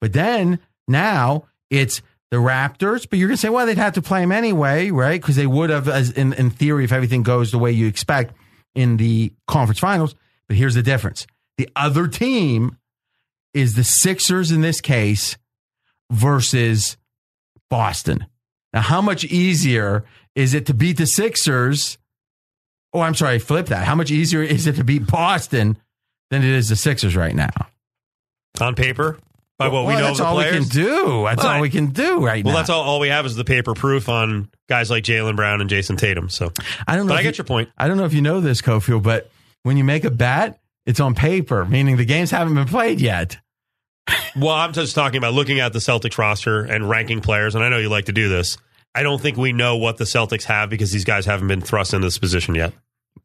But 0.00 0.12
then 0.14 0.58
now 0.88 1.44
it's 1.68 2.00
the 2.30 2.38
Raptors. 2.38 3.06
But 3.08 3.18
you're 3.18 3.28
gonna 3.28 3.36
say, 3.36 3.50
well, 3.50 3.66
they'd 3.66 3.76
have 3.76 3.94
to 3.94 4.02
play 4.02 4.20
them 4.20 4.32
anyway, 4.32 4.90
right? 4.90 5.20
Because 5.20 5.36
they 5.36 5.46
would 5.46 5.70
have, 5.70 5.88
as 5.88 6.10
in 6.10 6.32
in 6.32 6.50
theory, 6.50 6.84
if 6.84 6.92
everything 6.92 7.22
goes 7.22 7.50
the 7.50 7.58
way 7.58 7.70
you 7.70 7.86
expect 7.86 8.34
in 8.74 8.96
the 8.96 9.32
conference 9.46 9.78
finals. 9.78 10.14
But 10.48 10.56
here's 10.56 10.74
the 10.74 10.82
difference: 10.82 11.26
the 11.58 11.68
other 11.76 12.08
team 12.08 12.78
is 13.52 13.74
the 13.74 13.84
Sixers 13.84 14.50
in 14.50 14.62
this 14.62 14.80
case 14.80 15.36
versus 16.10 16.96
Boston. 17.68 18.26
Now, 18.72 18.80
how 18.80 19.02
much 19.02 19.24
easier 19.24 20.04
is 20.34 20.54
it 20.54 20.66
to 20.66 20.74
beat 20.74 20.96
the 20.96 21.06
Sixers? 21.06 21.98
Oh, 22.92 23.00
I'm 23.00 23.14
sorry, 23.14 23.38
flip 23.38 23.66
that. 23.66 23.84
How 23.84 23.94
much 23.94 24.10
easier 24.10 24.42
is 24.42 24.66
it 24.66 24.76
to 24.76 24.84
beat 24.84 25.06
Boston 25.06 25.76
than 26.30 26.42
it 26.42 26.50
is 26.50 26.68
the 26.68 26.76
Sixers 26.76 27.16
right 27.16 27.34
now? 27.34 27.50
on 28.60 28.74
paper 28.74 29.16
by 29.58 29.68
what 29.68 29.82
we 29.86 29.94
Well, 29.94 29.98
know 30.00 30.06
that's 30.06 30.18
of 30.20 30.24
the 30.24 30.28
all 30.28 30.34
players. 30.34 30.52
we 30.52 30.58
can 30.60 30.68
do. 30.68 31.22
That's 31.24 31.44
all 31.44 31.60
we 31.60 31.70
can 31.70 31.86
do 31.92 32.24
right 32.24 32.44
Well, 32.44 32.52
now. 32.52 32.58
that's 32.58 32.68
all, 32.70 32.82
all 32.82 32.98
we 33.00 33.08
have 33.08 33.24
is 33.26 33.36
the 33.36 33.44
paper 33.44 33.74
proof 33.74 34.08
on 34.08 34.48
guys 34.68 34.90
like 34.90 35.04
Jaylen 35.04 35.36
Brown 35.36 35.60
and 35.60 35.70
Jayson 35.70 35.96
Tatum. 35.96 36.28
So, 36.28 36.52
I 36.86 36.96
don't 36.96 37.06
know. 37.06 37.12
but 37.12 37.20
I 37.20 37.22
get 37.22 37.38
you, 37.38 37.42
your 37.42 37.46
point. 37.46 37.68
I 37.78 37.86
don't 37.88 37.96
know 37.96 38.04
if 38.04 38.12
you 38.12 38.22
know 38.22 38.40
this, 38.40 38.60
Cofield, 38.60 39.02
but 39.02 39.30
when 39.62 39.76
you 39.76 39.84
make 39.84 40.04
a 40.04 40.10
bet, 40.10 40.60
it's 40.84 40.98
on 41.00 41.14
paper, 41.14 41.64
meaning 41.64 41.96
the 41.96 42.04
games 42.04 42.30
haven't 42.32 42.54
been 42.54 42.66
played 42.66 43.00
yet. 43.00 43.38
Well, 44.36 44.50
I'm 44.54 44.72
just 44.72 44.94
talking 44.94 45.18
about 45.18 45.34
looking 45.34 45.60
at 45.60 45.72
the 45.72 45.78
Celtics 45.78 46.18
roster 46.18 46.62
and 46.62 46.88
ranking 46.88 47.20
players, 47.20 47.54
and 47.54 47.62
I 47.62 47.68
know 47.68 47.78
you 47.78 47.88
like 47.88 48.06
to 48.06 48.12
do 48.12 48.28
this. 48.28 48.58
I 48.94 49.02
don't 49.04 49.20
think 49.20 49.36
we 49.36 49.52
know 49.52 49.76
what 49.76 49.98
the 49.98 50.04
Celtics 50.04 50.44
have 50.44 50.68
because 50.70 50.90
these 50.90 51.04
guys 51.04 51.26
haven't 51.26 51.46
been 51.48 51.60
thrust 51.60 51.94
into 51.94 52.06
this 52.06 52.18
position 52.18 52.54
yet. 52.56 52.72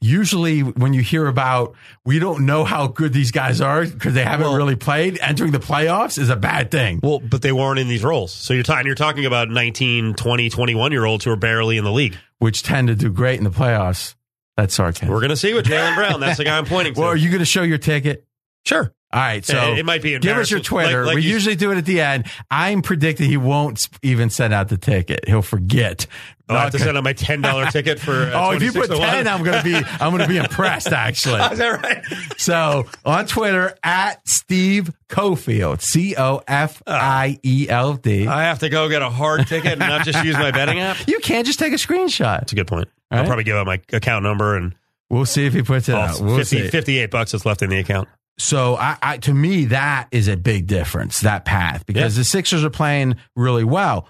Usually, 0.01 0.59
when 0.61 0.93
you 0.93 1.01
hear 1.01 1.25
about 1.25 1.73
we 2.03 2.19
don't 2.19 2.45
know 2.45 2.63
how 2.63 2.87
good 2.87 3.11
these 3.13 3.31
guys 3.31 3.61
are 3.61 3.85
because 3.85 4.13
they 4.13 4.23
haven't 4.23 4.47
Well- 4.47 4.55
really 4.57 4.75
played, 4.75 5.17
entering 5.21 5.51
the 5.51 5.59
playoffs 5.59 6.19
is 6.19 6.29
a 6.29 6.35
bad 6.35 6.69
thing. 6.69 6.99
Well, 7.01 7.19
but 7.19 7.41
they 7.41 7.51
weren't 7.51 7.79
in 7.79 7.87
these 7.87 8.03
roles. 8.03 8.31
So 8.33 8.53
you're 8.53 8.63
talking 8.63 8.85
you're 8.85 8.95
talking 8.95 9.25
about 9.25 9.49
19, 9.49 10.13
20, 10.13 10.49
21 10.49 10.91
year 10.91 11.05
olds 11.05 11.25
who 11.25 11.31
are 11.31 11.35
barely 11.37 11.77
in 11.77 11.83
the 11.83 11.91
league. 11.91 12.17
which 12.39 12.61
tend 12.63 12.89
to 12.89 12.95
do 12.95 13.09
great 13.09 13.37
in 13.37 13.45
the 13.45 13.49
playoffs. 13.49 14.13
That's 14.57 14.73
sarcasm. 14.75 15.07
We're 15.07 15.21
going 15.21 15.29
to 15.29 15.37
see 15.37 15.53
with 15.53 15.65
Jaylen 15.65 15.95
Brown. 15.95 16.19
That's 16.19 16.37
the 16.37 16.43
guy 16.43 16.57
I'm 16.57 16.65
pointing 16.65 16.93
to. 16.95 16.99
well, 16.99 17.09
are 17.09 17.15
you 17.15 17.29
going 17.29 17.39
to 17.39 17.45
show 17.45 17.63
your 17.63 17.77
ticket? 17.77 18.24
Sure. 18.65 18.93
All 19.13 19.21
right, 19.21 19.45
so 19.45 19.71
It- 19.73 19.79
it 19.79 19.85
might 19.85 20.01
be 20.01 20.19
give 20.19 20.35
us 20.37 20.51
your. 20.51 20.59
Twitter. 20.59 21.05
Like- 21.05 21.07
like 21.07 21.15
we 21.15 21.21
you- 21.21 21.29
usually 21.31 21.55
do 21.55 21.71
it 21.71 21.77
at 21.77 21.85
the 21.85 22.01
end. 22.01 22.25
I'm 22.51 22.81
predicting 22.81 23.29
he 23.29 23.37
won't 23.37 23.79
even 24.01 24.29
send 24.29 24.53
out 24.53 24.67
the 24.67 24.77
ticket. 24.77 25.21
He'll 25.25 25.41
forget. 25.41 26.05
Oh, 26.49 26.55
I 26.55 26.63
have 26.63 26.71
to 26.73 26.79
send 26.79 26.97
out 26.97 27.03
my 27.05 27.13
ten 27.13 27.39
dollar 27.41 27.65
ticket 27.71 27.97
for. 27.99 28.11
Uh, 28.11 28.31
Oh, 28.33 28.51
if 28.51 28.61
you 28.61 28.73
put 28.73 28.87
26 28.87 28.99
to 28.99 29.05
ten, 29.05 29.27
I'm 29.27 29.41
gonna 29.43 29.63
be 29.63 29.73
I'm 29.75 30.11
gonna 30.11 30.27
be 30.27 30.35
impressed 30.37 30.91
actually. 30.91 31.39
Is 31.51 31.59
that 31.59 31.81
right? 31.81 32.03
So 32.37 32.87
on 33.05 33.25
Twitter 33.25 33.77
at 33.83 34.27
Steve 34.27 34.91
Cofield, 35.07 35.81
C 35.81 36.15
O 36.17 36.41
F 36.45 36.83
I 36.85 37.39
E 37.41 37.67
L 37.69 37.93
D. 37.93 38.27
I 38.27 38.43
have 38.43 38.59
to 38.59 38.69
go 38.69 38.89
get 38.89 39.01
a 39.01 39.09
hard 39.09 39.47
ticket 39.47 39.71
and 39.73 39.79
not 39.79 40.03
just 40.05 40.25
use 40.25 40.35
my 40.35 40.51
betting 40.51 40.79
app. 40.79 40.97
You 41.07 41.19
can't 41.19 41.45
just 41.47 41.57
take 41.59 41.71
a 41.71 41.77
screenshot. 41.77 42.39
That's 42.39 42.51
a 42.51 42.55
good 42.55 42.67
point. 42.67 42.89
All 43.11 43.17
I'll 43.17 43.23
right. 43.23 43.27
probably 43.27 43.43
give 43.45 43.55
out 43.55 43.65
my 43.65 43.79
account 43.93 44.23
number 44.23 44.57
and 44.57 44.75
We'll 45.09 45.25
see 45.27 45.45
if 45.45 45.53
he 45.53 45.61
puts 45.61 45.87
it 45.87 45.93
all 45.95 46.01
out. 46.01 46.19
We'll 46.19 46.37
50, 46.37 46.63
see. 46.63 46.67
58 46.67 47.11
bucks 47.11 47.31
that's 47.31 47.45
left 47.45 47.61
in 47.61 47.69
the 47.69 47.77
account. 47.77 48.09
So 48.37 48.75
I, 48.75 48.97
I 49.01 49.17
to 49.19 49.33
me 49.33 49.65
that 49.65 50.07
is 50.11 50.27
a 50.27 50.35
big 50.35 50.67
difference 50.67 51.21
that 51.21 51.45
path 51.45 51.85
because 51.85 52.15
the 52.15 52.23
Sixers 52.23 52.63
are 52.63 52.69
playing 52.69 53.15
really 53.35 53.63
well. 53.63 54.07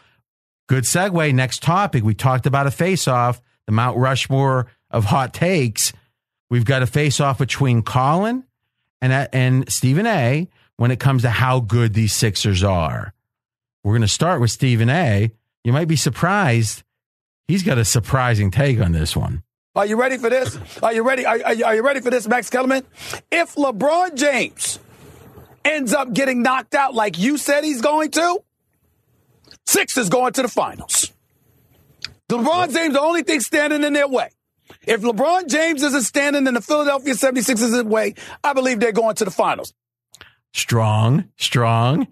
Good 0.68 0.86
segue. 0.86 1.34
Next 1.34 1.62
topic. 1.62 2.04
We 2.04 2.16
talked 2.16 2.48
about 2.48 2.66
a 2.66 2.72
face-off, 2.72 3.40
the 3.68 3.72
Mount 3.72 3.98
Rushmore 3.98 4.68
of 4.90 5.06
hot 5.06 5.34
takes. 5.34 5.94
We've 6.50 6.66
got 6.66 6.82
a 6.82 6.88
face-off 6.88 7.38
between 7.38 7.84
Colin 7.84 8.44
and 9.02 9.30
and 9.32 9.72
Stephen 9.72 10.08
A. 10.08 10.50
When 10.78 10.92
it 10.92 11.00
comes 11.00 11.22
to 11.22 11.30
how 11.30 11.62
good 11.62 11.94
these 11.94 12.14
Sixers 12.14 12.62
are, 12.62 13.14
we're 13.84 13.94
going 13.94 14.02
to 14.02 14.08
start 14.10 14.42
with 14.42 14.52
Stephen 14.52 14.90
A. 14.90 15.32
You 15.64 15.72
might 15.72 15.88
be 15.88 15.96
surprised. 15.96 16.84
He's 17.48 17.64
got 17.64 17.78
a 17.78 17.86
surprising 17.86 18.52
take 18.52 18.82
on 18.82 18.92
this 18.92 19.16
one. 19.16 19.44
Are 19.76 19.86
you 19.86 19.98
ready 19.98 20.18
for 20.18 20.30
this? 20.30 20.58
Are 20.82 20.94
you 20.94 21.04
ready? 21.04 21.26
Are, 21.26 21.40
are, 21.44 21.54
you, 21.54 21.66
are 21.66 21.76
you 21.76 21.84
ready 21.84 22.00
for 22.00 22.10
this, 22.10 22.28
Max 22.28 22.50
Kellerman? 22.50 22.86
If 23.32 23.56
LeBron 23.56 24.16
James 24.16 24.80
ends 25.66 25.94
up 25.94 26.14
getting 26.14 26.42
knocked 26.42 26.76
out 26.76 26.94
like 26.94 27.18
you 27.18 27.38
said 27.38 27.64
he's 27.64 27.82
going 27.82 28.12
to, 28.12 28.40
Sixers 29.66 30.10
going 30.10 30.34
to 30.34 30.44
the 30.44 30.48
finals. 30.48 31.12
LeBron 32.30 32.74
James, 32.74 32.94
the 32.94 33.02
only 33.02 33.24
thing 33.24 33.40
standing 33.42 33.84
in 33.84 33.94
their 33.94 34.08
way. 34.08 34.30
If 34.88 35.02
LeBron 35.02 35.48
James 35.48 35.84
isn't 35.84 36.04
standing 36.04 36.48
in 36.48 36.54
the 36.54 36.62
Philadelphia 36.62 37.14
76ers' 37.14 37.84
way, 37.86 38.16
I 38.44 38.54
believe 38.54 38.80
they're 38.80 38.92
going 38.92 39.16
to 39.16 39.26
the 39.26 39.32
finals. 39.32 39.74
Strong, 40.54 41.26
strong. 41.38 42.08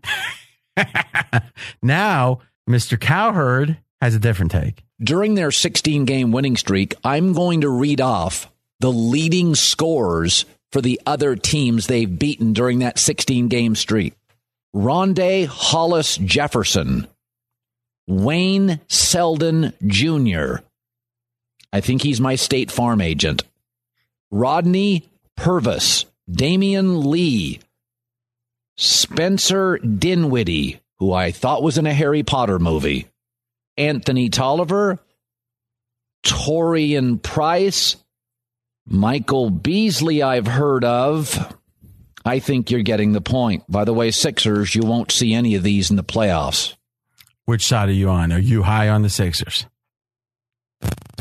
now, 1.82 2.39
Mr. 2.70 2.99
Cowherd 2.99 3.78
has 4.04 4.16
a 4.16 4.20
different 4.20 4.51
take. 4.51 4.84
during 5.01 5.36
their 5.36 5.51
16 5.51 6.06
game 6.06 6.32
winning 6.32 6.58
streak, 6.58 6.95
I'm 7.04 7.34
going 7.34 7.62
to 7.62 7.70
read 7.70 8.01
off 8.01 8.51
the 8.80 8.91
leading 8.91 9.56
scores 9.56 10.45
for 10.72 10.82
the 10.82 10.99
other 11.06 11.36
teams 11.36 11.88
they've 11.88 12.20
beaten 12.20 12.51
during 12.51 12.80
that 12.80 12.99
16 12.99 13.47
game 13.47 13.76
streak. 13.76 14.14
Rondae 14.76 15.45
Hollis 15.45 16.18
Jefferson, 16.18 17.08
Wayne 18.08 18.82
Selden 18.89 19.74
Jr. 19.86 20.56
I 21.72 21.80
think 21.80 22.01
he's 22.01 22.20
my 22.20 22.36
state 22.36 22.72
farm 22.72 23.01
agent. 23.01 23.43
Rodney 24.32 25.08
Purvis, 25.38 26.06
Damion 26.30 27.06
Lee, 27.06 27.60
Spencer 28.76 29.78
Dinwiddie, 29.78 30.82
who 30.99 31.14
I 31.14 31.32
thought 31.32 31.64
was 31.64 31.78
in 31.78 31.86
a 31.86 31.93
Harry 31.93 32.24
Potter 32.24 32.60
movie, 32.60 33.08
Anthony 33.78 34.30
Tolliver, 34.30 34.99
Torian 36.24 37.21
Price, 37.21 37.95
Michael 38.86 39.49
Beasley, 39.49 40.21
I've 40.21 40.47
heard 40.47 40.84
of. 40.84 41.57
I 42.26 42.39
think 42.39 42.71
you're 42.71 42.84
getting 42.84 43.11
the 43.11 43.21
point. 43.21 43.63
By 43.69 43.84
the 43.84 43.93
way, 43.93 44.11
Sixers, 44.11 44.76
you 44.76 44.84
won't 44.84 45.11
see 45.11 45.34
any 45.34 45.55
of 45.55 45.63
these 45.63 45.89
in 45.89 45.97
the 45.97 46.03
playoffs. 46.03 46.76
Which 47.45 47.65
side 47.65 47.89
are 47.89 47.93
you 47.93 48.09
on? 48.09 48.32
Are 48.32 48.39
you 48.39 48.63
high 48.63 48.88
on 48.88 49.01
the 49.01 49.09
Sixers? 49.09 49.65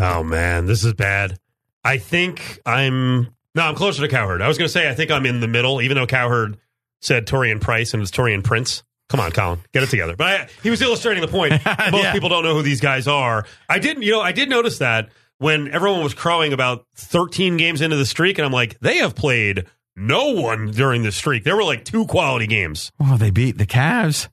Oh 0.00 0.22
man, 0.22 0.66
this 0.66 0.84
is 0.84 0.94
bad. 0.94 1.38
I 1.84 1.98
think 1.98 2.60
I'm 2.64 3.34
no, 3.54 3.62
I'm 3.62 3.74
closer 3.74 4.02
to 4.02 4.08
Cowherd. 4.08 4.40
I 4.40 4.48
was 4.48 4.56
going 4.58 4.66
to 4.66 4.72
say 4.72 4.88
I 4.88 4.94
think 4.94 5.10
I'm 5.10 5.26
in 5.26 5.40
the 5.40 5.48
middle, 5.48 5.82
even 5.82 5.96
though 5.96 6.06
Cowherd 6.06 6.58
said 7.00 7.26
Torian 7.26 7.60
Price 7.60 7.92
and 7.92 8.02
it's 8.02 8.10
Taurean 8.10 8.42
Prince. 8.44 8.82
Come 9.12 9.20
on, 9.20 9.30
Colin, 9.30 9.60
get 9.72 9.82
it 9.82 9.90
together. 9.90 10.16
But 10.16 10.26
I, 10.26 10.48
he 10.62 10.70
was 10.70 10.80
illustrating 10.82 11.20
the 11.20 11.28
point. 11.28 11.52
Most 11.92 12.02
Yeah. 12.02 12.12
people 12.12 12.30
don't 12.30 12.42
know 12.44 12.54
who 12.54 12.62
these 12.62 12.80
guys 12.80 13.06
are. 13.06 13.46
I 13.68 13.78
didn't, 13.78 14.02
you 14.02 14.10
know, 14.10 14.20
I 14.22 14.32
did 14.32 14.48
notice 14.48 14.78
that 14.78 15.10
when 15.38 15.68
everyone 15.68 16.02
was 16.02 16.14
crowing 16.14 16.52
about 16.54 16.86
13 16.96 17.58
games 17.58 17.82
into 17.82 17.96
the 17.96 18.06
streak, 18.06 18.38
and 18.38 18.46
I'm 18.46 18.52
like, 18.52 18.80
they 18.80 18.96
have 18.96 19.14
played 19.14 19.66
no 19.94 20.32
one 20.32 20.70
during 20.70 21.02
the 21.02 21.12
streak. 21.12 21.44
There 21.44 21.54
were 21.54 21.62
like 21.62 21.84
two 21.84 22.06
quality 22.06 22.46
games. 22.46 22.90
Well, 22.98 23.18
they 23.18 23.30
beat 23.30 23.58
the 23.58 23.66
Cavs. 23.66 24.28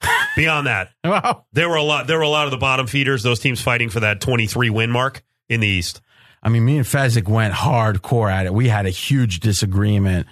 Beyond 0.36 0.66
that, 0.66 0.90
Well, 1.04 1.46
there 1.52 1.68
were 1.68 1.76
a 1.76 1.82
lot. 1.82 2.06
There 2.06 2.16
were 2.18 2.24
a 2.24 2.28
lot 2.28 2.46
of 2.46 2.50
the 2.50 2.56
bottom 2.58 2.86
feeders. 2.86 3.22
Those 3.22 3.40
teams 3.40 3.60
fighting 3.60 3.88
for 3.90 4.00
that 4.00 4.20
23 4.20 4.70
win 4.70 4.90
mark 4.90 5.22
in 5.48 5.60
the 5.60 5.68
East. 5.68 6.00
I 6.42 6.48
mean, 6.48 6.64
me 6.64 6.76
and 6.76 6.86
Fezzik 6.86 7.28
went 7.28 7.54
hardcore 7.54 8.30
at 8.30 8.46
it. 8.46 8.52
We 8.54 8.68
had 8.68 8.86
a 8.86 8.90
huge 8.90 9.40
disagreement 9.40 10.26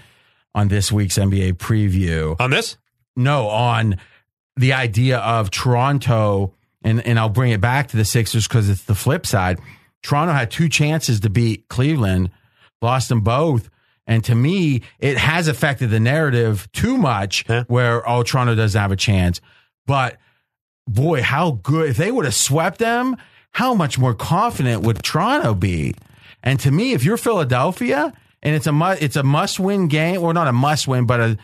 on 0.54 0.68
this 0.68 0.92
week's 0.92 1.16
NBA 1.18 1.54
preview. 1.54 2.36
On 2.40 2.50
this, 2.50 2.76
No, 3.16 3.48
on 3.48 3.96
the 4.56 4.72
idea 4.72 5.18
of 5.18 5.50
Toronto, 5.50 6.52
and, 6.82 7.04
and 7.06 7.18
I'll 7.18 7.28
bring 7.28 7.52
it 7.52 7.60
back 7.60 7.88
to 7.88 7.96
the 7.96 8.04
Sixers 8.04 8.46
because 8.48 8.68
it's 8.68 8.84
the 8.84 8.94
flip 8.94 9.26
side. 9.26 9.58
Toronto 10.02 10.32
had 10.34 10.50
two 10.50 10.68
chances 10.68 11.20
to 11.20 11.30
beat 11.30 11.68
Cleveland, 11.68 12.30
lost 12.82 13.08
them 13.08 13.20
both. 13.22 13.70
And 14.06 14.22
to 14.24 14.34
me, 14.34 14.82
it 14.98 15.16
has 15.16 15.48
affected 15.48 15.88
the 15.90 15.98
narrative 16.00 16.70
too 16.72 16.98
much 16.98 17.44
Yeah. 17.48 17.64
where, 17.68 18.06
oh, 18.08 18.22
Toronto 18.22 18.54
doesn't 18.54 18.78
have 18.78 18.92
a 18.92 18.96
chance. 18.96 19.40
But 19.86 20.18
boy, 20.86 21.22
how 21.22 21.52
good. 21.62 21.88
If 21.90 21.96
they 21.96 22.12
would 22.12 22.26
have 22.26 22.34
swept 22.34 22.78
them, 22.78 23.16
how 23.52 23.72
much 23.72 23.98
more 23.98 24.12
confident 24.14 24.82
would 24.82 25.02
Toronto 25.02 25.54
be? 25.54 25.94
And 26.42 26.60
to 26.60 26.70
me, 26.70 26.92
if 26.92 27.02
you're 27.04 27.16
Philadelphia 27.16 28.12
and 28.42 28.54
it's 28.54 28.66
a 28.66 28.96
it's 29.00 29.16
a 29.16 29.22
must 29.22 29.58
win 29.58 29.88
game, 29.88 30.20
or 30.20 30.34
not 30.34 30.48
a 30.48 30.52
must 30.52 30.86
win, 30.86 31.06
but 31.06 31.20
a 31.20 31.38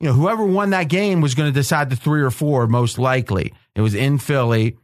you 0.00 0.08
know 0.08 0.12
whoever 0.14 0.44
won 0.44 0.70
that 0.70 0.88
game 0.88 1.20
was 1.20 1.34
going 1.34 1.48
to 1.48 1.54
decide 1.54 1.90
the 1.90 1.96
three 1.96 2.22
or 2.22 2.30
four 2.30 2.66
most 2.66 2.98
likely. 2.98 3.52
It 3.74 3.80
was 3.80 3.94
in 3.94 4.18
Philly, 4.18 4.76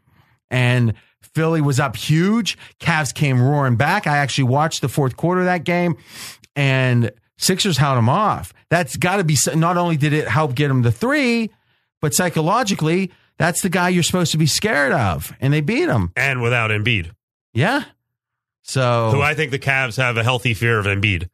and 0.50 0.94
Philly 1.34 1.60
was 1.60 1.80
up 1.80 1.96
huge. 1.96 2.58
Cavs 2.80 3.14
came 3.14 3.40
roaring 3.40 3.76
back. 3.76 4.06
I 4.06 4.18
actually 4.18 4.44
watched 4.44 4.80
the 4.82 4.88
fourth 4.88 5.16
quarter 5.16 5.40
of 5.40 5.46
that 5.46 5.64
game, 5.64 5.96
and 6.56 7.10
Sixers 7.38 7.78
held 7.78 7.96
them 7.98 8.08
off. 8.08 8.52
That's 8.70 8.96
got 8.96 9.16
to 9.16 9.24
be 9.24 9.36
not 9.54 9.76
only 9.76 9.96
did 9.96 10.12
it 10.12 10.28
help 10.28 10.54
get 10.54 10.68
them 10.68 10.82
the 10.82 10.92
three, 10.92 11.50
but 12.00 12.14
psychologically, 12.14 13.10
that's 13.38 13.62
the 13.62 13.68
guy 13.68 13.88
you're 13.88 14.02
supposed 14.02 14.32
to 14.32 14.38
be 14.38 14.46
scared 14.46 14.92
of, 14.92 15.32
and 15.40 15.52
they 15.52 15.60
beat 15.60 15.88
him. 15.88 16.12
and 16.16 16.42
without 16.42 16.70
Embiid, 16.70 17.10
Yeah. 17.54 17.84
So 18.64 19.10
who 19.12 19.20
I 19.20 19.34
think 19.34 19.50
the 19.50 19.58
Cavs 19.58 19.96
have 19.96 20.16
a 20.16 20.22
healthy 20.22 20.54
fear 20.54 20.78
of 20.78 20.86
Embiid. 20.86 21.28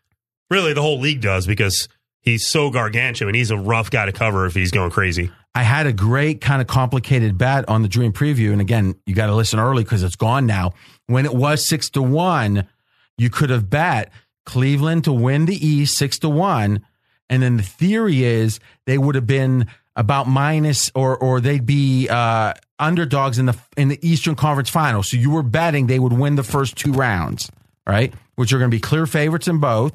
Really, 0.51 0.72
the 0.72 0.81
whole 0.81 0.99
league 0.99 1.20
does 1.20 1.47
because 1.47 1.89
he's 2.21 2.49
so 2.49 2.71
gargantuan. 2.71 3.35
He's 3.35 3.51
a 3.51 3.57
rough 3.57 3.91
guy 3.91 4.07
to 4.07 4.12
cover 4.12 4.47
if 4.47 4.55
he's 4.55 4.71
going 4.71 4.91
crazy. 4.91 5.31
I 5.55 5.62
had 5.62 5.87
a 5.87 5.93
great 5.93 6.41
kind 6.41 6.61
of 6.61 6.69
complicated 6.69 7.37
bet 7.37 7.69
on 7.69 7.83
the 7.83 7.89
Dream 7.89 8.12
Preview, 8.12 8.53
and 8.53 8.61
again, 8.61 8.95
you 9.07 9.14
got 9.14 9.27
to 9.27 9.35
listen 9.35 9.59
early 9.59 9.83
because 9.83 10.03
it's 10.03 10.16
gone 10.16 10.47
now. 10.47 10.73
When 11.07 11.25
it 11.25 11.35
was 11.35 11.69
six 11.69 11.91
to 11.91 12.03
one, 12.03 12.69
you 13.16 13.31
could 13.31 13.51
have 13.51 13.69
bet 13.69 14.12
Cleveland 14.47 15.05
to 15.05 15.12
win 15.12 15.47
the 15.47 15.66
East 15.66 15.97
six 15.97 16.19
to 16.21 16.29
one, 16.29 16.85
and 17.29 17.43
then 17.43 17.57
the 17.57 17.62
theory 17.62 18.23
is 18.25 18.61
they 18.87 18.99
would 18.99 19.14
have 19.14 19.27
been 19.27 19.66
about 19.97 20.29
minus 20.29 20.93
or 20.95 21.16
or 21.19 21.41
they'd 21.41 21.66
be 21.66 22.09
uh, 22.09 22.55
underdogs 22.79 23.39
in 23.39 23.47
the 23.47 23.59
in 23.77 23.89
the 23.89 23.99
Eastern 24.09 24.37
Conference 24.37 24.71
Final. 24.71 25.03
So 25.03 25.16
you 25.16 25.31
were 25.31 25.43
betting 25.43 25.89
they 25.89 25.99
would 25.99 26.12
win 26.12 26.37
the 26.37 26.45
first 26.45 26.77
two 26.77 26.93
rounds, 26.93 27.51
right? 27.87 28.14
Which 28.37 28.53
are 28.53 28.59
going 28.59 28.71
to 28.71 28.75
be 28.75 28.81
clear 28.81 29.07
favorites 29.07 29.49
in 29.49 29.59
both. 29.59 29.93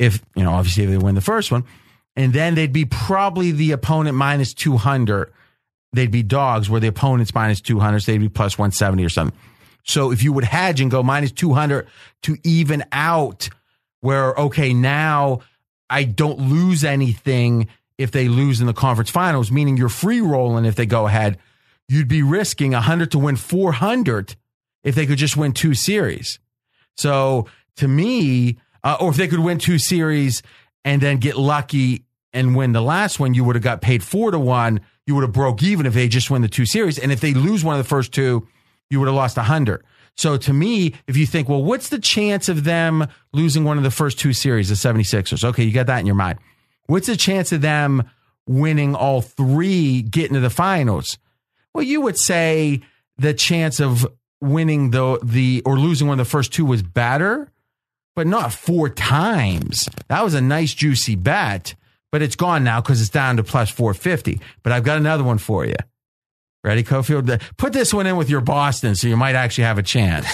If 0.00 0.24
you 0.34 0.42
know, 0.42 0.52
obviously, 0.52 0.84
if 0.84 0.90
they 0.90 0.98
win 0.98 1.14
the 1.14 1.20
first 1.20 1.52
one, 1.52 1.62
and 2.16 2.32
then 2.32 2.54
they'd 2.54 2.72
be 2.72 2.86
probably 2.86 3.52
the 3.52 3.72
opponent 3.72 4.16
minus 4.16 4.54
two 4.54 4.78
hundred. 4.78 5.30
They'd 5.92 6.10
be 6.10 6.22
dogs 6.22 6.70
where 6.70 6.80
the 6.80 6.88
opponent's 6.88 7.34
minus 7.34 7.60
two 7.60 7.80
hundred, 7.80 8.00
so 8.00 8.12
they'd 8.12 8.18
be 8.18 8.30
plus 8.30 8.56
one 8.56 8.72
seventy 8.72 9.04
or 9.04 9.10
something. 9.10 9.38
So 9.84 10.10
if 10.10 10.22
you 10.22 10.32
would 10.32 10.44
hedge 10.44 10.80
and 10.80 10.90
go 10.90 11.02
minus 11.02 11.32
two 11.32 11.52
hundred 11.52 11.86
to 12.22 12.38
even 12.44 12.82
out, 12.92 13.50
where 14.00 14.34
okay 14.34 14.72
now 14.72 15.40
I 15.90 16.04
don't 16.04 16.38
lose 16.38 16.82
anything 16.82 17.68
if 17.98 18.10
they 18.10 18.28
lose 18.28 18.62
in 18.62 18.66
the 18.66 18.72
conference 18.72 19.10
finals, 19.10 19.52
meaning 19.52 19.76
you're 19.76 19.90
free 19.90 20.22
rolling 20.22 20.64
if 20.64 20.76
they 20.76 20.86
go 20.86 21.06
ahead. 21.06 21.36
You'd 21.90 22.08
be 22.08 22.22
risking 22.22 22.72
100 22.72 23.10
to 23.10 23.18
win 23.18 23.36
400 23.36 24.36
if 24.82 24.94
they 24.94 25.04
could 25.04 25.18
just 25.18 25.36
win 25.36 25.52
two 25.52 25.74
series. 25.74 26.38
So 26.96 27.48
to 27.76 27.88
me, 27.88 28.58
uh, 28.84 28.96
or 29.00 29.10
if 29.10 29.16
they 29.16 29.28
could 29.28 29.40
win 29.40 29.58
two 29.58 29.78
series 29.78 30.42
and 30.84 31.00
then 31.00 31.18
get 31.18 31.36
lucky 31.36 32.04
and 32.32 32.54
win 32.56 32.72
the 32.72 32.80
last 32.80 33.20
one, 33.20 33.34
you 33.34 33.44
would 33.44 33.56
have 33.56 33.62
got 33.62 33.80
paid 33.80 34.02
four 34.02 34.30
to 34.30 34.38
one. 34.38 34.80
You 35.06 35.14
would 35.14 35.22
have 35.22 35.32
broke 35.32 35.62
even 35.62 35.86
if 35.86 35.94
they 35.94 36.08
just 36.08 36.30
win 36.30 36.42
the 36.42 36.48
two 36.48 36.66
series. 36.66 36.98
And 36.98 37.10
if 37.10 37.20
they 37.20 37.34
lose 37.34 37.64
one 37.64 37.74
of 37.74 37.84
the 37.84 37.88
first 37.88 38.12
two, 38.12 38.46
you 38.88 39.00
would 39.00 39.06
have 39.06 39.14
lost 39.14 39.36
a 39.36 39.42
hundred. 39.42 39.84
So 40.16 40.36
to 40.36 40.52
me, 40.52 40.94
if 41.06 41.16
you 41.16 41.26
think, 41.26 41.48
well, 41.48 41.62
what's 41.62 41.88
the 41.88 41.98
chance 41.98 42.48
of 42.48 42.64
them 42.64 43.06
losing 43.32 43.64
one 43.64 43.78
of 43.78 43.84
the 43.84 43.90
first 43.90 44.18
two 44.18 44.32
series, 44.32 44.68
the 44.68 44.74
76ers? 44.74 45.44
Okay, 45.44 45.64
you 45.64 45.72
got 45.72 45.86
that 45.86 46.00
in 46.00 46.06
your 46.06 46.14
mind. 46.14 46.38
What's 46.86 47.06
the 47.06 47.16
chance 47.16 47.52
of 47.52 47.60
them 47.60 48.10
winning 48.46 48.94
all 48.94 49.22
three, 49.22 50.02
getting 50.02 50.34
to 50.34 50.40
the 50.40 50.50
finals? 50.50 51.18
Well, 51.72 51.84
you 51.84 52.00
would 52.00 52.18
say 52.18 52.80
the 53.16 53.32
chance 53.32 53.80
of 53.80 54.06
winning 54.40 54.90
the 54.90 55.18
the 55.22 55.62
or 55.64 55.78
losing 55.78 56.08
one 56.08 56.18
of 56.18 56.26
the 56.26 56.30
first 56.30 56.52
two 56.52 56.64
was 56.64 56.82
better, 56.82 57.50
but 58.20 58.26
not 58.26 58.52
four 58.52 58.90
times. 58.90 59.88
That 60.08 60.22
was 60.22 60.34
a 60.34 60.42
nice 60.42 60.74
juicy 60.74 61.14
bet, 61.14 61.74
but 62.12 62.20
it's 62.20 62.36
gone 62.36 62.62
now 62.62 62.82
because 62.82 63.00
it's 63.00 63.08
down 63.08 63.38
to 63.38 63.42
plus 63.42 63.70
450. 63.70 64.42
But 64.62 64.74
I've 64.74 64.84
got 64.84 64.98
another 64.98 65.24
one 65.24 65.38
for 65.38 65.64
you. 65.64 65.76
Ready, 66.62 66.82
Cofield? 66.82 67.40
Put 67.56 67.72
this 67.72 67.94
one 67.94 68.06
in 68.06 68.18
with 68.18 68.28
your 68.28 68.42
Boston 68.42 68.94
so 68.94 69.08
you 69.08 69.16
might 69.16 69.36
actually 69.36 69.64
have 69.64 69.78
a 69.78 69.82
chance. 69.82 70.26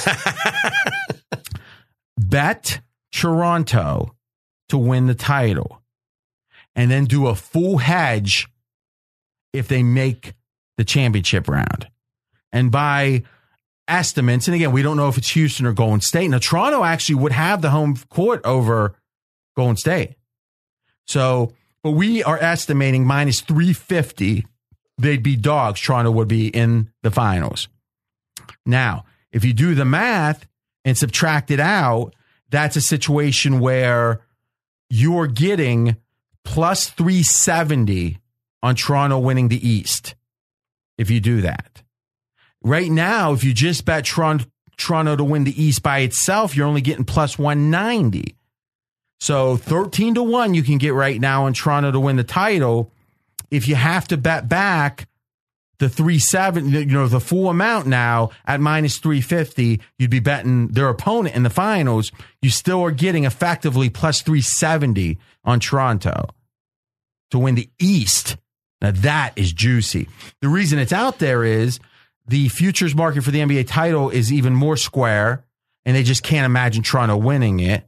Bet 2.19 2.81
Toronto 3.13 4.17
to 4.71 4.79
win 4.79 5.07
the 5.07 5.15
title 5.15 5.81
and 6.75 6.91
then 6.91 7.05
do 7.05 7.29
a 7.29 7.37
full 7.37 7.79
hedge 7.79 8.49
if 9.53 9.69
they 9.69 9.85
make 9.85 10.35
the 10.77 10.85
championship 10.85 11.47
round. 11.47 11.87
And 12.53 12.73
by 12.73 13.23
estimates, 13.89 14.49
and 14.49 14.55
again, 14.55 14.73
we 14.73 14.83
don't 14.83 14.97
know 14.97 15.09
if 15.09 15.19
it's 15.19 15.31
Houston 15.31 15.67
or 15.67 15.73
Golden 15.73 16.01
State. 16.01 16.29
Now, 16.29 16.39
Toronto 16.39 16.85
actually 16.85 17.17
would 17.17 17.33
have 17.33 17.63
the 17.63 17.71
home 17.71 17.97
court 18.11 18.41
over 18.45 18.97
Golden 19.57 19.77
State. 19.77 20.15
So, 21.07 21.53
but 21.83 21.93
we 21.93 22.23
are 22.23 22.39
estimating 22.39 23.07
minus 23.07 23.41
350. 23.41 24.47
They'd 24.99 25.23
be 25.23 25.37
dogs. 25.37 25.81
Toronto 25.81 26.11
would 26.11 26.29
be 26.29 26.49
in 26.49 26.91
the 27.03 27.11
finals. 27.11 27.69
Now, 28.65 29.05
if 29.31 29.45
you 29.45 29.53
do 29.53 29.75
the 29.75 29.85
math 29.85 30.47
and 30.85 30.97
subtract 30.97 31.51
it 31.51 31.61
out, 31.61 32.15
that's 32.51 32.77
a 32.77 32.81
situation 32.81 33.61
where 33.61 34.21
you're 34.89 35.27
getting 35.27 35.97
plus 36.45 36.89
370 36.91 38.19
on 38.63 38.75
Toronto 38.75 39.19
winning 39.19 39.49
the 39.49 39.69
East. 39.69 40.15
If 40.99 41.11
you 41.11 41.21
do 41.21 41.43
that. 41.43 41.83
Right 42.67 42.91
now, 42.91 43.33
if 43.33 43.45
you 43.45 43.55
just 43.55 43.85
bet 43.85 44.07
Toronto, 44.07 44.45
Toronto 44.77 45.15
to 45.15 45.23
win 45.23 45.45
the 45.45 45.63
East 45.63 45.85
by 45.85 46.01
itself, 46.01 46.57
you're 46.57 46.67
only 46.67 46.81
getting 46.81 47.05
plus 47.05 47.39
190. 47.39 48.35
So 49.21 49.57
13 49.57 50.17
to 50.17 50.23
1 50.25 50.53
you 50.53 50.65
can 50.65 50.79
get 50.79 50.93
right 50.93 51.21
now 51.21 51.45
on 51.45 51.53
Toronto 51.53 51.93
to 51.93 52.01
win 52.01 52.17
the 52.17 52.25
title. 52.25 52.91
If 53.53 53.69
you 53.69 53.77
have 53.77 54.09
to 54.09 54.17
bet 54.17 54.49
back 54.49 55.07
the 55.79 55.89
37, 55.89 56.69
you 56.71 56.87
know, 56.87 57.07
the 57.07 57.21
full 57.21 57.51
amount 57.51 57.87
now 57.87 58.31
at 58.45 58.61
minus 58.61 58.99
350, 58.99 59.81
you'd 60.01 60.11
be 60.11 60.19
betting 60.19 60.67
their 60.67 60.89
opponent 60.89 61.37
in 61.37 61.45
the 61.45 61.51
finals. 61.51 62.11
You 62.43 62.51
still 62.51 62.83
are 62.83 62.91
getting 62.91 63.23
effectively 63.23 63.91
plus 63.91 64.23
370 64.23 65.19
on 65.45 65.61
Toronto 65.61 66.31
to 67.31 67.39
win 67.39 67.55
the 67.55 67.71
East. 67.79 68.39
Now 68.81 68.91
that 68.91 69.35
is 69.37 69.53
juicy. 69.53 70.09
The 70.41 70.49
reason 70.49 70.81
it's 70.81 70.93
out 70.93 71.21
there 71.21 71.45
is 71.45 71.79
the 72.29 72.49
futures 72.49 72.95
market 72.95 73.23
for 73.23 73.31
the 73.31 73.41
NBA 73.41 73.67
title 73.69 74.11
is 74.11 74.33
even 74.33 74.55
more 74.55 74.77
square, 74.77 75.45
and 75.85 75.95
they 75.97 76.03
just 76.03 76.23
can't 76.23 76.45
imagine 76.47 76.83
Toronto 76.83 77.17
winning 77.17 77.61
it. 77.61 77.87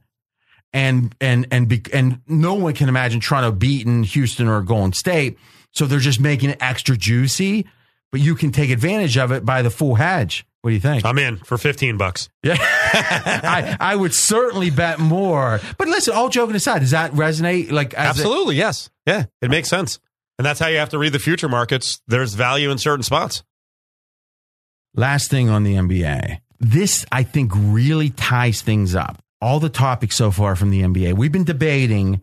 and 0.73 1.15
and 1.19 1.47
and 1.51 1.67
be, 1.67 1.81
and 1.93 2.21
no 2.27 2.53
one 2.53 2.73
can 2.73 2.89
imagine 2.89 3.19
Toronto 3.19 3.51
beating 3.51 4.03
Houston 4.03 4.47
or 4.47 4.61
Golden 4.61 4.93
State. 4.93 5.37
So 5.71 5.85
they're 5.85 5.99
just 5.99 6.19
making 6.19 6.51
it 6.51 6.57
extra 6.61 6.95
juicy, 6.97 7.65
but 8.11 8.21
you 8.21 8.35
can 8.35 8.51
take 8.51 8.69
advantage 8.69 9.17
of 9.17 9.31
it 9.31 9.45
by 9.45 9.61
the 9.61 9.69
full 9.69 9.95
hedge. 9.95 10.45
What 10.61 10.71
do 10.71 10.73
you 10.73 10.79
think? 10.81 11.05
I'm 11.05 11.17
in 11.17 11.37
for 11.37 11.57
15 11.57 11.95
bucks. 11.97 12.27
Yeah. 12.43 12.57
I, 12.59 13.77
I 13.79 13.95
would 13.95 14.13
certainly 14.13 14.69
bet 14.71 14.99
more. 14.99 15.59
But 15.77 15.87
listen, 15.87 16.13
all 16.13 16.27
joking 16.27 16.55
aside, 16.55 16.79
does 16.79 16.91
that 16.91 17.11
resonate? 17.13 17.71
Like, 17.71 17.93
Absolutely, 17.93 18.55
yes. 18.57 18.89
Yeah, 19.05 19.25
it 19.41 19.49
makes 19.49 19.69
sense. 19.69 19.99
And 20.37 20.45
that's 20.45 20.59
how 20.59 20.67
you 20.67 20.77
have 20.79 20.89
to 20.89 20.97
read 20.97 21.13
the 21.13 21.19
future 21.19 21.47
markets. 21.47 22.01
There's 22.07 22.33
value 22.33 22.71
in 22.71 22.77
certain 22.77 23.03
spots. 23.03 23.43
Last 24.95 25.29
thing 25.29 25.49
on 25.49 25.63
the 25.63 25.75
NBA. 25.75 26.39
This, 26.59 27.05
I 27.11 27.23
think, 27.23 27.51
really 27.55 28.09
ties 28.09 28.61
things 28.61 28.95
up. 28.95 29.21
All 29.41 29.59
the 29.59 29.69
topics 29.69 30.15
so 30.15 30.31
far 30.31 30.55
from 30.55 30.69
the 30.69 30.81
NBA. 30.81 31.15
We've 31.15 31.31
been 31.31 31.45
debating 31.45 32.21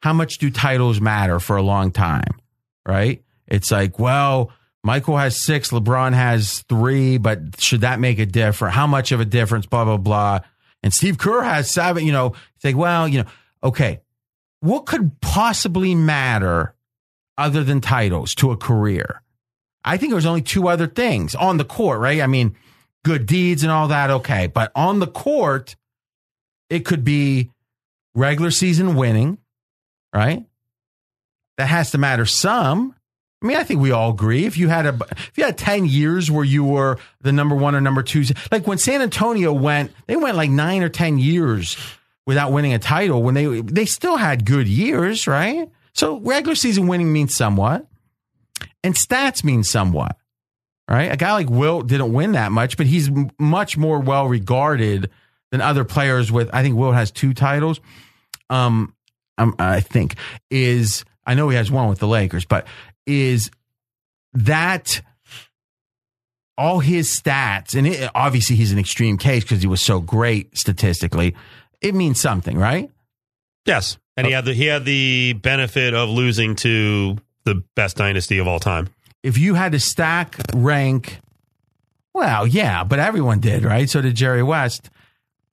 how 0.00 0.12
much 0.12 0.38
do 0.38 0.50
titles 0.50 1.00
matter 1.00 1.40
for 1.40 1.56
a 1.56 1.62
long 1.62 1.90
time, 1.90 2.38
right? 2.86 3.22
It's 3.46 3.70
like, 3.70 3.98
well, 3.98 4.52
Michael 4.84 5.16
has 5.16 5.42
six, 5.42 5.70
LeBron 5.70 6.12
has 6.12 6.60
three, 6.68 7.18
but 7.18 7.60
should 7.60 7.80
that 7.80 8.00
make 8.00 8.18
a 8.18 8.26
difference? 8.26 8.74
How 8.74 8.86
much 8.86 9.12
of 9.12 9.20
a 9.20 9.24
difference? 9.24 9.66
Blah, 9.66 9.84
blah, 9.84 9.96
blah. 9.96 10.40
And 10.82 10.92
Steve 10.92 11.18
Kerr 11.18 11.42
has 11.42 11.70
seven, 11.70 12.06
you 12.06 12.12
know, 12.12 12.34
like, 12.62 12.76
well, 12.76 13.08
you 13.08 13.22
know, 13.22 13.28
okay, 13.64 14.00
what 14.60 14.86
could 14.86 15.20
possibly 15.20 15.94
matter 15.94 16.74
other 17.36 17.64
than 17.64 17.80
titles 17.80 18.34
to 18.36 18.50
a 18.50 18.56
career? 18.56 19.22
I 19.88 19.96
think 19.96 20.12
there's 20.12 20.26
only 20.26 20.42
two 20.42 20.68
other 20.68 20.86
things 20.86 21.34
on 21.34 21.56
the 21.56 21.64
court, 21.64 21.98
right? 21.98 22.20
I 22.20 22.26
mean, 22.26 22.54
good 23.04 23.24
deeds 23.24 23.62
and 23.62 23.72
all 23.72 23.88
that, 23.88 24.10
okay. 24.10 24.46
But 24.46 24.70
on 24.74 24.98
the 24.98 25.06
court, 25.06 25.76
it 26.68 26.84
could 26.84 27.04
be 27.04 27.50
regular 28.14 28.50
season 28.50 28.96
winning, 28.96 29.38
right? 30.14 30.44
That 31.56 31.68
has 31.68 31.90
to 31.92 31.98
matter 31.98 32.26
some. 32.26 32.94
I 33.42 33.46
mean, 33.46 33.56
I 33.56 33.64
think 33.64 33.80
we 33.80 33.90
all 33.90 34.10
agree. 34.10 34.44
If 34.44 34.58
you 34.58 34.68
had 34.68 34.84
a 34.84 34.98
if 35.10 35.32
you 35.36 35.44
had 35.44 35.56
ten 35.56 35.86
years 35.86 36.30
where 36.30 36.44
you 36.44 36.64
were 36.64 36.98
the 37.22 37.32
number 37.32 37.54
one 37.54 37.74
or 37.74 37.80
number 37.80 38.02
two, 38.02 38.24
like 38.52 38.66
when 38.66 38.78
San 38.78 39.00
Antonio 39.00 39.54
went, 39.54 39.92
they 40.06 40.16
went 40.16 40.36
like 40.36 40.50
nine 40.50 40.82
or 40.82 40.90
ten 40.90 41.18
years 41.18 41.78
without 42.26 42.52
winning 42.52 42.74
a 42.74 42.78
title. 42.78 43.22
When 43.22 43.34
they 43.34 43.62
they 43.62 43.86
still 43.86 44.16
had 44.16 44.44
good 44.44 44.68
years, 44.68 45.26
right? 45.26 45.70
So 45.94 46.18
regular 46.18 46.56
season 46.56 46.88
winning 46.88 47.12
means 47.12 47.34
somewhat, 47.34 47.86
and 48.82 48.94
stats 48.94 49.44
mean 49.44 49.64
somewhat, 49.64 50.16
right? 50.88 51.12
A 51.12 51.16
guy 51.16 51.32
like 51.32 51.50
Wilt 51.50 51.86
didn't 51.86 52.12
win 52.12 52.32
that 52.32 52.52
much, 52.52 52.76
but 52.76 52.86
he's 52.86 53.08
m- 53.08 53.30
much 53.38 53.76
more 53.76 53.98
well 54.00 54.26
regarded 54.28 55.10
than 55.50 55.60
other 55.60 55.84
players. 55.84 56.30
With 56.30 56.50
I 56.52 56.62
think 56.62 56.76
Wilt 56.76 56.94
has 56.94 57.10
two 57.10 57.34
titles. 57.34 57.80
Um, 58.50 58.94
um, 59.36 59.54
I 59.58 59.80
think 59.80 60.16
is 60.50 61.04
I 61.26 61.34
know 61.34 61.48
he 61.48 61.56
has 61.56 61.70
one 61.70 61.88
with 61.88 61.98
the 61.98 62.08
Lakers, 62.08 62.44
but 62.44 62.66
is 63.06 63.50
that 64.32 65.02
all 66.56 66.80
his 66.80 67.18
stats 67.18 67.76
and 67.76 67.86
it, 67.86 68.10
obviously 68.14 68.56
he's 68.56 68.72
an 68.72 68.78
extreme 68.78 69.16
case 69.16 69.44
because 69.44 69.62
he 69.62 69.68
was 69.68 69.80
so 69.80 70.00
great 70.00 70.58
statistically. 70.58 71.36
It 71.80 71.94
means 71.94 72.20
something, 72.20 72.58
right? 72.58 72.90
Yes. 73.64 73.96
And 74.16 74.26
he 74.26 74.32
had 74.32 74.44
the 74.44 74.54
he 74.54 74.66
had 74.66 74.84
the 74.84 75.34
benefit 75.34 75.94
of 75.94 76.08
losing 76.08 76.56
to 76.56 77.18
the 77.44 77.62
best 77.76 77.96
dynasty 77.96 78.38
of 78.38 78.46
all 78.48 78.60
time. 78.60 78.88
If 79.22 79.38
you 79.38 79.54
had 79.54 79.72
to 79.72 79.80
stack 79.80 80.36
rank, 80.54 81.18
well, 82.14 82.46
yeah, 82.46 82.84
but 82.84 82.98
everyone 82.98 83.40
did, 83.40 83.64
right? 83.64 83.88
So 83.88 84.00
did 84.00 84.14
Jerry 84.14 84.42
West. 84.42 84.90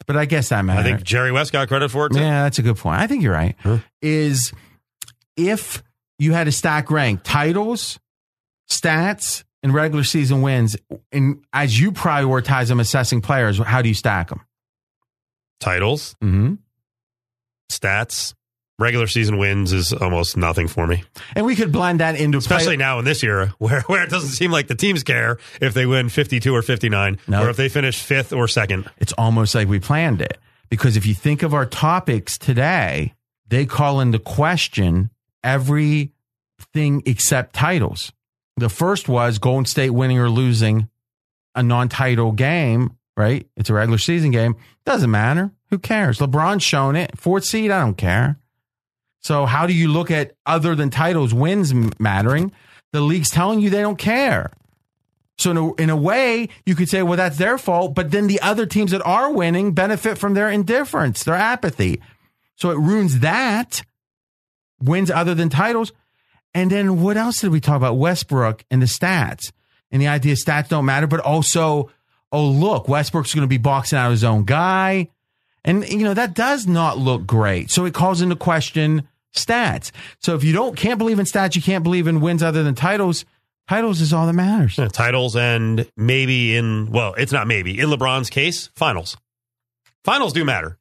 But 0.07 0.17
I 0.17 0.25
guess 0.25 0.49
that 0.49 0.63
matters. 0.63 0.85
I 0.85 0.87
think 0.87 1.03
Jerry 1.03 1.31
West 1.31 1.51
got 1.51 1.67
credit 1.67 1.89
for 1.89 2.05
it 2.05 2.11
too. 2.13 2.19
Yeah, 2.19 2.43
that's 2.43 2.59
a 2.59 2.61
good 2.61 2.77
point. 2.77 2.99
I 3.01 3.07
think 3.07 3.23
you're 3.23 3.33
right. 3.33 3.55
Huh? 3.59 3.79
Is 4.03 4.53
if 5.35 5.81
you 6.19 6.33
had 6.33 6.43
to 6.43 6.51
stack 6.51 6.91
rank 6.91 7.21
titles, 7.23 7.99
stats, 8.69 9.43
and 9.63 9.73
regular 9.73 10.03
season 10.03 10.43
wins, 10.43 10.77
and 11.11 11.43
as 11.53 11.79
you 11.79 11.91
prioritize 11.91 12.67
them 12.67 12.79
assessing 12.79 13.21
players, 13.21 13.57
how 13.57 13.81
do 13.81 13.87
you 13.89 13.95
stack 13.95 14.29
them? 14.29 14.41
Titles, 15.59 16.15
Mm-hmm. 16.23 16.55
stats, 17.71 18.35
regular 18.77 19.07
season 19.07 19.37
wins 19.37 19.71
is 19.73 19.93
almost 19.93 20.35
nothing 20.37 20.67
for 20.67 20.85
me. 20.85 21.03
And 21.35 21.45
we 21.45 21.55
could 21.55 21.71
blend 21.71 21.99
that 22.01 22.19
into 22.19 22.37
Especially 22.37 22.75
play- 22.75 22.75
now 22.77 22.99
in 22.99 23.05
this 23.05 23.23
era 23.23 23.53
where, 23.57 23.81
where 23.81 24.03
it 24.03 24.09
doesn't 24.09 24.29
seem 24.31 24.51
like 24.51 24.67
the 24.67 24.75
teams 24.75 25.03
care 25.03 25.37
if 25.61 25.73
they 25.73 25.85
win 25.85 26.09
52 26.09 26.53
or 26.53 26.61
59 26.61 27.17
No. 27.27 27.43
or 27.45 27.49
if 27.49 27.57
they 27.57 27.69
finish 27.69 28.01
fifth 28.01 28.33
or 28.33 28.47
second. 28.47 28.89
It's 28.97 29.13
almost 29.13 29.55
like 29.55 29.67
we 29.67 29.79
planned 29.79 30.21
it 30.21 30.37
because 30.69 30.97
if 30.97 31.05
you 31.05 31.13
think 31.13 31.41
of 31.43 31.53
our 31.53 31.65
topics 31.65 32.37
today, 32.37 33.13
they 33.47 33.65
call 33.65 33.99
into 34.01 34.19
question 34.19 35.09
everything 35.43 37.03
except 37.05 37.53
titles. 37.53 38.11
The 38.57 38.69
first 38.69 39.07
was 39.09 39.37
Golden 39.39 39.65
State 39.65 39.89
winning 39.91 40.17
or 40.19 40.29
losing 40.29 40.89
a 41.55 41.63
non-title 41.63 42.31
game, 42.33 42.97
right? 43.17 43.47
It's 43.55 43.69
a 43.69 43.73
regular 43.73 43.97
season 43.97 44.31
game. 44.31 44.55
Doesn't 44.85 45.11
matter. 45.11 45.51
Who 45.69 45.79
cares? 45.79 46.19
LeBron's 46.19 46.63
shown 46.63 46.95
it. 46.95 47.17
Fourth 47.17 47.43
seed, 47.45 47.71
I 47.71 47.81
don't 47.81 47.97
care. 47.97 48.37
So 49.25 49.47
how 49.47 49.65
do 49.65 49.73
you 49.73 49.87
look 49.87 50.11
at 50.11 50.35
other 50.45 50.75
than 50.75 50.91
titles 50.91 51.33
wins 51.33 51.73
mattering? 51.97 52.51
The 52.93 53.01
league's 53.01 53.31
telling 53.31 53.59
you 53.59 53.71
they 53.71 53.81
don't 53.81 53.97
care. 53.97 54.51
So 55.39 55.49
in 55.49 55.57
a, 55.57 55.73
in 55.73 55.89
a 55.89 55.95
way, 55.95 56.49
you 56.63 56.75
could 56.75 56.89
say, 56.89 57.01
well, 57.01 57.17
that's 57.17 57.39
their 57.39 57.57
fault. 57.57 57.95
But 57.95 58.11
then 58.11 58.27
the 58.27 58.39
other 58.41 58.67
teams 58.67 58.91
that 58.91 59.01
are 59.01 59.31
winning 59.31 59.73
benefit 59.73 60.19
from 60.19 60.35
their 60.35 60.51
indifference, 60.51 61.23
their 61.23 61.33
apathy. 61.33 62.03
So 62.55 62.69
it 62.69 62.77
ruins 62.77 63.21
that 63.21 63.81
wins 64.79 65.09
other 65.09 65.33
than 65.33 65.49
titles. 65.49 65.91
And 66.53 66.69
then 66.69 67.01
what 67.01 67.17
else 67.17 67.41
did 67.41 67.49
we 67.49 67.59
talk 67.59 67.77
about? 67.77 67.97
Westbrook 67.97 68.63
and 68.69 68.79
the 68.79 68.85
stats 68.85 69.51
and 69.89 69.99
the 69.99 70.07
idea 70.07 70.35
stats 70.35 70.69
don't 70.69 70.85
matter, 70.85 71.07
but 71.07 71.21
also, 71.21 71.89
oh, 72.31 72.45
look, 72.45 72.87
Westbrook's 72.87 73.33
going 73.33 73.41
to 73.41 73.47
be 73.47 73.57
boxing 73.57 73.97
out 73.97 74.11
his 74.11 74.23
own 74.23 74.43
guy. 74.43 75.09
And, 75.63 75.89
you 75.89 76.03
know, 76.03 76.13
that 76.13 76.35
does 76.35 76.67
not 76.67 76.99
look 76.99 77.25
great. 77.25 77.71
So 77.71 77.85
it 77.85 77.95
calls 77.95 78.21
into 78.21 78.35
question 78.35 79.07
stats. 79.35 79.91
So 80.19 80.35
if 80.35 80.43
you 80.43 80.53
don't, 80.53 80.75
can't 80.75 80.97
believe 80.97 81.19
in 81.19 81.25
stats, 81.25 81.55
you 81.55 81.61
can't 81.61 81.83
believe 81.83 82.07
in 82.07 82.21
wins 82.21 82.43
other 82.43 82.63
than 82.63 82.75
titles. 82.75 83.25
Titles 83.67 84.01
is 84.01 84.13
all 84.13 84.27
that 84.27 84.33
matters. 84.33 84.77
Yeah, 84.77 84.87
titles 84.87 85.35
and 85.35 85.89
maybe 85.97 86.55
in, 86.55 86.91
well, 86.91 87.13
it's 87.15 87.31
not 87.31 87.47
maybe. 87.47 87.79
In 87.79 87.89
LeBron's 87.89 88.29
case, 88.29 88.69
finals. 88.75 89.17
Finals 90.03 90.33
do 90.33 90.45
matter. 90.45 90.77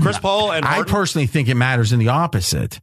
Chris 0.00 0.16
mm-hmm. 0.16 0.22
Paul 0.22 0.52
and 0.52 0.64
I 0.64 0.82
personally 0.84 1.26
think 1.26 1.48
it 1.48 1.54
matters 1.54 1.92
in 1.92 1.98
the 1.98 2.08
opposite. 2.08 2.80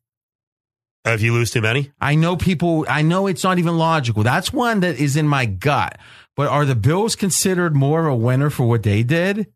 if 1.05 1.21
you 1.23 1.33
lose 1.33 1.49
too 1.49 1.61
many, 1.61 1.91
I 1.99 2.13
know 2.13 2.37
people, 2.37 2.85
I 2.87 3.01
know 3.01 3.25
it's 3.25 3.43
not 3.43 3.57
even 3.57 3.77
logical. 3.77 4.21
That's 4.21 4.53
one 4.53 4.81
that 4.81 4.99
is 4.99 5.15
in 5.15 5.27
my 5.27 5.45
gut. 5.45 5.97
But 6.35 6.47
are 6.47 6.65
the 6.65 6.75
Bills 6.75 7.15
considered 7.15 7.75
more 7.75 8.05
of 8.05 8.13
a 8.13 8.15
winner 8.15 8.49
for 8.49 8.67
what 8.67 8.83
they 8.83 9.03
did? 9.03 9.47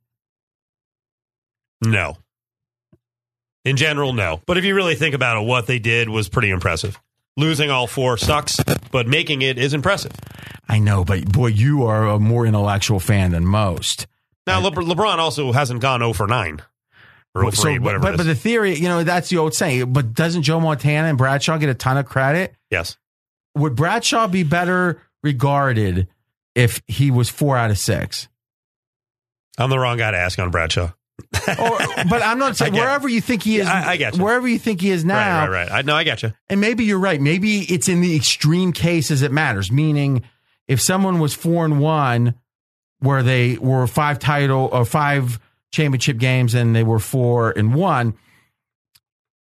no. 1.81 2.17
In 3.65 3.77
general, 3.77 4.13
no. 4.13 4.41
But 4.45 4.57
if 4.57 4.65
you 4.65 4.75
really 4.75 4.95
think 4.95 5.15
about 5.15 5.41
it, 5.41 5.45
what 5.45 5.67
they 5.67 5.79
did 5.79 6.09
was 6.09 6.27
pretty 6.29 6.49
impressive. 6.49 6.99
Losing 7.37 7.71
all 7.71 7.87
four 7.87 8.17
sucks, 8.17 8.57
but 8.91 9.07
making 9.07 9.41
it 9.41 9.57
is 9.57 9.73
impressive. 9.73 10.11
I 10.67 10.79
know, 10.79 11.03
but 11.03 11.25
boy, 11.31 11.47
you 11.47 11.83
are 11.85 12.07
a 12.07 12.19
more 12.19 12.45
intellectual 12.45 12.99
fan 12.99 13.31
than 13.31 13.45
most. 13.45 14.05
Now, 14.45 14.59
Le- 14.59 14.71
LeBron 14.71 15.17
also 15.17 15.51
hasn't 15.51 15.81
gone 15.81 16.01
0 16.01 16.13
for 16.13 16.27
9 16.27 16.61
or 17.33 17.41
0 17.41 17.51
for 17.51 17.55
So, 17.55 17.67
8, 17.69 17.79
whatever 17.81 18.01
but, 18.01 18.07
it 18.09 18.13
is. 18.15 18.17
but 18.17 18.23
the 18.25 18.35
theory, 18.35 18.75
you 18.75 18.87
know, 18.89 19.03
that's 19.03 19.29
the 19.29 19.37
old 19.37 19.53
saying. 19.55 19.93
But 19.93 20.13
doesn't 20.13 20.43
Joe 20.43 20.59
Montana 20.59 21.07
and 21.07 21.17
Bradshaw 21.17 21.57
get 21.57 21.69
a 21.69 21.73
ton 21.73 21.97
of 21.97 22.05
credit? 22.05 22.53
yes. 22.69 22.97
Would 23.55 23.75
Bradshaw 23.75 24.27
be 24.27 24.41
better 24.43 24.99
regarded 25.21 26.07
if 26.55 26.81
he 26.87 27.11
was 27.11 27.29
four 27.29 27.55
out 27.55 27.69
of 27.71 27.77
six? 27.77 28.27
I'm 29.59 29.69
the 29.69 29.77
wrong 29.77 29.97
guy 29.97 30.09
to 30.11 30.17
ask 30.17 30.39
on 30.39 30.49
Bradshaw. 30.49 30.91
Or, 31.59 31.77
but 32.09 32.21
I'm 32.23 32.39
not 32.39 32.57
saying 32.57 32.73
I 32.73 32.75
get 32.75 32.81
it. 32.81 32.85
wherever 32.85 33.07
you 33.09 33.21
think 33.21 33.43
he 33.43 33.57
is. 33.59 33.65
Yeah, 33.65 33.73
I- 33.73 33.91
I 33.91 33.97
get 33.97 34.17
you. 34.17 34.23
Wherever 34.23 34.47
you 34.47 34.57
think 34.59 34.81
he 34.81 34.89
is 34.91 35.05
now, 35.05 35.41
right, 35.41 35.47
right, 35.49 35.69
right. 35.69 35.71
I, 35.71 35.81
no, 35.83 35.95
I 35.95 36.03
got 36.03 36.23
you. 36.23 36.33
And 36.49 36.59
maybe 36.61 36.85
you're 36.85 36.99
right. 36.99 37.19
Maybe 37.21 37.59
it's 37.61 37.87
in 37.87 38.01
the 38.01 38.15
extreme 38.15 38.71
cases 38.73 39.21
it 39.21 39.31
matters. 39.31 39.71
Meaning, 39.71 40.23
if 40.67 40.81
someone 40.81 41.19
was 41.19 41.33
four 41.33 41.65
and 41.65 41.79
one, 41.79 42.35
where 42.99 43.21
they 43.23 43.57
were 43.57 43.85
five 43.87 44.17
title 44.19 44.69
or 44.71 44.85
five 44.85 45.39
championship 45.71 46.17
games, 46.17 46.53
and 46.55 46.75
they 46.75 46.83
were 46.83 46.99
four 46.99 47.51
and 47.51 47.75
one, 47.75 48.15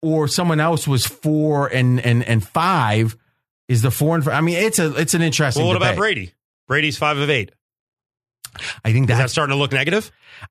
or 0.02 0.28
someone 0.28 0.60
else 0.60 0.88
was 0.88 1.06
four 1.06 1.68
and 1.68 2.00
and 2.06 2.24
and 2.24 2.46
five, 2.46 3.16
is 3.68 3.82
the 3.82 3.92
four 3.92 4.16
and 4.16 4.26
five? 4.26 4.34
I 4.34 4.42
mean, 4.42 4.58
it's 4.58 4.80
a 4.80 4.94
it's 4.96 5.14
an 5.14 5.22
interesting. 5.22 5.62
Well, 5.64 5.70
what 5.74 5.78
about. 5.78 5.96
Brady? 5.96 6.34
Brady's 6.68 6.98
5 6.98 7.18
of 7.18 7.30
8. 7.30 7.52
I 8.86 8.94
think 8.94 9.04
Is 9.04 9.08
that 9.10 9.18
that's 9.18 9.32
starting 9.34 9.54
to 9.54 9.60
look 9.60 9.74
negative? 9.74 10.10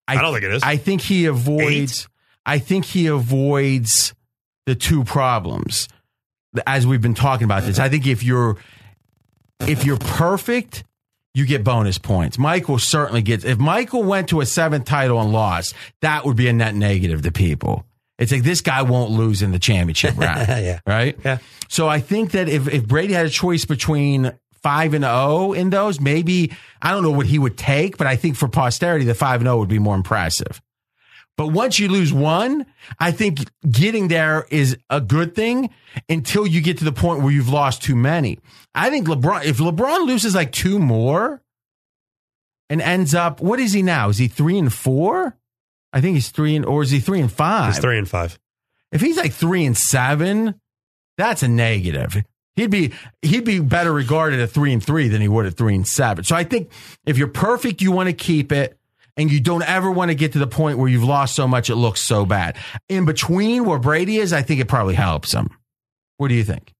I 0.09 0.21
don't 0.21 0.33
think 0.33 0.45
it 0.45 0.53
is. 0.53 0.63
I 0.63 0.77
think 0.77 1.01
he 1.01 1.27
avoids. 1.27 2.09
I 2.47 2.59
think 2.59 2.85
he 2.85 3.07
avoids 3.07 4.15
the 4.67 4.75
two 4.75 5.05
problems 5.05 5.89
as 6.67 6.87
we've 6.87 7.03
been 7.03 7.15
talking 7.15 7.45
about 7.45 7.63
this. 7.65 7.79
I 7.79 7.89
think 7.89 8.07
if 8.07 8.23
you're 8.23 8.57
if 9.61 9.85
you're 9.85 9.99
perfect, 9.99 10.85
you 11.35 11.47
get 11.47 11.63
bonus 11.63 11.99
points. 11.99 12.39
Michael 12.39 12.79
certainly 12.79 13.23
gets. 13.23 13.45
If 13.45 13.59
Michael 13.59 14.03
went 14.03 14.29
to 14.31 14.41
a 14.41 14.47
seventh 14.47 14.85
title 14.85 15.21
and 15.21 15.33
lost, 15.33 15.75
that 16.01 16.25
would 16.25 16.37
be 16.37 16.49
a 16.49 16.53
net 16.53 16.75
negative 16.75 17.23
to 17.23 17.33
people. 17.33 17.85
It's 18.19 18.33
like 18.33 18.43
this 18.43 18.61
guy 18.61 18.83
won't 18.83 19.11
lose 19.11 19.41
in 19.41 19.51
the 19.53 19.59
championship 19.59 20.17
round. 20.19 20.47
Yeah. 20.49 20.81
Right? 20.87 21.19
Yeah. 21.25 21.39
So 21.69 21.89
I 21.89 22.01
think 22.01 22.33
that 22.33 22.49
if, 22.49 22.69
if 22.69 22.87
Brady 22.87 23.15
had 23.15 23.27
a 23.27 23.31
choice 23.31 23.65
between 23.65 24.33
five 24.63 24.95
and 24.95 25.05
oh 25.05 25.53
in 25.53 25.71
those, 25.71 26.01
maybe 26.01 26.53
I 26.83 26.91
don't 26.91 27.03
know 27.03 27.11
what 27.11 27.27
he 27.27 27.39
would 27.39 27.57
take, 27.57 27.97
but 27.97 28.07
I 28.07 28.17
think 28.17 28.37
for 28.37 28.49
posterity, 28.49 29.05
the 29.05 29.15
five 29.15 29.41
and 29.41 29.49
oh 29.49 29.59
would 29.59 29.69
be 29.69 29.79
more 29.79 29.95
impressive. 29.95 30.61
But 31.37 31.49
once 31.49 31.79
you 31.79 31.89
lose 31.89 32.13
one, 32.13 32.67
I 32.99 33.13
think 33.13 33.39
getting 33.71 34.09
there 34.09 34.47
is 34.51 34.77
a 34.91 35.01
good 35.01 35.35
thing 35.35 35.71
until 36.09 36.47
you 36.47 36.61
get 36.61 36.79
to 36.79 36.85
the 36.85 36.93
point 36.93 37.23
where 37.23 37.33
you've 37.33 37.49
lost 37.49 37.83
too 37.83 37.97
many. 37.97 38.39
I 38.75 38.91
think 38.91 39.09
LeBron, 39.09 39.45
if 39.45 39.57
LeBron 39.57 40.07
loses 40.07 40.35
like 40.35 40.53
two 40.53 40.79
more 40.79 41.41
and 42.69 42.83
ends 42.83 43.15
up, 43.15 43.41
what 43.41 43.59
is 43.59 43.73
he 43.73 43.83
now? 43.83 44.11
Is 44.11 44.19
he 44.19 44.29
three 44.29 44.59
and 44.59 44.71
four? 44.71 45.35
I 45.95 46.03
think 46.03 46.15
he's 46.15 46.29
three 46.29 46.57
and, 46.57 46.67
or 46.67 46.83
is 46.83 46.91
he 46.91 47.01
three 47.01 47.21
and 47.21 47.33
five? 47.33 47.73
He's 47.73 47.81
three 47.81 47.97
and 47.97 48.09
five. 48.09 48.39
If 48.93 49.01
he's 49.01 49.17
like 49.17 49.33
three 49.33 49.65
and 49.65 49.77
seven, 49.77 50.61
that's 51.17 51.43
a 51.43 51.49
negative. 51.49 52.23
He'd 52.57 52.71
be 52.71 52.93
he'd 53.23 53.45
be 53.45 53.61
better 53.61 53.93
regarded 53.93 54.41
at 54.41 54.51
three 54.51 54.73
and 54.73 54.85
three 54.85 55.09
than 55.09 55.21
he 55.21 55.29
would 55.29 55.47
at 55.47 55.57
three 55.57 55.75
and 55.75 55.87
seven. 55.87 56.25
So 56.25 56.35
I 56.37 56.45
think 56.45 56.71
if 57.07 57.17
you're 57.17 57.29
perfect, 57.29 57.81
you 57.81 57.93
want 57.93 58.09
to 58.09 58.13
keep 58.13 58.53
it, 58.53 58.77
and 59.17 59.31
you 59.31 59.41
don't 59.41 59.63
ever 59.63 59.91
want 59.91 60.11
to 60.11 60.15
get 60.15 60.33
to 60.33 60.39
the 60.39 60.47
point 60.47 60.77
where 60.79 60.89
you've 60.89 61.05
lost 61.05 61.35
so 61.35 61.47
much 61.49 61.71
it 61.71 61.77
looks 61.77 62.01
so 62.03 62.27
bad. 62.27 62.57
In 62.89 63.05
between 63.07 63.65
where 63.65 63.79
Brady 63.79 64.19
is, 64.19 64.33
I 64.33 64.43
think 64.43 64.61
it 64.61 64.67
probably 64.69 64.95
helps 64.95 65.33
him. 65.33 65.49
What 66.19 66.29
do 66.29 66.35
you 66.35 66.45
think? 66.45 66.73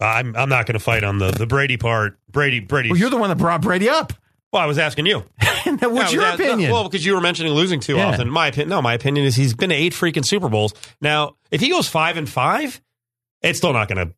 I'm 0.00 0.36
I'm 0.36 0.48
not 0.50 0.66
going 0.66 0.74
to 0.74 0.78
fight 0.84 1.04
on 1.04 1.18
the 1.18 1.30
the 1.30 1.46
Brady 1.46 1.76
part. 1.78 2.18
Brady 2.30 2.60
Brady. 2.60 2.90
Well, 2.90 2.98
you're 2.98 3.10
the 3.10 3.16
one 3.16 3.30
that 3.30 3.38
brought 3.38 3.62
Brady 3.62 3.88
up. 3.88 4.12
Well, 4.52 4.62
I 4.62 4.66
was 4.66 4.78
asking 4.78 5.06
you. 5.06 5.18
What's 5.40 5.66
Yeah, 5.66 5.76
I 5.82 5.86
was 5.88 6.12
your 6.12 6.22
no, 6.22 6.34
opinion? 6.34 6.70
well, 6.70 6.84
because 6.84 7.04
you 7.04 7.14
were 7.14 7.20
mentioning 7.20 7.52
losing 7.52 7.80
too 7.80 7.96
Yeah. 7.96 8.06
often. 8.08 8.30
My 8.30 8.48
opinion, 8.48 8.68
no, 8.68 8.80
my 8.82 8.94
opinion 8.94 9.26
is 9.26 9.34
he's 9.34 9.54
been 9.54 9.70
to 9.70 9.74
eight 9.74 9.92
freaking 9.94 10.24
Super 10.24 10.48
Bowls. 10.48 10.72
Now, 11.00 11.36
if 11.50 11.60
he 11.60 11.70
goes 11.70 11.88
five 11.88 12.16
and 12.16 12.28
five, 12.28 12.80
it's 13.42 13.58
still 13.58 13.72
not 13.72 13.88
going 13.88 14.06
to. 14.08 14.14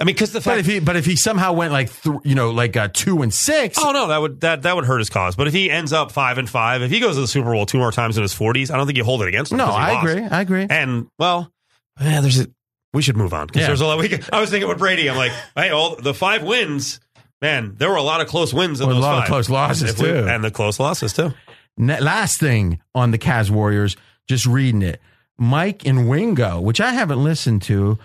I 0.00 0.04
mean, 0.04 0.14
because 0.14 0.32
the 0.32 0.40
but 0.40 0.58
if 0.58 0.66
he 0.66 0.80
but 0.80 0.96
if 0.96 1.04
he 1.06 1.14
somehow 1.14 1.52
went 1.52 1.72
like 1.72 1.92
th- 2.02 2.16
you 2.24 2.34
know 2.34 2.50
like 2.50 2.76
uh, 2.76 2.88
two 2.92 3.22
and 3.22 3.32
six, 3.32 3.78
Oh 3.80 3.92
no, 3.92 4.08
that 4.08 4.18
would 4.20 4.40
that 4.40 4.62
that 4.62 4.74
would 4.74 4.84
hurt 4.84 4.98
his 4.98 5.10
cause. 5.10 5.36
But 5.36 5.46
if 5.46 5.52
he 5.52 5.70
ends 5.70 5.92
up 5.92 6.10
five 6.10 6.38
and 6.38 6.48
five, 6.50 6.82
if 6.82 6.90
he 6.90 6.98
goes 6.98 7.14
to 7.14 7.20
the 7.20 7.28
Super 7.28 7.52
Bowl 7.52 7.66
two 7.66 7.78
more 7.78 7.92
times 7.92 8.16
in 8.16 8.22
his 8.22 8.32
forties, 8.32 8.70
I 8.70 8.76
don't 8.76 8.86
think 8.86 8.96
you 8.98 9.04
hold 9.04 9.22
it 9.22 9.28
against 9.28 9.52
him. 9.52 9.58
no, 9.58 9.66
I 9.66 9.92
lost. 9.94 10.06
agree, 10.08 10.24
I 10.26 10.40
agree. 10.40 10.66
And 10.68 11.06
well, 11.18 11.52
yeah, 12.00 12.20
there's 12.20 12.40
a, 12.40 12.46
we 12.92 13.00
should 13.02 13.16
move 13.16 13.32
on 13.32 13.46
because 13.46 13.60
Yeah. 13.60 13.66
there's 13.68 13.80
a 13.80 13.86
lot. 13.86 13.98
We 14.00 14.08
could, 14.08 14.24
I 14.32 14.40
was 14.40 14.50
thinking 14.50 14.68
with 14.68 14.78
Brady, 14.78 15.08
I'm 15.08 15.16
like, 15.16 15.32
hey, 15.54 15.70
all 15.70 15.94
the 15.94 16.14
five 16.14 16.42
wins, 16.42 16.98
man. 17.40 17.74
There 17.76 17.88
were 17.88 17.96
a 17.96 18.02
lot 18.02 18.20
of 18.20 18.26
close 18.26 18.52
wins 18.52 18.80
in 18.80 18.88
Well, 18.88 18.96
a 18.96 19.00
those 19.00 19.04
lot 19.08 19.18
of 19.22 19.28
close 19.28 19.48
losses, 19.48 19.96
we- 19.98 20.08
too. 20.08 20.26
and 20.26 20.42
the 20.42 20.50
close 20.50 20.80
losses 20.80 21.12
too. 21.12 21.32
Ne- 21.76 22.00
last 22.00 22.40
thing 22.40 22.80
on 22.94 23.12
the 23.12 23.18
Cavs 23.18 23.50
Warriors, 23.50 23.96
just 24.28 24.46
reading 24.46 24.82
it. 24.82 25.00
Mike 25.38 25.86
and 25.86 26.08
Wingo, 26.08 26.60
which 26.60 26.80
I 26.80 26.92
haven't 26.92 27.22
listened 27.22 27.62
to. 27.62 27.98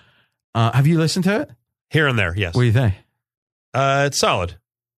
Uh, 0.55 0.71
have 0.73 0.85
you 0.87 0.97
listened 0.99 1.23
to 1.25 1.41
it? 1.41 1.49
Here 1.89 2.07
and 2.07 2.17
there, 2.19 2.33
yes. 2.35 2.53
What 2.55 2.61
do 2.61 2.65
you 2.67 2.73
think? 2.73 2.95
Uh, 3.73 4.03
it's 4.07 4.17
solid. 4.19 4.55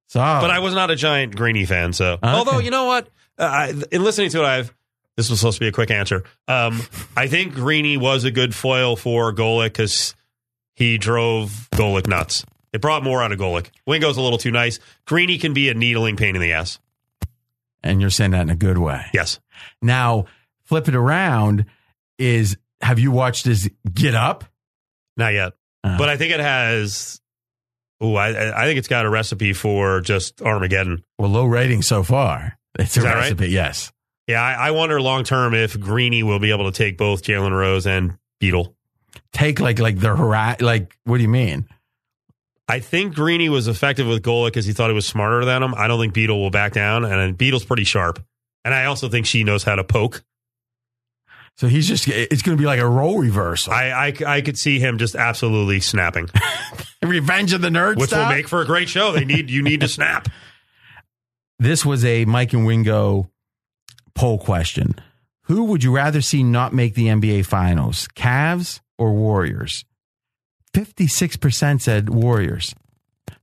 So, 0.07 0.19
But 0.19 0.49
I 0.49 0.59
was 0.59 0.73
not 0.73 0.89
a 0.89 0.95
giant 0.95 1.35
Greeny 1.35 1.65
fan, 1.65 1.93
so. 1.93 2.13
Okay. 2.13 2.27
Although 2.27 2.57
you 2.59 2.71
know 2.71 2.85
what, 2.85 3.09
uh, 3.37 3.43
I, 3.43 3.73
in 3.91 4.03
listening 4.03 4.31
to 4.31 4.39
it, 4.41 4.45
I've 4.45 4.73
this 5.17 5.29
was 5.29 5.39
supposed 5.39 5.57
to 5.57 5.59
be 5.59 5.67
a 5.67 5.71
quick 5.71 5.91
answer. 5.91 6.23
Um, 6.47 6.81
I 7.17 7.27
think 7.27 7.53
Greeny 7.53 7.97
was 7.97 8.23
a 8.23 8.31
good 8.31 8.55
foil 8.55 8.95
for 8.95 9.33
Golic 9.33 9.65
because 9.65 10.15
he 10.75 10.97
drove 10.97 11.67
Golic 11.73 12.07
nuts. 12.07 12.45
It 12.71 12.81
brought 12.81 13.03
more 13.03 13.21
out 13.21 13.31
of 13.31 13.37
Golic. 13.37 13.67
Wingo's 13.85 14.15
a 14.17 14.21
little 14.21 14.37
too 14.37 14.51
nice. 14.51 14.79
Greeny 15.05 15.37
can 15.37 15.53
be 15.53 15.67
a 15.69 15.73
needling 15.73 16.15
pain 16.15 16.35
in 16.35 16.41
the 16.41 16.53
ass. 16.53 16.79
and 17.83 17.99
you're 18.01 18.09
saying 18.09 18.31
that 18.31 18.41
in 18.43 18.49
a 18.49 18.55
good 18.55 18.77
way. 18.77 19.05
Yes. 19.13 19.39
Now, 19.81 20.25
flip 20.63 20.87
it 20.87 20.95
around. 20.95 21.65
Is 22.17 22.57
have 22.81 22.97
you 22.97 23.11
watched 23.11 23.45
his 23.45 23.69
Get 23.93 24.15
Up? 24.15 24.45
Not 25.17 25.33
yet. 25.33 25.53
Uh, 25.83 25.97
But 25.97 26.09
I 26.09 26.17
think 26.17 26.33
it 26.33 26.39
has. 26.39 27.19
Oh, 28.01 28.15
I, 28.15 28.61
I 28.61 28.65
think 28.65 28.79
it's 28.79 28.87
got 28.87 29.05
a 29.05 29.09
recipe 29.09 29.51
for 29.53 29.99
just 30.01 30.41
Armageddon. 30.41 31.03
well, 31.17 31.29
low 31.29 31.45
rating 31.45 31.81
so 31.81 32.01
far. 32.03 32.57
It's 32.77 32.95
a 32.95 33.01
Is 33.01 33.05
right? 33.05 33.15
recipe. 33.15 33.49
Yes. 33.49 33.91
Yeah, 34.27 34.41
I, 34.41 34.67
I 34.67 34.71
wonder 34.71 35.01
long 35.01 35.23
term 35.23 35.53
if 35.53 35.77
Greeny 35.79 36.23
will 36.23 36.39
be 36.39 36.51
able 36.51 36.71
to 36.71 36.77
take 36.77 36.97
both 36.97 37.23
Jalen 37.23 37.51
Rose 37.51 37.85
and 37.87 38.17
Beadle. 38.39 38.75
Take 39.33 39.59
like 39.59 39.79
like 39.79 39.99
the 39.99 40.15
hara- 40.15 40.57
like. 40.59 40.95
What 41.03 41.17
do 41.17 41.23
you 41.23 41.29
mean? 41.29 41.67
I 42.67 42.79
think 42.79 43.15
Greeny 43.15 43.49
was 43.49 43.67
effective 43.67 44.05
with 44.07 44.21
Golic 44.21 44.47
because 44.49 44.65
he 44.67 44.73
thought 44.73 44.89
he 44.89 44.93
was 44.93 45.07
smarter 45.07 45.43
than 45.43 45.63
him. 45.63 45.73
I 45.75 45.87
don't 45.87 45.99
think 45.99 46.13
Beadle 46.13 46.39
will 46.39 46.51
back 46.51 46.73
down, 46.73 47.03
and 47.03 47.35
Beadle's 47.37 47.65
pretty 47.65 47.83
sharp. 47.83 48.23
And 48.63 48.73
I 48.73 48.85
also 48.85 49.09
think 49.09 49.25
she 49.25 49.43
knows 49.43 49.63
how 49.63 49.75
to 49.75 49.83
poke. 49.83 50.23
So 51.59 51.67
he's 51.67 51.89
just. 51.89 52.07
It's 52.07 52.41
going 52.41 52.57
to 52.57 52.61
be 52.61 52.65
like 52.65 52.79
a 52.79 52.87
role 52.87 53.19
reversal. 53.19 53.73
I, 53.73 53.89
I, 53.89 54.13
I 54.25 54.39
could 54.39 54.57
see 54.57 54.79
him 54.79 54.97
just 54.97 55.13
absolutely 55.13 55.81
snapping, 55.81 56.29
Revenge 57.03 57.51
of 57.51 57.59
the 57.59 57.67
Nerds. 57.67 57.97
which 57.97 58.13
will 58.13 58.29
make 58.29 58.47
for 58.47 58.61
a 58.61 58.65
great 58.65 58.87
show. 58.87 59.11
They 59.11 59.25
need 59.25 59.49
you 59.49 59.61
need 59.61 59.81
to 59.81 59.89
snap. 59.89 60.29
this 61.59 61.85
was 61.85 62.05
a 62.05 62.23
Mike 62.23 62.53
and 62.53 62.65
Wingo 62.65 63.29
poll 64.15 64.39
question. 64.39 64.95
Who 65.47 65.65
would 65.65 65.83
you 65.83 65.93
rather 65.93 66.21
see 66.21 66.43
not 66.43 66.73
make 66.73 66.95
the 66.95 67.07
NBA 67.07 67.45
finals, 67.45 68.07
Cavs 68.15 68.79
or 68.97 69.11
Warriors? 69.11 69.83
56% 70.73 71.81
said 71.81 72.09
Warriors, 72.09 72.73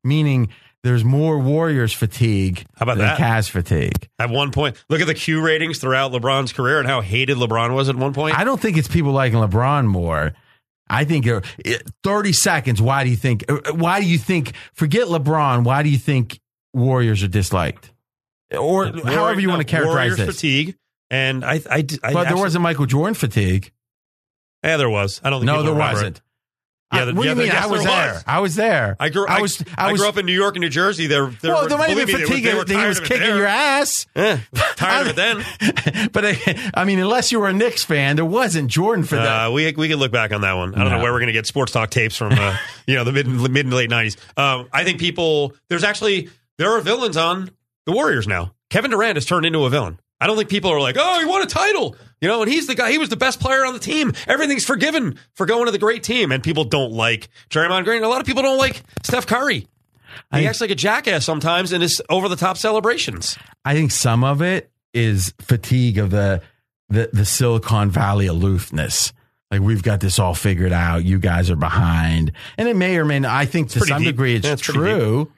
meaning 0.02 0.48
there's 0.86 1.04
more 1.04 1.38
Warriors 1.38 1.92
fatigue 1.92 2.64
How 2.76 2.84
about 2.84 2.98
than 2.98 3.06
that? 3.06 3.18
Cavs 3.18 3.50
fatigue. 3.50 4.08
At 4.18 4.30
one 4.30 4.52
point, 4.52 4.82
look 4.88 5.00
at 5.00 5.06
the 5.06 5.14
Q 5.14 5.40
ratings 5.44 5.78
throughout 5.78 6.12
LeBron's 6.12 6.52
career 6.52 6.78
and 6.78 6.88
how 6.88 7.00
hated 7.00 7.36
LeBron 7.36 7.74
was 7.74 7.88
at 7.88 7.96
one 7.96 8.14
point. 8.14 8.38
I 8.38 8.44
don't 8.44 8.60
think 8.60 8.76
it's 8.76 8.88
people 8.88 9.12
liking 9.12 9.38
LeBron 9.38 9.86
more. 9.86 10.32
I 10.88 11.04
think 11.04 11.26
uh, 11.26 11.40
30 12.04 12.32
seconds. 12.32 12.80
Why 12.80 13.04
do 13.04 13.10
you 13.10 13.16
think, 13.16 13.50
uh, 13.50 13.72
why 13.72 14.00
do 14.00 14.06
you 14.06 14.18
think, 14.18 14.52
forget 14.72 15.08
LeBron, 15.08 15.64
why 15.64 15.82
do 15.82 15.88
you 15.88 15.98
think 15.98 16.38
Warriors 16.72 17.22
are 17.22 17.28
disliked? 17.28 17.92
Or 18.56 18.86
however 18.86 19.40
you 19.40 19.48
no, 19.48 19.54
want 19.54 19.66
to 19.66 19.70
characterize 19.70 20.10
Warriors 20.10 20.16
this. 20.18 20.36
fatigue. 20.36 20.76
And 21.10 21.44
I, 21.44 21.60
I, 21.70 21.84
I 22.02 22.12
But 22.12 22.28
there 22.28 22.36
wasn't 22.36 22.62
Michael 22.62 22.86
Jordan 22.86 23.14
fatigue. 23.14 23.72
Yeah, 24.62 24.76
there 24.76 24.90
was. 24.90 25.20
I 25.24 25.30
don't 25.30 25.40
think 25.40 25.46
No, 25.46 25.62
there 25.62 25.74
wasn't. 25.74 26.18
It. 26.18 26.22
Yeah, 26.92 27.02
I- 27.02 27.04
the- 27.06 27.14
what 27.14 27.22
do 27.22 27.28
yeah, 27.28 27.34
you 27.34 27.38
mean? 27.40 27.46
yes, 27.48 27.64
I 27.64 27.66
was 27.66 27.82
there 27.84 27.90
there. 28.04 28.12
was. 28.14 28.24
I 28.26 28.38
was 28.38 28.54
there. 28.54 28.96
I 29.00 29.08
grew. 29.08 29.26
I, 29.26 29.38
I 29.38 29.40
was. 29.42 29.60
I, 29.76 29.88
I 29.88 29.92
was. 29.92 30.00
grew 30.00 30.08
up 30.08 30.18
in 30.18 30.26
New 30.26 30.32
York 30.32 30.54
and 30.54 30.60
New 30.62 30.68
Jersey. 30.68 31.08
They're, 31.08 31.26
they're 31.26 31.52
well, 31.52 31.68
there 31.68 31.76
might 31.78 31.88
have 31.90 31.96
been 31.98 32.06
me, 32.06 32.12
they 32.12 32.18
were- 32.22 32.26
fatigue. 32.28 32.44
They 32.44 32.54
were 32.76 32.82
he 32.82 32.86
was 32.88 33.00
kicking 33.00 33.18
there. 33.20 33.36
your 33.38 33.46
ass. 33.46 34.06
Eh, 34.14 34.38
tired 34.76 35.08
of 35.08 35.08
it 35.08 35.16
then. 35.16 36.08
but 36.12 36.24
I, 36.24 36.70
I 36.74 36.84
mean, 36.84 37.00
unless 37.00 37.32
you 37.32 37.40
were 37.40 37.48
a 37.48 37.52
Knicks 37.52 37.84
fan, 37.84 38.14
there 38.16 38.24
wasn't 38.24 38.70
Jordan 38.70 39.04
for 39.04 39.16
that. 39.16 39.46
Uh, 39.48 39.50
we 39.50 39.72
we 39.72 39.88
can 39.88 39.98
look 39.98 40.12
back 40.12 40.32
on 40.32 40.42
that 40.42 40.52
one. 40.52 40.74
I 40.74 40.78
don't 40.78 40.90
No. 40.90 40.96
know 40.98 41.02
where 41.02 41.12
we're 41.12 41.18
going 41.18 41.26
to 41.26 41.32
get 41.32 41.46
sports 41.46 41.72
talk 41.72 41.90
tapes 41.90 42.16
from. 42.16 42.32
Uh, 42.32 42.56
you 42.86 42.94
know, 42.94 43.02
the 43.02 43.12
mid 43.12 43.26
mid 43.26 43.66
and 43.66 43.74
late 43.74 43.90
nineties. 43.90 44.16
Um, 44.36 44.68
I 44.72 44.84
think 44.84 45.00
people. 45.00 45.54
There's 45.68 45.82
actually 45.84 46.28
there 46.58 46.70
are 46.70 46.80
villains 46.80 47.16
on 47.16 47.50
the 47.84 47.92
Warriors 47.92 48.28
now. 48.28 48.52
Kevin 48.70 48.90
Durant 48.92 49.16
has 49.16 49.26
turned 49.26 49.44
into 49.44 49.64
a 49.64 49.70
villain. 49.70 49.98
I 50.20 50.26
don't 50.26 50.36
think 50.36 50.48
people 50.48 50.70
are 50.70 50.80
like, 50.80 50.96
oh, 50.98 51.18
he 51.20 51.26
won 51.26 51.42
a 51.42 51.46
title, 51.46 51.94
you 52.20 52.28
know, 52.28 52.42
and 52.42 52.50
he's 52.50 52.66
the 52.66 52.74
guy. 52.74 52.90
He 52.90 52.98
was 52.98 53.08
the 53.08 53.16
best 53.16 53.40
player 53.40 53.64
on 53.64 53.72
the 53.74 53.78
team. 53.78 54.12
Everything's 54.26 54.64
forgiven 54.64 55.18
for 55.34 55.46
going 55.46 55.66
to 55.66 55.70
the 55.72 55.78
great 55.78 56.02
team, 56.02 56.32
and 56.32 56.42
people 56.42 56.64
don't 56.64 56.92
like 56.92 57.28
Draymond 57.50 57.84
Green. 57.84 58.02
A 58.02 58.08
lot 58.08 58.20
of 58.20 58.26
people 58.26 58.42
don't 58.42 58.58
like 58.58 58.82
Steph 59.02 59.26
Curry. 59.26 59.66
I- 60.30 60.40
He 60.40 60.46
acts 60.48 60.60
like 60.60 60.70
a 60.70 60.74
jackass 60.74 61.24
sometimes 61.24 61.72
in 61.72 61.80
his 61.82 62.00
over 62.08 62.28
the 62.28 62.36
top 62.36 62.56
celebrations. 62.56 63.36
I 63.64 63.74
think 63.74 63.90
some 63.90 64.24
of 64.24 64.40
it 64.42 64.70
is 64.94 65.34
fatigue 65.40 65.98
of 65.98 66.10
the 66.10 66.40
the 66.88 67.10
the 67.12 67.24
Silicon 67.24 67.90
Valley 67.90 68.26
aloofness. 68.26 69.12
Like 69.50 69.60
we've 69.60 69.82
got 69.82 70.00
this 70.00 70.18
all 70.18 70.34
figured 70.34 70.72
out. 70.72 71.04
You 71.04 71.18
guys 71.18 71.50
are 71.50 71.56
behind, 71.56 72.32
and 72.56 72.66
it 72.68 72.76
may 72.76 72.96
or 72.96 73.04
may 73.04 73.18
not. 73.20 73.32
I 73.34 73.44
think 73.44 73.70
to 73.70 73.80
some 73.80 73.98
deep. 73.98 74.08
degree 74.08 74.34
it's, 74.36 74.46
Yeah, 74.46 74.52
it's 74.54 74.62
true. 74.62 75.30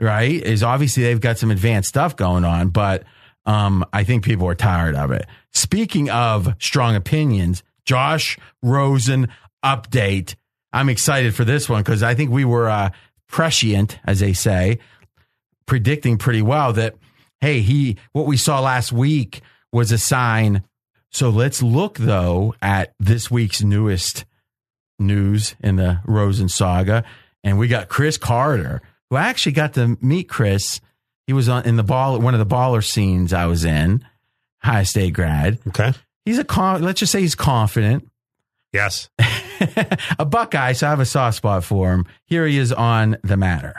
Right? 0.00 0.42
Is 0.42 0.62
obviously 0.62 1.04
they've 1.04 1.20
got 1.20 1.38
some 1.38 1.50
advanced 1.50 1.88
stuff 1.88 2.16
going 2.16 2.44
on, 2.44 2.68
but 2.70 3.04
um, 3.46 3.84
I 3.92 4.04
think 4.04 4.24
people 4.24 4.46
are 4.48 4.54
tired 4.54 4.94
of 4.94 5.10
it. 5.10 5.26
Speaking 5.52 6.10
of 6.10 6.54
strong 6.58 6.94
opinions, 6.94 7.62
Josh 7.84 8.38
Rosen 8.62 9.28
update. 9.64 10.34
I'm 10.72 10.88
excited 10.88 11.34
for 11.34 11.44
this 11.44 11.68
one 11.68 11.82
because 11.82 12.02
I 12.02 12.14
think 12.14 12.30
we 12.30 12.44
were 12.44 12.68
uh, 12.68 12.90
prescient, 13.28 13.98
as 14.04 14.20
they 14.20 14.32
say, 14.32 14.78
predicting 15.66 16.18
pretty 16.18 16.42
well 16.42 16.72
that 16.74 16.94
hey, 17.40 17.60
he 17.60 17.96
what 18.12 18.26
we 18.26 18.36
saw 18.36 18.60
last 18.60 18.92
week 18.92 19.42
was 19.72 19.92
a 19.92 19.98
sign. 19.98 20.64
So 21.10 21.30
let's 21.30 21.62
look 21.62 21.98
though 21.98 22.54
at 22.62 22.94
this 22.98 23.30
week's 23.30 23.62
newest 23.62 24.24
news 24.98 25.54
in 25.60 25.76
the 25.76 26.00
Rosen 26.06 26.48
saga, 26.48 27.04
and 27.42 27.58
we 27.58 27.68
got 27.68 27.88
Cris 27.88 28.16
Carter, 28.16 28.82
who 29.10 29.16
I 29.16 29.28
actually 29.28 29.52
got 29.52 29.74
to 29.74 29.98
meet 30.00 30.28
Cris. 30.28 30.80
He 31.26 31.32
was 31.32 31.48
on 31.48 31.64
in 31.64 31.76
the 31.76 31.82
ball 31.82 32.18
one 32.20 32.34
of 32.34 32.40
the 32.46 32.54
baller 32.54 32.84
scenes 32.84 33.32
I 33.32 33.46
was 33.46 33.64
in, 33.64 34.04
Ohio 34.64 34.84
State 34.84 35.14
grad. 35.14 35.58
Okay. 35.68 35.92
He's 36.24 36.38
a 36.38 36.44
con- 36.44 36.82
let's 36.82 37.00
just 37.00 37.12
say 37.12 37.20
he's 37.20 37.34
confident, 37.34 38.08
Yes. 38.72 39.08
a 40.18 40.24
Buckeye, 40.24 40.72
so 40.72 40.86
I 40.88 40.90
have 40.90 41.00
a 41.00 41.04
soft 41.06 41.36
spot 41.36 41.62
for 41.64 41.92
him. 41.92 42.06
Here 42.24 42.44
he 42.46 42.58
is 42.58 42.72
on 42.72 43.16
the 43.22 43.36
matter. 43.36 43.74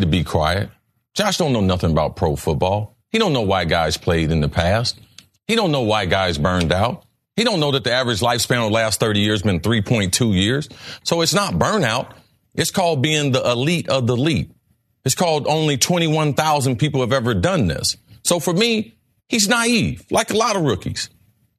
to 0.00 0.06
be 0.06 0.24
quiet. 0.24 0.70
Josh 1.14 1.36
don't 1.38 1.52
know 1.52 1.60
nothing 1.60 1.90
about 1.92 2.16
pro 2.16 2.36
football. 2.36 2.96
He 3.10 3.18
don't 3.18 3.32
know 3.32 3.42
why 3.42 3.64
guys 3.64 3.96
played 3.96 4.30
in 4.30 4.40
the 4.40 4.48
past. 4.48 4.98
He 5.46 5.54
don't 5.56 5.72
know 5.72 5.82
why 5.82 6.06
guys 6.06 6.38
burned 6.38 6.72
out. 6.72 7.04
He 7.36 7.44
don't 7.44 7.60
know 7.60 7.70
that 7.72 7.84
the 7.84 7.92
average 7.92 8.20
lifespan 8.20 8.64
of 8.64 8.70
the 8.70 8.74
last 8.74 8.98
30 9.00 9.20
years 9.20 9.42
been 9.42 9.60
3.2 9.60 10.34
years. 10.34 10.68
So 11.04 11.20
it's 11.20 11.34
not 11.34 11.54
burnout. 11.54 12.12
It's 12.54 12.70
called 12.70 13.02
being 13.02 13.32
the 13.32 13.42
elite 13.50 13.88
of 13.88 14.06
the 14.06 14.14
elite. 14.14 14.50
It's 15.06 15.14
called 15.14 15.46
only 15.46 15.76
21,000 15.76 16.76
people 16.76 17.00
have 17.00 17.12
ever 17.12 17.32
done 17.32 17.68
this. 17.68 17.96
So 18.24 18.40
for 18.40 18.52
me, 18.52 18.98
he's 19.28 19.48
naive, 19.48 20.04
like 20.10 20.30
a 20.30 20.36
lot 20.36 20.56
of 20.56 20.62
rookies. 20.62 21.10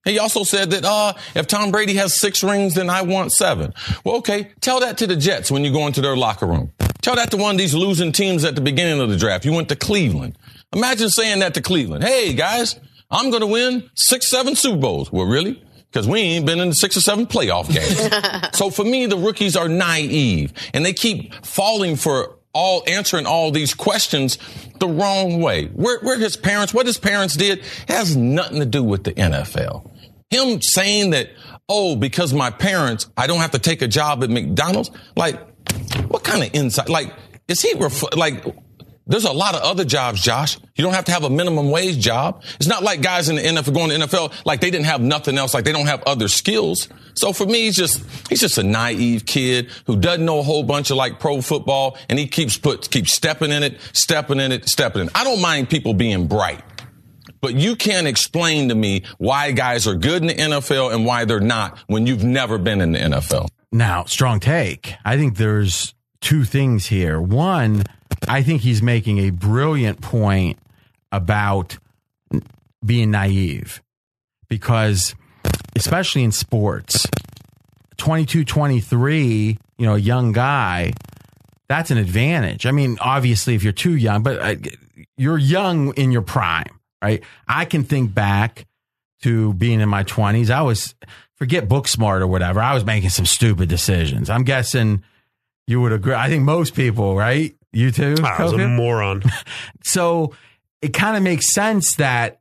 He 0.03 0.19
also 0.19 0.43
said 0.43 0.71
that 0.71 0.83
uh, 0.83 1.13
if 1.33 1.47
Tom 1.47 1.71
Brady 1.71 1.95
has 1.95 2.19
six 2.19 2.43
rings, 2.43 2.73
then 2.73 2.89
I 2.89 3.03
want 3.03 3.31
seven. 3.31 3.73
Well, 4.03 4.17
okay, 4.17 4.51
tell 4.59 4.81
that 4.81 4.97
to 4.97 5.07
the 5.07 5.15
Jets 5.15 5.49
when 5.49 5.63
you 5.63 5.71
go 5.71 5.87
into 5.87 6.01
their 6.01 6.17
locker 6.17 6.45
room. 6.45 6.73
Tell 7.01 7.15
that 7.15 7.31
to 7.31 7.37
one 7.37 7.55
of 7.55 7.57
these 7.57 7.73
losing 7.73 8.11
teams 8.11 8.43
at 8.43 8.55
the 8.55 8.61
beginning 8.61 8.99
of 8.99 9.09
the 9.09 9.15
draft. 9.15 9.45
You 9.45 9.53
went 9.53 9.69
to 9.69 9.77
Cleveland. 9.77 10.37
Imagine 10.75 11.09
saying 11.09 11.39
that 11.39 11.53
to 11.53 11.61
Cleveland. 11.61 12.03
Hey, 12.03 12.33
guys, 12.33 12.77
I'm 13.09 13.29
going 13.29 13.41
to 13.41 13.47
win 13.47 13.89
six, 13.95 14.29
seven 14.29 14.55
Super 14.55 14.77
Bowls. 14.77 15.09
Well, 15.09 15.25
really? 15.25 15.63
Because 15.89 16.05
we 16.05 16.19
ain't 16.19 16.45
been 16.45 16.59
in 16.59 16.73
six 16.73 16.97
or 16.97 17.01
seven 17.01 17.25
playoff 17.25 17.73
games. 17.73 18.57
so 18.57 18.69
for 18.69 18.83
me, 18.83 19.05
the 19.05 19.17
rookies 19.17 19.55
are 19.55 19.69
naive 19.69 20.51
and 20.73 20.85
they 20.85 20.91
keep 20.91 21.33
falling 21.45 21.95
for 21.95 22.36
all 22.57 22.81
answering 22.87 23.27
all 23.27 23.51
these 23.51 23.75
questions 23.75 24.39
the 24.79 24.87
wrong 24.87 25.39
way. 25.39 25.65
Where, 25.67 25.99
where 25.99 26.17
his 26.17 26.35
parents, 26.35 26.73
what 26.73 26.87
his 26.87 26.97
parents 26.97 27.35
did 27.35 27.63
has 27.87 28.17
nothing 28.17 28.59
to 28.59 28.65
do 28.65 28.83
with 28.83 29.03
the 29.03 29.13
NFL. 29.13 29.87
Him 30.31 30.59
saying 30.63 31.11
that, 31.11 31.29
oh, 31.69 31.95
because 31.95 32.33
my 32.33 32.49
parents, 32.49 33.07
I 33.15 33.27
don't 33.27 33.41
have 33.41 33.51
to 33.51 33.59
take 33.59 33.83
a 33.83 33.87
job 33.87 34.23
at 34.23 34.31
McDonald's. 34.31 34.89
Like, 35.15 35.39
what 36.07 36.23
kind 36.23 36.43
of 36.43 36.49
insight? 36.53 36.89
Like, 36.89 37.13
is 37.47 37.61
he 37.61 37.75
ref- 37.75 38.15
like? 38.15 38.43
There's 39.07 39.23
a 39.23 39.31
lot 39.31 39.55
of 39.55 39.61
other 39.61 39.85
jobs, 39.85 40.21
Josh. 40.21 40.57
You 40.75 40.83
don't 40.83 40.93
have 40.93 41.05
to 41.05 41.11
have 41.11 41.23
a 41.23 41.29
minimum 41.29 41.71
wage 41.71 41.97
job. 41.99 42.43
It's 42.55 42.67
not 42.67 42.83
like 42.83 43.01
guys 43.01 43.29
in 43.29 43.37
the 43.37 43.41
NFL 43.41 43.73
going 43.73 43.89
to 43.89 44.07
NFL 44.07 44.45
like 44.45 44.59
they 44.59 44.69
didn't 44.69 44.85
have 44.85 45.01
nothing 45.01 45.37
else, 45.37 45.53
like 45.53 45.63
they 45.63 45.71
don't 45.71 45.87
have 45.87 46.03
other 46.03 46.27
skills. 46.27 46.89
So 47.13 47.33
for 47.33 47.45
me, 47.45 47.63
he's 47.63 47.75
just 47.75 48.03
he's 48.29 48.41
just 48.41 48.57
a 48.57 48.63
naive 48.63 49.25
kid 49.25 49.69
who 49.85 49.97
doesn't 49.97 50.25
know 50.25 50.39
a 50.39 50.43
whole 50.43 50.63
bunch 50.63 50.91
of 50.91 50.97
like 50.97 51.19
pro 51.19 51.41
football, 51.41 51.97
and 52.09 52.19
he 52.19 52.27
keeps 52.27 52.57
put 52.57 52.91
keeps 52.91 53.13
stepping 53.13 53.51
in 53.51 53.63
it, 53.63 53.79
stepping 53.93 54.39
in 54.39 54.51
it, 54.51 54.67
stepping 54.67 55.03
in. 55.03 55.09
I 55.15 55.23
don't 55.23 55.41
mind 55.41 55.69
people 55.69 55.93
being 55.93 56.27
bright. 56.27 56.61
But 57.39 57.53
you 57.53 57.75
can't 57.75 58.07
explain 58.07 58.69
to 58.69 58.75
me 58.75 59.03
why 59.19 59.51
guys 59.51 59.87
are 59.87 59.95
good 59.95 60.21
in 60.23 60.27
the 60.27 60.33
NFL 60.33 60.93
and 60.93 61.05
why 61.05 61.25
they're 61.25 61.39
not 61.39 61.77
when 61.87 62.07
you've 62.07 62.23
never 62.23 62.57
been 62.57 62.81
in 62.81 62.93
the 62.93 62.99
NFL. 62.99 63.47
Now, 63.71 64.05
strong 64.05 64.39
take. 64.39 64.95
I 65.05 65.17
think 65.17 65.37
there's 65.37 65.93
two 66.19 66.45
things 66.45 66.87
here. 66.87 67.21
One, 67.21 67.83
I 68.27 68.43
think 68.43 68.61
he's 68.61 68.81
making 68.81 69.19
a 69.19 69.29
brilliant 69.29 70.01
point 70.01 70.57
about 71.11 71.77
being 72.85 73.11
naive 73.11 73.81
because, 74.49 75.15
especially 75.75 76.23
in 76.23 76.31
sports, 76.31 77.05
22, 77.97 78.45
23, 78.45 79.57
you 79.77 79.85
know, 79.85 79.95
a 79.95 79.99
young 79.99 80.31
guy, 80.31 80.93
that's 81.67 81.91
an 81.91 81.97
advantage. 81.97 82.65
I 82.65 82.71
mean, 82.71 82.97
obviously, 83.01 83.55
if 83.55 83.63
you're 83.63 83.73
too 83.73 83.95
young, 83.95 84.23
but 84.23 84.39
uh, 84.39 84.55
you're 85.17 85.37
young 85.37 85.93
in 85.93 86.11
your 86.11 86.21
prime, 86.21 86.79
right? 87.01 87.23
I 87.47 87.65
can 87.65 87.83
think 87.83 88.13
back 88.13 88.65
to 89.23 89.53
being 89.53 89.81
in 89.81 89.89
my 89.89 90.03
20s. 90.03 90.49
I 90.49 90.61
was, 90.61 90.95
forget 91.35 91.67
book 91.67 91.87
smart 91.87 92.21
or 92.21 92.27
whatever. 92.27 92.61
I 92.61 92.73
was 92.73 92.85
making 92.85 93.09
some 93.09 93.25
stupid 93.25 93.67
decisions. 93.67 94.29
I'm 94.29 94.43
guessing 94.43 95.03
you 95.67 95.81
would 95.81 95.91
agree. 95.91 96.13
I 96.13 96.29
think 96.29 96.43
most 96.43 96.73
people, 96.73 97.15
right? 97.15 97.55
You 97.73 97.91
too? 97.91 98.15
Ah, 98.23 98.35
I 98.39 98.43
was 98.43 98.53
a 98.53 98.67
moron. 98.67 99.23
So 99.83 100.33
it 100.81 100.93
kind 100.93 101.15
of 101.15 101.23
makes 101.23 101.53
sense 101.53 101.95
that 101.95 102.39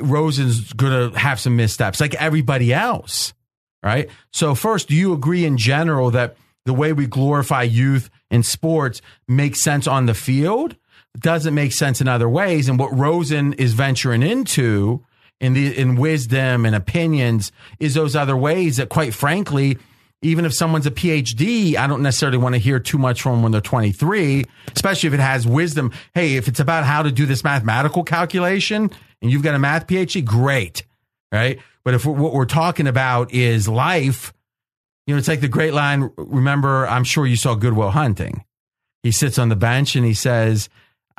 Rosen's 0.00 0.72
going 0.72 1.12
to 1.12 1.18
have 1.18 1.40
some 1.40 1.56
missteps 1.56 2.00
like 2.00 2.14
everybody 2.14 2.72
else, 2.72 3.34
right? 3.82 4.08
So, 4.32 4.54
first, 4.54 4.88
do 4.88 4.94
you 4.94 5.12
agree 5.12 5.44
in 5.44 5.56
general 5.56 6.10
that 6.12 6.36
the 6.66 6.72
way 6.74 6.92
we 6.92 7.06
glorify 7.06 7.62
youth 7.62 8.10
in 8.30 8.42
sports 8.42 9.02
makes 9.26 9.60
sense 9.60 9.86
on 9.86 10.06
the 10.06 10.14
field? 10.14 10.76
Doesn't 11.18 11.54
make 11.54 11.72
sense 11.72 12.00
in 12.00 12.06
other 12.08 12.28
ways. 12.28 12.68
And 12.68 12.78
what 12.78 12.96
Rosen 12.96 13.52
is 13.54 13.74
venturing 13.74 14.22
into 14.22 15.04
in 15.40 15.54
the 15.54 15.76
in 15.76 15.96
wisdom 15.96 16.64
and 16.64 16.76
opinions 16.76 17.50
is 17.80 17.94
those 17.94 18.14
other 18.14 18.36
ways 18.36 18.76
that, 18.76 18.88
quite 18.88 19.14
frankly, 19.14 19.78
even 20.22 20.44
if 20.44 20.52
someone's 20.52 20.86
a 20.86 20.90
PhD, 20.90 21.76
I 21.76 21.86
don't 21.86 22.02
necessarily 22.02 22.38
want 22.38 22.54
to 22.54 22.58
hear 22.58 22.78
too 22.78 22.98
much 22.98 23.22
from 23.22 23.42
when 23.42 23.52
they're 23.52 23.60
23, 23.60 24.44
especially 24.74 25.06
if 25.06 25.14
it 25.14 25.20
has 25.20 25.46
wisdom. 25.46 25.92
Hey, 26.14 26.36
if 26.36 26.46
it's 26.46 26.60
about 26.60 26.84
how 26.84 27.02
to 27.02 27.10
do 27.10 27.26
this 27.26 27.42
mathematical 27.42 28.04
calculation 28.04 28.90
and 29.22 29.30
you've 29.30 29.42
got 29.42 29.54
a 29.54 29.58
math 29.58 29.86
PhD, 29.86 30.24
great. 30.24 30.84
Right. 31.32 31.60
But 31.84 31.94
if 31.94 32.04
what 32.04 32.32
we're 32.34 32.44
talking 32.44 32.86
about 32.86 33.32
is 33.32 33.68
life, 33.68 34.34
you 35.06 35.14
know, 35.14 35.18
it's 35.18 35.28
like 35.28 35.40
the 35.40 35.48
great 35.48 35.72
line. 35.72 36.10
Remember, 36.16 36.86
I'm 36.86 37.04
sure 37.04 37.26
you 37.26 37.36
saw 37.36 37.54
Good 37.54 37.72
Will 37.72 37.90
Hunting. 37.90 38.44
He 39.02 39.12
sits 39.12 39.38
on 39.38 39.48
the 39.48 39.56
bench 39.56 39.96
and 39.96 40.04
he 40.04 40.12
says, 40.12 40.68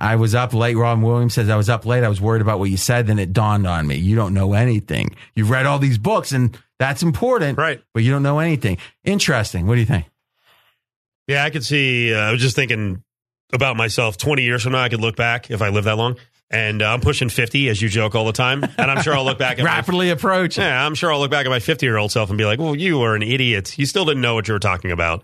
I 0.02 0.16
was 0.16 0.34
up 0.34 0.54
late. 0.54 0.76
Robin 0.76 1.04
Williams 1.04 1.36
says, 1.36 1.48
I 1.48 1.56
was 1.56 1.70
up 1.70 1.86
late. 1.86 2.04
I 2.04 2.10
was 2.10 2.20
worried 2.20 2.42
about 2.42 2.58
what 2.58 2.72
you 2.72 2.78
said. 2.78 3.06
Then 3.06 3.20
it 3.20 3.34
dawned 3.34 3.68
on 3.68 3.86
me. 3.86 3.96
You 3.96 4.16
don't 4.16 4.34
know 4.34 4.54
anything. 4.54 5.16
You've 5.36 5.52
read 5.52 5.68
all 5.68 5.78
these 5.78 6.00
books 6.00 6.32
and 6.32 6.58
that's 6.80 7.04
important. 7.04 7.58
Right. 7.60 7.82
But 7.94 8.02
you 8.02 8.12
don't 8.12 8.24
know 8.24 8.40
anything. 8.40 8.80
Interesting. 9.04 9.68
What 9.68 9.76
do 9.76 9.80
you 9.82 9.86
think? 9.86 10.06
Yeah, 11.28 11.44
I 11.46 11.52
could 11.52 11.64
see. 11.64 12.14
Uh, 12.14 12.18
I 12.18 12.32
was 12.32 12.42
just 12.42 12.56
thinking 12.56 13.04
about 13.54 13.78
myself 13.78 14.18
20 14.18 14.42
years 14.42 14.64
from 14.64 14.72
now. 14.72 14.82
I 14.82 14.90
could 14.90 15.02
look 15.02 15.16
back 15.16 15.52
if 15.52 15.62
I 15.62 15.70
live 15.70 15.84
that 15.84 15.98
long. 15.98 16.18
And 16.50 16.82
uh, 16.82 16.88
I'm 16.92 17.00
pushing 17.00 17.30
50, 17.30 17.70
as 17.70 17.82
you 17.82 17.88
joke 17.88 18.16
all 18.16 18.26
the 18.26 18.34
time. 18.34 18.64
And 18.64 18.92
I'm 18.92 19.02
sure 19.04 19.14
I'll 19.14 19.24
look 19.24 19.38
back 19.38 19.60
at 19.60 19.64
my, 19.64 19.70
Rapidly 19.70 20.10
approaching. 20.10 20.64
yeah, 20.64 20.86
I'm 20.86 20.96
sure 20.96 21.14
I'll 21.14 21.20
look 21.20 21.32
back 21.32 21.46
at 21.46 21.50
my 21.50 21.60
50 21.60 21.86
year 21.86 21.98
old 21.98 22.12
self 22.12 22.30
and 22.30 22.38
be 22.38 22.44
like, 22.46 22.60
well, 22.60 22.76
you 22.76 22.98
were 23.00 23.16
an 23.16 23.22
idiot. 23.22 23.78
You 23.78 23.86
still 23.86 24.04
didn't 24.04 24.22
know 24.22 24.34
what 24.34 24.48
you 24.48 24.54
were 24.54 24.60
talking 24.60 24.92
about. 24.92 25.24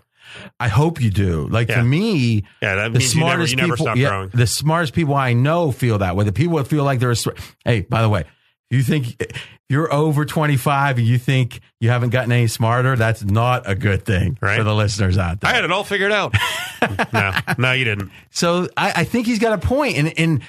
I 0.60 0.68
hope 0.68 1.00
you 1.00 1.10
do. 1.10 1.46
Like 1.48 1.68
Yeah. 1.68 1.76
to 1.76 1.84
me, 1.84 2.44
Yeah, 2.62 2.74
that 2.76 2.92
the 2.92 2.98
means 2.98 3.14
you 3.14 3.20
never, 3.20 3.30
smartest 3.46 3.50
you 3.52 3.56
never 3.56 3.72
people, 3.74 3.84
stop 3.86 3.96
yeah, 3.96 4.08
growing. 4.08 4.28
the 4.34 4.46
smartest 4.46 4.94
people 4.94 5.14
I 5.14 5.32
know 5.32 5.70
feel 5.72 5.98
that 5.98 6.16
way. 6.16 6.24
The 6.24 6.32
people 6.32 6.56
that 6.58 6.66
feel 6.68 6.84
like 6.84 7.00
they're, 7.00 7.10
a 7.12 7.16
hey, 7.64 7.80
by 7.82 8.02
the 8.02 8.08
way, 8.08 8.24
you 8.70 8.82
think 8.82 9.22
you're 9.70 9.92
over 9.92 10.24
25 10.26 10.98
and 10.98 11.06
you 11.06 11.18
think 11.18 11.60
you 11.80 11.88
haven't 11.90 12.10
gotten 12.10 12.32
any 12.32 12.46
smarter, 12.48 12.96
that's 12.96 13.22
not 13.24 13.68
a 13.68 13.74
good 13.74 14.04
thing 14.04 14.36
Right. 14.42 14.56
for 14.58 14.64
the 14.64 14.74
listeners 14.74 15.16
out 15.18 15.40
there. 15.40 15.50
I 15.50 15.54
had 15.54 15.64
it 15.64 15.70
all 15.70 15.84
figured 15.84 16.12
out. 16.12 16.34
no, 17.12 17.32
no, 17.58 17.72
you 17.72 17.84
didn't. 17.84 18.10
So 18.30 18.68
I, 18.76 18.92
I 18.96 19.04
think 19.04 19.26
he's 19.26 19.38
got 19.38 19.52
a 19.52 19.58
point, 19.58 19.96
and 19.96 20.12
and 20.18 20.42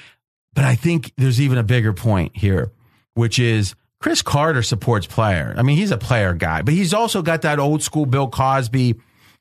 but 0.54 0.64
I 0.64 0.74
think 0.74 1.12
there's 1.16 1.40
even 1.40 1.56
a 1.58 1.62
bigger 1.62 1.92
point 1.92 2.36
here, 2.36 2.70
which 3.14 3.38
is 3.38 3.74
Cris 4.00 4.20
Carter 4.22 4.62
supports 4.62 5.06
player. 5.06 5.54
I 5.56 5.62
mean, 5.62 5.76
he's 5.76 5.90
a 5.90 5.98
player 5.98 6.34
guy, 6.34 6.62
but 6.62 6.74
he's 6.74 6.92
also 6.94 7.22
got 7.22 7.42
that 7.42 7.58
old 7.58 7.82
school 7.82 8.04
Bill 8.06 8.28
Cosby, 8.28 8.96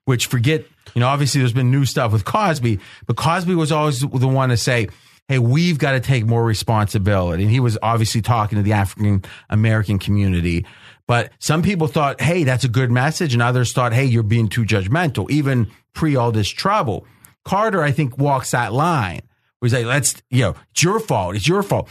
which 0.10 0.26
forget 0.26 0.66
you 0.94 1.00
know 1.00 1.08
obviously 1.08 1.40
there's 1.40 1.54
been 1.54 1.72
new 1.72 1.86
stuff 1.86 2.12
with 2.12 2.26
Cosby, 2.26 2.80
but 3.06 3.16
Cosby 3.16 3.56
was 3.56 3.72
always 3.72 4.02
the 4.02 4.28
one 4.28 4.50
to 4.50 4.58
say. 4.58 4.88
Hey, 5.28 5.38
we've 5.38 5.78
got 5.78 5.92
to 5.92 6.00
take 6.00 6.26
more 6.26 6.44
responsibility. 6.44 7.44
And 7.44 7.52
he 7.52 7.60
was 7.60 7.78
obviously 7.84 8.20
talking 8.20 8.56
to 8.56 8.64
the 8.64 8.74
African 8.74 9.24
American 9.52 10.00
community. 10.00 10.66
But 11.06 11.32
some 11.38 11.62
people 11.62 11.86
thought, 11.86 12.20
hey, 12.20 12.46
that's 12.46 12.64
a 12.64 12.68
good 12.68 12.90
message. 12.90 13.36
And 13.36 13.42
others 13.44 13.72
thought, 13.72 13.94
hey, 13.94 14.06
you're 14.06 14.24
being 14.24 14.48
too 14.48 14.64
judgmental, 14.64 15.30
even 15.30 15.70
pre 15.94 16.16
all 16.16 16.32
this 16.32 16.50
trouble. 16.50 17.06
Carter, 17.46 17.84
I 17.84 17.92
think, 17.92 18.18
walks 18.18 18.50
that 18.50 18.74
line 18.74 19.22
he's 19.62 19.74
like, 19.74 19.86
let's, 19.86 20.22
you 20.30 20.42
know, 20.42 20.56
it's 20.72 20.84
your 20.84 21.00
fault. 21.00 21.36
It's 21.36 21.48
your 21.48 21.64
fault. 21.64 21.90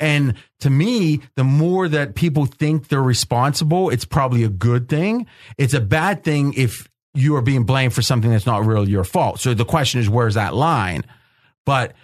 And 0.00 0.34
to 0.60 0.70
me, 0.70 1.20
the 1.36 1.44
more 1.44 1.88
that 1.88 2.14
people 2.14 2.46
think 2.46 2.88
they're 2.88 3.02
responsible, 3.02 3.90
it's 3.90 4.04
probably 4.04 4.42
a 4.42 4.48
good 4.48 4.88
thing. 4.88 5.26
It's 5.56 5.74
a 5.74 5.80
bad 5.80 6.24
thing 6.24 6.54
if 6.54 6.88
you 7.14 7.36
are 7.36 7.42
being 7.42 7.64
blamed 7.64 7.94
for 7.94 8.02
something 8.02 8.30
that's 8.30 8.46
not 8.46 8.64
really 8.64 8.90
your 8.90 9.04
fault. 9.04 9.40
So 9.40 9.54
the 9.54 9.64
question 9.64 10.00
is, 10.00 10.08
where's 10.08 10.34
that 10.34 10.54
line? 10.54 11.04
But 11.64 11.94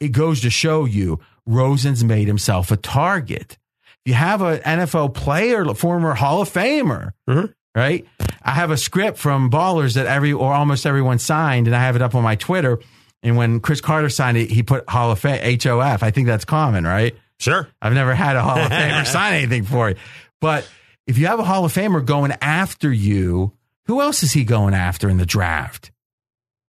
it 0.00 0.08
goes 0.08 0.40
to 0.42 0.50
show 0.50 0.84
you 0.84 1.20
Rosen's 1.46 2.04
made 2.04 2.26
himself 2.26 2.70
a 2.70 2.76
target. 2.76 3.56
You 4.04 4.14
have 4.14 4.42
an 4.42 4.58
NFL 4.58 5.14
player, 5.14 5.64
former 5.74 6.14
Hall 6.14 6.42
of 6.42 6.52
Famer, 6.52 7.12
mm-hmm. 7.28 7.46
right? 7.74 8.06
I 8.42 8.50
have 8.52 8.70
a 8.70 8.76
script 8.76 9.18
from 9.18 9.50
Ballers 9.50 9.94
that 9.94 10.06
every 10.06 10.32
or 10.32 10.52
almost 10.52 10.86
everyone 10.86 11.18
signed, 11.18 11.66
and 11.66 11.74
I 11.74 11.80
have 11.80 11.96
it 11.96 12.02
up 12.02 12.14
on 12.14 12.22
my 12.22 12.36
Twitter. 12.36 12.78
And 13.22 13.36
when 13.36 13.60
Cris 13.60 13.80
Carter 13.80 14.08
signed 14.08 14.36
it, 14.36 14.50
he 14.50 14.62
put 14.62 14.88
Hall 14.88 15.10
of 15.10 15.18
Fame, 15.18 15.40
H 15.42 15.66
O 15.66 15.80
F. 15.80 16.02
I 16.02 16.10
think 16.10 16.26
that's 16.26 16.44
common, 16.44 16.84
right? 16.84 17.16
Sure. 17.40 17.68
I've 17.82 17.92
never 17.92 18.14
had 18.14 18.36
a 18.36 18.42
Hall 18.42 18.58
of 18.58 18.70
Famer 18.70 19.06
sign 19.06 19.34
anything 19.34 19.64
for 19.64 19.90
you. 19.90 19.96
But 20.40 20.68
if 21.06 21.18
you 21.18 21.26
have 21.26 21.40
a 21.40 21.44
Hall 21.44 21.64
of 21.64 21.72
Famer 21.72 22.04
going 22.04 22.32
after 22.40 22.92
you, 22.92 23.52
who 23.86 24.00
else 24.00 24.22
is 24.22 24.32
he 24.32 24.44
going 24.44 24.74
after 24.74 25.08
in 25.08 25.16
the 25.16 25.26
draft? 25.26 25.90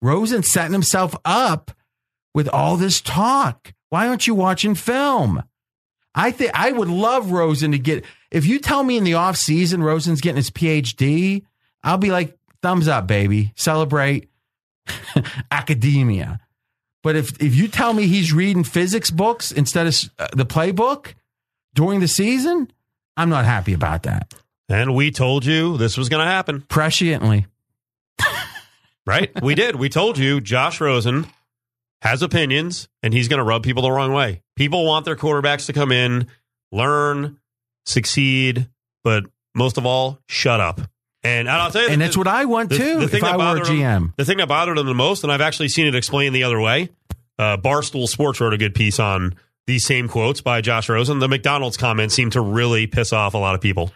Rosen 0.00 0.42
setting 0.42 0.72
himself 0.72 1.14
up 1.24 1.72
with 2.34 2.48
all 2.48 2.76
this 2.76 3.00
talk. 3.00 3.72
Why 3.88 4.08
aren't 4.08 4.26
you 4.26 4.34
watching 4.34 4.74
film? 4.74 5.42
I 6.14 6.30
think 6.30 6.50
I 6.54 6.72
would 6.72 6.88
love 6.88 7.30
Rosen 7.30 7.72
to 7.72 7.78
get 7.78 8.04
if 8.30 8.44
you 8.44 8.58
tell 8.58 8.82
me 8.82 8.96
in 8.96 9.04
the 9.04 9.14
off 9.14 9.36
season 9.36 9.82
Rosen's 9.82 10.20
getting 10.20 10.36
his 10.36 10.50
PhD, 10.50 11.44
I'll 11.82 11.98
be 11.98 12.10
like, 12.10 12.36
thumbs 12.62 12.88
up, 12.88 13.06
baby. 13.06 13.52
Celebrate 13.56 14.28
academia. 15.50 16.40
But 17.02 17.16
if 17.16 17.40
if 17.42 17.54
you 17.54 17.68
tell 17.68 17.92
me 17.92 18.06
he's 18.06 18.32
reading 18.32 18.64
physics 18.64 19.10
books 19.10 19.50
instead 19.50 19.86
of 19.86 19.94
uh, 20.18 20.28
the 20.34 20.46
playbook 20.46 21.14
during 21.74 22.00
the 22.00 22.08
season, 22.08 22.70
I'm 23.16 23.30
not 23.30 23.44
happy 23.44 23.72
about 23.72 24.02
that. 24.02 24.34
And 24.68 24.94
we 24.94 25.10
told 25.10 25.46
you 25.46 25.76
this 25.78 25.96
was 25.96 26.08
going 26.08 26.24
to 26.24 26.30
happen. 26.30 26.62
Presciently. 26.62 27.46
right? 29.06 29.30
We 29.42 29.54
did. 29.54 29.76
We 29.76 29.88
told 29.88 30.18
you 30.18 30.40
Josh 30.40 30.80
Rosen 30.80 31.26
has 32.02 32.22
opinions 32.22 32.88
and 33.02 33.12
he's 33.14 33.28
going 33.28 33.38
to 33.38 33.44
rub 33.44 33.62
people 33.62 33.82
the 33.82 33.90
wrong 33.90 34.12
way. 34.12 34.42
People 34.56 34.84
want 34.84 35.04
their 35.04 35.16
quarterbacks 35.16 35.66
to 35.66 35.72
come 35.72 35.90
in, 35.90 36.28
learn, 36.70 37.38
succeed, 37.86 38.68
but 39.02 39.24
most 39.54 39.78
of 39.78 39.86
all, 39.86 40.18
shut 40.26 40.60
up. 40.60 40.80
And 41.24 41.50
I'll 41.50 41.70
tell 41.70 41.82
you, 41.82 41.88
and 41.88 42.00
that's 42.00 42.16
what 42.16 42.28
I 42.28 42.44
want 42.44 42.70
too. 42.70 43.00
if 43.00 43.22
I 43.24 43.36
were 43.36 43.56
a 43.56 43.60
GM, 43.60 43.78
him, 43.78 44.14
the 44.16 44.24
thing 44.24 44.38
that 44.38 44.46
bothered 44.46 44.78
him 44.78 44.86
the 44.86 44.94
most, 44.94 45.24
and 45.24 45.32
I've 45.32 45.40
actually 45.40 45.68
seen 45.68 45.86
it 45.86 45.96
explained 45.96 46.34
the 46.34 46.44
other 46.44 46.60
way. 46.60 46.90
Uh, 47.38 47.56
Barstool 47.56 48.06
Sports 48.06 48.40
wrote 48.40 48.52
a 48.54 48.58
good 48.58 48.74
piece 48.74 49.00
on 49.00 49.34
these 49.66 49.84
same 49.84 50.08
quotes 50.08 50.40
by 50.40 50.60
Josh 50.60 50.88
Rosen. 50.88 51.18
The 51.18 51.28
McDonald's 51.28 51.76
comments 51.76 52.14
seem 52.14 52.30
to 52.30 52.40
really 52.40 52.86
piss 52.86 53.12
off 53.12 53.34
a 53.34 53.38
lot 53.38 53.56
of 53.56 53.60
people. 53.60 53.90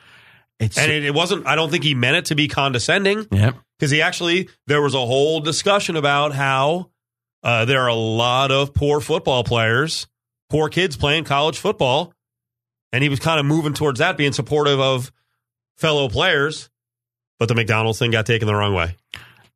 It's, 0.62 0.78
and 0.78 0.90
it, 0.90 1.04
it, 1.04 1.14
wasn't. 1.14 1.46
I 1.46 1.56
don't 1.56 1.70
think 1.70 1.82
he 1.82 1.94
meant 1.94 2.16
it 2.16 2.24
to 2.26 2.34
be 2.34 2.46
condescending. 2.46 3.26
Yep. 3.30 3.56
Because 3.78 3.90
he 3.90 4.00
actually 4.00 4.48
there 4.68 4.80
was 4.80 4.94
a 4.94 5.04
whole 5.04 5.40
discussion 5.40 5.96
about 5.96 6.32
how 6.32 6.90
uh, 7.42 7.64
there 7.64 7.80
are 7.82 7.88
a 7.88 7.94
lot 7.94 8.52
of 8.52 8.72
poor 8.72 9.00
football 9.00 9.42
players, 9.42 10.06
poor 10.50 10.68
kids 10.68 10.96
playing 10.96 11.24
college 11.24 11.58
football, 11.58 12.14
and 12.92 13.02
he 13.02 13.08
was 13.08 13.18
kind 13.18 13.40
of 13.40 13.46
moving 13.46 13.74
towards 13.74 13.98
that, 13.98 14.16
being 14.16 14.32
supportive 14.32 14.78
of 14.78 15.10
fellow 15.76 16.08
players. 16.08 16.70
But 17.40 17.48
the 17.48 17.56
McDonald's 17.56 17.98
thing 17.98 18.12
got 18.12 18.24
taken 18.24 18.46
the 18.46 18.54
wrong 18.54 18.72
way. 18.72 18.96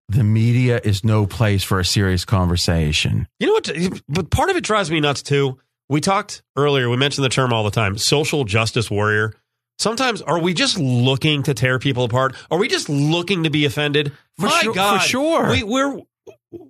The 0.08 0.24
media 0.24 0.80
is 0.82 1.04
no 1.04 1.26
place 1.26 1.62
for 1.62 1.78
a 1.78 1.84
serious 1.84 2.24
conversation. 2.24 3.28
You 3.38 3.46
know 3.46 3.52
what? 3.52 4.02
But 4.08 4.30
part 4.30 4.50
of 4.50 4.56
it 4.56 4.64
drives 4.64 4.90
me 4.90 4.98
nuts 4.98 5.22
too. 5.22 5.58
We 5.88 6.00
talked 6.00 6.42
earlier, 6.56 6.90
we 6.90 6.96
mentioned 6.96 7.24
the 7.24 7.28
term 7.28 7.52
all 7.52 7.62
the 7.62 7.70
time 7.70 7.96
social 7.96 8.44
justice 8.44 8.90
warrior. 8.90 9.34
Sometimes 9.78 10.22
are 10.22 10.38
we 10.38 10.54
just 10.54 10.78
looking 10.78 11.42
to 11.44 11.54
tear 11.54 11.78
people 11.78 12.04
apart? 12.04 12.34
Are 12.50 12.58
we 12.58 12.68
just 12.68 12.88
looking 12.88 13.44
to 13.44 13.50
be 13.50 13.64
offended? 13.64 14.12
For 14.38 14.46
My 14.46 14.60
sure, 14.60 14.74
God, 14.74 15.00
for 15.00 15.06
sure. 15.06 15.50
We, 15.50 15.62
we're 15.62 16.00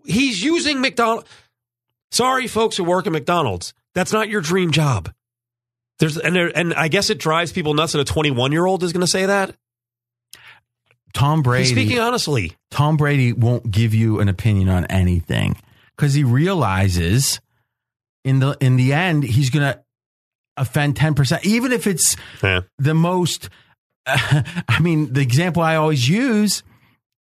he's 0.05 0.43
using 0.43 0.81
McDonald's. 0.81 1.29
Sorry, 2.11 2.47
folks 2.47 2.77
who 2.77 2.85
work 2.85 3.07
at 3.07 3.13
McDonald's. 3.13 3.75
That's 3.95 4.13
not 4.13 4.29
your 4.29 4.41
dream 4.41 4.71
job. 4.71 5.13
There's 5.99 6.19
and 6.19 6.35
there, 6.35 6.57
and 6.57 6.75
I 6.75 6.89
guess 6.89 7.11
it 7.11 7.19
drives 7.19 7.53
people 7.53 7.75
nuts 7.75 7.93
that 7.93 8.01
a 8.01 8.05
21 8.05 8.53
year 8.53 8.67
old 8.67 8.83
is 8.83 8.93
going 8.93 9.03
to 9.03 9.07
say 9.07 9.27
that. 9.27 9.55
Tom 11.15 11.43
Brady. 11.43 11.65
He's 11.65 11.73
speaking 11.73 11.99
honestly. 11.99 12.57
Tom 12.71 12.97
Brady 12.97 13.33
won't 13.33 13.71
give 13.71 13.95
you 13.95 14.21
an 14.21 14.29
opinion 14.29 14.69
on 14.69 14.85
anything 14.87 15.57
because 15.97 16.13
he 16.13 16.25
realizes 16.25 17.41
in 18.25 18.41
the 18.41 18.57
in 18.61 18.77
the 18.77 18.93
end 18.93 19.25
he's 19.25 19.49
going 19.49 19.73
to 19.73 19.81
offend 20.57 20.97
10%, 20.97 21.45
even 21.45 21.73
if 21.73 21.87
it's 21.87 22.17
yeah. 22.43 22.63
the 22.79 22.95
most. 22.95 23.49
Uh, 24.07 24.43
I 24.69 24.81
mean, 24.81 25.13
the 25.13 25.21
example 25.21 25.63
I 25.63 25.77
always 25.77 26.09
use 26.09 26.63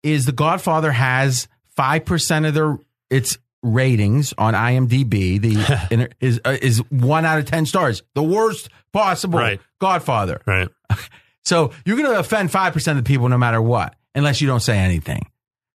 is 0.04 0.26
The 0.26 0.32
Godfather 0.32 0.92
has 0.92 1.48
5% 1.78 2.48
of 2.48 2.54
their 2.54 2.78
its 3.10 3.38
ratings 3.62 4.34
on 4.38 4.54
IMDb. 4.54 5.40
The 5.40 6.10
is 6.20 6.40
uh, 6.44 6.58
is 6.62 6.80
1 6.90 7.26
out 7.26 7.40
of 7.40 7.46
10 7.46 7.66
stars. 7.66 8.04
The 8.16 8.24
worst 8.24 8.70
possible 8.92 9.40
right. 9.40 9.60
Godfather. 9.80 10.42
Right. 10.46 10.70
So 11.46 11.72
you're 11.86 11.98
going 11.98 12.10
to 12.10 12.20
offend 12.20 12.52
5% 12.52 12.92
of 12.92 12.96
the 12.96 13.04
people 13.04 13.28
no 13.28 13.38
matter 13.38 13.62
what, 13.62 13.96
unless 14.16 14.40
you 14.40 14.48
don't 14.48 14.62
say 14.62 14.78
anything. 14.78 15.30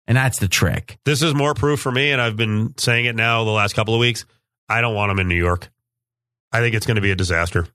And 0.07 0.15
that's 0.15 0.38
the 0.38 0.48
trick. 0.48 0.99
This 1.06 1.23
is 1.23 1.34
more 1.34 1.56
proof 1.56 1.80
for 1.80 1.91
me, 1.91 2.11
and 2.11 2.22
I've 2.22 2.38
been 2.38 2.76
saying 2.77 3.06
it 3.06 3.15
now 3.15 3.44
the 3.44 3.52
last 3.52 3.73
couple 3.73 3.95
of 3.95 3.99
weeks. 3.99 4.26
I 4.69 4.82
don't 4.82 4.94
want 4.94 5.11
him 5.11 5.19
in 5.19 5.27
New 5.27 5.36
York. 5.36 5.72
I 6.56 6.60
think 6.61 6.73
it's 6.73 6.86
going 6.86 6.95
to 6.95 7.02
be 7.02 7.11
a 7.11 7.15
disaster. 7.15 7.68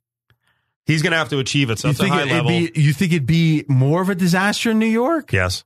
He's 0.86 1.02
going 1.02 1.12
to 1.12 1.18
have 1.18 1.28
to 1.28 1.38
achieve 1.38 1.70
at 1.70 1.78
such 1.78 2.00
a 2.00 2.08
high 2.08 2.24
level. 2.24 2.48
Be, 2.48 2.72
you 2.74 2.94
think 2.94 3.12
it'd 3.12 3.26
be 3.26 3.64
more 3.68 4.00
of 4.00 4.08
a 4.08 4.14
disaster 4.14 4.70
in 4.70 4.78
New 4.78 4.86
York? 4.86 5.32
Yes. 5.34 5.64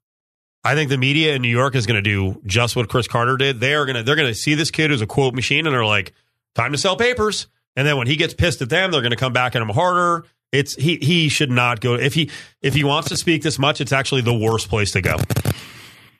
I 0.64 0.74
think 0.74 0.90
the 0.90 0.98
media 0.98 1.34
in 1.34 1.42
New 1.42 1.48
York 1.48 1.76
is 1.76 1.86
going 1.86 2.02
to 2.02 2.02
do 2.02 2.40
just 2.44 2.74
what 2.74 2.88
Cris 2.88 3.06
Carter 3.06 3.36
did. 3.36 3.60
They 3.60 3.74
are 3.74 3.86
going 3.86 3.96
to 3.96 4.02
they're 4.02 4.16
going 4.16 4.28
to 4.28 4.34
see 4.34 4.54
this 4.54 4.72
kid 4.72 4.90
who's 4.90 5.00
a 5.00 5.06
quote 5.06 5.32
machine 5.32 5.66
and 5.66 5.74
they're 5.74 5.84
like, 5.84 6.12
time 6.54 6.72
to 6.72 6.78
sell 6.78 6.96
papers. 6.96 7.46
And 7.76 7.86
then 7.86 7.96
when 7.96 8.08
he 8.08 8.16
gets 8.16 8.34
pissed 8.34 8.62
at 8.62 8.68
them, 8.68 8.90
they're 8.90 9.00
going 9.00 9.12
to 9.12 9.16
come 9.16 9.32
back 9.32 9.54
at 9.54 9.62
him 9.62 9.68
harder. 9.68 10.24
It's 10.50 10.74
he 10.74 10.96
he 10.96 11.28
should 11.28 11.50
not 11.50 11.80
go 11.80 11.94
if 11.94 12.14
he 12.14 12.30
if 12.62 12.74
he 12.74 12.82
wants 12.82 13.08
to 13.10 13.16
speak 13.16 13.42
this 13.42 13.58
much. 13.58 13.80
It's 13.80 13.92
actually 13.92 14.22
the 14.22 14.34
worst 14.34 14.68
place 14.68 14.92
to 14.92 15.00
go. 15.00 15.16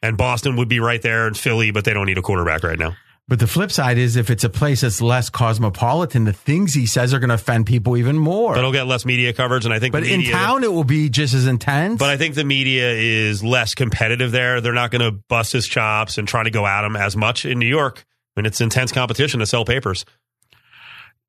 And 0.03 0.17
Boston 0.17 0.57
would 0.57 0.69
be 0.69 0.81
right 0.81 1.01
there, 1.01 1.27
and 1.27 1.37
Philly, 1.37 1.71
but 1.71 1.85
they 1.85 1.95
don't 1.95 2.07
need 2.07 2.19
a 2.19 2.23
quarterback 2.23 2.63
right 2.63 2.79
now. 2.79 2.95
But 3.27 3.39
the 3.39 3.47
flip 3.47 3.73
side 3.73 3.97
is 3.97 4.17
if 4.17 4.29
it's 4.29 4.45
a 4.45 4.51
place 4.51 4.83
that's 4.83 5.01
less 5.01 5.31
cosmopolitan, 5.31 6.25
the 6.25 6.35
things 6.35 6.75
he 6.75 6.85
says 6.85 7.15
are 7.15 7.19
going 7.19 7.31
to 7.31 7.37
offend 7.37 7.65
people 7.65 7.97
even 7.97 8.19
more. 8.19 8.53
But 8.53 8.59
it'll 8.59 8.73
get 8.73 8.87
less 8.87 9.07
media 9.07 9.33
coverage, 9.33 9.65
and 9.65 9.73
I 9.73 9.79
think. 9.79 9.93
But 9.93 10.03
media, 10.03 10.17
in 10.17 10.33
town, 10.33 10.63
it 10.63 10.71
will 10.71 10.85
be 10.85 11.09
just 11.09 11.33
as 11.33 11.47
intense. 11.47 11.99
But 11.99 12.11
I 12.11 12.19
think 12.19 12.35
the 12.35 12.45
media 12.45 12.91
is 12.91 13.43
less 13.43 13.75
competitive 13.75 14.31
there. 14.31 14.61
They're 14.61 14.75
not 14.75 14.91
going 14.91 15.01
to 15.01 15.11
bust 15.11 15.55
his 15.55 15.67
chops 15.67 16.19
and 16.19 16.29
try 16.29 16.43
to 16.43 16.51
go 16.51 16.67
at 16.67 16.85
him 16.85 16.97
as 16.97 17.17
much 17.17 17.47
in 17.47 17.59
New 17.59 17.67
York. 17.67 18.05
I 18.37 18.41
mean, 18.41 18.47
it's 18.47 18.61
intense 18.61 18.93
competition 18.93 19.41
to 19.41 19.47
sell 19.47 19.65
papers. 19.65 20.05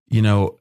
You 0.10 0.22
know, 0.22 0.60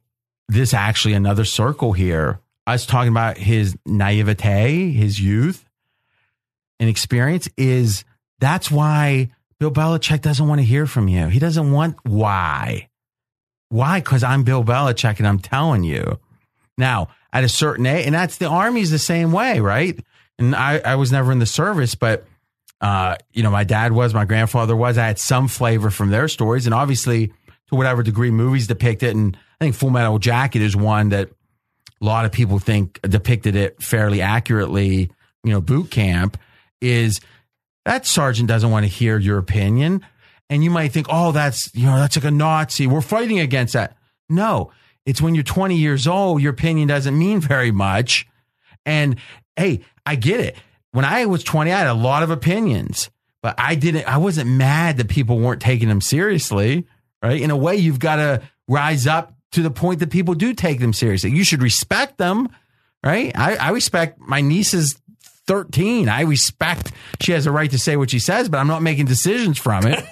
this 0.48 0.73
actually 0.73 1.15
another 1.15 1.44
circle 1.44 1.93
here. 1.93 2.39
I 2.66 2.73
was 2.73 2.86
talking 2.86 3.11
about 3.11 3.39
his 3.39 3.77
naivete, 3.85 4.93
his 4.93 5.20
youth 5.20 5.69
and 6.81 6.89
experience 6.89 7.48
is 7.56 8.05
that's 8.40 8.70
why 8.70 9.31
Bill 9.59 9.70
Belichick 9.70 10.20
doesn't 10.20 10.47
want 10.47 10.60
to 10.60 10.64
hear 10.64 10.86
from 10.86 11.09
you. 11.09 11.28
He 11.28 11.39
doesn't 11.39 11.72
want 11.72 11.97
why. 12.05 12.89
Why? 13.68 14.01
Because 14.01 14.22
I'm 14.22 14.43
Bill 14.44 14.64
Belichick 14.64 15.18
and 15.18 15.26
I'm 15.26 15.39
telling 15.39 15.85
you. 15.85 16.18
Now, 16.76 17.09
at 17.32 17.44
a 17.44 17.48
certain 17.48 17.86
age, 17.86 18.06
and 18.06 18.14
that's 18.14 18.39
the 18.39 18.47
Army's 18.47 18.90
the 18.90 18.98
same 18.98 19.32
way, 19.32 19.60
right? 19.60 19.98
And 20.39 20.55
I, 20.55 20.78
I 20.78 20.94
was 20.97 21.12
never 21.12 21.32
in 21.32 21.39
the 21.39 21.47
service, 21.47 21.94
but 21.94 22.26
uh, 22.81 23.16
you 23.32 23.43
know, 23.43 23.51
my 23.51 23.64
dad 23.64 23.93
was, 23.93 24.12
my 24.12 24.24
grandfather 24.24 24.76
was. 24.76 24.98
I 24.98 25.06
had 25.06 25.18
some 25.18 25.48
flavor 25.48 25.90
from 25.90 26.10
their 26.10 26.28
stories, 26.28 26.66
and 26.66 26.74
obviously, 26.74 27.28
to 27.68 27.74
whatever 27.76 28.02
degree 28.02 28.31
movies 28.31 28.66
depict 28.66 29.02
it. 29.02 29.16
And 29.16 29.36
I 29.60 29.64
think 29.64 29.74
Full 29.74 29.90
Metal 29.90 30.18
Jacket 30.18 30.60
is 30.60 30.76
one 30.76 31.09
that 31.10 31.31
a 32.01 32.05
lot 32.05 32.24
of 32.24 32.32
people 32.32 32.59
think 32.59 33.01
depicted 33.02 33.56
it 33.56 33.82
fairly 33.82 34.20
accurately. 34.20 35.10
You 35.44 35.52
know, 35.52 35.60
boot 35.60 35.90
camp 35.90 36.36
is 36.81 37.20
that 37.85 38.06
sergeant 38.06 38.48
doesn't 38.48 38.70
want 38.70 38.85
to 38.85 38.90
hear 38.90 39.19
your 39.19 39.39
opinion. 39.39 40.05
And 40.51 40.62
you 40.62 40.70
might 40.70 40.93
think, 40.93 41.06
oh, 41.09 41.32
that's, 41.32 41.74
you 41.74 41.86
know, 41.86 41.97
that's 41.97 42.16
like 42.16 42.24
a 42.24 42.31
Nazi. 42.31 42.86
We're 42.86 43.01
fighting 43.01 43.40
against 43.40 43.73
that. 43.74 43.97
No, 44.28 44.73
it's 45.06 45.20
when 45.20 45.35
you're 45.35 45.44
20 45.44 45.77
years 45.77 46.06
old, 46.06 46.43
your 46.43 46.52
opinion 46.52 46.89
doesn't 46.89 47.19
mean 47.19 47.40
very 47.40 47.70
much. 47.70 48.27
And 48.86 49.16
hey, 49.56 49.85
I 50.05 50.16
get 50.16 50.40
it. 50.40 50.56
When 50.93 51.05
I 51.05 51.27
was 51.27 51.43
20, 51.43 51.73
I 51.73 51.78
had 51.78 51.86
a 51.86 51.94
lot 51.94 52.23
of 52.23 52.31
opinions, 52.31 53.11
but 53.43 53.55
I 53.59 53.74
didn't, 53.74 54.06
I 54.06 54.19
wasn't 54.19 54.51
mad 54.51 54.98
that 54.98 55.09
people 55.09 55.39
weren't 55.39 55.61
taking 55.61 55.89
them 55.89 56.01
seriously, 56.01 56.86
right? 57.23 57.40
In 57.40 57.51
a 57.51 57.56
way, 57.56 57.77
you've 57.77 57.98
got 57.98 58.16
to 58.16 58.43
rise 58.69 59.06
up 59.06 59.35
to 59.52 59.62
the 59.62 59.70
point 59.70 60.01
that 60.01 60.11
people 60.11 60.35
do 60.35 60.55
take 60.55 60.81
them 60.81 60.93
seriously. 60.93 61.31
You 61.31 61.44
should 61.44 61.62
respect 61.62 62.19
them, 62.19 62.48
right? 63.05 63.32
I, 63.35 63.56
I 63.56 63.70
respect 63.70 64.19
my 64.20 64.40
niece's 64.40 65.01
13. 65.46 66.08
I 66.08 66.22
respect 66.22 66.92
she 67.20 67.32
has 67.32 67.46
a 67.46 67.52
right 67.52 67.70
to 67.70 67.78
say 67.78 67.96
what 67.96 68.10
she 68.10 68.18
says, 68.18 68.48
but 68.48 68.58
I'm 68.58 68.66
not 68.66 68.82
making 68.82 69.06
decisions 69.06 69.58
from 69.58 69.86
it. 69.86 70.04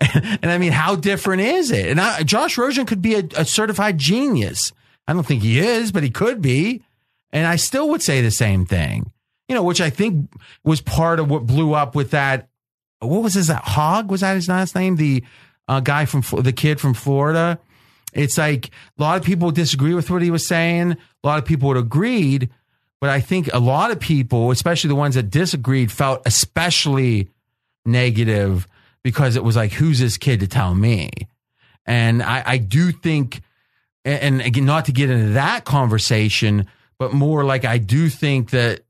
and, 0.00 0.38
and, 0.42 0.50
I 0.50 0.58
mean, 0.58 0.72
how 0.72 0.96
different 0.96 1.42
is 1.42 1.70
it? 1.70 1.86
And 1.86 2.00
I, 2.00 2.22
Josh 2.22 2.58
Rosen 2.58 2.86
could 2.86 3.02
be 3.02 3.14
a, 3.14 3.24
a 3.36 3.44
certified 3.44 3.98
genius. 3.98 4.72
I 5.08 5.12
don't 5.12 5.26
think 5.26 5.42
he 5.42 5.58
is, 5.58 5.92
but 5.92 6.02
he 6.02 6.10
could 6.10 6.42
be. 6.42 6.82
And 7.32 7.46
I 7.46 7.56
still 7.56 7.88
would 7.90 8.02
say 8.02 8.20
the 8.20 8.30
same 8.30 8.66
thing, 8.66 9.10
you 9.48 9.54
know, 9.54 9.62
which 9.62 9.80
I 9.80 9.90
think 9.90 10.30
was 10.64 10.80
part 10.80 11.20
of 11.20 11.30
what 11.30 11.46
blew 11.46 11.74
up 11.74 11.94
with 11.94 12.12
that. 12.12 12.48
What 13.00 13.22
was 13.22 13.34
his 13.34 13.48
that 13.48 13.62
Hogg? 13.62 14.10
Was 14.10 14.22
that 14.22 14.34
his 14.34 14.48
last 14.48 14.74
name? 14.74 14.96
The 14.96 15.22
uh, 15.68 15.80
guy 15.80 16.06
from 16.06 16.22
the 16.42 16.52
kid 16.52 16.80
from 16.80 16.94
Florida. 16.94 17.58
It's 18.12 18.38
like 18.38 18.70
a 18.98 19.02
lot 19.02 19.18
of 19.18 19.24
people 19.24 19.50
disagree 19.50 19.94
with 19.94 20.10
what 20.10 20.22
he 20.22 20.30
was 20.30 20.46
saying. 20.46 20.92
A 20.92 21.26
lot 21.26 21.38
of 21.38 21.44
people 21.44 21.68
would 21.68 21.76
agreed, 21.76 22.50
but 23.00 23.10
I 23.10 23.20
think 23.20 23.50
a 23.52 23.58
lot 23.58 23.90
of 23.90 24.00
people, 24.00 24.50
especially 24.50 24.88
the 24.88 24.94
ones 24.94 25.14
that 25.16 25.30
disagreed, 25.30 25.92
felt 25.92 26.22
especially 26.26 27.28
negative 27.84 28.66
because 29.02 29.36
it 29.36 29.44
was 29.44 29.56
like, 29.56 29.72
who's 29.72 29.98
this 29.98 30.16
kid 30.16 30.40
to 30.40 30.48
tell 30.48 30.74
me? 30.74 31.10
And 31.84 32.22
I, 32.22 32.42
I 32.44 32.58
do 32.58 32.90
think, 32.90 33.42
and 34.04 34.40
again, 34.40 34.64
not 34.64 34.86
to 34.86 34.92
get 34.92 35.10
into 35.10 35.34
that 35.34 35.64
conversation, 35.64 36.66
but 36.98 37.12
more 37.12 37.44
like 37.44 37.64
I 37.64 37.78
do 37.78 38.08
think 38.08 38.50
that 38.50 38.80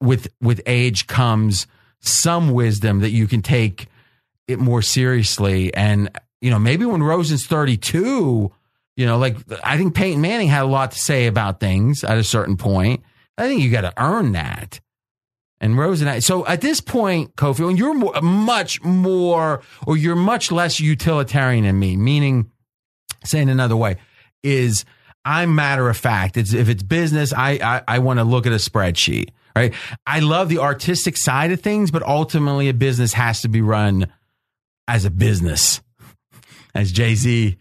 with 0.00 0.28
with 0.40 0.60
age 0.66 1.06
comes 1.06 1.66
some 2.00 2.50
wisdom 2.50 3.00
that 3.00 3.10
you 3.10 3.26
can 3.26 3.40
take 3.40 3.86
it 4.48 4.58
more 4.58 4.82
seriously. 4.82 5.72
And 5.72 6.10
you 6.40 6.50
know, 6.50 6.58
maybe 6.58 6.84
when 6.84 7.02
Rosen's 7.02 7.46
thirty 7.46 7.76
two, 7.76 8.52
you 8.96 9.06
know, 9.06 9.16
like 9.18 9.36
I 9.62 9.76
think 9.76 9.94
Peyton 9.94 10.20
Manning 10.20 10.48
had 10.48 10.64
a 10.64 10.66
lot 10.66 10.90
to 10.92 10.98
say 10.98 11.26
about 11.26 11.60
things 11.60 12.02
at 12.04 12.18
a 12.18 12.24
certain 12.24 12.56
point. 12.56 13.02
I 13.38 13.48
think 13.48 13.62
you 13.62 13.70
got 13.70 13.82
to 13.82 13.92
earn 13.96 14.32
that. 14.32 14.80
And 15.60 15.78
Rose 15.78 16.00
and 16.00 16.10
I. 16.10 16.18
so 16.18 16.44
at 16.46 16.60
this 16.60 16.80
point, 16.80 17.36
Kofi, 17.36 17.64
when 17.64 17.76
you're 17.76 17.94
more, 17.94 18.20
much 18.20 18.82
more, 18.82 19.62
or 19.86 19.96
you're 19.96 20.16
much 20.16 20.50
less 20.50 20.80
utilitarian 20.80 21.64
than 21.64 21.78
me, 21.78 21.96
meaning, 21.96 22.50
saying 23.24 23.48
another 23.48 23.76
way, 23.76 23.96
is 24.42 24.84
I'm 25.24 25.54
matter 25.54 25.88
of 25.88 25.96
fact. 25.96 26.36
It's 26.36 26.52
if 26.52 26.68
it's 26.68 26.82
business, 26.82 27.32
I 27.32 27.52
I, 27.62 27.82
I 27.86 27.98
want 28.00 28.18
to 28.18 28.24
look 28.24 28.44
at 28.46 28.52
a 28.52 28.56
spreadsheet. 28.56 29.30
Right. 29.54 29.72
I 30.06 30.20
love 30.20 30.48
the 30.48 30.58
artistic 30.58 31.16
side 31.16 31.52
of 31.52 31.60
things, 31.60 31.90
but 31.90 32.02
ultimately 32.02 32.68
a 32.68 32.74
business 32.74 33.12
has 33.12 33.42
to 33.42 33.48
be 33.48 33.60
run 33.60 34.06
as 34.88 35.04
a 35.04 35.10
business, 35.10 35.80
as 36.74 36.90
Jay 36.90 37.14
Z 37.14 37.56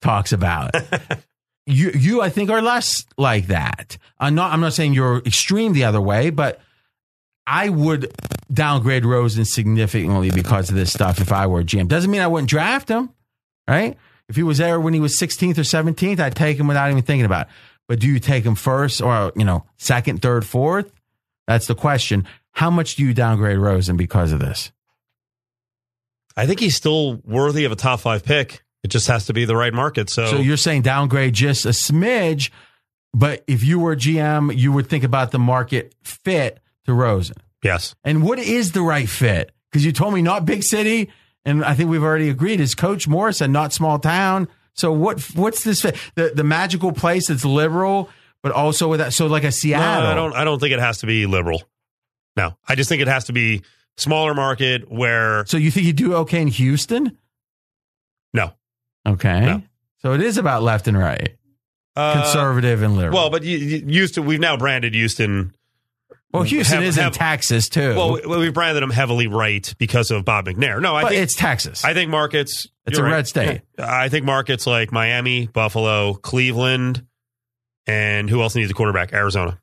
talks 0.00 0.32
about. 0.32 0.74
you 1.66 1.90
you 1.94 2.20
I 2.20 2.28
think 2.28 2.50
are 2.50 2.62
less 2.62 3.04
like 3.16 3.46
that. 3.46 3.98
I'm 4.18 4.34
not 4.34 4.52
I'm 4.52 4.60
not 4.60 4.72
saying 4.72 4.94
you're 4.94 5.18
extreme 5.18 5.72
the 5.72 5.84
other 5.84 6.00
way, 6.00 6.30
but 6.30 6.60
I 7.46 7.68
would 7.68 8.12
downgrade 8.52 9.04
Rosen 9.04 9.44
significantly 9.44 10.30
because 10.30 10.68
of 10.68 10.76
this 10.76 10.92
stuff 10.92 11.20
if 11.20 11.32
I 11.32 11.46
were 11.46 11.60
a 11.60 11.64
GM. 11.64 11.88
Doesn't 11.88 12.10
mean 12.10 12.20
I 12.20 12.26
wouldn't 12.26 12.50
draft 12.50 12.88
him, 12.88 13.10
right? 13.66 13.96
If 14.28 14.36
he 14.36 14.42
was 14.42 14.58
there 14.58 14.80
when 14.80 14.94
he 14.94 15.00
was 15.00 15.18
16th 15.18 15.58
or 15.58 15.62
17th, 15.62 16.20
I'd 16.20 16.36
take 16.36 16.58
him 16.58 16.66
without 16.66 16.90
even 16.90 17.02
thinking 17.02 17.26
about 17.26 17.46
it. 17.46 17.52
But 17.88 17.98
do 17.98 18.06
you 18.06 18.20
take 18.20 18.44
him 18.44 18.54
first 18.54 19.02
or, 19.02 19.32
you 19.36 19.44
know, 19.44 19.66
second, 19.76 20.22
third, 20.22 20.46
fourth? 20.46 20.92
That's 21.46 21.66
the 21.66 21.74
question. 21.74 22.26
How 22.52 22.70
much 22.70 22.96
do 22.96 23.02
you 23.02 23.12
downgrade 23.12 23.58
Rosen 23.58 23.96
because 23.96 24.32
of 24.32 24.38
this? 24.38 24.70
I 26.36 26.46
think 26.46 26.60
he's 26.60 26.76
still 26.76 27.16
worthy 27.26 27.64
of 27.64 27.72
a 27.72 27.76
top 27.76 28.00
five 28.00 28.24
pick. 28.24 28.61
It 28.82 28.88
just 28.88 29.06
has 29.08 29.26
to 29.26 29.32
be 29.32 29.44
the 29.44 29.56
right 29.56 29.72
market. 29.72 30.10
So, 30.10 30.26
So 30.26 30.36
you're 30.38 30.56
saying 30.56 30.82
downgrade 30.82 31.34
just 31.34 31.64
a 31.66 31.70
smidge, 31.70 32.50
but 33.14 33.44
if 33.46 33.62
you 33.62 33.78
were 33.78 33.94
GM, 33.94 34.56
you 34.56 34.72
would 34.72 34.88
think 34.88 35.04
about 35.04 35.30
the 35.30 35.38
market 35.38 35.94
fit 36.02 36.58
to 36.86 36.92
Rosen. 36.94 37.36
yes, 37.62 37.94
And 38.04 38.22
what 38.24 38.38
is 38.38 38.72
the 38.72 38.82
right 38.82 39.08
fit? 39.08 39.52
Because 39.70 39.84
you 39.84 39.92
told 39.92 40.14
me 40.14 40.20
not 40.22 40.44
big 40.44 40.62
city, 40.64 41.10
and 41.44 41.64
I 41.64 41.74
think 41.74 41.90
we've 41.90 42.02
already 42.02 42.28
agreed. 42.28 42.60
Is 42.60 42.74
Coach 42.74 43.06
Morrison 43.08 43.52
not 43.52 43.72
small 43.72 43.98
town? 43.98 44.48
So 44.74 44.92
what? 44.92 45.20
What's 45.34 45.64
this 45.64 45.80
fit? 45.82 45.96
The 46.14 46.32
the 46.34 46.44
magical 46.44 46.92
place 46.92 47.28
that's 47.28 47.44
liberal, 47.44 48.10
but 48.42 48.52
also 48.52 48.88
with 48.88 49.00
that. 49.00 49.12
So 49.12 49.26
like 49.26 49.44
a 49.44 49.52
Seattle. 49.52 50.02
no, 50.04 50.10
I 50.10 50.14
don't. 50.14 50.34
I 50.34 50.44
don't 50.44 50.58
think 50.58 50.72
it 50.72 50.78
has 50.80 50.98
to 50.98 51.06
be 51.06 51.26
liberal. 51.26 51.62
No, 52.36 52.56
I 52.68 52.74
just 52.74 52.88
think 52.88 53.00
it 53.02 53.08
has 53.08 53.24
to 53.26 53.32
be 53.32 53.62
smaller 53.96 54.34
market 54.34 54.90
where 54.90 55.44
So 55.46 55.56
you 55.56 55.70
think 55.70 55.86
you 55.86 55.92
do 55.92 56.14
okay 56.16 56.40
in 56.42 56.48
Houston? 56.48 57.16
No 59.04 59.12
Okay. 59.12 59.40
No. 59.46 59.62
So 59.98 60.12
it 60.14 60.20
is 60.20 60.36
about 60.38 60.62
left 60.62 60.88
and 60.88 60.98
right, 60.98 61.36
uh, 61.96 62.22
conservative 62.22 62.82
and 62.82 62.96
liberal. 62.96 63.14
Well, 63.14 63.30
but 63.30 63.44
you, 63.44 63.56
you, 63.58 63.86
Houston, 63.86 64.24
we've 64.24 64.40
now 64.40 64.56
branded 64.56 64.94
Houston. 64.94 65.54
well, 66.32 66.42
Houston 66.42 66.78
have- 66.78 66.84
is 66.84 66.98
in 66.98 67.04
have- 67.04 67.12
Texas 67.12 67.68
too. 67.68 67.94
Well, 67.94 68.14
we, 68.14 68.36
we've 68.38 68.54
branded 68.54 68.82
them 68.82 68.90
heavily 68.90 69.28
right 69.28 69.72
because 69.78 70.10
of 70.10 70.24
Bob 70.24 70.46
McNair. 70.46 70.80
No, 70.80 70.96
I 70.96 71.02
but 71.02 71.10
think 71.10 71.22
it's 71.22 71.36
Texas. 71.36 71.84
I 71.84 71.94
think 71.94 72.10
markets. 72.10 72.66
It's 72.84 72.98
a 72.98 73.02
right. 73.04 73.12
red 73.12 73.28
state. 73.28 73.62
Yeah. 73.78 73.86
I 73.96 74.08
think 74.08 74.24
markets 74.24 74.66
like 74.66 74.90
Miami, 74.90 75.46
Buffalo, 75.46 76.14
Cleveland, 76.14 77.06
and 77.86 78.28
who 78.28 78.42
else 78.42 78.56
needs 78.56 78.70
a 78.72 78.74
quarterback? 78.74 79.12
Arizona. 79.12 79.60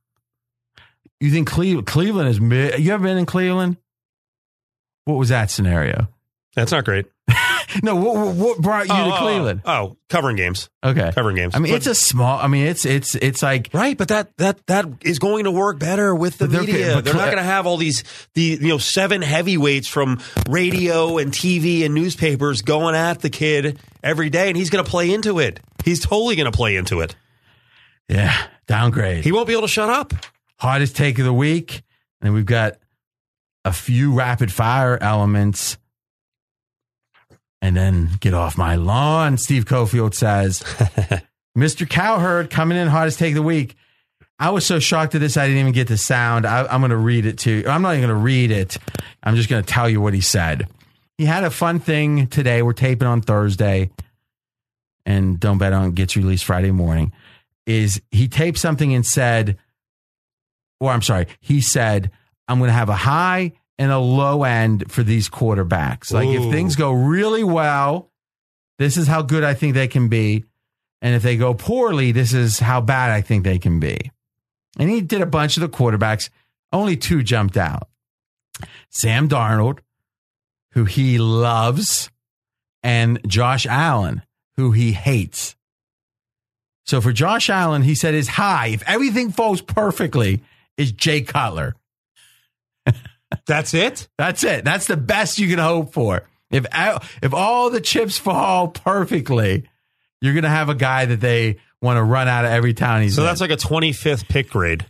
you 1.20 1.32
think 1.32 1.50
Cleveland? 1.50 1.86
Cleveland 1.88 2.30
is. 2.30 2.40
mid- 2.40 2.80
You 2.80 2.94
ever 2.94 3.04
been 3.04 3.18
in 3.18 3.26
Cleveland? 3.26 3.76
What 5.04 5.16
was 5.18 5.30
that 5.30 5.52
scenario? 5.52 6.08
That's 6.56 6.72
not 6.72 6.86
great. 6.86 7.08
No, 7.84 7.96
what, 7.96 8.36
what- 8.36 8.58
brought 8.60 8.88
you 8.88 8.94
oh, 8.94 9.10
to 9.10 9.16
oh, 9.16 9.18
Cleveland? 9.20 9.62
Oh, 9.66 9.98
covering 10.10 10.36
games. 10.36 10.70
Okay, 10.84 11.12
Covering 11.14 11.36
games. 11.36 11.56
I 11.56 11.60
mean, 11.60 11.72
But- 11.74 11.78
it's 11.78 11.88
a 11.88 11.96
small. 11.96 12.40
I 12.40 12.48
mean, 12.48 12.66
it's 12.68 12.86
it's 12.86 13.16
it's 13.16 13.44
like 13.44 13.70
Right, 13.74 13.98
but 13.98 14.08
that 14.08 14.36
that 14.38 14.66
that 14.68 14.86
is 15.02 15.20
going 15.20 15.44
to 15.44 15.52
work 15.52 15.78
better 15.80 16.16
with 16.16 16.38
the 16.38 16.48
they're- 16.48 16.62
media. 16.62 16.96
but 16.96 17.06
They're 17.06 17.14
not 17.14 17.26
going 17.26 17.38
to 17.38 17.44
have 17.44 17.68
all 17.68 17.78
these 17.78 18.04
the 18.34 18.42
you 18.42 18.68
know 18.70 18.78
seven 18.78 19.22
heavyweights 19.22 19.88
from 19.88 20.20
radio 20.48 21.18
and 21.18 21.32
TV 21.32 21.86
and 21.86 21.94
newspapers 21.94 22.62
going 22.62 22.96
at 22.96 23.20
the 23.22 23.30
kid 23.30 23.80
every 24.04 24.30
day, 24.30 24.48
and 24.48 24.58
he's 24.58 24.70
going 24.70 24.84
to 24.84 24.90
play 24.90 25.14
into 25.14 25.40
it. 25.40 25.60
He's 25.86 26.00
totally 26.00 26.36
going 26.36 26.52
to 26.52 26.56
play 26.56 26.76
into 26.76 27.02
it. 27.02 27.16
yeah, 28.08 28.36
downgrade. 28.68 29.24
He 29.24 29.32
won't 29.32 29.48
be 29.48 29.54
able 29.54 29.64
to 29.64 29.68
shut 29.68 29.90
up. 29.90 30.14
Hottest 30.58 30.96
take 30.96 31.20
of 31.20 31.26
the 31.26 31.34
week, 31.34 31.84
and 32.22 32.34
we've 32.34 32.46
got 32.46 32.78
a 33.66 33.72
few 33.72 34.14
rapid 34.14 34.52
fire 34.52 34.98
elements. 35.02 35.78
And 37.62 37.76
then 37.76 38.12
get 38.20 38.34
off 38.34 38.58
my 38.58 38.76
lawn, 38.76 39.38
Steve 39.38 39.66
Cofield 39.66 40.14
says. 40.14 40.60
Mr. 41.58 41.90
Cowherd 41.90 42.50
coming 42.50 42.78
in 42.78 42.88
hottest 42.88 43.20
take 43.20 43.32
of 43.32 43.36
the 43.36 43.42
week. 43.42 43.76
I 44.40 44.52
was 44.52 44.66
so 44.66 44.80
shocked 44.80 45.16
at 45.16 45.22
this, 45.22 45.36
I 45.36 45.48
didn't 45.48 45.60
even 45.60 45.74
get 45.74 45.90
the 45.90 45.98
sound. 45.98 46.46
I, 46.46 46.66
I'm 46.68 46.80
going 46.80 46.92
to 46.92 46.98
read 46.98 47.26
it 47.26 47.40
to 47.40 47.52
you. 47.52 47.68
I'm 47.68 47.82
not 47.82 47.96
even 47.96 48.08
going 48.08 48.18
to 48.18 48.24
read 48.24 48.52
it. 48.52 48.78
I'm 49.22 49.36
just 49.36 49.50
going 49.50 49.62
to 49.62 49.68
tell 49.68 49.90
you 49.90 50.00
what 50.00 50.14
he 50.14 50.22
said. 50.22 50.68
He 51.18 51.26
had 51.26 51.44
a 51.44 51.50
fun 51.50 51.80
thing 51.80 52.28
today. 52.28 52.62
We're 52.62 52.72
taping 52.72 53.08
on 53.08 53.22
Thursday, 53.22 53.90
and 55.06 55.38
Don't 55.38 55.58
Bet 55.58 55.74
on 55.74 55.90
it 55.90 55.96
gets 55.96 56.16
released 56.16 56.46
Friday 56.46 56.72
morning. 56.72 57.12
Is 57.66 58.02
he 58.12 58.30
taped 58.30 58.58
something 58.58 58.94
and 58.94 59.06
said, 59.06 59.58
or 60.80 60.92
I'm 60.92 61.02
sorry, 61.02 61.28
he 61.42 61.60
said, 61.60 62.10
I'm 62.48 62.60
going 62.60 62.70
to 62.70 62.74
have 62.74 62.88
a 62.88 62.96
high 62.96 63.52
and 63.80 63.94
a 63.94 63.98
low 63.98 64.44
end 64.44 64.92
for 64.92 65.02
these 65.02 65.30
quarterbacks. 65.30 66.12
Like 66.12 66.28
if 66.28 66.52
things 66.52 66.76
go 66.76 66.92
really 66.92 67.46
well, 67.46 68.12
this 68.78 68.98
is 68.98 69.08
how 69.08 69.22
good 69.22 69.44
I 69.44 69.54
think 69.54 69.74
they 69.74 69.88
can 69.88 70.10
be. 70.10 70.44
And 71.02 71.16
if 71.16 71.24
they 71.24 71.38
go 71.38 71.54
poorly, 71.54 72.12
this 72.12 72.34
is 72.34 72.60
how 72.60 72.82
bad 72.82 73.10
I 73.10 73.22
think 73.22 73.46
they 73.46 73.58
can 73.58 73.80
be. 73.80 74.12
And 74.78 74.90
he 74.90 75.00
did 75.00 75.22
a 75.22 75.26
bunch 75.26 75.56
of 75.56 75.62
the 75.62 75.70
quarterbacks. 75.70 76.30
Only 76.74 76.98
two 76.98 77.24
jumped 77.24 77.56
out 77.56 77.88
Sam 78.90 79.30
Darnold, 79.30 79.80
who 80.74 80.84
he 80.84 81.18
loves, 81.18 82.12
and 82.84 83.20
Josh 83.26 83.66
Allen, 83.66 84.24
who 84.58 84.72
he 84.74 84.92
hates. 84.92 85.56
So 86.86 87.00
for 87.00 87.14
Josh 87.14 87.50
Allen, 87.50 87.84
he 87.84 87.96
said 87.96 88.14
his 88.14 88.28
high, 88.28 88.68
if 88.68 88.84
everything 88.86 89.32
falls 89.32 89.62
perfectly, 89.62 90.42
is 90.76 90.92
Jay 90.92 91.22
Cutler. 91.22 91.76
That's 93.46 93.74
it. 93.74 94.08
That's 94.18 94.44
it. 94.44 94.66
That's 94.66 94.88
the 94.88 94.98
best 94.98 95.38
you 95.40 95.48
can 95.50 95.60
hope 95.60 95.94
for. 95.94 96.28
If 96.52 96.66
if 97.22 97.34
all 97.34 97.70
the 97.70 97.80
chips 97.82 98.18
fall 98.18 98.70
perfectly, 98.70 99.70
you're 100.22 100.34
going 100.34 100.44
to 100.44 100.50
have 100.50 100.70
a 100.70 100.76
guy 100.76 101.06
that 101.06 101.20
they 101.22 101.58
want 101.82 101.98
to 101.98 102.04
run 102.04 102.28
out 102.28 102.44
of 102.46 102.52
every 102.52 102.74
town 102.74 103.04
he's 103.04 103.16
So 103.16 103.22
in. 103.22 103.28
that's 103.28 103.40
like 103.42 103.52
a 103.52 103.56
25th 103.58 104.28
pick 104.28 104.50
grade. 104.50 104.86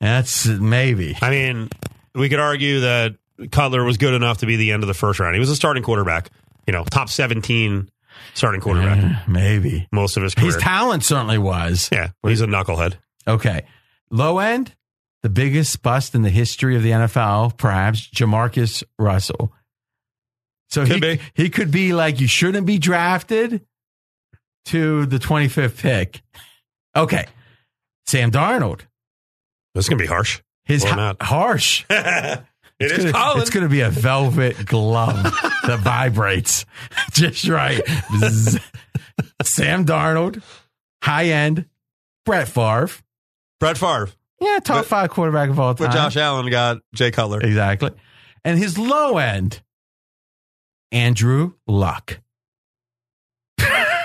That's 0.00 0.46
maybe. 0.46 1.16
I 1.20 1.30
mean, 1.30 1.68
we 2.14 2.28
could 2.28 2.38
argue 2.40 2.80
that 2.80 3.16
Cutler 3.50 3.84
was 3.84 3.96
good 3.96 4.14
enough 4.14 4.38
to 4.38 4.46
be 4.46 4.56
the 4.56 4.72
end 4.72 4.82
of 4.82 4.86
the 4.86 4.94
first 4.94 5.18
round. 5.20 5.34
He 5.34 5.40
was 5.40 5.50
a 5.50 5.56
starting 5.56 5.82
quarterback. 5.82 6.30
You 6.66 6.72
know, 6.72 6.84
top 6.84 7.08
17 7.10 7.90
starting 8.34 8.60
quarterback 8.60 9.28
maybe. 9.28 9.86
most 9.92 10.16
of 10.16 10.22
his 10.22 10.34
career. 10.34 10.46
His 10.46 10.56
talent 10.56 11.04
certainly 11.04 11.36
was. 11.38 11.88
yeah, 11.92 12.10
well, 12.22 12.30
he's 12.30 12.40
a 12.40 12.46
knucklehead. 12.46 12.94
Okay. 13.26 13.66
Low 14.10 14.38
end, 14.38 14.74
the 15.24 15.30
biggest 15.30 15.80
bust 15.80 16.14
in 16.14 16.20
the 16.20 16.28
history 16.28 16.76
of 16.76 16.82
the 16.82 16.90
NFL, 16.90 17.56
perhaps 17.56 18.06
Jamarcus 18.08 18.84
Russell. 18.98 19.54
So 20.68 20.84
Could 20.84 21.02
he, 21.02 21.16
be. 21.16 21.20
he 21.32 21.48
could 21.48 21.70
be 21.70 21.94
like, 21.94 22.20
you 22.20 22.26
shouldn't 22.28 22.66
be 22.66 22.76
drafted 22.76 23.64
to 24.66 25.06
the 25.06 25.18
25th 25.18 25.78
pick. 25.80 26.22
Okay. 26.94 27.24
Sam 28.06 28.30
Darnold. 28.30 28.80
This 29.74 29.86
is 29.86 29.88
going 29.88 29.96
to 29.98 30.02
be 30.04 30.08
harsh. 30.08 30.42
His 30.66 30.84
ha- 30.84 30.94
not. 30.94 31.22
harsh. 31.22 31.86
it 31.90 32.42
It's 32.78 32.92
is 32.92 32.98
gonna, 33.12 33.12
Colin. 33.24 33.40
It's 33.40 33.50
going 33.50 33.64
to 33.64 33.70
be 33.70 33.80
a 33.80 33.88
velvet 33.88 34.66
glove 34.66 35.22
that 35.66 35.80
vibrates 35.80 36.66
just 37.12 37.48
right. 37.48 37.80
Sam 39.42 39.86
Darnold, 39.86 40.42
high 41.02 41.26
end, 41.28 41.64
Brett 42.26 42.46
Favre. 42.48 42.90
Brett 43.58 43.78
Favre. 43.78 44.10
Yeah, 44.44 44.58
top 44.60 44.76
But- 44.78 44.86
five 44.86 45.10
quarterback 45.10 45.48
of 45.50 45.58
all 45.58 45.74
time. 45.74 45.86
But 45.88 45.92
Josh 45.94 46.16
Allen 46.16 46.48
got 46.50 46.78
Jay 46.94 47.10
Cutler. 47.10 47.40
Exactly. 47.40 47.90
And 48.44 48.58
his 48.58 48.76
low 48.78 49.16
end, 49.18 49.62
Andrew 50.92 51.52
Luck. 51.66 52.20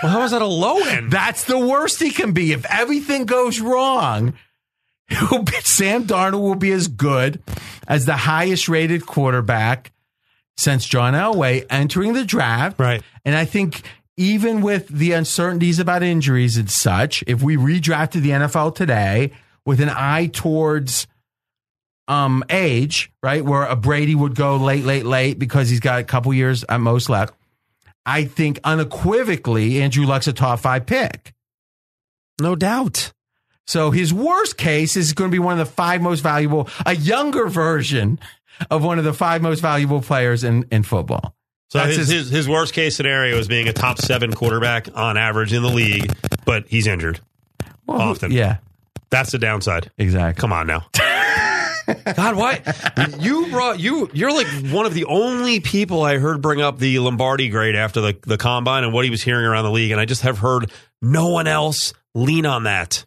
Well, 0.02 0.11
how 0.14 0.24
is 0.24 0.32
that 0.32 0.41
a 0.41 0.45
low 0.48 0.80
end? 0.80 1.11
That's 1.11 1.44
the 1.44 1.57
worst 1.60 2.02
he 2.02 2.11
can 2.11 2.32
be. 2.32 2.53
If 2.53 2.66
everything 2.66 3.26
goes 3.26 3.60
wrong, 3.60 4.34
he'll 5.10 5.44
be, 5.44 5.52
Sam 5.64 6.06
Darnold 6.07 6.41
will 6.41 6.56
be 6.56 6.72
as 6.72 6.88
good 6.88 7.41
as 7.88 8.06
the 8.06 8.16
highest 8.16 8.70
rated 8.70 9.06
quarterback 9.06 9.91
since 10.56 10.86
John 10.86 11.14
Elway 11.16 11.66
entering 11.70 12.14
the 12.14 12.24
draft. 12.24 12.80
Right. 12.80 13.02
And 13.26 13.36
I 13.36 13.44
think 13.44 13.82
even 14.16 14.61
with 14.61 14.88
the 14.88 15.11
uncertainties 15.11 15.80
about 15.80 16.02
injuries 16.03 16.56
and 16.56 16.70
such, 16.70 17.24
if 17.28 17.41
we 17.41 17.57
redrafted 17.57 18.22
the 18.22 18.30
NFL 18.30 18.76
today 18.76 19.32
with 19.65 19.80
an 19.81 19.90
eye 19.90 20.27
towards 20.27 21.07
um 22.07 22.44
age, 22.49 23.11
right, 23.22 23.44
where 23.45 23.64
a 23.65 23.76
Brady 23.76 24.15
would 24.15 24.36
go 24.36 24.57
late, 24.57 24.84
late, 24.84 25.06
late 25.06 25.38
because 25.38 25.69
he's 25.69 25.80
got 25.80 25.99
a 25.99 26.03
couple 26.03 26.34
years 26.34 26.64
at 26.68 26.80
most 26.80 27.10
left, 27.10 27.34
I 28.06 28.23
think 28.26 28.60
unequivocally 28.64 29.81
Andrew 29.81 30.06
Luck's 30.06 30.27
a 30.27 30.34
top 30.34 30.60
five 30.60 30.86
pick. 30.86 31.34
No 32.41 32.56
doubt. 32.56 33.11
So 33.68 33.91
his 33.91 34.11
worst 34.11 34.57
case 34.57 34.95
is 34.95 35.14
going 35.14 35.30
to 35.30 35.31
be 35.31 35.38
one 35.40 35.60
of 35.60 35.60
the 35.68 35.72
five 35.72 36.02
most 36.02 36.22
valuable, 36.22 36.68
a 36.86 36.95
younger 36.95 37.48
version 37.48 38.19
of 38.72 38.84
one 38.84 38.98
of 38.98 39.06
the 39.06 39.14
five 39.14 39.44
most 39.44 39.60
valuable 39.60 40.02
players 40.02 40.44
in, 40.44 40.65
in 40.72 40.81
football. 40.81 41.36
So 41.69 41.77
That's 41.77 41.90
his, 41.95 41.98
his- 41.98 42.10
his, 42.10 42.30
his 42.31 42.49
worst 42.49 42.73
case 42.73 42.95
scenario 42.95 43.38
is 43.38 43.48
being 43.48 43.68
a 43.68 43.73
top 43.73 43.99
seven 43.99 44.34
quarterback 44.34 44.88
on 44.95 45.18
average 45.18 45.53
in 45.53 45.61
the 45.61 45.69
league, 45.69 46.11
but 46.45 46.68
he's 46.68 46.88
injured. 46.88 47.19
often. 47.88 48.31
Yeah, 48.31 48.57
That's 49.10 49.31
the 49.31 49.40
downside. 49.40 49.91
exactly. 49.98 50.40
Come 50.40 50.53
on 50.53 50.68
now. 50.68 50.86
God, 52.15 52.36
why 52.36 52.61
you 53.19 53.48
brought 53.49 53.80
you? 53.80 54.10
You're 54.14 54.31
like 54.31 54.48
one 54.72 54.86
of 54.86 54.94
the 54.94 55.06
only 55.06 55.60
people 55.60 56.03
I 56.03 56.18
heard 56.18 56.41
bring 56.41 56.61
up 56.61 56.77
the 56.77 56.99
Lombardi 56.99 57.49
grade 57.49 57.76
after 57.76 57.99
the 58.02 58.18
the 58.22 58.38
combine 58.38 58.84
and 58.84 58.94
what 58.94 59.06
he 59.06 59.11
was 59.11 59.23
hearing 59.23 59.45
around 59.45 59.64
the 59.64 59.72
league, 59.72 59.91
and 59.91 59.99
I 59.99 60.06
just 60.06 60.22
have 60.22 60.38
heard 60.38 60.72
no 61.02 61.30
one 61.30 61.48
else 61.48 61.94
lean 62.14 62.45
on 62.45 62.64
that. 62.64 63.06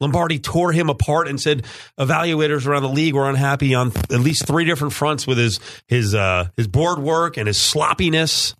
Lombardi 0.00 0.38
tore 0.38 0.72
him 0.72 0.88
apart 0.88 1.28
and 1.28 1.40
said 1.40 1.64
evaluators 1.98 2.66
around 2.66 2.82
the 2.82 2.88
league 2.88 3.14
were 3.14 3.28
unhappy 3.28 3.74
on 3.74 3.92
at 4.10 4.20
least 4.20 4.46
three 4.46 4.64
different 4.64 4.92
fronts 4.94 5.26
with 5.26 5.38
his 5.38 5.60
his 5.86 6.14
uh, 6.14 6.48
his 6.56 6.66
board 6.66 6.98
work 6.98 7.36
and 7.36 7.46
his 7.46 7.60
sloppiness. 7.60 8.54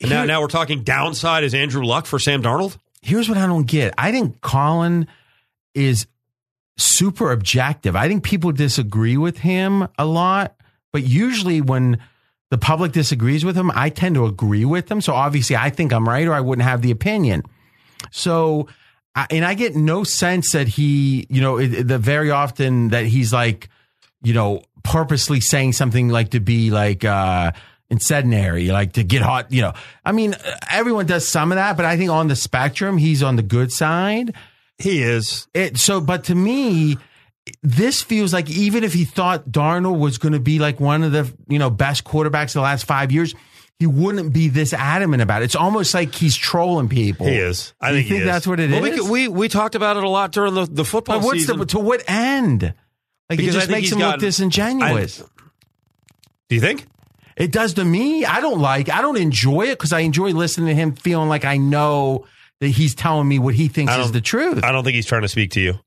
And 0.00 0.10
now, 0.10 0.24
now 0.24 0.40
we're 0.40 0.48
talking 0.48 0.82
downside 0.82 1.44
is 1.44 1.54
Andrew 1.54 1.84
Luck 1.84 2.06
for 2.06 2.18
Sam 2.18 2.42
Darnold. 2.42 2.76
Here's 3.00 3.28
what 3.28 3.38
I 3.38 3.46
don't 3.46 3.66
get. 3.66 3.94
I 3.96 4.12
think 4.12 4.40
Colin 4.40 5.06
is 5.74 6.06
super 6.76 7.30
objective. 7.32 7.94
I 7.96 8.08
think 8.08 8.24
people 8.24 8.52
disagree 8.52 9.16
with 9.16 9.38
him 9.38 9.86
a 9.98 10.04
lot, 10.04 10.56
but 10.92 11.04
usually 11.04 11.60
when 11.60 11.98
the 12.50 12.58
public 12.58 12.92
disagrees 12.92 13.44
with 13.44 13.56
him, 13.56 13.70
I 13.74 13.90
tend 13.90 14.14
to 14.16 14.26
agree 14.26 14.64
with 14.64 14.86
them. 14.86 15.00
So 15.00 15.12
obviously, 15.12 15.56
I 15.56 15.70
think 15.70 15.92
I'm 15.92 16.08
right, 16.08 16.26
or 16.26 16.34
I 16.34 16.40
wouldn't 16.40 16.66
have 16.66 16.82
the 16.82 16.90
opinion. 16.90 17.42
So, 18.10 18.68
and 19.30 19.44
I 19.44 19.54
get 19.54 19.74
no 19.74 20.04
sense 20.04 20.52
that 20.52 20.68
he, 20.68 21.26
you 21.28 21.40
know, 21.40 21.64
the 21.64 21.98
very 21.98 22.30
often 22.30 22.88
that 22.88 23.06
he's 23.06 23.32
like, 23.32 23.68
you 24.22 24.34
know, 24.34 24.62
purposely 24.82 25.40
saying 25.40 25.72
something 25.72 26.08
like 26.08 26.30
to 26.30 26.40
be 26.40 26.70
like, 26.70 27.04
uh, 27.04 27.52
incendiary, 27.90 28.68
like 28.68 28.92
to 28.94 29.04
get 29.04 29.22
hot, 29.22 29.52
you 29.52 29.62
know. 29.62 29.72
I 30.04 30.12
mean, 30.12 30.34
everyone 30.70 31.06
does 31.06 31.26
some 31.26 31.52
of 31.52 31.56
that, 31.56 31.76
but 31.76 31.86
I 31.86 31.96
think 31.96 32.10
on 32.10 32.28
the 32.28 32.36
spectrum, 32.36 32.98
he's 32.98 33.22
on 33.22 33.36
the 33.36 33.42
good 33.42 33.72
side. 33.72 34.34
He 34.78 35.02
is. 35.02 35.46
It 35.54 35.78
so, 35.78 36.00
but 36.00 36.24
to 36.24 36.34
me, 36.34 36.96
this 37.62 38.02
feels 38.02 38.32
like 38.32 38.50
even 38.50 38.84
if 38.84 38.92
he 38.92 39.04
thought 39.04 39.48
Darnold 39.50 39.98
was 39.98 40.18
going 40.18 40.32
to 40.32 40.40
be 40.40 40.58
like 40.58 40.80
one 40.80 41.02
of 41.02 41.12
the 41.12 41.32
you 41.48 41.58
know 41.58 41.70
best 41.70 42.04
quarterbacks 42.04 42.48
of 42.48 42.54
the 42.54 42.60
last 42.62 42.84
five 42.84 43.12
years, 43.12 43.34
he 43.78 43.86
wouldn't 43.86 44.32
be 44.32 44.48
this 44.48 44.72
adamant 44.72 45.22
about 45.22 45.42
it. 45.42 45.46
It's 45.46 45.54
almost 45.56 45.94
like 45.94 46.14
he's 46.14 46.36
trolling 46.36 46.88
people. 46.88 47.26
He 47.26 47.36
is. 47.36 47.72
I 47.80 47.90
Do 47.92 47.96
you 47.98 48.02
think, 48.02 48.06
he 48.06 48.12
think 48.14 48.20
is. 48.22 48.26
that's 48.32 48.46
what 48.46 48.60
it 48.60 48.70
well, 48.70 48.84
is? 48.84 49.00
We, 49.02 49.10
we 49.10 49.28
we 49.28 49.48
talked 49.48 49.74
about 49.74 49.96
it 49.96 50.04
a 50.04 50.08
lot 50.08 50.32
during 50.32 50.54
the, 50.54 50.64
the 50.66 50.84
football 50.84 51.18
But 51.20 51.24
what's 51.26 51.40
season. 51.40 51.58
the 51.58 51.66
to 51.66 51.78
what 51.78 52.02
end? 52.08 52.62
Like 53.30 53.38
Because 53.38 53.54
it 53.54 53.58
just 53.58 53.70
makes 53.70 53.82
he's 53.88 53.92
him 53.92 53.98
look 54.00 54.06
gotten- 54.08 54.20
disingenuous. 54.20 55.18
Do 56.48 56.54
you 56.54 56.60
think? 56.60 56.86
It 57.36 57.50
does 57.50 57.74
to 57.74 57.84
me. 57.84 58.24
I 58.24 58.40
don't 58.40 58.60
like. 58.60 58.88
I 58.88 59.00
don't 59.02 59.16
enjoy 59.16 59.62
it 59.62 59.70
because 59.78 59.92
I 59.92 60.00
enjoy 60.00 60.30
listening 60.30 60.68
to 60.68 60.74
him, 60.74 60.94
feeling 60.94 61.28
like 61.28 61.44
I 61.44 61.56
know 61.56 62.26
that 62.64 62.70
he's 62.70 62.94
telling 62.94 63.28
me 63.28 63.38
what 63.38 63.54
he 63.54 63.68
thinks 63.68 63.94
is 63.94 64.12
the 64.12 64.20
truth. 64.20 64.64
I 64.64 64.72
don't 64.72 64.82
think 64.84 64.94
he's 64.96 65.06
trying 65.06 65.22
to 65.22 65.28
speak 65.28 65.52
to 65.52 65.60
you. 65.60 65.78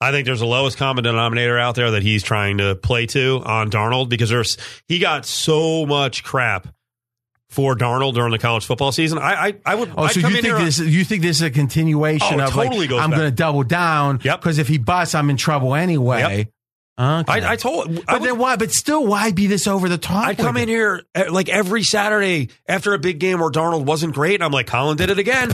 I 0.00 0.10
think 0.10 0.26
there's 0.26 0.42
a 0.42 0.46
lowest 0.46 0.76
common 0.76 1.04
denominator 1.04 1.58
out 1.58 1.74
there 1.74 1.92
that 1.92 2.02
he's 2.02 2.22
trying 2.22 2.58
to 2.58 2.74
play 2.74 3.06
to 3.06 3.40
on 3.44 3.70
Darnold 3.70 4.08
because 4.10 4.28
there's 4.28 4.58
he 4.86 4.98
got 4.98 5.24
so 5.24 5.86
much 5.86 6.22
crap 6.22 6.68
for 7.48 7.74
Darnold 7.74 8.12
during 8.14 8.30
the 8.32 8.38
college 8.38 8.66
football 8.66 8.92
season. 8.92 9.18
I 9.18 9.46
I, 9.46 9.54
I 9.64 9.74
would. 9.74 9.90
Oh, 9.96 10.02
I'd 10.02 10.12
so 10.12 10.20
you 10.20 10.26
in 10.36 10.42
think 10.42 10.58
this? 10.58 10.78
You 10.78 11.02
think 11.04 11.22
this 11.22 11.36
is 11.36 11.42
a 11.42 11.50
continuation 11.50 12.40
Oh, 12.40 12.44
of 12.44 12.50
totally 12.52 12.88
like 12.88 13.00
I'm 13.02 13.10
going 13.10 13.22
to 13.22 13.30
double 13.30 13.62
down? 13.62 14.20
Yep. 14.22 14.40
Because 14.40 14.58
if 14.58 14.68
he 14.68 14.76
busts, 14.76 15.14
I'm 15.14 15.30
in 15.30 15.38
trouble 15.38 15.74
anyway. 15.74 16.18
Yep. 16.20 16.48
Okay. 16.98 17.32
I, 17.32 17.52
I 17.52 17.56
told. 17.56 17.88
I 17.90 18.02
but 18.06 18.20
would- 18.20 18.28
then 18.30 18.38
why? 18.38 18.56
But 18.56 18.72
still, 18.72 19.06
why 19.06 19.30
be 19.30 19.46
this 19.46 19.66
over 19.66 19.88
the 19.88 19.98
top? 19.98 20.26
I 20.26 20.34
come 20.34 20.56
in 20.58 20.68
here 20.68 21.02
uh, 21.14 21.24
like 21.30 21.48
every 21.48 21.82
Saturday 21.84 22.50
after 22.68 22.92
a 22.94 22.98
big 22.98 23.18
game 23.18 23.38
where 23.38 23.50
Darnold 23.50 23.84
wasn't 23.86 24.14
great. 24.14 24.34
And 24.36 24.44
I'm 24.44 24.50
like, 24.52 24.66
Colin 24.66 24.96
did 24.96 25.08
it 25.10 25.18
again. 25.18 25.52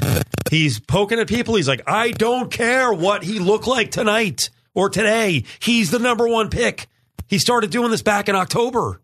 He's 0.52 0.78
poking 0.78 1.18
at 1.18 1.28
people. 1.28 1.54
He's 1.54 1.66
like, 1.66 1.80
I 1.86 2.10
don't 2.10 2.50
care 2.52 2.92
what 2.92 3.22
he 3.22 3.38
looked 3.38 3.66
like 3.66 3.90
tonight 3.90 4.50
or 4.74 4.90
today. 4.90 5.44
He's 5.60 5.90
the 5.90 5.98
number 5.98 6.28
one 6.28 6.50
pick. 6.50 6.88
He 7.26 7.38
started 7.38 7.70
doing 7.70 7.90
this 7.90 8.02
back 8.02 8.28
in 8.28 8.36
October. 8.36 9.00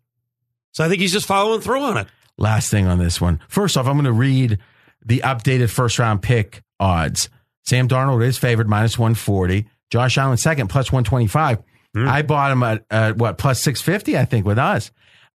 So 0.72 0.84
I 0.84 0.90
think 0.90 1.00
he's 1.00 1.14
just 1.14 1.24
following 1.24 1.62
through 1.62 1.80
on 1.80 1.96
it. 1.96 2.06
Last 2.36 2.70
thing 2.70 2.86
on 2.86 2.98
this 2.98 3.18
one. 3.18 3.40
First 3.48 3.78
off, 3.78 3.86
I'm 3.86 3.94
going 3.94 4.04
to 4.04 4.12
read 4.12 4.58
the 5.02 5.20
updated 5.20 5.70
first 5.70 5.98
round 5.98 6.20
pick 6.20 6.62
odds. 6.78 7.30
Sam 7.64 7.88
Darnold 7.88 8.22
is 8.22 8.36
favored 8.36 8.68
minus 8.68 8.98
140. 8.98 9.66
Josh 9.88 10.18
Allen 10.18 10.36
second 10.36 10.68
plus 10.68 10.92
125. 10.92 11.62
I 11.96 12.20
bought 12.20 12.52
him 12.52 12.62
at, 12.62 12.84
at 12.90 13.16
what 13.16 13.38
plus 13.38 13.62
650, 13.62 14.18
I 14.18 14.26
think, 14.26 14.44
with 14.44 14.58
us. 14.58 14.90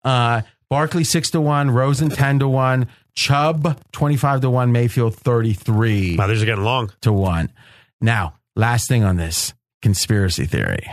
Uh, 0.04 0.42
Barkley 0.68 1.04
six 1.04 1.30
to 1.30 1.40
one, 1.40 1.70
Rosen 1.70 2.08
10 2.08 2.38
to 2.40 2.48
one, 2.48 2.88
Chubb 3.14 3.78
25 3.92 4.40
to 4.42 4.50
one, 4.50 4.72
Mayfield 4.72 5.14
33 5.14 6.16
Wow, 6.16 6.26
these 6.26 6.42
are 6.42 6.46
getting 6.46 6.64
long. 6.64 6.90
to 7.02 7.12
one. 7.12 7.52
Now, 8.00 8.34
last 8.56 8.88
thing 8.88 9.04
on 9.04 9.16
this 9.16 9.52
conspiracy 9.82 10.46
theory. 10.46 10.86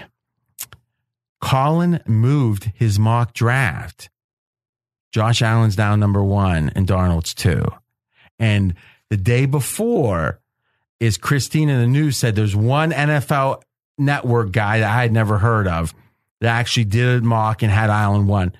Colin 1.41 2.01
moved 2.05 2.71
his 2.75 2.99
mock 2.99 3.33
draft. 3.33 4.09
Josh 5.11 5.41
Allen's 5.41 5.75
down 5.75 5.99
number 5.99 6.23
one 6.23 6.71
and 6.75 6.87
Darnold's 6.87 7.33
two. 7.33 7.65
And 8.37 8.75
the 9.09 9.17
day 9.17 9.45
before 9.45 10.39
is 10.99 11.17
Christine 11.17 11.69
in 11.69 11.79
the 11.79 11.87
news 11.87 12.17
said 12.17 12.35
there's 12.35 12.55
one 12.55 12.91
NFL 12.91 13.61
network 13.97 14.51
guy 14.51 14.79
that 14.79 14.89
I 14.91 15.01
had 15.01 15.11
never 15.11 15.37
heard 15.37 15.67
of 15.67 15.93
that 16.41 16.49
actually 16.49 16.85
did 16.85 17.21
a 17.21 17.25
mock 17.25 17.63
and 17.63 17.71
had 17.71 17.89
Allen 17.89 18.27
one. 18.27 18.53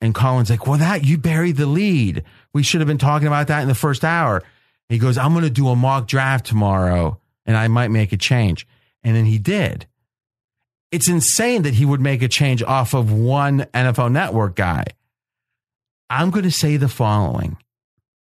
And 0.00 0.14
Colin's 0.14 0.50
like, 0.50 0.66
well, 0.66 0.78
that 0.78 1.04
you 1.04 1.18
buried 1.18 1.56
the 1.56 1.66
lead. 1.66 2.24
We 2.56 2.62
should 2.62 2.80
have 2.80 2.88
been 2.88 2.96
talking 2.96 3.26
about 3.26 3.48
that 3.48 3.60
in 3.60 3.68
the 3.68 3.74
first 3.74 4.02
hour. 4.02 4.42
He 4.88 4.96
goes, 4.96 5.18
I'm 5.18 5.32
going 5.32 5.44
to 5.44 5.50
do 5.50 5.68
a 5.68 5.76
mock 5.76 6.06
draft 6.06 6.46
tomorrow 6.46 7.20
and 7.44 7.54
I 7.54 7.68
might 7.68 7.88
make 7.88 8.14
a 8.14 8.16
change. 8.16 8.66
And 9.04 9.14
then 9.14 9.26
he 9.26 9.36
did. 9.38 9.84
It's 10.90 11.06
insane 11.06 11.64
that 11.64 11.74
he 11.74 11.84
would 11.84 12.00
make 12.00 12.22
a 12.22 12.28
change 12.28 12.62
off 12.62 12.94
of 12.94 13.12
one 13.12 13.66
NFL 13.74 14.10
network 14.10 14.56
guy. 14.56 14.84
I'm 16.08 16.30
going 16.30 16.44
to 16.44 16.50
say 16.50 16.78
the 16.78 16.88
following. 16.88 17.58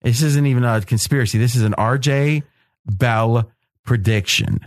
This 0.02 0.24
isn't 0.24 0.48
even 0.48 0.64
a 0.64 0.82
conspiracy. 0.82 1.38
This 1.38 1.56
is 1.56 1.62
an 1.62 1.76
RJ 1.78 2.42
Bell 2.88 3.52
prediction. 3.86 4.62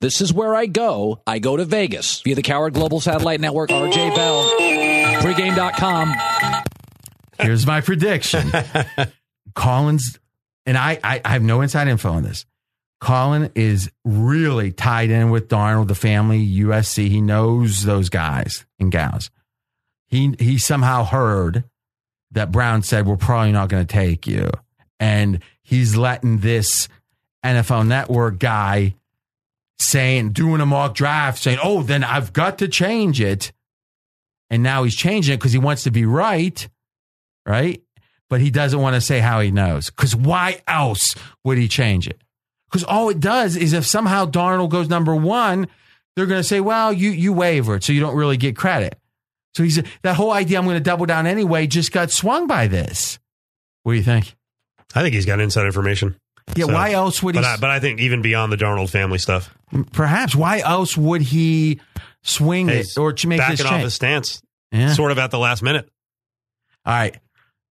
This 0.00 0.20
is 0.20 0.32
where 0.32 0.56
I 0.56 0.66
go. 0.66 1.22
I 1.24 1.38
go 1.38 1.56
to 1.56 1.64
Vegas 1.64 2.20
via 2.22 2.34
the 2.34 2.42
Cowherd 2.42 2.74
Global 2.74 2.98
Satellite 2.98 3.40
Network, 3.40 3.70
RJ 3.70 4.16
Bell, 4.16 4.50
pregame.com. 5.22 6.39
Here's 7.42 7.66
my 7.66 7.80
prediction. 7.80 8.50
Collins, 9.54 10.18
and 10.66 10.76
I, 10.76 10.98
I, 11.02 11.20
I 11.24 11.28
have 11.30 11.42
no 11.42 11.60
inside 11.60 11.88
info 11.88 12.12
on 12.12 12.22
this. 12.22 12.46
Colin 13.00 13.50
is 13.54 13.90
really 14.04 14.72
tied 14.72 15.10
in 15.10 15.30
with 15.30 15.48
Darnold, 15.48 15.88
the 15.88 15.94
family, 15.94 16.46
USC. 16.46 17.08
He 17.08 17.20
knows 17.20 17.82
those 17.82 18.10
guys 18.10 18.66
and 18.78 18.92
gals. 18.92 19.30
He 20.06 20.34
he 20.38 20.58
somehow 20.58 21.04
heard 21.04 21.64
that 22.32 22.52
Brown 22.52 22.82
said 22.82 23.06
we're 23.06 23.16
probably 23.16 23.52
not 23.52 23.68
going 23.68 23.86
to 23.86 23.92
take 23.92 24.26
you, 24.26 24.50
and 24.98 25.40
he's 25.62 25.96
letting 25.96 26.38
this 26.38 26.88
NFL 27.44 27.86
Network 27.86 28.38
guy 28.38 28.94
saying 29.78 30.32
doing 30.32 30.60
a 30.60 30.66
mock 30.66 30.94
draft, 30.94 31.42
saying, 31.42 31.58
"Oh, 31.62 31.82
then 31.82 32.04
I've 32.04 32.32
got 32.34 32.58
to 32.58 32.68
change 32.68 33.20
it," 33.20 33.52
and 34.50 34.62
now 34.62 34.82
he's 34.82 34.96
changing 34.96 35.34
it 35.34 35.36
because 35.38 35.52
he 35.52 35.58
wants 35.58 35.84
to 35.84 35.90
be 35.90 36.04
right 36.04 36.68
right? 37.46 37.82
But 38.28 38.40
he 38.40 38.50
doesn't 38.50 38.78
want 38.80 38.94
to 38.94 39.00
say 39.00 39.18
how 39.18 39.40
he 39.40 39.50
knows. 39.50 39.90
Because 39.90 40.14
why 40.14 40.62
else 40.68 41.14
would 41.44 41.58
he 41.58 41.66
change 41.68 42.06
it? 42.06 42.20
Because 42.70 42.84
all 42.84 43.08
it 43.10 43.18
does 43.18 43.56
is 43.56 43.72
if 43.72 43.84
somehow 43.86 44.26
Darnold 44.26 44.70
goes 44.70 44.88
number 44.88 45.14
one, 45.16 45.66
they're 46.14 46.26
going 46.26 46.40
to 46.40 46.46
say, 46.46 46.60
well, 46.60 46.92
you, 46.92 47.10
you 47.10 47.32
wavered, 47.32 47.82
so 47.82 47.92
you 47.92 48.00
don't 48.00 48.14
really 48.14 48.36
get 48.36 48.56
credit. 48.56 48.96
So 49.56 49.64
he's 49.64 49.82
that 50.02 50.14
whole 50.14 50.30
idea, 50.30 50.58
I'm 50.58 50.64
going 50.64 50.76
to 50.76 50.80
double 50.80 51.06
down 51.06 51.26
anyway, 51.26 51.66
just 51.66 51.90
got 51.90 52.12
swung 52.12 52.46
by 52.46 52.68
this. 52.68 53.18
What 53.82 53.92
do 53.92 53.98
you 53.98 54.04
think? 54.04 54.36
I 54.94 55.02
think 55.02 55.14
he's 55.14 55.26
got 55.26 55.40
inside 55.40 55.66
information. 55.66 56.16
Yeah, 56.54 56.66
So- 56.66 56.72
why 56.74 56.92
else 56.92 57.20
would 57.22 57.34
he? 57.34 57.40
But 57.40 57.46
I, 57.46 57.56
but 57.56 57.70
I 57.70 57.80
think 57.80 58.00
even 58.00 58.22
beyond 58.22 58.52
the 58.52 58.56
Darnold 58.56 58.90
family 58.90 59.18
stuff, 59.18 59.52
perhaps 59.92 60.36
why 60.36 60.60
else 60.60 60.96
would 60.96 61.22
he 61.22 61.80
swing 62.22 62.68
he's 62.68 62.96
it 62.96 63.00
or 63.00 63.12
to 63.12 63.26
make 63.28 63.38
backing 63.38 63.56
this 63.56 63.66
off 63.66 63.70
change? 63.72 63.84
his 63.84 63.94
stance, 63.94 64.42
Yeah. 64.70 64.92
sort 64.92 65.10
of 65.10 65.18
at 65.18 65.32
the 65.32 65.38
last 65.38 65.62
minute. 65.62 65.88
All 66.86 66.92
right. 66.94 67.16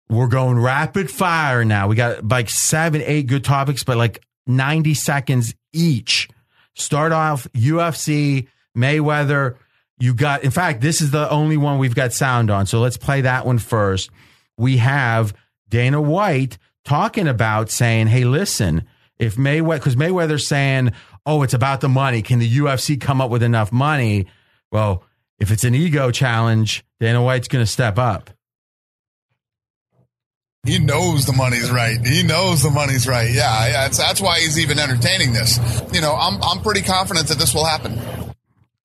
We're 0.10 0.28
going 0.28 0.58
rapid 0.58 1.12
fire 1.12 1.64
now. 1.64 1.88
We 1.88 1.96
got 1.96 2.28
like 2.28 2.50
seven, 2.50 3.02
eight 3.04 3.28
good 3.28 3.44
topics, 3.44 3.84
but 3.84 3.98
like 3.98 4.24
90 4.48 4.96
seconds 4.96 5.54
each. 5.72 6.28
Start 6.76 7.12
off 7.12 7.48
UFC, 7.54 8.48
Mayweather. 8.76 9.58
You 10.00 10.14
got, 10.14 10.44
in 10.44 10.52
fact, 10.52 10.82
this 10.82 11.02
is 11.02 11.12
the 11.12 11.30
only 11.30 11.58
one 11.58 11.78
we've 11.78 11.94
got 11.94 12.14
sound 12.14 12.50
on. 12.50 12.66
So 12.66 12.80
let's 12.80 12.98
play 12.98 13.22
that 13.22 13.46
one 13.46 13.60
first. 13.60 14.10
We 14.58 14.78
have 14.78 15.34
Dana 15.70 16.02
White 16.02 16.58
talking 16.86 17.28
about 17.28 17.70
saying, 17.70 18.08
hey, 18.08 18.24
listen, 18.24 18.86
if 19.20 19.36
Mayweather, 19.36 19.76
because 19.76 19.96
Mayweather's 19.96 20.48
saying, 20.48 20.94
oh, 21.26 21.44
it's 21.44 21.54
about 21.54 21.82
the 21.82 21.90
money. 21.90 22.22
Can 22.22 22.40
the 22.40 22.58
UFC 22.58 23.00
come 23.00 23.22
up 23.22 23.30
with 23.30 23.44
enough 23.44 23.72
money? 23.72 24.28
Well, 24.72 25.04
if 25.38 25.52
it's 25.52 25.64
an 25.66 25.76
ego 25.76 26.10
challenge, 26.10 26.84
Dana 27.00 27.22
White's 27.22 27.48
going 27.48 27.64
to 27.64 27.72
step 27.72 28.00
up. 28.00 28.32
He 30.66 30.78
knows 30.78 31.26
the 31.26 31.34
money's 31.34 31.72
right. 31.72 32.06
He 32.06 32.24
knows 32.24 32.62
the 32.62 32.70
money's 32.70 33.08
right. 33.08 33.30
Yeah, 33.32 33.68
yeah. 33.68 33.72
That's, 33.84 33.98
that's 33.98 34.22
why 34.22 34.40
he's 34.40 34.60
even 34.60 34.78
entertaining 34.78 35.34
this. 35.34 35.58
You 35.94 36.02
know, 36.02 36.14
I'm 36.14 36.42
I'm 36.44 36.62
pretty 36.62 36.82
confident 36.82 37.28
that 37.28 37.38
this 37.38 37.54
will 37.54 37.66
happen. 37.66 38.00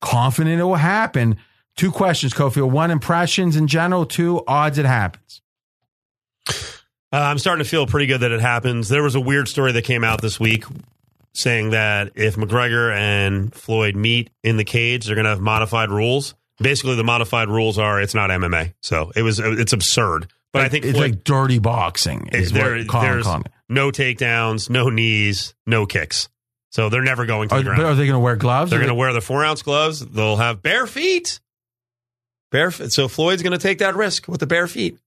Confident 0.01 0.59
it 0.59 0.63
will 0.63 0.75
happen. 0.75 1.37
Two 1.75 1.91
questions, 1.91 2.33
Cofield. 2.33 2.71
One, 2.71 2.91
impressions 2.91 3.57
in 3.57 3.67
general. 3.67 4.05
Two, 4.05 4.43
odds 4.47 4.77
it 4.77 4.85
happens. 4.85 5.41
Uh, 6.47 6.53
I'm 7.11 7.37
starting 7.37 7.63
to 7.63 7.69
feel 7.69 7.85
pretty 7.87 8.07
good 8.07 8.21
that 8.21 8.31
it 8.31 8.41
happens. 8.41 8.89
There 8.89 9.03
was 9.03 9.15
a 9.15 9.21
weird 9.21 9.47
story 9.47 9.71
that 9.73 9.83
came 9.83 10.03
out 10.03 10.21
this 10.21 10.39
week 10.39 10.65
saying 11.33 11.71
that 11.71 12.11
if 12.15 12.35
McGregor 12.35 12.93
and 12.93 13.53
Floyd 13.53 13.95
meet 13.95 14.31
in 14.43 14.57
the 14.57 14.63
cage, 14.63 15.05
they're 15.05 15.15
going 15.15 15.25
to 15.25 15.29
have 15.29 15.41
modified 15.41 15.89
rules. 15.89 16.33
Basically, 16.59 16.95
the 16.95 17.03
modified 17.03 17.49
rules 17.49 17.77
are 17.77 18.01
it's 18.01 18.15
not 18.15 18.29
MMA, 18.29 18.73
so 18.81 19.11
it 19.15 19.21
was 19.21 19.39
it's 19.39 19.73
absurd. 19.73 20.31
But 20.55 20.63
I 20.65 20.69
think 20.69 20.85
it's 20.85 20.97
Floyd, 20.97 21.11
like 21.11 21.23
dirty 21.23 21.59
boxing. 21.59 22.27
Is 22.31 22.51
there- 22.51 22.77
what 22.77 22.87
Colin 22.87 23.05
there's 23.11 23.27
no 23.69 23.91
takedowns, 23.91 24.69
no 24.69 24.89
knees, 24.89 25.53
no 25.65 25.85
kicks. 25.85 26.29
So 26.71 26.89
they're 26.89 27.03
never 27.03 27.25
going 27.25 27.49
to 27.49 27.55
Are, 27.55 27.57
the 27.59 27.63
ground. 27.63 27.77
but 27.77 27.85
are 27.85 27.95
they 27.95 28.05
going 28.05 28.13
to 28.15 28.19
wear 28.19 28.35
gloves? 28.35 28.69
They're 28.69 28.79
going 28.79 28.89
to 28.89 28.93
they- 28.93 28.99
wear 28.99 29.13
the 29.13 29.21
four 29.21 29.43
ounce 29.45 29.61
gloves. 29.61 29.99
They'll 30.05 30.37
have 30.37 30.61
bare 30.61 30.87
feet. 30.87 31.39
Bare. 32.51 32.67
f- 32.67 32.89
So 32.91 33.07
Floyd's 33.07 33.41
going 33.43 33.53
to 33.53 33.57
take 33.57 33.79
that 33.79 33.95
risk 33.95 34.27
with 34.27 34.39
the 34.39 34.47
bare 34.47 34.67
feet. 34.67 34.97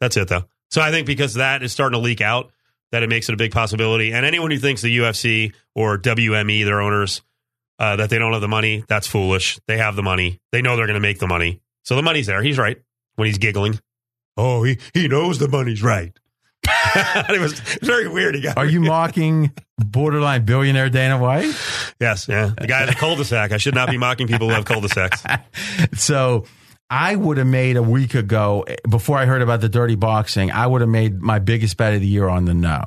That's 0.00 0.16
it, 0.16 0.28
though. 0.28 0.44
So 0.70 0.80
I 0.80 0.90
think 0.90 1.06
because 1.06 1.34
that 1.34 1.62
is 1.62 1.72
starting 1.72 1.98
to 1.98 2.02
leak 2.04 2.20
out, 2.20 2.50
that 2.92 3.02
it 3.02 3.08
makes 3.08 3.28
it 3.28 3.32
a 3.32 3.36
big 3.36 3.52
possibility. 3.52 4.12
And 4.12 4.24
anyone 4.24 4.50
who 4.50 4.58
thinks 4.58 4.82
the 4.82 4.96
UFC 4.98 5.52
or 5.74 5.98
WME, 5.98 6.64
their 6.64 6.80
owners, 6.80 7.22
uh, 7.78 7.96
that 7.96 8.10
they 8.10 8.18
don't 8.18 8.32
have 8.32 8.40
the 8.40 8.48
money, 8.48 8.84
that's 8.88 9.06
foolish. 9.06 9.58
They 9.66 9.78
have 9.78 9.96
the 9.96 10.02
money. 10.02 10.40
They 10.52 10.62
know 10.62 10.76
they're 10.76 10.86
going 10.86 10.94
to 10.94 11.00
make 11.00 11.18
the 11.18 11.26
money. 11.26 11.60
So 11.84 11.96
the 11.96 12.02
money's 12.02 12.26
there. 12.26 12.42
He's 12.42 12.58
right 12.58 12.80
when 13.16 13.26
he's 13.26 13.38
giggling. 13.38 13.80
Oh, 14.36 14.62
he 14.62 14.78
he 14.92 15.08
knows 15.08 15.38
the 15.38 15.48
money's 15.48 15.82
right. 15.82 16.12
it 16.68 17.40
was 17.40 17.58
very 17.82 18.08
weird. 18.08 18.34
He 18.34 18.40
got 18.40 18.56
Are 18.56 18.66
you 18.66 18.80
mocking 18.80 19.52
borderline 19.78 20.44
billionaire 20.44 20.90
Dana 20.90 21.18
White? 21.18 21.54
yes, 22.00 22.26
yeah. 22.28 22.52
The 22.58 22.66
guy 22.66 22.82
in 22.82 22.88
the 22.88 22.94
cul-de-sac. 22.94 23.52
I 23.52 23.56
should 23.58 23.74
not 23.74 23.88
be 23.88 23.98
mocking 23.98 24.26
people 24.26 24.48
who 24.48 24.54
have 24.54 24.64
cul-de-sacs. 24.64 25.24
So 25.96 26.44
I 26.90 27.14
would 27.16 27.38
have 27.38 27.46
made 27.46 27.76
a 27.76 27.82
week 27.82 28.14
ago, 28.14 28.64
before 28.88 29.18
I 29.18 29.26
heard 29.26 29.42
about 29.42 29.60
the 29.60 29.68
dirty 29.68 29.94
boxing, 29.94 30.50
I 30.50 30.66
would 30.66 30.80
have 30.80 30.90
made 30.90 31.20
my 31.20 31.38
biggest 31.38 31.76
bet 31.76 31.94
of 31.94 32.00
the 32.00 32.06
year 32.06 32.28
on 32.28 32.44
the 32.44 32.54
no. 32.54 32.82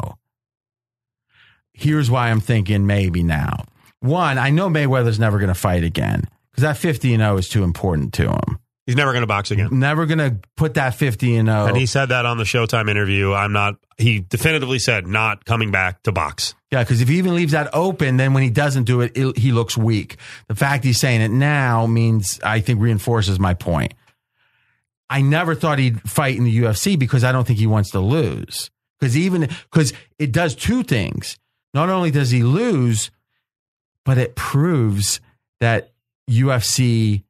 Here's 1.73 2.09
why 2.11 2.29
I'm 2.29 2.41
thinking 2.41 2.85
maybe 2.85 3.23
now. 3.23 3.65
One, 4.01 4.37
I 4.37 4.49
know 4.49 4.69
Mayweather's 4.69 5.19
never 5.19 5.37
going 5.37 5.49
to 5.49 5.53
fight 5.53 5.83
again 5.83 6.23
because 6.51 6.63
that 6.63 6.77
50 6.77 7.13
and 7.13 7.21
0 7.21 7.37
is 7.37 7.49
too 7.49 7.63
important 7.63 8.13
to 8.15 8.29
him. 8.31 8.59
He's 8.89 8.95
never 8.95 9.11
going 9.11 9.21
to 9.21 9.27
box 9.27 9.51
again. 9.51 9.69
Never 9.77 10.07
going 10.07 10.17
to 10.17 10.39
put 10.55 10.73
that 10.73 10.95
50 10.95 11.35
and 11.35 11.47
oh. 11.47 11.53
0. 11.53 11.65
And 11.67 11.77
he 11.77 11.85
said 11.85 12.07
that 12.07 12.25
on 12.25 12.39
the 12.39 12.43
Showtime 12.43 12.89
interview. 12.89 13.33
I'm 13.33 13.53
not, 13.53 13.75
he 13.99 14.19
definitively 14.19 14.79
said, 14.79 15.05
not 15.05 15.45
coming 15.45 15.69
back 15.69 16.01
to 16.03 16.11
box. 16.11 16.55
Yeah, 16.71 16.81
because 16.81 16.99
if 16.99 17.07
he 17.07 17.19
even 17.19 17.35
leaves 17.35 17.51
that 17.51 17.69
open, 17.71 18.17
then 18.17 18.33
when 18.33 18.41
he 18.41 18.49
doesn't 18.49 18.85
do 18.85 19.01
it, 19.01 19.11
it, 19.15 19.37
he 19.37 19.51
looks 19.51 19.77
weak. 19.77 20.17
The 20.47 20.55
fact 20.55 20.83
he's 20.83 20.99
saying 20.99 21.21
it 21.21 21.29
now 21.29 21.85
means, 21.85 22.39
I 22.43 22.61
think, 22.61 22.81
reinforces 22.81 23.39
my 23.39 23.53
point. 23.53 23.93
I 25.07 25.21
never 25.21 25.53
thought 25.53 25.77
he'd 25.77 26.01
fight 26.09 26.37
in 26.37 26.43
the 26.43 26.59
UFC 26.61 26.97
because 26.97 27.23
I 27.23 27.31
don't 27.31 27.45
think 27.45 27.59
he 27.59 27.67
wants 27.67 27.91
to 27.91 27.99
lose. 27.99 28.71
Because 28.99 29.15
even 29.15 29.41
because 29.71 29.93
it 30.17 30.31
does 30.31 30.55
two 30.55 30.81
things. 30.81 31.37
Not 31.75 31.89
only 31.89 32.09
does 32.09 32.31
he 32.31 32.41
lose, 32.41 33.11
but 34.03 34.17
it 34.17 34.35
proves 34.35 35.21
that 35.59 35.91
UFC 36.27 37.21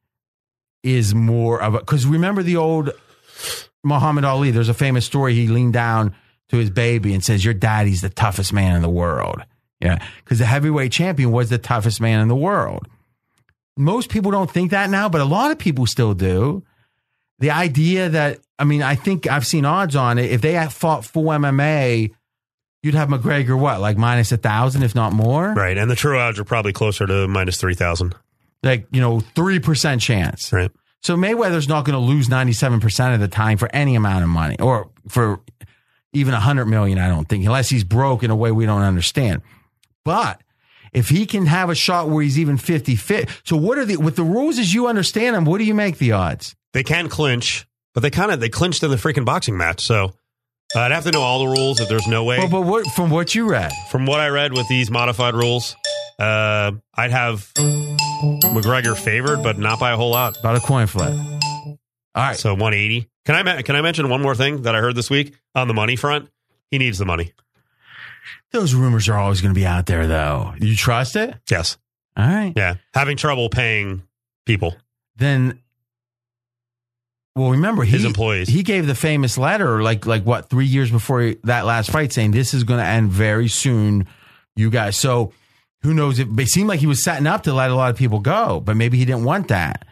is 0.82 1.14
more 1.14 1.60
of 1.60 1.74
a. 1.74 1.78
Because 1.78 2.06
remember 2.06 2.42
the 2.42 2.56
old 2.56 2.90
Muhammad 3.82 4.24
Ali. 4.24 4.50
There's 4.50 4.68
a 4.68 4.74
famous 4.74 5.04
story. 5.04 5.34
He 5.34 5.48
leaned 5.48 5.72
down 5.72 6.14
to 6.48 6.56
his 6.56 6.70
baby 6.70 7.14
and 7.14 7.24
says, 7.24 7.44
"Your 7.44 7.54
daddy's 7.54 8.00
the 8.00 8.10
toughest 8.10 8.52
man 8.52 8.76
in 8.76 8.82
the 8.82 8.90
world." 8.90 9.42
Yeah, 9.80 10.04
because 10.24 10.38
the 10.38 10.46
heavyweight 10.46 10.92
champion 10.92 11.32
was 11.32 11.48
the 11.48 11.58
toughest 11.58 12.00
man 12.00 12.20
in 12.20 12.28
the 12.28 12.36
world. 12.36 12.86
Most 13.76 14.10
people 14.10 14.30
don't 14.30 14.50
think 14.50 14.72
that 14.72 14.90
now, 14.90 15.08
but 15.08 15.20
a 15.20 15.24
lot 15.24 15.50
of 15.50 15.58
people 15.58 15.86
still 15.86 16.12
do. 16.14 16.62
The 17.38 17.50
idea 17.50 18.10
that 18.10 18.40
I 18.58 18.64
mean, 18.64 18.82
I 18.82 18.94
think 18.94 19.26
I've 19.26 19.46
seen 19.46 19.64
odds 19.64 19.96
on 19.96 20.18
it. 20.18 20.30
If 20.30 20.42
they 20.42 20.52
had 20.52 20.70
fought 20.70 21.06
full 21.06 21.24
MMA, 21.24 22.10
you'd 22.82 22.94
have 22.94 23.08
McGregor 23.08 23.58
what, 23.58 23.80
like 23.80 23.96
minus 23.96 24.32
a 24.32 24.36
thousand, 24.36 24.82
if 24.82 24.94
not 24.94 25.14
more. 25.14 25.54
Right. 25.54 25.78
And 25.78 25.90
the 25.90 25.96
true 25.96 26.18
odds 26.18 26.38
are 26.38 26.44
probably 26.44 26.74
closer 26.74 27.06
to 27.06 27.26
minus 27.26 27.58
3,000. 27.58 28.14
Like 28.62 28.86
you 28.90 29.00
know, 29.00 29.20
three 29.20 29.58
percent 29.58 30.00
chance. 30.00 30.52
Right. 30.52 30.70
So 31.02 31.16
Mayweather's 31.16 31.68
not 31.68 31.84
going 31.84 31.98
to 31.98 32.04
lose 32.04 32.28
ninety 32.28 32.52
seven 32.52 32.80
percent 32.80 33.14
of 33.14 33.20
the 33.20 33.28
time 33.28 33.58
for 33.58 33.68
any 33.74 33.94
amount 33.94 34.22
of 34.22 34.28
money, 34.28 34.56
or 34.58 34.90
for 35.08 35.40
even 36.12 36.34
a 36.34 36.40
hundred 36.40 36.66
million. 36.66 36.98
I 36.98 37.08
don't 37.08 37.28
think, 37.28 37.44
unless 37.44 37.68
he's 37.68 37.84
broke 37.84 38.22
in 38.22 38.30
a 38.30 38.36
way 38.36 38.50
we 38.50 38.66
don't 38.66 38.82
understand. 38.82 39.42
But 40.04 40.42
if 40.92 41.08
he 41.08 41.26
can 41.26 41.46
have 41.46 41.70
a 41.70 41.74
shot 41.74 42.08
where 42.08 42.22
he's 42.22 42.38
even 42.38 42.56
50 42.56 42.96
fit, 42.96 43.28
so 43.44 43.56
what 43.56 43.78
are 43.78 43.84
the 43.84 43.96
with 43.96 44.16
the 44.16 44.24
rules 44.24 44.58
as 44.58 44.74
you 44.74 44.88
understand 44.88 45.36
them? 45.36 45.44
What 45.44 45.58
do 45.58 45.64
you 45.64 45.74
make 45.74 45.98
the 45.98 46.12
odds? 46.12 46.56
They 46.72 46.82
can 46.82 47.08
clinch, 47.08 47.66
but 47.94 48.00
they 48.00 48.10
kind 48.10 48.30
of, 48.30 48.40
they 48.40 48.48
clinched 48.48 48.82
in 48.82 48.90
the 48.90 48.96
freaking 48.96 49.24
boxing 49.24 49.56
match. 49.56 49.80
So 49.82 50.12
uh, 50.76 50.80
I'd 50.80 50.92
have 50.92 51.04
to 51.04 51.10
know 51.10 51.22
all 51.22 51.40
the 51.40 51.46
rules 51.60 51.78
that 51.78 51.88
there's 51.88 52.06
no 52.06 52.24
way. 52.24 52.38
Well, 52.38 52.48
but 52.48 52.60
what 52.62 52.86
from 52.88 53.10
what 53.10 53.34
you 53.34 53.48
read? 53.48 53.72
From 53.90 54.06
what 54.06 54.20
I 54.20 54.28
read 54.28 54.52
with 54.52 54.68
these 54.68 54.90
modified 54.90 55.34
rules, 55.34 55.76
uh, 56.18 56.72
I'd 56.94 57.10
have 57.10 57.50
McGregor 57.56 58.96
favored, 58.96 59.42
but 59.42 59.58
not 59.58 59.80
by 59.80 59.92
a 59.92 59.96
whole 59.96 60.10
lot. 60.10 60.38
About 60.38 60.56
a 60.56 60.60
coin 60.60 60.86
flip. 60.86 61.12
All 61.12 61.78
right. 62.16 62.36
So 62.36 62.50
180. 62.52 63.08
Can 63.24 63.34
I 63.34 63.42
ma- 63.42 63.62
can 63.62 63.76
I 63.76 63.82
mention 63.82 64.08
one 64.08 64.22
more 64.22 64.34
thing 64.34 64.62
that 64.62 64.74
I 64.74 64.80
heard 64.80 64.94
this 64.94 65.10
week 65.10 65.34
on 65.54 65.68
the 65.68 65.74
money 65.74 65.96
front? 65.96 66.28
He 66.70 66.78
needs 66.78 66.98
the 66.98 67.04
money. 67.06 67.32
Those 68.52 68.74
rumors 68.74 69.08
are 69.08 69.16
always 69.16 69.40
going 69.40 69.54
to 69.54 69.58
be 69.58 69.66
out 69.66 69.86
there, 69.86 70.06
though. 70.06 70.54
You 70.60 70.74
trust 70.74 71.14
it? 71.16 71.34
Yes. 71.50 71.78
All 72.16 72.26
right. 72.26 72.52
Yeah. 72.56 72.74
Having 72.94 73.16
trouble 73.18 73.48
paying 73.48 74.02
people. 74.44 74.76
Then, 75.16 75.60
well, 77.40 77.50
remember 77.50 77.84
he, 77.84 77.92
His 77.92 78.04
employees. 78.04 78.48
He 78.48 78.62
gave 78.62 78.86
the 78.86 78.94
famous 78.94 79.38
letter, 79.38 79.82
like 79.82 80.04
like 80.04 80.24
what 80.24 80.50
three 80.50 80.66
years 80.66 80.90
before 80.90 81.34
that 81.44 81.64
last 81.64 81.90
fight, 81.90 82.12
saying 82.12 82.32
this 82.32 82.52
is 82.52 82.64
going 82.64 82.80
to 82.80 82.86
end 82.86 83.10
very 83.10 83.48
soon, 83.48 84.06
you 84.56 84.68
guys. 84.68 84.98
So 84.98 85.32
who 85.82 85.94
knows? 85.94 86.18
If 86.18 86.28
it 86.38 86.48
seemed 86.48 86.68
like 86.68 86.80
he 86.80 86.86
was 86.86 87.02
setting 87.02 87.26
up 87.26 87.44
to 87.44 87.54
let 87.54 87.70
a 87.70 87.74
lot 87.74 87.90
of 87.90 87.96
people 87.96 88.20
go, 88.20 88.60
but 88.60 88.76
maybe 88.76 88.98
he 88.98 89.06
didn't 89.06 89.24
want 89.24 89.48
that. 89.48 89.86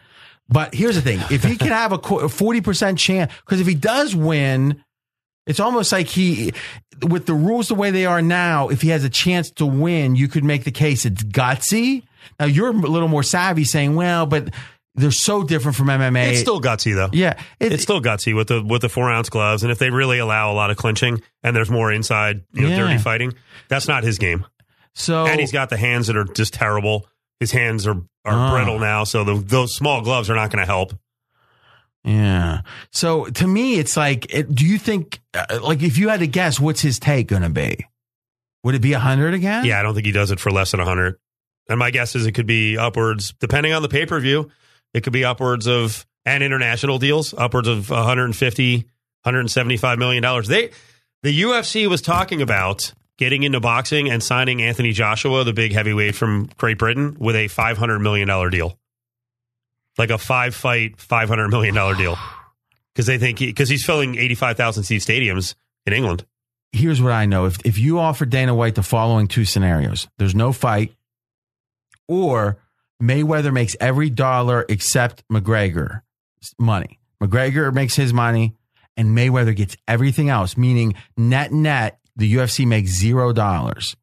But 0.47 0.75
here's 0.75 0.93
the 0.95 1.01
thing: 1.01 1.19
if 1.31 1.43
he 1.43 1.57
can 1.57 1.69
have 1.69 1.91
a 1.91 2.29
forty 2.29 2.61
percent 2.61 2.99
chance, 2.99 3.31
because 3.43 3.59
if 3.59 3.65
he 3.65 3.75
does 3.75 4.15
win, 4.15 4.83
it's 5.47 5.59
almost 5.59 5.91
like 5.91 6.05
he, 6.05 6.53
with 7.01 7.25
the 7.25 7.33
rules 7.33 7.67
the 7.67 7.75
way 7.75 7.89
they 7.89 8.05
are 8.05 8.21
now, 8.21 8.69
if 8.69 8.83
he 8.83 8.89
has 8.89 9.03
a 9.03 9.09
chance 9.09 9.49
to 9.51 9.65
win, 9.65 10.15
you 10.15 10.27
could 10.27 10.43
make 10.43 10.65
the 10.65 10.71
case 10.71 11.05
it's 11.05 11.23
gutsy. 11.23 12.03
Now 12.39 12.45
you're 12.45 12.69
a 12.69 12.73
little 12.73 13.07
more 13.07 13.23
savvy, 13.23 13.63
saying, 13.63 13.95
"Well, 13.95 14.27
but 14.27 14.53
they're 14.95 15.11
so 15.11 15.43
different 15.43 15.77
from 15.77 15.87
MMA." 15.87 16.31
It's 16.31 16.39
still 16.41 16.59
gutsy 16.61 16.95
though. 16.95 17.09
yeah, 17.13 17.39
it- 17.59 17.71
it's 17.73 17.83
still 17.83 18.01
gutsy 18.01 18.35
with 18.35 18.47
the 18.47 18.63
with 18.63 18.81
the 18.81 18.89
four 18.89 19.09
ounce 19.09 19.29
gloves, 19.29 19.63
and 19.63 19.71
if 19.71 19.79
they 19.79 19.89
really 19.89 20.19
allow 20.19 20.51
a 20.51 20.55
lot 20.55 20.71
of 20.71 20.77
clinching 20.77 21.21
and 21.43 21.55
there's 21.55 21.69
more 21.69 21.91
inside, 21.91 22.41
you 22.53 22.63
know, 22.63 22.69
Yeah. 22.69 22.77
dirty 22.79 22.97
fighting, 22.97 23.33
that's 23.67 23.87
not 23.87 24.03
his 24.03 24.17
game. 24.17 24.45
so 24.95 25.25
and 25.27 25.39
he's 25.39 25.51
got 25.51 25.69
the 25.69 25.77
hands 25.77 26.07
that 26.07 26.17
are 26.17 26.25
just 26.25 26.53
terrible. 26.53 27.07
His 27.39 27.51
hands 27.51 27.87
are 27.87 28.01
are 28.25 28.49
Oh. 28.49 28.51
brittle 28.51 28.79
now, 28.79 29.05
so 29.05 29.23
the, 29.23 29.35
those 29.35 29.73
small 29.75 30.01
gloves 30.01 30.29
are 30.29 30.35
not 30.35 30.51
going 30.51 30.59
to 30.61 30.65
help. 30.65 30.93
Yeah. 32.03 32.61
So 32.91 33.25
to 33.25 33.47
me, 33.47 33.75
it's 33.79 33.95
like, 33.97 34.33
it, 34.33 34.53
do 34.53 34.65
you 34.65 34.77
think, 34.77 35.19
uh, 35.33 35.59
like, 35.61 35.81
if 35.83 35.97
you 35.97 36.09
had 36.09 36.19
to 36.21 36.27
guess, 36.27 36.59
what's 36.59 36.81
his 36.81 36.99
take 36.99 37.27
going 37.27 37.41
to 37.43 37.49
be? 37.49 37.85
Would 38.63 38.75
it 38.75 38.81
be 38.81 38.93
a 38.93 38.99
hundred 38.99 39.33
again? 39.33 39.65
Yeah, 39.65 39.79
I 39.79 39.83
don't 39.83 39.93
think 39.93 40.05
he 40.05 40.11
does 40.11 40.31
it 40.31 40.39
for 40.39 40.51
less 40.51 40.71
than 40.71 40.79
a 40.79 40.85
hundred. 40.85 41.15
And 41.69 41.79
my 41.79 41.91
guess 41.91 42.15
is 42.15 42.25
it 42.25 42.33
could 42.33 42.47
be 42.47 42.77
upwards, 42.77 43.33
depending 43.39 43.73
on 43.73 43.81
the 43.81 43.89
pay 43.89 44.05
per 44.05 44.19
view, 44.19 44.49
it 44.93 45.03
could 45.03 45.13
be 45.13 45.25
upwards 45.25 45.67
of 45.67 46.05
and 46.25 46.43
international 46.43 46.99
deals, 46.99 47.33
upwards 47.33 47.67
of 47.67 47.89
150, 47.89 48.75
175 48.75 49.99
million 49.99 50.23
dollars. 50.23 50.47
They 50.47 50.71
the 51.23 51.41
UFC 51.41 51.87
was 51.87 52.01
talking 52.01 52.41
about 52.41 52.93
getting 53.17 53.43
into 53.43 53.59
boxing 53.59 54.09
and 54.09 54.23
signing 54.23 54.61
Anthony 54.61 54.93
Joshua, 54.93 55.43
the 55.43 55.53
big 55.53 55.73
heavyweight 55.73 56.15
from 56.15 56.49
Great 56.57 56.77
Britain, 56.77 57.17
with 57.19 57.35
a 57.35 57.47
500 57.47 57.99
million 57.99 58.27
dollar 58.27 58.49
deal. 58.49 58.77
Like 59.97 60.09
a 60.09 60.17
five 60.17 60.55
fight, 60.55 60.99
500 60.99 61.49
million 61.49 61.75
dollar 61.75 61.95
deal. 61.95 62.17
Because 62.93 63.05
they 63.05 63.17
think 63.17 63.39
because 63.39 63.69
he's 63.69 63.85
filling 63.85 64.17
85,000 64.17 64.83
seat 64.83 65.01
stadiums 65.01 65.55
in 65.85 65.93
England. 65.93 66.25
Here's 66.71 67.01
what 67.01 67.11
I 67.11 67.25
know: 67.25 67.45
if 67.45 67.57
if 67.65 67.77
you 67.77 67.99
offer 67.99 68.25
Dana 68.25 68.53
White 68.53 68.75
the 68.75 68.83
following 68.83 69.27
two 69.27 69.43
scenarios, 69.43 70.07
there's 70.17 70.35
no 70.35 70.53
fight, 70.53 70.93
or 72.07 72.57
Mayweather 73.01 73.53
makes 73.53 73.75
every 73.79 74.09
dollar 74.09 74.65
except 74.69 75.23
McGregor 75.31 76.01
money. 76.59 76.99
McGregor 77.21 77.73
makes 77.73 77.95
his 77.95 78.13
money, 78.13 78.55
and 78.97 79.17
Mayweather 79.17 79.55
gets 79.55 79.77
everything 79.87 80.29
else. 80.29 80.57
Meaning 80.57 80.93
net 81.17 81.51
net, 81.51 81.99
the 82.15 82.33
UFC 82.35 82.65
makes 82.65 82.91
zero 82.91 83.31
dollars. 83.33 83.95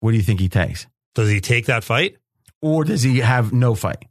What 0.00 0.10
do 0.12 0.16
you 0.18 0.22
think 0.22 0.40
he 0.40 0.48
takes? 0.48 0.86
Does 1.14 1.30
he 1.30 1.40
take 1.40 1.66
that 1.66 1.84
fight? 1.84 2.16
Or 2.62 2.84
does 2.84 3.02
he 3.02 3.18
have 3.18 3.52
no 3.52 3.74
fight? 3.74 4.04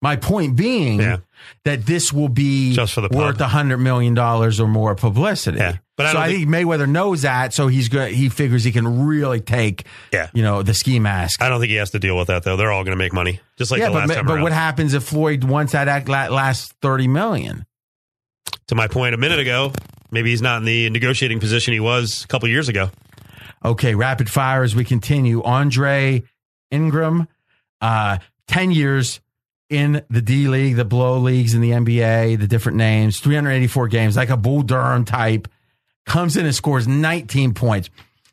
My 0.00 0.16
point 0.16 0.56
being 0.56 1.00
Yeah. 1.00 1.18
that 1.64 1.86
this 1.86 2.12
will 2.12 2.28
be 2.28 2.74
Just 2.74 2.94
for 2.94 3.02
the 3.02 3.08
pub. 3.08 3.18
worth 3.18 3.40
a 3.40 3.48
hundred 3.48 3.78
million 3.78 4.14
dollars 4.14 4.58
or 4.60 4.66
more 4.66 4.94
publicity. 4.94 5.58
Yeah. 5.58 5.76
But 6.02 6.06
I 6.06 6.08
so 6.10 6.14
don't 6.14 6.22
I 6.22 6.28
think- 6.28 6.50
think 6.50 6.66
Mayweather 6.66 6.88
knows 6.88 7.22
that, 7.22 7.52
so 7.54 7.68
he's 7.68 7.88
good. 7.88 8.12
He 8.12 8.28
figures 8.28 8.64
he 8.64 8.72
can 8.72 9.06
really 9.06 9.40
take, 9.40 9.84
Yeah. 10.12 10.28
you 10.32 10.42
know, 10.42 10.62
the 10.62 10.74
ski 10.74 10.98
mask. 10.98 11.42
I 11.42 11.48
don't 11.48 11.60
think 11.60 11.70
he 11.70 11.76
has 11.76 11.90
to 11.90 11.98
deal 11.98 12.16
with 12.16 12.28
that 12.28 12.42
though. 12.42 12.56
They're 12.56 12.72
all 12.72 12.84
going 12.84 12.96
to 12.96 13.02
make 13.02 13.12
money, 13.12 13.40
just 13.56 13.70
like 13.70 13.80
yeah, 13.80 13.86
the 13.88 13.92
but 13.94 14.08
last 14.08 14.14
time 14.16 14.26
but 14.26 14.32
around. 14.34 14.42
what 14.42 14.52
happens 14.52 14.94
if 14.94 15.04
Floyd 15.04 15.44
wants 15.44 15.72
that 15.72 16.08
last 16.08 16.74
thirty 16.82 17.08
million? 17.08 17.64
to 18.68 18.74
my 18.74 18.86
point 18.88 19.14
a 19.14 19.18
minute 19.18 19.38
ago, 19.38 19.72
maybe 20.10 20.30
he's 20.30 20.42
not 20.42 20.58
in 20.58 20.64
the 20.64 20.88
negotiating 20.90 21.40
position 21.40 21.72
he 21.74 21.80
was 21.80 22.24
a 22.24 22.28
couple 22.28 22.48
years 22.48 22.68
ago. 22.68 22.90
Okay, 23.64 23.94
rapid 23.94 24.28
fire 24.30 24.62
as 24.62 24.74
we 24.74 24.84
continue. 24.84 25.42
Andre 25.42 26.22
Ingram, 26.70 27.28
uh, 27.80 28.18
10 28.48 28.70
years 28.72 29.20
in 29.70 30.02
the 30.10 30.20
D 30.22 30.48
League, 30.48 30.76
the 30.76 30.84
Blow 30.84 31.18
leagues 31.18 31.54
in 31.54 31.60
the 31.60 31.70
NBA, 31.70 32.38
the 32.38 32.46
different 32.46 32.76
names, 32.78 33.20
384 33.20 33.88
games, 33.88 34.16
like 34.16 34.30
a 34.30 34.36
Bull 34.36 34.62
Durham 34.62 35.04
type, 35.04 35.48
comes 36.06 36.36
in 36.36 36.46
and 36.46 36.54
scores 36.54 36.88
19 36.88 37.54
points. 37.54 37.90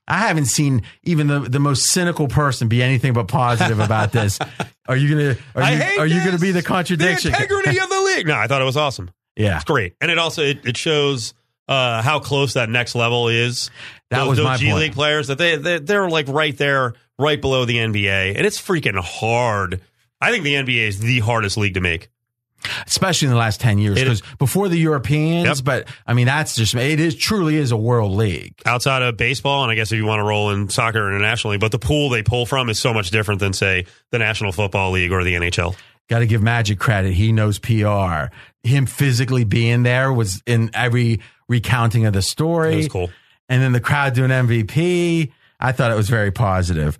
I 0.07 0.19
haven't 0.19 0.45
seen 0.45 0.81
even 1.03 1.27
the, 1.27 1.39
the 1.39 1.59
most 1.59 1.85
cynical 1.91 2.27
person 2.27 2.67
be 2.67 2.81
anything 2.81 3.13
but 3.13 3.27
positive 3.27 3.79
about 3.79 4.11
this. 4.11 4.39
Are 4.87 4.97
you 4.97 5.09
gonna 5.09 5.37
are 5.53 5.61
I 5.61 5.93
you 5.93 5.99
are 5.99 6.07
you 6.07 6.25
gonna 6.25 6.39
be 6.39 6.49
the 6.49 6.63
contradiction? 6.63 7.31
The 7.31 7.37
integrity 7.37 7.79
of 7.79 7.89
the 7.89 8.01
league. 8.01 8.25
No, 8.25 8.33
I 8.33 8.47
thought 8.47 8.59
it 8.59 8.65
was 8.65 8.75
awesome. 8.75 9.11
yeah. 9.35 9.57
It's 9.57 9.65
great, 9.65 9.93
and 10.01 10.09
it 10.09 10.17
also 10.17 10.41
it, 10.41 10.65
it 10.65 10.77
shows 10.77 11.35
uh, 11.67 12.01
how 12.01 12.19
close 12.19 12.55
that 12.55 12.69
next 12.69 12.95
level 12.95 13.27
is. 13.27 13.69
That 14.09 14.21
those, 14.21 14.29
was 14.29 14.37
those 14.39 14.59
G 14.59 14.65
point. 14.69 14.79
League 14.79 14.93
players 14.93 15.27
that 15.27 15.37
they, 15.37 15.57
they 15.57 15.77
they're 15.77 16.09
like 16.09 16.27
right 16.27 16.57
there, 16.57 16.95
right 17.19 17.39
below 17.39 17.65
the 17.65 17.75
NBA, 17.75 18.35
and 18.35 18.47
it's 18.47 18.59
freaking 18.59 18.99
hard. 18.99 19.79
I 20.19 20.31
think 20.31 20.43
the 20.43 20.55
NBA 20.55 20.87
is 20.87 20.99
the 20.99 21.19
hardest 21.19 21.55
league 21.55 21.75
to 21.75 21.81
make. 21.81 22.09
Especially 22.87 23.27
in 23.27 23.31
the 23.31 23.37
last 23.39 23.59
10 23.61 23.77
years 23.79 23.99
because 23.99 24.21
before 24.37 24.67
the 24.69 24.77
Europeans, 24.77 25.45
Yep. 25.59 25.65
but 25.65 25.87
I 26.05 26.13
mean 26.13 26.25
that's 26.27 26.55
just 26.55 26.75
it 26.75 26.99
is 26.99 27.15
truly 27.15 27.55
is 27.55 27.71
a 27.71 27.77
world 27.77 28.11
league. 28.13 28.53
outside 28.65 29.01
of 29.01 29.17
baseball, 29.17 29.63
and 29.63 29.71
I 29.71 29.75
guess 29.75 29.91
if 29.91 29.97
you 29.97 30.05
want 30.05 30.19
to 30.19 30.23
roll 30.23 30.51
in 30.51 30.69
soccer 30.69 31.07
internationally, 31.07 31.57
but 31.57 31.71
the 31.71 31.79
pool 31.79 32.09
they 32.09 32.23
pull 32.23 32.45
from 32.45 32.69
is 32.69 32.79
so 32.79 32.93
much 32.93 33.11
different 33.11 33.39
than 33.39 33.53
say 33.53 33.85
the 34.11 34.19
National 34.19 34.51
Football 34.51 34.91
League 34.91 35.11
or 35.11 35.23
the 35.23 35.33
NHL. 35.35 35.75
Got 36.09 36.19
to 36.19 36.25
give 36.27 36.41
Magic 36.41 36.79
credit. 36.79 37.13
He 37.13 37.31
knows 37.31 37.59
PR. 37.59 38.33
Him 38.63 38.87
physically 38.87 39.43
being 39.43 39.83
there 39.83 40.11
was 40.11 40.41
in 40.47 40.71
every 40.73 41.19
recounting 41.47 42.05
of 42.07 42.13
the 42.13 42.21
story. 42.23 42.73
It 42.73 42.77
was 42.77 42.87
cool. 42.87 43.09
And 43.47 43.61
then 43.61 43.71
the 43.73 43.79
crowd 43.79 44.13
doing 44.15 44.31
MVP. 44.31 45.31
I 45.59 45.71
thought 45.71 45.91
it 45.91 45.95
was 45.95 46.09
very 46.09 46.31
positive. 46.31 46.97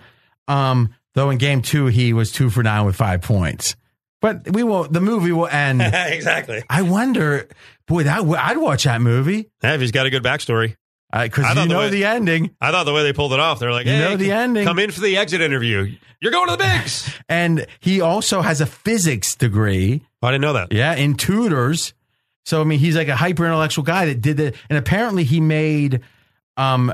Um, 0.48 0.94
though 1.15 1.30
in 1.31 1.38
game 1.38 1.61
two, 1.61 1.88
he 1.88 2.14
was 2.14 2.31
two 2.31 2.49
for 2.49 2.61
nine 2.64 2.86
with 2.86 2.95
five 2.95 3.22
points. 3.22 3.76
But 4.22 4.52
we 4.52 4.64
will. 4.64 4.84
The 4.84 5.02
movie 5.02 5.32
will 5.32 5.48
end. 5.48 5.82
exactly. 5.94 6.64
I 6.70 6.82
wonder, 6.82 7.48
boy, 7.88 8.04
that 8.04 8.20
I'd 8.22 8.58
watch 8.58 8.84
that 8.84 9.02
movie 9.02 9.50
Yeah, 9.64 9.76
if 9.76 9.82
he's 9.82 9.91
got 9.91 10.06
a 10.06 10.10
good 10.10 10.24
backstory. 10.24 10.76
because 11.12 11.46
I 11.46 11.50
you 11.50 11.56
the 11.56 11.66
know 11.68 11.80
way- 11.80 11.90
the 11.90 12.06
ending. 12.06 12.56
I 12.60 12.72
thought 12.72 12.84
the 12.86 12.94
way 12.94 13.04
they 13.04 13.14
pulled 13.14 13.34
it 13.34 13.40
off, 13.40 13.60
they're 13.60 13.72
like, 13.72 13.86
You 13.86 13.94
know 13.98 14.18
the 14.18 14.32
ending. 14.32 14.66
come 14.66 14.78
in 14.80 14.91
for 14.91 15.00
the 15.02 15.18
exit 15.18 15.40
interview. 15.41 15.96
You're 16.22 16.34
going 16.34 16.48
to 16.50 16.58
the 16.58 16.64
bigs. 16.64 17.10
And 17.30 17.66
he 17.80 18.02
also 18.02 18.41
has 18.41 18.60
a 18.60 18.66
physics 18.66 19.36
degree. 19.36 20.02
I 20.22 20.32
didn't 20.32 20.41
know 20.41 20.54
that. 20.54 20.74
Yeah, 20.74 20.96
in 20.96 21.14
tutors. 21.16 21.94
So 22.46 22.60
I 22.60 22.64
mean, 22.66 22.80
he's 22.80 22.96
like 22.98 23.08
a 23.08 23.16
hyper 23.16 23.46
intellectual 23.46 23.84
guy 23.86 24.08
that 24.08 24.20
did 24.20 24.40
it, 24.40 24.56
and 24.70 24.78
apparently 24.78 25.24
he 25.24 25.40
made 25.40 26.02
um 26.58 26.91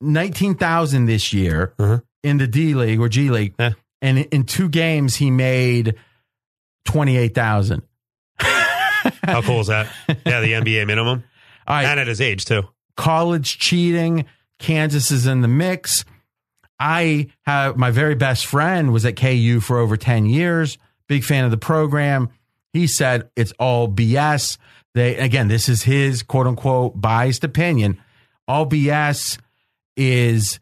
nineteen 0.00 0.54
thousand 0.56 1.06
this 1.06 1.32
year 1.32 1.72
Uh-huh. 1.78 2.00
in 2.22 2.38
the 2.38 2.46
D 2.46 2.74
League 2.74 3.00
or 3.00 3.08
G 3.08 3.30
League, 3.30 3.54
Yeah. 3.58 3.70
and 4.02 4.18
in 4.18 4.44
two 4.44 4.68
games 4.68 5.16
he 5.16 5.30
made 5.30 5.94
twenty 6.88 7.16
eight 7.16 7.34
thousand. 7.34 7.82
How 8.38 9.42
cool 9.42 9.60
is 9.60 9.66
that? 9.68 9.88
Yeah, 10.26 10.40
the 10.40 10.52
NBA 10.52 10.86
minimum. 10.86 11.22
All 11.66 11.76
right, 11.76 11.84
And 11.84 12.00
at 12.00 12.06
his 12.06 12.20
age, 12.20 12.44
too. 12.46 12.62
college 12.96 13.58
cheating. 13.58 14.24
Kansas 14.58 15.10
is 15.10 15.26
in 15.26 15.40
the 15.42 15.48
mix. 15.48 16.04
I 16.80 17.28
have 17.42 17.76
my 17.76 17.90
very 17.90 18.14
best 18.14 18.46
friend 18.46 18.92
was 18.92 19.04
at 19.04 19.16
KU 19.16 19.60
for 19.60 19.78
over 19.78 19.96
10 19.96 20.26
years, 20.26 20.78
big 21.08 21.24
fan 21.24 21.44
of 21.44 21.50
the 21.50 21.56
program. 21.58 22.30
He 22.72 22.86
said 22.86 23.30
it's 23.36 23.52
all 23.58 23.88
BS. 23.88 24.56
They 24.94 25.16
again, 25.16 25.48
this 25.48 25.68
is 25.68 25.82
his 25.82 26.22
quote 26.22 26.46
unquote 26.46 27.00
biased 27.00 27.44
opinion. 27.44 28.00
All 28.48 28.66
BS 28.66 29.38
is 29.96 30.58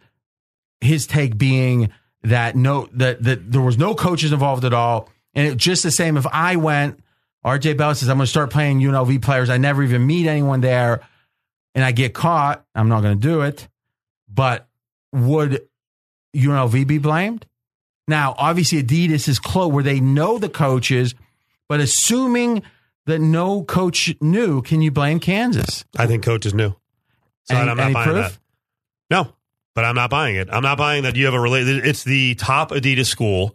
his 0.80 1.06
take 1.06 1.38
being 1.38 1.90
that 2.22 2.56
no 2.56 2.88
that 2.92 3.22
that 3.22 3.50
there 3.52 3.60
was 3.62 3.78
no 3.78 3.94
coaches 3.94 4.32
involved 4.32 4.64
at 4.64 4.74
all. 4.74 5.08
And 5.36 5.46
it 5.46 5.56
just 5.56 5.84
the 5.84 5.92
same 5.92 6.16
if 6.16 6.26
I 6.26 6.56
went, 6.56 6.98
RJ 7.44 7.76
Bell 7.76 7.94
says 7.94 8.08
I'm 8.08 8.16
gonna 8.16 8.26
start 8.26 8.50
playing 8.50 8.80
UNLV 8.80 9.22
players. 9.22 9.50
I 9.50 9.58
never 9.58 9.84
even 9.84 10.04
meet 10.04 10.26
anyone 10.26 10.60
there 10.62 11.02
and 11.76 11.84
I 11.84 11.92
get 11.92 12.14
caught, 12.14 12.64
I'm 12.74 12.88
not 12.88 13.02
going 13.02 13.20
to 13.20 13.28
do 13.28 13.42
it. 13.42 13.68
But 14.32 14.66
would 15.12 15.68
UNLV 16.34 16.86
be 16.86 16.96
blamed? 16.96 17.46
Now, 18.08 18.34
obviously, 18.38 18.82
Adidas 18.82 19.28
is 19.28 19.38
close 19.38 19.70
where 19.70 19.84
they 19.84 20.00
know 20.00 20.38
the 20.38 20.48
coaches, 20.48 21.14
but 21.68 21.80
assuming 21.80 22.62
that 23.04 23.20
no 23.20 23.62
coach 23.62 24.14
knew, 24.22 24.62
can 24.62 24.80
you 24.80 24.90
blame 24.90 25.20
Kansas? 25.20 25.84
I 25.98 26.06
think 26.06 26.24
coaches 26.24 26.54
knew. 26.54 26.74
So 27.44 27.56
Any- 27.56 27.70
I'm 27.70 27.76
not 27.76 27.92
buying 27.92 28.08
proof? 28.08 28.24
that. 28.32 28.38
No, 29.10 29.32
but 29.74 29.84
I'm 29.84 29.94
not 29.94 30.08
buying 30.08 30.36
it. 30.36 30.48
I'm 30.50 30.62
not 30.62 30.78
buying 30.78 31.02
that 31.02 31.14
you 31.14 31.26
have 31.26 31.34
a 31.34 31.40
related. 31.40 31.86
It's 31.86 32.04
the 32.04 32.36
top 32.36 32.70
Adidas 32.70 33.06
school, 33.06 33.54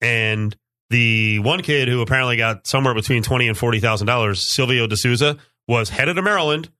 and 0.00 0.54
the 0.90 1.38
one 1.40 1.62
kid 1.62 1.88
who 1.88 2.00
apparently 2.00 2.36
got 2.36 2.66
somewhere 2.66 2.94
between 2.94 3.22
twenty 3.22 3.48
and 3.48 3.56
forty 3.56 3.80
thousand 3.80 4.06
dollars, 4.06 4.52
Silvio 4.52 4.86
De 4.86 4.96
Sousa, 4.96 5.36
was 5.66 5.90
headed 5.90 6.16
to 6.16 6.22
Maryland 6.22 6.70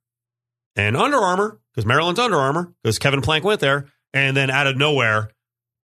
and 0.77 0.97
Under 0.97 1.19
Armour 1.19 1.59
because 1.73 1.87
Maryland's 1.87 2.21
Under 2.21 2.37
Armour 2.37 2.73
because 2.83 2.99
Kevin 2.99 3.21
Plank 3.23 3.45
went 3.45 3.61
there, 3.61 3.87
and 4.13 4.37
then 4.37 4.51
out 4.51 4.67
of 4.67 4.77
nowhere 4.77 5.31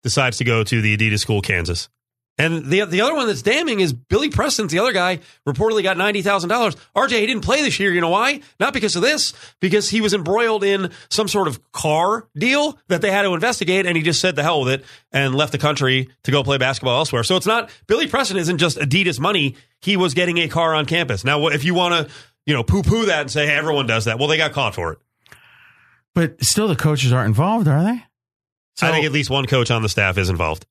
decides 0.02 0.38
to 0.38 0.44
go 0.44 0.64
to 0.64 0.80
the 0.80 0.96
Adidas 0.96 1.20
school, 1.20 1.40
Kansas. 1.40 1.88
And 2.40 2.64
the 2.64 2.86
the 2.86 3.02
other 3.02 3.14
one 3.14 3.26
that's 3.26 3.42
damning 3.42 3.80
is 3.80 3.92
Billy 3.92 4.30
Preston's 4.30 4.72
the 4.72 4.78
other 4.78 4.92
guy 4.92 5.20
reportedly 5.46 5.82
got 5.82 5.98
ninety 5.98 6.22
thousand 6.22 6.48
dollars. 6.48 6.74
RJ 6.96 7.20
he 7.20 7.26
didn't 7.26 7.44
play 7.44 7.60
this 7.60 7.78
year. 7.78 7.92
You 7.92 8.00
know 8.00 8.08
why? 8.08 8.40
Not 8.58 8.72
because 8.72 8.96
of 8.96 9.02
this, 9.02 9.34
because 9.60 9.90
he 9.90 10.00
was 10.00 10.14
embroiled 10.14 10.64
in 10.64 10.90
some 11.10 11.28
sort 11.28 11.48
of 11.48 11.60
car 11.72 12.28
deal 12.34 12.78
that 12.88 13.02
they 13.02 13.10
had 13.10 13.22
to 13.22 13.34
investigate, 13.34 13.84
and 13.84 13.94
he 13.94 14.02
just 14.02 14.22
said 14.22 14.36
the 14.36 14.42
hell 14.42 14.60
with 14.64 14.80
it 14.80 14.84
and 15.12 15.34
left 15.34 15.52
the 15.52 15.58
country 15.58 16.08
to 16.24 16.30
go 16.30 16.42
play 16.42 16.56
basketball 16.56 16.96
elsewhere. 16.96 17.24
So 17.24 17.36
it's 17.36 17.46
not 17.46 17.68
Billy 17.86 18.06
Preston 18.06 18.38
isn't 18.38 18.56
just 18.56 18.78
Adidas 18.78 19.20
money. 19.20 19.56
He 19.82 19.98
was 19.98 20.14
getting 20.14 20.38
a 20.38 20.48
car 20.48 20.74
on 20.74 20.86
campus. 20.86 21.24
Now, 21.24 21.48
if 21.48 21.64
you 21.64 21.74
want 21.74 22.08
to, 22.08 22.14
you 22.46 22.54
know, 22.54 22.62
poo 22.62 22.82
poo 22.82 23.04
that 23.06 23.20
and 23.20 23.30
say 23.30 23.46
hey, 23.46 23.54
everyone 23.54 23.86
does 23.86 24.06
that, 24.06 24.18
well, 24.18 24.28
they 24.28 24.38
got 24.38 24.52
caught 24.52 24.74
for 24.74 24.92
it. 24.92 24.98
But 26.14 26.42
still, 26.42 26.68
the 26.68 26.76
coaches 26.76 27.12
aren't 27.12 27.28
involved, 27.28 27.68
are 27.68 27.84
they? 27.84 28.02
I 28.82 28.92
think 28.92 29.04
at 29.04 29.12
least 29.12 29.28
one 29.28 29.44
coach 29.44 29.70
on 29.70 29.82
the 29.82 29.90
staff 29.90 30.16
is 30.16 30.30
involved. 30.30 30.64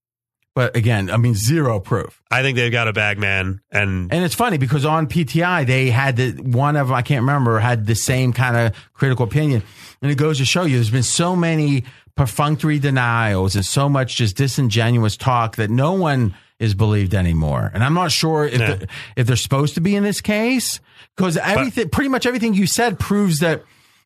But 0.55 0.75
again, 0.75 1.09
I 1.09 1.17
mean, 1.17 1.35
zero 1.35 1.79
proof. 1.79 2.21
I 2.31 2.41
think 2.41 2.57
they've 2.57 2.71
got 2.71 2.87
a 2.87 2.93
bag 2.93 3.17
man, 3.17 3.61
and 3.71 4.11
And 4.11 4.23
it's 4.25 4.35
funny 4.35 4.57
because 4.57 4.83
on 4.83 5.07
PTI 5.07 5.65
they 5.65 5.89
had 5.89 6.15
the 6.17 6.31
one 6.31 6.75
of 6.75 6.87
them 6.87 6.95
I 6.95 7.01
can't 7.01 7.21
remember 7.21 7.59
had 7.59 7.85
the 7.85 7.95
same 7.95 8.33
kind 8.33 8.57
of 8.57 8.73
critical 8.93 9.25
opinion, 9.25 9.63
and 10.01 10.11
it 10.11 10.15
goes 10.15 10.37
to 10.39 10.45
show 10.45 10.63
you 10.63 10.75
there's 10.75 10.89
been 10.89 11.03
so 11.03 11.35
many 11.35 11.83
perfunctory 12.15 12.79
denials 12.79 13.55
and 13.55 13.65
so 13.65 13.87
much 13.87 14.15
just 14.17 14.35
disingenuous 14.35 15.15
talk 15.15 15.55
that 15.55 15.69
no 15.69 15.93
one 15.93 16.35
is 16.59 16.73
believed 16.73 17.13
anymore. 17.15 17.71
And 17.73 17.81
I'm 17.81 17.93
not 17.93 18.11
sure 18.11 18.43
if 18.45 18.59
the- 18.79 18.87
if 19.15 19.27
they're 19.27 19.37
supposed 19.37 19.75
to 19.75 19.81
be 19.81 19.95
in 19.95 20.03
this 20.03 20.19
case 20.19 20.81
because 21.15 21.37
everything, 21.37 21.87
pretty 21.89 22.09
much 22.09 22.25
everything 22.25 22.53
you 22.53 22.67
said 22.67 22.99
proves 22.99 23.39
that 23.39 23.63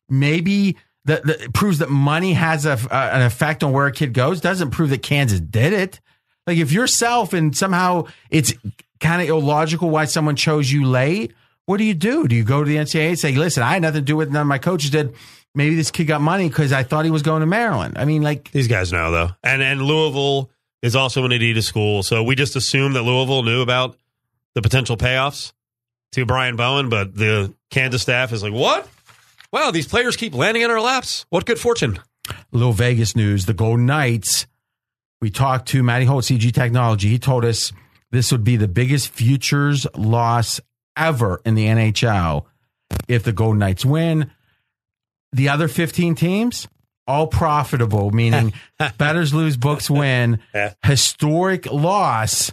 maybe. 0.08 0.76
That, 1.06 1.22
that 1.26 1.52
proves 1.52 1.80
that 1.80 1.90
money 1.90 2.32
has 2.32 2.64
a, 2.64 2.78
a- 2.90 2.94
an 2.94 3.20
effect 3.20 3.62
on 3.62 3.72
where 3.72 3.86
a 3.86 3.92
kid 3.92 4.14
goes. 4.14 4.40
Doesn't 4.40 4.70
prove 4.70 4.88
that 4.88 5.02
Kansas 5.02 5.38
did 5.38 5.74
it. 5.74 6.00
Like 6.46 6.58
if 6.58 6.72
yourself 6.72 7.32
and 7.32 7.56
somehow 7.56 8.06
it's 8.30 8.54
kind 9.00 9.22
of 9.22 9.28
illogical 9.28 9.90
why 9.90 10.04
someone 10.04 10.36
chose 10.36 10.70
you 10.70 10.84
late, 10.86 11.32
what 11.66 11.78
do 11.78 11.84
you 11.84 11.94
do? 11.94 12.28
Do 12.28 12.36
you 12.36 12.44
go 12.44 12.62
to 12.62 12.68
the 12.68 12.76
NCAA 12.76 13.08
and 13.10 13.18
say, 13.18 13.34
listen, 13.34 13.62
I 13.62 13.72
had 13.72 13.82
nothing 13.82 14.02
to 14.02 14.04
do 14.04 14.16
with 14.16 14.28
it, 14.28 14.32
none 14.32 14.42
of 14.42 14.48
my 14.48 14.58
coaches 14.58 14.90
did. 14.90 15.14
Maybe 15.54 15.76
this 15.76 15.90
kid 15.90 16.06
got 16.06 16.20
money 16.20 16.48
because 16.48 16.72
I 16.72 16.82
thought 16.82 17.04
he 17.04 17.10
was 17.10 17.22
going 17.22 17.40
to 17.40 17.46
Maryland. 17.46 17.96
I 17.96 18.04
mean, 18.04 18.22
like 18.22 18.50
These 18.50 18.68
guys 18.68 18.92
know 18.92 19.10
though, 19.10 19.30
and 19.42 19.62
and 19.62 19.82
Louisville 19.82 20.50
is 20.82 20.96
also 20.96 21.24
an 21.24 21.30
Adidas 21.30 21.62
school, 21.62 22.02
so 22.02 22.22
we 22.22 22.34
just 22.34 22.56
assume 22.56 22.92
that 22.94 23.02
Louisville 23.02 23.42
knew 23.42 23.62
about 23.62 23.96
the 24.54 24.62
potential 24.62 24.96
payoffs 24.96 25.52
to 26.12 26.26
Brian 26.26 26.56
Bowen, 26.56 26.88
but 26.88 27.14
the 27.14 27.54
Kansas 27.70 28.02
staff 28.02 28.32
is 28.32 28.42
like, 28.42 28.52
what? 28.52 28.88
Wow, 29.52 29.70
these 29.70 29.86
players 29.86 30.16
keep 30.16 30.34
landing 30.34 30.62
in 30.62 30.70
our 30.70 30.80
laps. 30.80 31.24
What 31.30 31.46
good 31.46 31.58
fortune! 31.58 32.00
little 32.52 32.72
Vegas 32.72 33.14
news, 33.14 33.46
the 33.46 33.54
Golden 33.54 33.86
Knights. 33.86 34.46
We 35.24 35.30
talked 35.30 35.68
to 35.68 35.82
Matty 35.82 36.04
Holt, 36.04 36.24
CG 36.24 36.52
Technology. 36.52 37.08
He 37.08 37.18
told 37.18 37.46
us 37.46 37.72
this 38.12 38.30
would 38.30 38.44
be 38.44 38.58
the 38.58 38.68
biggest 38.68 39.08
futures 39.08 39.86
loss 39.96 40.60
ever 40.98 41.40
in 41.46 41.54
the 41.54 41.64
NHL 41.64 42.44
if 43.08 43.22
the 43.22 43.32
Golden 43.32 43.58
Knights 43.58 43.86
win. 43.86 44.30
The 45.32 45.48
other 45.48 45.66
15 45.66 46.14
teams, 46.14 46.68
all 47.06 47.26
profitable, 47.26 48.10
meaning 48.10 48.52
betters 48.98 49.32
lose, 49.32 49.56
books 49.56 49.88
win. 49.88 50.40
Historic 50.84 51.72
loss. 51.72 52.52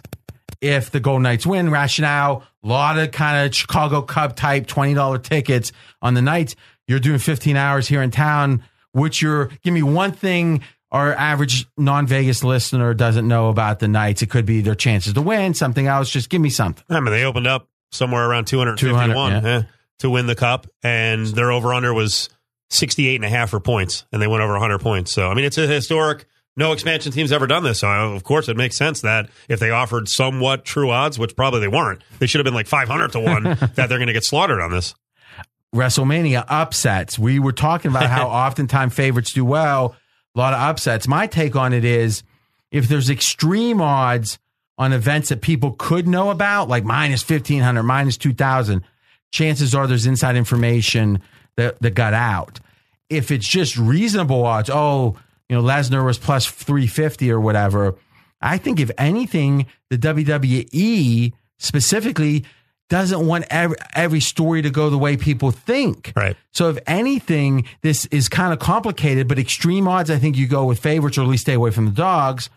if 0.62 0.90
the 0.90 1.00
Golden 1.00 1.24
Knights 1.24 1.44
win. 1.44 1.70
Rationale, 1.70 2.42
a 2.64 2.66
lot 2.66 2.98
of 2.98 3.10
kind 3.10 3.46
of 3.46 3.54
Chicago 3.54 4.00
Cub 4.00 4.34
type 4.34 4.66
$20 4.66 5.22
tickets 5.22 5.72
on 6.00 6.14
the 6.14 6.22
Knights. 6.22 6.56
You're 6.88 7.00
doing 7.00 7.18
15 7.18 7.54
hours 7.54 7.86
here 7.86 8.00
in 8.00 8.10
town. 8.10 8.64
Which 8.94 9.20
you're, 9.20 9.50
give 9.62 9.72
me 9.72 9.82
one 9.82 10.12
thing 10.12 10.62
our 10.92 11.14
average 11.14 11.66
non 11.76 12.06
Vegas 12.06 12.44
listener 12.44 12.94
doesn't 12.94 13.26
know 13.26 13.48
about 13.48 13.80
the 13.80 13.88
Knights. 13.88 14.22
It 14.22 14.30
could 14.30 14.46
be 14.46 14.60
their 14.60 14.74
chances 14.74 15.14
to 15.14 15.22
win, 15.22 15.54
something 15.54 15.86
else. 15.86 16.10
Just 16.10 16.28
give 16.28 16.40
me 16.40 16.50
something. 16.50 16.84
I 16.88 17.00
mean, 17.00 17.12
they 17.12 17.24
opened 17.24 17.46
up 17.46 17.68
somewhere 17.90 18.28
around 18.28 18.46
251 18.46 19.08
200, 19.08 19.42
yeah. 19.42 19.58
eh, 19.58 19.62
to 20.00 20.10
win 20.10 20.26
the 20.26 20.34
cup, 20.34 20.66
and 20.82 21.26
their 21.26 21.50
over 21.50 21.72
under 21.72 21.94
was 21.94 22.28
68 22.70 23.16
and 23.16 23.24
a 23.24 23.28
half 23.28 23.50
for 23.50 23.58
points, 23.58 24.04
and 24.12 24.20
they 24.20 24.26
went 24.26 24.42
over 24.42 24.52
100 24.52 24.80
points. 24.80 25.12
So, 25.12 25.28
I 25.28 25.34
mean, 25.34 25.46
it's 25.46 25.58
a 25.58 25.66
historic. 25.66 26.26
No 26.54 26.72
expansion 26.72 27.12
team's 27.12 27.32
ever 27.32 27.46
done 27.46 27.62
this. 27.62 27.80
So, 27.80 27.88
of 27.88 28.24
course, 28.24 28.50
it 28.50 28.58
makes 28.58 28.76
sense 28.76 29.00
that 29.00 29.30
if 29.48 29.58
they 29.58 29.70
offered 29.70 30.06
somewhat 30.10 30.66
true 30.66 30.90
odds, 30.90 31.18
which 31.18 31.34
probably 31.34 31.60
they 31.60 31.68
weren't, 31.68 32.02
they 32.18 32.26
should 32.26 32.40
have 32.40 32.44
been 32.44 32.52
like 32.52 32.66
500 32.66 33.12
to 33.12 33.20
1 33.20 33.42
that 33.44 33.74
they're 33.88 33.88
going 33.88 34.08
to 34.08 34.12
get 34.12 34.24
slaughtered 34.24 34.60
on 34.60 34.70
this. 34.70 34.94
WrestleMania 35.74 36.44
upsets. 36.48 37.18
We 37.18 37.38
were 37.38 37.52
talking 37.52 37.90
about 37.90 38.10
how 38.10 38.28
oftentimes 38.28 38.92
favorites 38.94 39.32
do 39.32 39.46
well, 39.46 39.96
a 40.34 40.38
lot 40.38 40.54
of 40.54 40.60
upsets. 40.60 41.08
My 41.08 41.26
take 41.26 41.56
on 41.56 41.72
it 41.72 41.84
is 41.84 42.22
if 42.70 42.88
there's 42.88 43.10
extreme 43.10 43.80
odds 43.80 44.38
on 44.78 44.92
events 44.92 45.28
that 45.28 45.42
people 45.42 45.72
could 45.78 46.08
know 46.08 46.30
about, 46.30 46.68
like 46.68 46.84
minus 46.84 47.28
1500, 47.28 47.82
minus 47.82 48.16
2000, 48.16 48.82
chances 49.30 49.74
are 49.74 49.86
there's 49.86 50.06
inside 50.06 50.36
information 50.36 51.20
that, 51.56 51.80
that 51.80 51.94
got 51.94 52.14
out. 52.14 52.60
If 53.10 53.30
it's 53.30 53.46
just 53.46 53.76
reasonable 53.76 54.44
odds, 54.44 54.70
oh, 54.72 55.16
you 55.48 55.56
know, 55.56 55.62
Lesnar 55.62 56.04
was 56.04 56.18
plus 56.18 56.46
350 56.46 57.30
or 57.30 57.40
whatever. 57.40 57.94
I 58.40 58.56
think 58.56 58.80
if 58.80 58.90
anything, 58.96 59.66
the 59.90 59.98
WWE 59.98 61.32
specifically 61.58 62.44
doesn't 62.88 63.26
want 63.26 63.46
every, 63.48 63.76
every 63.94 64.20
story 64.20 64.62
to 64.62 64.70
go 64.70 64.90
the 64.90 64.98
way 64.98 65.16
people 65.16 65.50
think. 65.50 66.12
Right. 66.14 66.36
So 66.52 66.68
if 66.68 66.78
anything, 66.86 67.66
this 67.80 68.06
is 68.06 68.28
kind 68.28 68.52
of 68.52 68.58
complicated, 68.58 69.28
but 69.28 69.38
extreme 69.38 69.88
odds, 69.88 70.10
I 70.10 70.18
think 70.18 70.36
you 70.36 70.46
go 70.46 70.64
with 70.64 70.78
favorites 70.78 71.16
or 71.16 71.22
at 71.22 71.28
least 71.28 71.42
stay 71.42 71.54
away 71.54 71.70
from 71.70 71.86
the 71.86 71.92
dogs. 71.92 72.50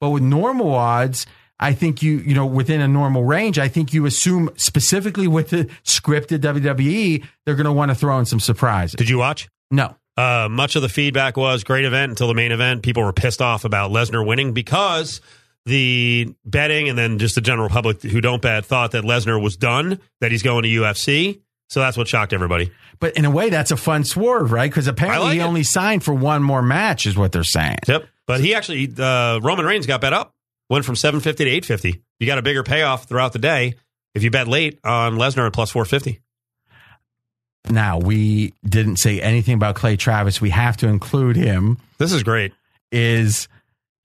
But 0.00 0.10
with 0.10 0.22
normal 0.22 0.74
odds, 0.74 1.26
I 1.58 1.72
think 1.72 2.02
you, 2.02 2.18
you 2.18 2.34
know, 2.34 2.44
within 2.44 2.80
a 2.80 2.88
normal 2.88 3.24
range, 3.24 3.58
I 3.58 3.68
think 3.68 3.94
you 3.94 4.04
assume 4.06 4.50
specifically 4.56 5.26
with 5.26 5.50
the 5.50 5.64
scripted 5.84 6.40
WWE, 6.40 7.24
they're 7.44 7.54
going 7.54 7.64
to 7.64 7.72
want 7.72 7.90
to 7.90 7.94
throw 7.94 8.18
in 8.18 8.26
some 8.26 8.40
surprises. 8.40 8.96
Did 8.96 9.08
you 9.08 9.18
watch? 9.18 9.48
No. 9.70 9.96
Uh, 10.16 10.48
much 10.50 10.76
of 10.76 10.82
the 10.82 10.88
feedback 10.88 11.36
was 11.36 11.62
great 11.62 11.84
event 11.84 12.10
until 12.10 12.28
the 12.28 12.34
main 12.34 12.52
event. 12.52 12.82
People 12.82 13.02
were 13.02 13.12
pissed 13.12 13.42
off 13.42 13.64
about 13.64 13.90
Lesnar 13.90 14.26
winning 14.26 14.52
because 14.52 15.20
the 15.66 16.32
betting 16.44 16.88
and 16.88 16.96
then 16.96 17.18
just 17.18 17.34
the 17.34 17.40
general 17.40 17.68
public 17.68 18.00
who 18.00 18.20
don't 18.20 18.40
bet 18.40 18.64
thought 18.64 18.92
that 18.92 19.04
Lesnar 19.04 19.42
was 19.42 19.56
done, 19.56 20.00
that 20.20 20.30
he's 20.30 20.42
going 20.42 20.62
to 20.62 20.68
UFC. 20.68 21.40
So 21.68 21.80
that's 21.80 21.96
what 21.96 22.06
shocked 22.06 22.32
everybody. 22.32 22.70
But 23.00 23.16
in 23.16 23.24
a 23.24 23.30
way, 23.30 23.50
that's 23.50 23.72
a 23.72 23.76
fun 23.76 24.04
swerve, 24.04 24.52
right? 24.52 24.70
Because 24.70 24.86
apparently 24.86 25.26
like 25.26 25.34
he 25.34 25.40
it. 25.40 25.44
only 25.44 25.64
signed 25.64 26.04
for 26.04 26.14
one 26.14 26.42
more 26.42 26.62
match, 26.62 27.04
is 27.04 27.16
what 27.16 27.32
they're 27.32 27.44
saying. 27.44 27.78
Yep. 27.88 28.06
But 28.26 28.40
he 28.40 28.54
actually, 28.54 28.92
uh, 28.96 29.40
Roman 29.40 29.66
Reigns 29.66 29.86
got 29.86 30.00
bet 30.00 30.12
up, 30.12 30.34
went 30.70 30.84
from 30.84 30.94
750 30.94 31.44
to 31.44 31.50
850. 31.50 32.02
You 32.20 32.26
got 32.26 32.38
a 32.38 32.42
bigger 32.42 32.62
payoff 32.62 33.04
throughout 33.04 33.32
the 33.32 33.40
day 33.40 33.74
if 34.14 34.22
you 34.22 34.30
bet 34.30 34.46
late 34.46 34.78
on 34.84 35.16
Lesnar 35.16 35.46
at 35.46 35.52
plus 35.52 35.72
450. 35.72 36.20
Now, 37.68 37.98
we 37.98 38.54
didn't 38.64 38.96
say 38.96 39.20
anything 39.20 39.54
about 39.54 39.74
Clay 39.74 39.96
Travis. 39.96 40.40
We 40.40 40.50
have 40.50 40.76
to 40.78 40.86
include 40.86 41.34
him. 41.34 41.78
This 41.98 42.12
is 42.12 42.22
great. 42.22 42.52
Is 42.92 43.48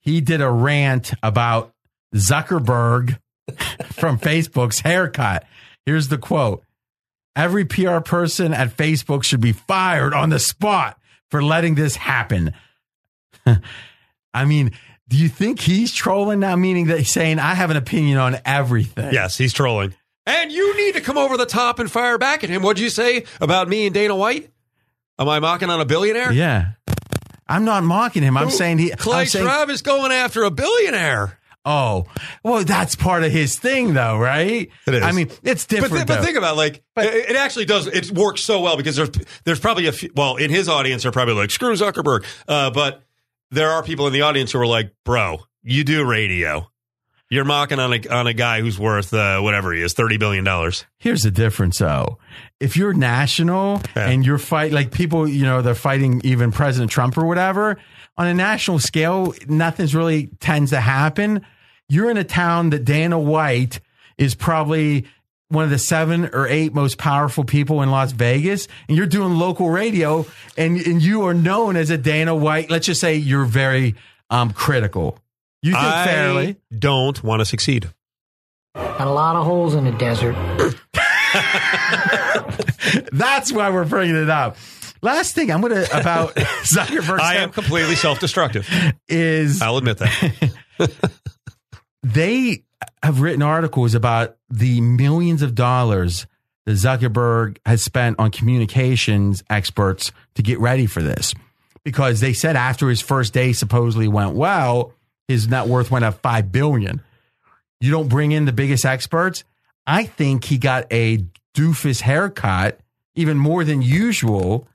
he 0.02 0.22
did 0.22 0.42
a 0.42 0.50
rant 0.50 1.14
about 1.24 1.74
Zuckerberg 2.14 3.20
from 3.94 4.20
Facebook's 4.20 4.82
haircut. 4.82 5.46
Here's 5.86 6.10
the 6.10 6.18
quote 6.18 6.64
Every 7.36 7.64
PR 7.66 8.00
person 8.00 8.54
at 8.54 8.76
Facebook 8.76 9.24
should 9.24 9.42
be 9.42 9.54
fired 9.54 10.14
on 10.14 10.30
the 10.30 10.40
spot 10.40 11.00
for 11.30 11.42
letting 11.42 11.76
this 11.76 11.96
happen. 11.96 12.54
I 14.34 14.46
mean, 14.46 14.72
do 15.08 15.18
you 15.18 15.30
think 15.30 15.62
he's 15.62 15.94
trolling 15.94 16.40
now? 16.40 16.56
Meaning 16.56 16.88
that 16.88 16.98
he's 17.00 17.12
saying, 17.12 17.40
I 17.40 17.54
have 17.54 17.72
an 17.72 17.78
opinion 17.78 18.18
on 18.18 18.38
everything. 18.46 19.14
Yes, 19.14 19.38
he's 19.38 19.54
trolling. 19.54 19.94
And 20.26 20.52
you 20.52 20.78
need 20.78 20.94
to 20.96 21.02
come 21.02 21.18
over 21.18 21.38
the 21.38 21.46
top 21.46 21.80
and 21.80 21.90
fire 21.90 22.18
back 22.18 22.44
at 22.44 22.50
him. 22.50 22.62
What'd 22.62 22.80
you 22.82 22.90
say 22.90 23.26
about 23.40 23.68
me 23.68 23.86
and 23.86 23.94
Dana 23.94 24.16
White? 24.16 24.52
Am 25.18 25.28
I 25.28 25.40
mocking 25.40 25.70
on 25.70 25.82
a 25.82 25.86
billionaire? 25.86 26.32
Yeah. 26.32 26.72
I'm 27.48 27.66
not 27.66 27.84
mocking 27.84 28.24
him. 28.24 28.38
I'm 28.38 28.46
Who- 28.46 28.52
saying 28.52 28.78
he. 28.80 28.90
Clay 28.92 29.22
I'm 29.22 29.26
saying, 29.28 29.46
Travis 29.46 29.82
going 29.82 30.12
after 30.12 30.44
a 30.44 30.52
billionaire. 30.52 31.38
Oh, 31.64 32.06
well, 32.44 32.64
that's 32.64 32.96
part 32.96 33.24
of 33.24 33.32
his 33.32 33.60
thing, 33.60 33.94
though, 33.94 34.18
right? 34.18 34.68
It 34.88 34.94
is. 34.96 35.04
I 35.04 35.12
mean, 35.12 35.30
it's 35.44 35.66
But, 35.68 35.82
different. 35.82 36.08
but 36.08 36.24
think 36.24 36.36
about 36.38 36.56
it, 36.56 36.58
like 36.58 36.84
it, 36.98 37.30
it 37.32 37.36
actually 37.36 37.66
does. 37.66 37.86
It 37.86 38.10
works 38.12 38.42
so 38.42 38.62
well 38.62 38.78
because 38.78 38.96
there's 38.96 39.12
there's 39.44 39.60
probably 39.60 39.86
a 39.86 39.92
few, 39.92 40.10
well 40.16 40.38
in 40.38 40.50
his 40.50 40.68
audience 40.68 41.06
are 41.06 41.12
probably 41.12 41.36
like 41.36 41.52
screw 41.52 41.74
Zuckerberg, 41.74 42.26
uh, 42.48 42.72
but 42.72 43.04
there 43.52 43.70
are 43.70 43.84
people 43.84 44.08
in 44.08 44.14
the 44.14 44.22
audience 44.22 44.52
who 44.54 44.60
are 44.60 44.66
like, 44.66 44.92
bro, 45.06 45.38
you 45.62 45.84
do 45.84 46.04
radio. 46.04 46.71
You're 47.32 47.46
mocking 47.46 47.80
on 47.80 47.94
a 47.94 48.08
on 48.10 48.28
a 48.28 48.34
guy 48.34 48.60
who's 48.60 48.78
worth 48.78 49.14
uh, 49.14 49.40
whatever 49.40 49.72
he 49.72 49.82
is, 49.82 49.94
thirty 49.94 50.18
billion 50.18 50.44
dollars. 50.44 50.86
Here's 51.00 51.22
the 51.24 51.32
difference, 51.32 51.78
though. 51.78 52.18
If 52.60 52.76
you're 52.76 52.92
national 52.94 53.82
Yeah. 53.96 54.10
and 54.10 54.26
you're 54.26 54.38
fight 54.38 54.74
like 54.74 54.92
people, 54.92 55.26
you 55.28 55.46
know, 55.46 55.62
they're 55.62 55.74
fighting 55.74 56.20
even 56.26 56.52
President 56.52 56.92
Trump 56.92 57.18
or 57.18 57.26
whatever. 57.26 57.78
On 58.18 58.28
a 58.28 58.34
national 58.34 58.80
scale, 58.80 59.34
nothing's 59.48 59.96
really 59.96 60.28
tends 60.42 60.72
to 60.72 60.82
happen. 60.82 61.46
You're 61.88 62.12
in 62.12 62.18
a 62.18 62.26
town 62.26 62.70
that 62.72 62.84
Dana 62.84 63.18
White 63.18 63.80
is 64.18 64.36
probably 64.36 65.06
one 65.48 65.64
of 65.64 65.70
the 65.70 65.80
seven 65.80 66.30
or 66.34 66.48
eight 66.48 66.74
most 66.74 66.98
powerful 66.98 67.46
people 67.46 67.82
in 67.82 67.90
Las 67.92 68.12
Vegas, 68.12 68.68
and 68.90 68.98
you're 68.98 69.08
doing 69.08 69.40
local 69.40 69.70
radio, 69.70 70.26
and 70.58 70.78
and 70.86 71.02
you 71.02 71.24
are 71.24 71.34
known 71.34 71.78
as 71.78 71.90
a 71.92 71.98
Dana 71.98 72.36
White. 72.36 72.70
Let's 72.70 72.88
just 72.88 73.00
say 73.00 73.16
you're 73.16 73.46
very 73.46 73.96
um, 74.30 74.52
critical. 74.52 75.18
You 75.62 75.74
think 75.74 75.84
I 75.84 76.06
fairly? 76.06 76.58
don't 76.78 77.22
want 77.24 77.42
to 77.42 77.46
succeed. 77.46 77.90
Got 78.76 79.08
a 79.08 79.12
lot 79.12 79.36
of 79.36 79.46
holes 79.46 79.76
in 79.76 79.84
the 79.86 79.92
desert. 79.92 80.34
That's 83.12 83.52
why 83.52 83.70
we're 83.70 83.86
bringing 83.86 84.16
it 84.16 84.30
up. 84.30 84.58
Last 85.02 85.36
thing 85.36 85.52
I'm 85.52 85.62
gonna 85.62 85.86
about 85.94 86.36
Zuckerberg 86.36 87.20
I 87.20 87.36
am 87.38 87.52
completely 87.52 87.96
self 87.96 88.20
destructive. 88.20 88.70
is 89.08 89.62
I'll 89.62 89.78
admit 89.78 89.98
that. 89.98 90.52
they 92.04 92.64
have 93.04 93.22
written 93.22 93.42
articles 93.42 93.96
about 93.96 94.38
the 94.50 94.82
millions 94.82 95.42
of 95.42 95.56
dollars 95.56 96.28
that 96.66 96.74
Zuckerberg 96.74 97.58
has 97.66 97.84
spent 97.84 98.20
on 98.20 98.32
communications 98.32 99.44
experts 99.50 100.12
to 100.36 100.44
get 100.44 100.60
ready 100.60 100.86
for 100.86 101.02
this. 101.02 101.34
Because 101.84 102.20
they 102.20 102.34
said 102.34 102.56
after 102.56 102.90
his 102.90 103.02
first 103.02 103.34
day 103.34 103.54
supposedly 103.54 104.08
went 104.08 104.36
well, 104.36 104.94
his 105.32 105.48
net 105.48 105.68
worth 105.68 105.90
went 105.92 106.06
up 106.06 106.22
five 106.22 106.52
billion. 106.52 107.02
You 107.80 107.92
don't 107.92 108.08
bring 108.10 108.32
in 108.32 108.46
the 108.46 108.52
biggest 108.52 108.86
experts. 108.86 109.44
I 109.88 110.04
think 110.06 110.44
he 110.46 110.58
got 110.58 110.86
a 110.92 111.26
doofus 111.56 112.02
haircut, 112.02 112.80
even 113.16 113.38
more 113.38 113.64
than 113.64 113.82
usual. 113.82 114.68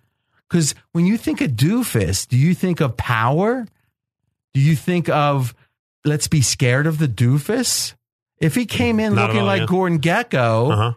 Because 0.48 0.74
when 0.92 1.06
you 1.06 1.16
think 1.16 1.40
of 1.40 1.52
doofus, 1.52 2.26
do 2.26 2.36
you 2.36 2.54
think 2.54 2.80
of 2.80 2.96
power? 2.96 3.66
Do 4.54 4.60
you 4.60 4.74
think 4.76 5.08
of 5.08 5.54
let's 6.04 6.28
be 6.28 6.40
scared 6.40 6.86
of 6.86 6.98
the 6.98 7.08
doofus? 7.08 7.94
If 8.38 8.54
he 8.54 8.66
came 8.66 9.00
in 9.00 9.14
Not 9.14 9.28
looking 9.28 9.40
all, 9.42 9.46
like 9.46 9.60
yeah. 9.60 9.66
Gordon 9.66 10.00
Gekko, 10.00 10.72
Uh 10.72 10.76
huh. 10.76 10.92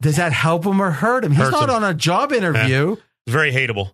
does 0.00 0.16
that 0.16 0.32
help 0.32 0.64
him 0.64 0.80
or 0.80 0.90
hurt 0.90 1.24
him? 1.24 1.32
He's 1.32 1.40
Hurts 1.40 1.52
not 1.52 1.68
him. 1.70 1.76
on 1.76 1.84
a 1.84 1.94
job 1.94 2.32
interview. 2.32 2.96
He's 3.26 3.32
very 3.34 3.52
hateable. 3.52 3.92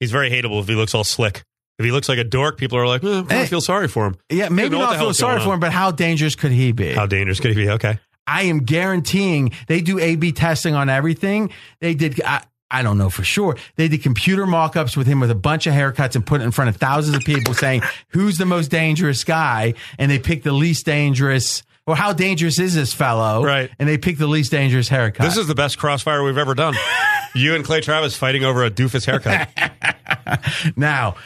He's 0.00 0.10
very 0.10 0.30
hateable 0.30 0.60
if 0.60 0.68
he 0.68 0.74
looks 0.74 0.94
all 0.94 1.04
slick. 1.04 1.44
If 1.78 1.84
he 1.84 1.90
looks 1.90 2.08
like 2.08 2.18
a 2.18 2.24
dork, 2.24 2.56
people 2.56 2.78
are 2.78 2.86
like, 2.86 3.02
eh, 3.02 3.22
I 3.28 3.34
Hey. 3.34 3.46
feel 3.46 3.60
sorry 3.60 3.88
for 3.88 4.06
him. 4.06 4.16
Yeah, 4.30 4.48
maybe 4.48 4.78
not 4.78 4.96
feel 4.98 5.12
sorry 5.14 5.40
for 5.40 5.54
him, 5.54 5.60
but 5.60 5.72
how 5.72 5.90
dangerous 5.90 6.36
could 6.36 6.52
he 6.52 6.72
be? 6.72 6.92
How 6.92 7.06
dangerous 7.06 7.40
could 7.40 7.56
he 7.56 7.64
be? 7.64 7.70
Okay. 7.70 7.98
I 8.26 8.44
am 8.44 8.60
guaranteeing 8.60 9.52
they 9.66 9.80
do 9.80 9.98
A 9.98 10.16
B 10.16 10.32
testing 10.32 10.74
on 10.74 10.88
everything. 10.88 11.50
They 11.80 11.94
did, 11.94 12.22
I, 12.22 12.42
I 12.70 12.82
don't 12.82 12.96
know 12.96 13.10
for 13.10 13.22
sure. 13.24 13.56
They 13.76 13.88
did 13.88 14.02
computer 14.02 14.46
mock 14.46 14.76
ups 14.76 14.96
with 14.96 15.06
him 15.06 15.20
with 15.20 15.30
a 15.30 15.34
bunch 15.34 15.66
of 15.66 15.74
haircuts 15.74 16.14
and 16.14 16.24
put 16.24 16.40
it 16.40 16.44
in 16.44 16.50
front 16.52 16.70
of 16.70 16.76
thousands 16.76 17.16
of 17.16 17.22
people 17.22 17.54
saying, 17.54 17.82
who's 18.08 18.38
the 18.38 18.46
most 18.46 18.70
dangerous 18.70 19.22
guy? 19.24 19.74
And 19.98 20.10
they 20.10 20.18
picked 20.18 20.44
the 20.44 20.52
least 20.52 20.86
dangerous, 20.86 21.62
or 21.86 21.96
how 21.96 22.12
dangerous 22.14 22.58
is 22.58 22.74
this 22.74 22.94
fellow? 22.94 23.44
Right. 23.44 23.70
And 23.78 23.88
they 23.88 23.98
picked 23.98 24.18
the 24.20 24.26
least 24.26 24.50
dangerous 24.52 24.88
haircut. 24.88 25.26
This 25.26 25.36
is 25.36 25.46
the 25.46 25.54
best 25.54 25.76
crossfire 25.78 26.22
we've 26.24 26.38
ever 26.38 26.54
done. 26.54 26.74
you 27.34 27.54
and 27.54 27.64
Clay 27.64 27.80
Travis 27.82 28.16
fighting 28.16 28.44
over 28.44 28.64
a 28.64 28.70
doofus 28.70 29.04
haircut. 29.06 29.48
Now, 30.76 31.16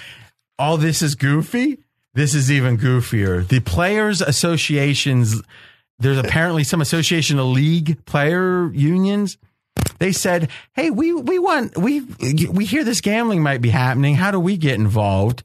all 0.59 0.77
this 0.77 1.03
is 1.03 1.15
goofy. 1.15 1.79
This 2.15 2.35
is 2.35 2.51
even 2.51 2.79
goofier. 2.79 3.47
The 3.47 3.61
players' 3.61 4.21
associations, 4.21 5.41
there's 5.99 6.19
apparently 6.19 6.65
some 6.65 6.81
association 6.81 7.39
of 7.39 7.47
league 7.47 8.05
player 8.07 8.73
unions. 8.73 9.39
They 9.99 10.13
said, 10.13 10.51
"Hey, 10.73 10.91
we 10.91 11.13
we 11.13 11.39
want 11.39 11.77
we 11.79 12.01
we 12.01 12.65
hear 12.65 12.83
this 12.83 13.01
gambling 13.01 13.43
might 13.43 13.61
be 13.61 13.71
happening. 13.71 14.17
How 14.17 14.31
do 14.31 14.41
we 14.41 14.57
get 14.57 14.75
involved?" 14.75 15.45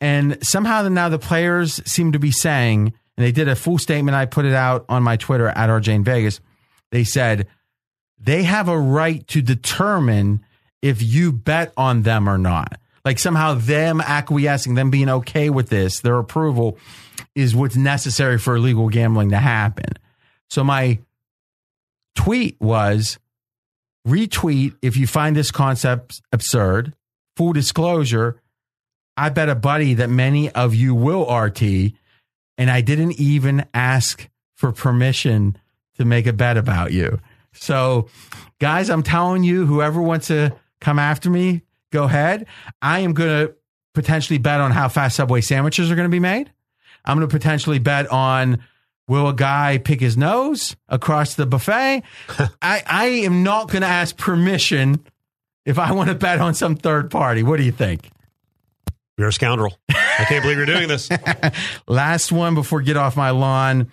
And 0.00 0.38
somehow 0.44 0.88
now 0.88 1.08
the 1.08 1.18
players 1.18 1.80
seem 1.90 2.12
to 2.12 2.18
be 2.18 2.32
saying, 2.32 2.92
and 3.16 3.24
they 3.24 3.32
did 3.32 3.48
a 3.48 3.56
full 3.56 3.78
statement. 3.78 4.16
I 4.16 4.26
put 4.26 4.44
it 4.44 4.54
out 4.54 4.84
on 4.88 5.02
my 5.02 5.16
Twitter 5.16 5.48
at 5.48 5.70
RJ 5.70 6.04
Vegas. 6.04 6.40
They 6.90 7.04
said 7.04 7.46
they 8.18 8.42
have 8.42 8.68
a 8.68 8.78
right 8.78 9.26
to 9.28 9.42
determine 9.42 10.44
if 10.82 11.02
you 11.02 11.32
bet 11.32 11.72
on 11.76 12.02
them 12.02 12.28
or 12.28 12.38
not. 12.38 12.78
Like 13.04 13.18
somehow 13.18 13.54
them 13.54 14.00
acquiescing, 14.00 14.74
them 14.74 14.90
being 14.90 15.08
okay 15.08 15.50
with 15.50 15.68
this, 15.68 16.00
their 16.00 16.18
approval 16.18 16.78
is 17.34 17.54
what's 17.54 17.76
necessary 17.76 18.38
for 18.38 18.56
illegal 18.56 18.88
gambling 18.88 19.30
to 19.30 19.38
happen. 19.38 19.92
So 20.48 20.64
my 20.64 21.00
tweet 22.14 22.56
was 22.60 23.18
retweet 24.06 24.76
if 24.82 24.96
you 24.96 25.06
find 25.06 25.36
this 25.36 25.50
concept 25.50 26.22
absurd. 26.32 26.94
Full 27.36 27.52
disclosure, 27.52 28.40
I 29.16 29.28
bet 29.28 29.48
a 29.48 29.54
buddy 29.54 29.94
that 29.94 30.08
many 30.08 30.50
of 30.50 30.74
you 30.74 30.94
will 30.94 31.32
RT, 31.32 31.62
and 31.62 32.70
I 32.70 32.80
didn't 32.80 33.18
even 33.20 33.66
ask 33.74 34.28
for 34.54 34.72
permission 34.72 35.56
to 35.96 36.04
make 36.04 36.26
a 36.26 36.32
bet 36.32 36.56
about 36.56 36.92
you. 36.92 37.18
So, 37.52 38.08
guys, 38.60 38.90
I'm 38.90 39.02
telling 39.02 39.42
you, 39.42 39.66
whoever 39.66 40.00
wants 40.00 40.28
to 40.28 40.54
come 40.80 40.98
after 40.98 41.30
me, 41.30 41.62
go 41.94 42.04
ahead. 42.04 42.46
I 42.82 43.00
am 43.00 43.14
going 43.14 43.46
to 43.46 43.54
potentially 43.94 44.38
bet 44.38 44.60
on 44.60 44.72
how 44.72 44.88
fast 44.88 45.16
Subway 45.16 45.40
sandwiches 45.40 45.90
are 45.90 45.94
going 45.94 46.08
to 46.08 46.14
be 46.14 46.20
made. 46.20 46.52
I'm 47.04 47.16
going 47.16 47.28
to 47.28 47.34
potentially 47.34 47.78
bet 47.78 48.10
on 48.10 48.62
will 49.06 49.28
a 49.28 49.34
guy 49.34 49.78
pick 49.78 50.00
his 50.00 50.16
nose 50.16 50.76
across 50.88 51.34
the 51.34 51.46
buffet. 51.46 52.02
I, 52.60 52.82
I 52.86 53.04
am 53.24 53.42
not 53.42 53.70
going 53.70 53.82
to 53.82 53.88
ask 53.88 54.16
permission 54.16 55.04
if 55.64 55.78
I 55.78 55.92
want 55.92 56.08
to 56.08 56.14
bet 56.14 56.40
on 56.40 56.54
some 56.54 56.76
third 56.76 57.10
party. 57.10 57.42
What 57.42 57.58
do 57.58 57.62
you 57.62 57.72
think? 57.72 58.10
You're 59.16 59.28
a 59.28 59.32
scoundrel. 59.32 59.78
I 59.88 60.24
can't 60.28 60.42
believe 60.42 60.56
you're 60.56 60.66
doing 60.66 60.88
this. 60.88 61.08
Last 61.88 62.32
one 62.32 62.54
before 62.54 62.82
get 62.82 62.96
off 62.96 63.16
my 63.16 63.30
lawn. 63.30 63.92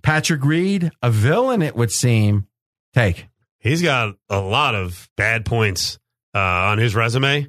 Patrick 0.00 0.42
Reed, 0.44 0.90
a 1.02 1.10
villain, 1.10 1.60
it 1.60 1.76
would 1.76 1.90
seem. 1.90 2.46
Take. 2.94 3.26
He's 3.58 3.82
got 3.82 4.16
a 4.30 4.40
lot 4.40 4.74
of 4.74 5.08
bad 5.16 5.44
points 5.44 5.98
uh, 6.34 6.38
on 6.38 6.78
his 6.78 6.94
resume 6.94 7.48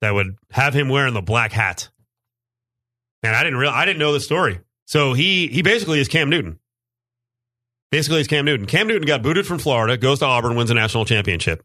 that 0.00 0.14
would 0.14 0.36
have 0.50 0.74
him 0.74 0.88
wearing 0.88 1.14
the 1.14 1.22
black 1.22 1.52
hat. 1.52 1.88
And 3.22 3.34
I 3.34 3.44
didn't 3.44 3.58
real 3.58 3.70
I 3.70 3.84
didn't 3.84 4.00
know 4.00 4.12
the 4.12 4.20
story. 4.20 4.60
So 4.86 5.12
he 5.12 5.48
he 5.48 5.62
basically 5.62 6.00
is 6.00 6.08
Cam 6.08 6.28
Newton. 6.28 6.58
Basically, 7.90 8.20
is 8.22 8.26
Cam 8.26 8.46
Newton. 8.46 8.66
Cam 8.66 8.88
Newton 8.88 9.06
got 9.06 9.22
booted 9.22 9.46
from 9.46 9.58
Florida, 9.58 9.98
goes 9.98 10.20
to 10.20 10.24
Auburn, 10.24 10.56
wins 10.56 10.70
a 10.70 10.74
national 10.74 11.04
championship. 11.04 11.62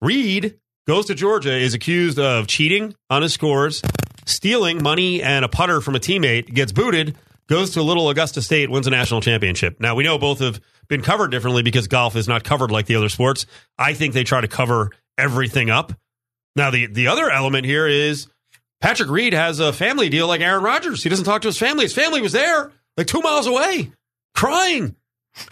Reed 0.00 0.58
goes 0.86 1.06
to 1.06 1.14
Georgia, 1.14 1.52
is 1.52 1.74
accused 1.74 2.20
of 2.20 2.46
cheating 2.46 2.94
on 3.10 3.22
his 3.22 3.32
scores, 3.32 3.82
stealing 4.26 4.80
money 4.80 5.22
and 5.22 5.44
a 5.44 5.48
putter 5.48 5.80
from 5.80 5.96
a 5.96 5.98
teammate, 5.98 6.54
gets 6.54 6.70
booted, 6.70 7.16
goes 7.48 7.70
to 7.70 7.82
Little 7.82 8.08
Augusta 8.10 8.42
State, 8.42 8.70
wins 8.70 8.86
a 8.86 8.90
national 8.90 9.20
championship. 9.22 9.80
Now, 9.80 9.96
we 9.96 10.04
know 10.04 10.18
both 10.18 10.38
have 10.38 10.60
been 10.88 11.02
covered 11.02 11.30
differently 11.30 11.62
because 11.62 11.88
golf 11.88 12.16
is 12.16 12.28
not 12.28 12.44
covered 12.44 12.70
like 12.70 12.86
the 12.86 12.96
other 12.96 13.08
sports. 13.08 13.46
I 13.78 13.94
think 13.94 14.14
they 14.14 14.24
try 14.24 14.40
to 14.40 14.48
cover 14.48 14.90
everything 15.18 15.70
up. 15.70 15.92
Now, 16.56 16.70
the, 16.70 16.86
the 16.86 17.08
other 17.08 17.30
element 17.30 17.66
here 17.66 17.86
is 17.86 18.28
Patrick 18.80 19.10
Reed 19.10 19.32
has 19.32 19.60
a 19.60 19.72
family 19.72 20.08
deal 20.08 20.28
like 20.28 20.40
Aaron 20.40 20.62
Rodgers. 20.62 21.02
He 21.02 21.08
doesn't 21.08 21.24
talk 21.24 21.42
to 21.42 21.48
his 21.48 21.58
family. 21.58 21.84
His 21.84 21.94
family 21.94 22.20
was 22.20 22.32
there, 22.32 22.70
like 22.96 23.06
two 23.06 23.20
miles 23.20 23.46
away, 23.46 23.92
crying. 24.34 24.94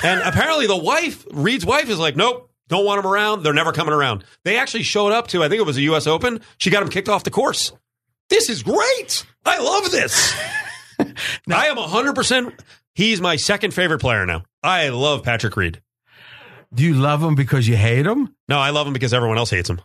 And 0.03 0.21
apparently, 0.25 0.67
the 0.67 0.77
wife, 0.77 1.27
Reed's 1.33 1.67
wife, 1.67 1.89
is 1.89 1.99
like, 1.99 2.17
nope, 2.17 2.51
don't 2.69 2.85
want 2.85 3.01
him 3.01 3.11
around. 3.11 3.43
They're 3.43 3.53
never 3.53 3.73
coming 3.73 3.95
around. 3.95 4.25
They 4.45 4.59
actually 4.59 4.85
showed 4.85 5.13
up 5.13 5.29
to, 5.29 5.43
I 5.43 5.49
think 5.49 5.61
it 5.61 5.67
was 5.67 5.77
a 5.77 5.83
U.S. 5.83 6.07
Open. 6.07 6.41
She 6.59 6.71
got 6.71 6.83
him 6.83 6.89
kicked 6.89 7.09
off 7.09 7.25
the 7.25 7.31
course. 7.31 7.73
This 8.29 8.49
is 8.49 8.63
great. 8.63 9.27
I 9.45 9.59
love 9.61 9.91
this. 9.91 10.33
I 10.99 11.67
am 11.67 11.77
100%. 11.77 12.59
He's 12.95 13.21
my 13.21 13.37
second 13.37 13.75
favorite 13.75 14.01
player 14.01 14.25
now. 14.25 14.45
I 14.63 14.89
love 14.91 15.23
Patrick 15.23 15.57
Reed. 15.57 15.83
Do 16.75 16.85
you 16.85 16.95
love 16.95 17.23
him 17.23 17.35
because 17.35 17.69
you 17.69 17.77
hate 17.77 18.07
him? 18.07 18.35
No, 18.49 18.59
I 18.59 18.71
love 18.71 18.87
him 18.87 18.93
because 18.93 19.13
everyone 19.13 19.37
else 19.39 19.51
hates 19.51 19.69
him. 19.69 19.81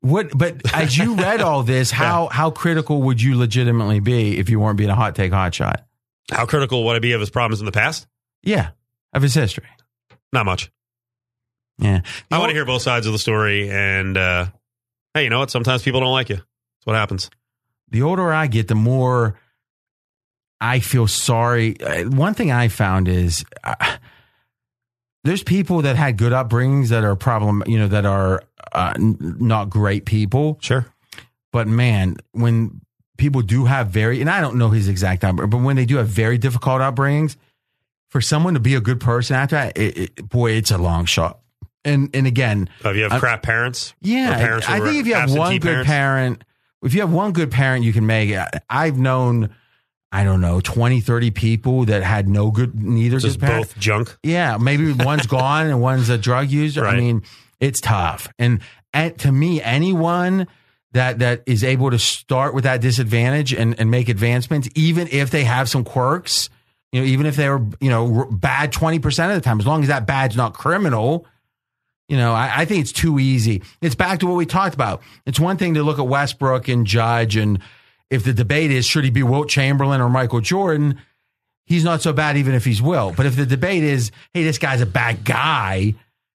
What? 0.00 0.36
But 0.36 0.74
as 0.74 0.96
you 0.98 1.14
read 1.14 1.40
all 1.40 1.62
this, 1.62 1.90
how 2.02 2.28
how 2.28 2.50
critical 2.50 3.02
would 3.02 3.22
you 3.22 3.38
legitimately 3.38 4.00
be 4.00 4.38
if 4.38 4.50
you 4.50 4.58
weren't 4.58 4.76
being 4.78 4.90
a 4.90 4.94
hot 4.96 5.14
take 5.14 5.32
hot 5.32 5.54
shot? 5.54 5.84
How 6.30 6.46
critical 6.46 6.84
would 6.86 6.96
I 6.96 6.98
be 6.98 7.12
of 7.12 7.20
his 7.20 7.30
problems 7.30 7.60
in 7.60 7.66
the 7.66 7.72
past? 7.72 8.06
Yeah, 8.42 8.70
of 9.12 9.22
his 9.22 9.34
history. 9.34 9.66
Not 10.32 10.46
much. 10.46 10.70
Yeah, 11.78 12.00
I 12.30 12.38
want 12.38 12.50
to 12.50 12.54
hear 12.54 12.64
both 12.64 12.82
sides 12.82 13.06
of 13.06 13.12
the 13.12 13.18
story. 13.18 13.70
And 13.70 14.16
uh, 14.16 14.46
hey, 15.14 15.24
you 15.24 15.30
know 15.30 15.38
what? 15.40 15.50
Sometimes 15.50 15.82
people 15.82 16.00
don't 16.00 16.12
like 16.12 16.28
you. 16.28 16.36
That's 16.36 16.86
what 16.86 16.96
happens. 16.96 17.30
The 17.90 18.02
older 18.02 18.32
I 18.32 18.46
get, 18.46 18.68
the 18.68 18.74
more 18.74 19.38
I 20.60 20.80
feel 20.80 21.06
sorry. 21.06 21.80
Uh, 21.80 22.04
One 22.04 22.34
thing 22.34 22.50
I 22.50 22.68
found 22.68 23.06
is 23.08 23.44
uh, 23.62 23.74
there's 25.24 25.42
people 25.42 25.82
that 25.82 25.96
had 25.96 26.16
good 26.16 26.32
upbringings 26.32 26.88
that 26.88 27.04
are 27.04 27.16
problem, 27.16 27.62
you 27.66 27.78
know, 27.78 27.88
that 27.88 28.04
are 28.04 28.42
uh, 28.72 28.92
n- 28.96 29.16
not 29.38 29.70
great 29.70 30.04
people. 30.04 30.58
Sure. 30.60 30.86
But 31.52 31.68
man, 31.68 32.16
when 32.32 32.80
people 33.18 33.42
do 33.42 33.66
have 33.66 33.88
very, 33.88 34.20
and 34.20 34.30
I 34.30 34.40
don't 34.40 34.56
know 34.56 34.70
his 34.70 34.88
exact 34.88 35.22
upbringing, 35.24 35.50
but 35.50 35.58
when 35.58 35.76
they 35.76 35.84
do 35.84 35.96
have 35.96 36.08
very 36.08 36.38
difficult 36.38 36.80
upbringings, 36.80 37.36
for 38.08 38.20
someone 38.20 38.54
to 38.54 38.60
be 38.60 38.74
a 38.74 38.80
good 38.80 39.00
person 39.00 39.36
after 39.36 39.56
that, 39.56 39.78
it, 39.78 39.98
it, 39.98 40.28
boy, 40.28 40.52
it's 40.52 40.70
a 40.70 40.78
long 40.78 41.06
shot. 41.06 41.38
And 41.84 42.10
and 42.14 42.26
again, 42.26 42.68
Uh, 42.84 42.90
if 42.90 42.96
you 42.96 43.02
have 43.08 43.20
crap 43.20 43.42
parents, 43.42 43.94
yeah, 44.00 44.36
parents 44.36 44.68
I 44.68 44.80
think 44.80 45.00
if 45.00 45.06
you 45.06 45.14
have 45.14 45.34
one 45.34 45.58
good 45.58 45.62
parents, 45.62 45.88
parent, 45.88 46.44
if 46.82 46.94
you 46.94 47.00
have 47.00 47.12
one 47.12 47.32
good 47.32 47.50
parent, 47.50 47.84
you 47.84 47.92
can 47.92 48.06
make 48.06 48.30
it. 48.30 48.46
I've 48.68 48.98
known, 48.98 49.54
I 50.14 50.24
don't 50.24 50.42
know, 50.42 50.60
20, 50.60 51.00
30 51.00 51.30
people 51.30 51.86
that 51.86 52.02
had 52.02 52.28
no 52.28 52.50
good, 52.50 52.80
neither 52.80 53.18
just 53.18 53.40
good 53.40 53.46
both 53.46 53.78
junk. 53.78 54.16
Yeah, 54.22 54.58
maybe 54.58 54.92
one's 54.92 55.26
gone 55.26 55.66
and 55.68 55.80
one's 55.80 56.10
a 56.10 56.18
drug 56.18 56.50
user. 56.50 56.86
I 56.86 56.96
mean, 56.98 57.22
it's 57.60 57.80
tough. 57.80 58.28
And, 58.38 58.60
and 58.92 59.18
to 59.20 59.32
me, 59.32 59.62
anyone 59.62 60.46
that 60.92 61.20
that 61.20 61.42
is 61.46 61.64
able 61.64 61.90
to 61.90 61.98
start 61.98 62.54
with 62.54 62.64
that 62.64 62.82
disadvantage 62.82 63.54
and, 63.54 63.78
and 63.80 63.90
make 63.90 64.10
advancements, 64.10 64.68
even 64.74 65.08
if 65.10 65.30
they 65.30 65.44
have 65.44 65.70
some 65.70 65.82
quirks, 65.82 66.50
you 66.92 67.00
know, 67.00 67.06
even 67.06 67.24
if 67.24 67.36
they 67.36 67.48
were, 67.48 67.64
you 67.80 67.88
know, 67.88 68.26
bad 68.30 68.70
20% 68.70 69.28
of 69.30 69.34
the 69.34 69.40
time, 69.40 69.58
as 69.58 69.66
long 69.66 69.80
as 69.80 69.88
that 69.88 70.06
bad's 70.06 70.36
not 70.36 70.52
criminal, 70.52 71.26
you 72.08 72.18
know, 72.18 72.34
I, 72.34 72.60
I 72.60 72.64
think 72.66 72.82
it's 72.82 72.92
too 72.92 73.18
easy. 73.18 73.62
It's 73.80 73.94
back 73.94 74.20
to 74.20 74.26
what 74.26 74.34
we 74.34 74.44
talked 74.44 74.74
about. 74.74 75.00
It's 75.24 75.40
one 75.40 75.56
thing 75.56 75.72
to 75.74 75.82
look 75.82 75.98
at 75.98 76.06
Westbrook 76.06 76.68
and 76.68 76.86
Judge, 76.86 77.36
and 77.36 77.60
if 78.12 78.24
the 78.24 78.34
debate 78.34 78.70
is 78.70 78.84
should 78.84 79.04
he 79.04 79.10
be 79.10 79.22
Wilt 79.22 79.48
Chamberlain 79.48 80.00
or 80.02 80.10
Michael 80.10 80.42
Jordan, 80.42 81.00
he's 81.64 81.82
not 81.82 82.02
so 82.02 82.12
bad 82.12 82.36
even 82.36 82.54
if 82.54 82.64
he's 82.64 82.82
Wilt. 82.82 83.16
But 83.16 83.24
if 83.24 83.36
the 83.36 83.46
debate 83.46 83.82
is, 83.82 84.12
hey, 84.34 84.44
this 84.44 84.58
guy's 84.58 84.82
a 84.82 84.86
bad 84.86 85.24
guy 85.24 85.94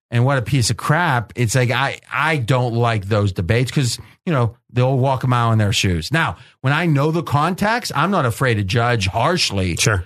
and 0.09 0.25
what 0.25 0.39
a 0.39 0.41
piece 0.41 0.71
of 0.71 0.77
crap, 0.77 1.33
it's 1.35 1.53
like 1.53 1.69
I 1.69 1.99
I 2.11 2.37
don't 2.37 2.73
like 2.73 3.05
those 3.05 3.31
debates 3.31 3.69
because 3.69 3.99
you 4.25 4.33
know 4.33 4.57
they'll 4.71 4.97
walk 4.97 5.23
a 5.23 5.27
mile 5.27 5.51
in 5.51 5.59
their 5.59 5.71
shoes. 5.71 6.11
Now, 6.11 6.37
when 6.61 6.73
I 6.73 6.87
know 6.87 7.11
the 7.11 7.23
context, 7.23 7.91
I'm 7.95 8.09
not 8.09 8.25
afraid 8.25 8.55
to 8.55 8.63
judge 8.63 9.07
harshly. 9.07 9.75
Sure. 9.75 10.03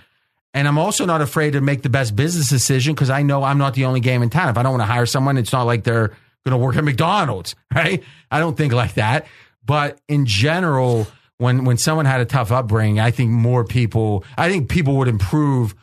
And 0.54 0.68
I'm 0.68 0.76
also 0.76 1.06
not 1.06 1.22
afraid 1.22 1.52
to 1.52 1.62
make 1.62 1.80
the 1.80 1.88
best 1.88 2.14
business 2.14 2.50
decision 2.50 2.94
because 2.94 3.08
I 3.08 3.22
know 3.22 3.42
I'm 3.42 3.56
not 3.56 3.72
the 3.72 3.86
only 3.86 4.00
game 4.00 4.22
in 4.22 4.28
town. 4.28 4.50
If 4.50 4.58
I 4.58 4.62
don't 4.62 4.72
want 4.72 4.82
to 4.82 4.86
hire 4.86 5.06
someone, 5.06 5.38
it's 5.38 5.52
not 5.52 5.62
like 5.62 5.84
they're 5.84 6.08
going 6.44 6.50
to 6.50 6.58
work 6.58 6.76
at 6.76 6.84
McDonald's, 6.84 7.54
right? 7.74 8.02
I 8.30 8.38
don't 8.38 8.56
think 8.56 8.74
like 8.74 8.94
that. 8.94 9.26
But 9.64 9.98
in 10.08 10.26
general, 10.26 11.06
when 11.42 11.64
when 11.64 11.76
someone 11.76 12.06
had 12.06 12.20
a 12.20 12.24
tough 12.24 12.52
upbringing, 12.52 13.00
I 13.00 13.10
think 13.10 13.30
more 13.30 13.64
people, 13.64 14.24
I 14.38 14.48
think 14.48 14.68
people 14.70 14.96
would 14.96 15.08
improve, 15.08 15.74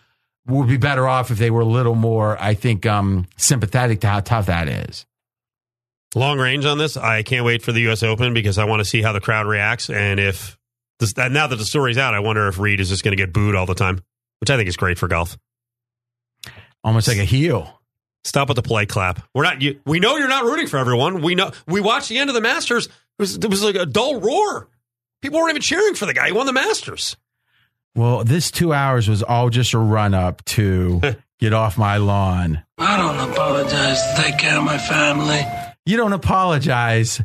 would 0.48 0.69
be 0.69 0.77
better 0.77 1.07
off 1.07 1.31
if 1.31 1.38
they 1.38 1.52
were 1.52 1.61
a 1.61 1.65
little 1.65 1.95
more, 1.95 2.41
I 2.41 2.53
think, 2.53 2.86
um, 2.86 3.27
sympathetic 3.38 3.99
to 4.02 4.07
how 4.07 4.22
tough 4.22 4.45
that 4.48 4.68
is. 4.68 5.06
long 6.15 6.40
range 6.40 6.65
on 6.65 6.77
this. 6.77 6.98
I 6.98 7.23
can't 7.23 7.45
wait 7.45 7.61
for 7.61 7.72
the 7.72 7.81
U.S. 7.81 8.02
Open 8.03 8.34
because 8.34 8.57
I 8.57 8.64
want 8.64 8.80
to 8.80 8.86
see 8.86 9.02
how 9.02 9.11
the 9.11 9.19
crowd 9.19 9.45
reacts. 9.48 9.90
And 9.90 10.19
if 10.19 10.57
this, 10.99 11.15
now 11.15 11.48
that 11.48 11.56
the 11.56 11.65
story's 11.65 11.98
out, 11.98 12.14
I 12.14 12.19
wonder 12.19 12.48
if 12.48 12.57
Reed 12.57 12.80
is 12.80 12.90
just 12.90 13.03
going 13.03 13.15
to 13.15 13.22
get 13.22 13.34
booed 13.34 13.56
all 13.56 13.65
the 13.65 13.76
time, 13.76 14.02
which 14.40 14.49
I 14.49 14.56
think 14.56 14.69
is 14.69 14.77
great 14.77 14.98
for 14.98 15.07
golf. 15.07 15.38
Almost 16.84 17.07
like 17.10 17.18
a 17.18 17.26
heel. 17.26 17.81
Stop 18.23 18.48
with 18.48 18.56
the 18.56 18.61
play 18.61 18.86
clap. 18.86 19.22
We're 19.36 19.44
not. 19.44 19.61
You, 19.61 19.80
we 19.86 19.99
know 19.99 20.18
you're 20.18 20.27
not 20.30 20.45
rooting 20.45 20.68
for 20.68 20.77
everyone. 20.77 21.22
We 21.22 21.36
know. 21.36 21.52
We 21.68 21.81
watched 21.81 22.10
the 22.10 22.18
end 22.18 22.30
of 22.30 22.34
the 22.34 22.41
Masters. 22.41 22.88
It 22.88 22.91
was, 23.19 23.36
it 23.36 23.49
was 23.49 23.64
like 23.64 23.76
a 23.76 23.86
dull 23.86 24.19
roar. 24.22 24.69
People 25.21 25.39
weren't 25.39 25.51
even 25.51 25.61
cheering 25.61 25.95
for 25.95 26.05
the 26.05 26.13
guy 26.13 26.29
who 26.29 26.35
won 26.35 26.45
the 26.45 26.53
Masters. 26.53 27.17
Well, 27.95 28.23
this 28.23 28.51
two 28.51 28.73
hours 28.73 29.07
was 29.09 29.23
all 29.23 29.49
just 29.49 29.73
a 29.73 29.77
run 29.79 30.13
up 30.13 30.43
to 30.45 31.01
get 31.39 31.53
off 31.53 31.77
my 31.77 31.97
lawn. 31.97 32.63
I 32.77 32.97
don't 32.97 33.31
apologize 33.31 34.01
to 34.01 34.21
take 34.21 34.37
care 34.37 34.57
of 34.57 34.63
my 34.63 34.77
family. 34.77 35.41
You 35.85 35.97
don't 35.97 36.13
apologize 36.13 37.21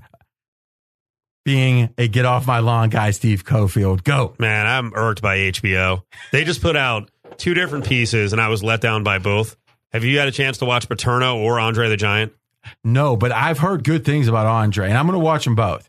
being 1.44 1.90
a 1.98 2.08
get 2.08 2.24
off 2.24 2.46
my 2.46 2.60
lawn 2.60 2.88
guy, 2.88 3.10
Steve 3.10 3.44
Cofield. 3.44 4.02
Go. 4.02 4.34
Man, 4.38 4.66
I'm 4.66 4.92
irked 4.94 5.20
by 5.20 5.36
HBO. 5.38 6.02
They 6.32 6.44
just 6.44 6.62
put 6.62 6.76
out 6.76 7.10
two 7.36 7.54
different 7.54 7.86
pieces, 7.86 8.32
and 8.32 8.40
I 8.40 8.48
was 8.48 8.62
let 8.62 8.80
down 8.80 9.04
by 9.04 9.18
both. 9.18 9.56
Have 9.92 10.04
you 10.04 10.18
had 10.18 10.26
a 10.26 10.32
chance 10.32 10.58
to 10.58 10.64
watch 10.64 10.88
Paterno 10.88 11.38
or 11.38 11.60
Andre 11.60 11.88
the 11.88 11.96
Giant? 11.96 12.32
No, 12.82 13.16
but 13.16 13.30
I've 13.30 13.58
heard 13.58 13.84
good 13.84 14.04
things 14.04 14.26
about 14.26 14.46
Andre, 14.46 14.88
and 14.88 14.96
I'm 14.96 15.06
going 15.06 15.18
to 15.18 15.24
watch 15.24 15.44
them 15.44 15.54
both. 15.54 15.88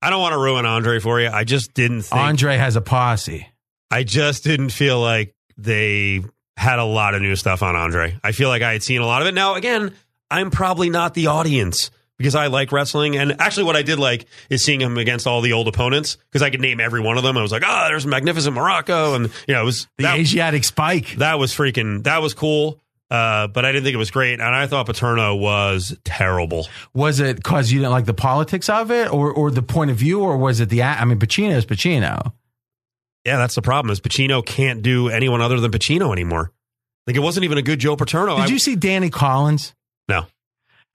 I 0.00 0.10
don't 0.10 0.20
want 0.20 0.32
to 0.32 0.38
ruin 0.38 0.64
Andre 0.66 1.00
for 1.00 1.20
you. 1.20 1.28
I 1.28 1.44
just 1.44 1.74
didn't 1.74 2.02
think. 2.02 2.20
Andre 2.20 2.56
has 2.56 2.76
a 2.76 2.80
posse. 2.80 3.48
I 3.90 4.04
just 4.04 4.44
didn't 4.44 4.70
feel 4.70 5.00
like 5.00 5.34
they 5.56 6.22
had 6.56 6.78
a 6.78 6.84
lot 6.84 7.14
of 7.14 7.22
new 7.22 7.36
stuff 7.36 7.62
on 7.62 7.74
Andre. 7.74 8.18
I 8.22 8.32
feel 8.32 8.48
like 8.48 8.62
I 8.62 8.72
had 8.72 8.82
seen 8.82 9.00
a 9.00 9.06
lot 9.06 9.22
of 9.22 9.28
it. 9.28 9.34
Now, 9.34 9.54
again, 9.54 9.94
I'm 10.30 10.50
probably 10.50 10.90
not 10.90 11.14
the 11.14 11.28
audience 11.28 11.90
because 12.18 12.34
I 12.34 12.48
like 12.48 12.70
wrestling. 12.72 13.16
And 13.16 13.40
actually, 13.40 13.64
what 13.64 13.76
I 13.76 13.82
did 13.82 13.98
like 13.98 14.26
is 14.50 14.64
seeing 14.64 14.80
him 14.80 14.98
against 14.98 15.26
all 15.26 15.40
the 15.40 15.52
old 15.52 15.68
opponents 15.68 16.16
because 16.30 16.42
I 16.42 16.50
could 16.50 16.60
name 16.60 16.80
every 16.80 17.00
one 17.00 17.16
of 17.16 17.22
them. 17.22 17.38
I 17.38 17.42
was 17.42 17.52
like, 17.52 17.62
oh, 17.66 17.86
there's 17.88 18.06
Magnificent 18.06 18.56
Muraco. 18.56 19.16
And, 19.16 19.30
you 19.46 19.54
know, 19.54 19.62
it 19.62 19.64
was 19.64 19.88
the 19.96 20.12
Asiatic 20.12 20.64
Spike. 20.64 21.14
That 21.16 21.38
was 21.38 21.52
freaking, 21.52 22.04
that 22.04 22.20
was 22.20 22.34
cool. 22.34 22.80
Uh, 23.10 23.46
but 23.46 23.64
I 23.64 23.72
didn't 23.72 23.84
think 23.84 23.94
it 23.94 23.98
was 23.98 24.10
great. 24.10 24.34
And 24.34 24.42
I 24.42 24.66
thought 24.66 24.86
Paterno 24.86 25.34
was 25.34 25.96
terrible. 26.04 26.68
Was 26.92 27.20
it 27.20 27.36
because 27.36 27.72
you 27.72 27.78
didn't 27.78 27.92
like 27.92 28.04
the 28.04 28.14
politics 28.14 28.68
of 28.68 28.90
it 28.90 29.10
or, 29.12 29.32
or 29.32 29.50
the 29.50 29.62
point 29.62 29.90
of 29.90 29.96
view, 29.96 30.20
or 30.20 30.36
was 30.36 30.60
it 30.60 30.68
the, 30.68 30.82
I 30.82 31.04
mean, 31.04 31.18
Pacino 31.18 31.56
is 31.56 31.64
Pacino. 31.64 32.32
Yeah, 33.24 33.36
that's 33.38 33.54
the 33.54 33.62
problem 33.62 33.90
is 33.92 34.00
Pacino 34.00 34.44
can't 34.44 34.82
do 34.82 35.08
anyone 35.08 35.40
other 35.40 35.58
than 35.60 35.70
Pacino 35.70 36.12
anymore. 36.12 36.52
Like 37.06 37.16
it 37.16 37.20
wasn't 37.20 37.44
even 37.44 37.56
a 37.56 37.62
good 37.62 37.78
Joe 37.78 37.96
Paterno. 37.96 38.36
Did 38.36 38.42
I, 38.42 38.46
you 38.48 38.58
see 38.58 38.76
Danny 38.76 39.08
Collins? 39.08 39.74
No. 40.08 40.26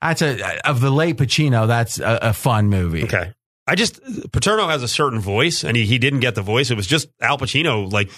That's 0.00 0.22
a 0.22 0.68
of 0.68 0.80
the 0.80 0.90
late 0.90 1.16
Pacino. 1.16 1.66
That's 1.66 1.98
a, 1.98 2.18
a 2.22 2.32
fun 2.32 2.68
movie. 2.68 3.04
Okay. 3.04 3.32
I 3.66 3.74
just 3.74 4.00
Paterno 4.30 4.68
has 4.68 4.82
a 4.82 4.88
certain 4.88 5.20
voice, 5.20 5.64
and 5.64 5.76
he, 5.76 5.86
he 5.86 5.98
didn't 5.98 6.20
get 6.20 6.34
the 6.34 6.42
voice. 6.42 6.70
It 6.70 6.76
was 6.76 6.86
just 6.86 7.08
Al 7.20 7.38
Pacino 7.38 7.90
like 7.90 8.10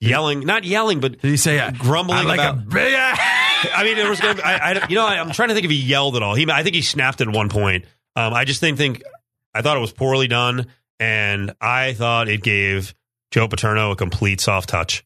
yelling, 0.00 0.40
not 0.40 0.64
yelling, 0.64 1.00
but 1.00 1.20
did 1.20 1.30
he 1.30 1.36
say 1.36 1.58
uh, 1.58 1.70
grumbling 1.70 2.26
like 2.26 2.40
about? 2.40 2.58
a? 2.76 3.14
I 3.74 3.84
mean, 3.84 3.98
it 3.98 4.08
was 4.08 4.20
gonna. 4.20 4.34
Be, 4.34 4.42
I, 4.42 4.72
I, 4.72 4.86
you 4.88 4.94
know, 4.94 5.06
I, 5.06 5.16
am 5.16 5.30
trying 5.32 5.48
to 5.48 5.54
think 5.54 5.64
if 5.64 5.70
he 5.70 5.76
yelled 5.78 6.16
at 6.16 6.22
all. 6.22 6.34
He, 6.34 6.50
I 6.50 6.62
think 6.62 6.74
he 6.74 6.82
snapped 6.82 7.20
at 7.20 7.28
one 7.28 7.48
point. 7.48 7.84
Um, 8.16 8.32
I 8.34 8.44
just 8.44 8.60
think 8.60 8.78
think 8.78 9.02
I 9.54 9.62
thought 9.62 9.76
it 9.76 9.80
was 9.80 9.92
poorly 9.92 10.28
done, 10.28 10.66
and 10.98 11.54
I 11.60 11.92
thought 11.92 12.28
it 12.28 12.42
gave 12.42 12.94
Joe 13.30 13.48
Paterno 13.48 13.90
a 13.92 13.96
complete 13.96 14.40
soft 14.40 14.68
touch. 14.68 15.04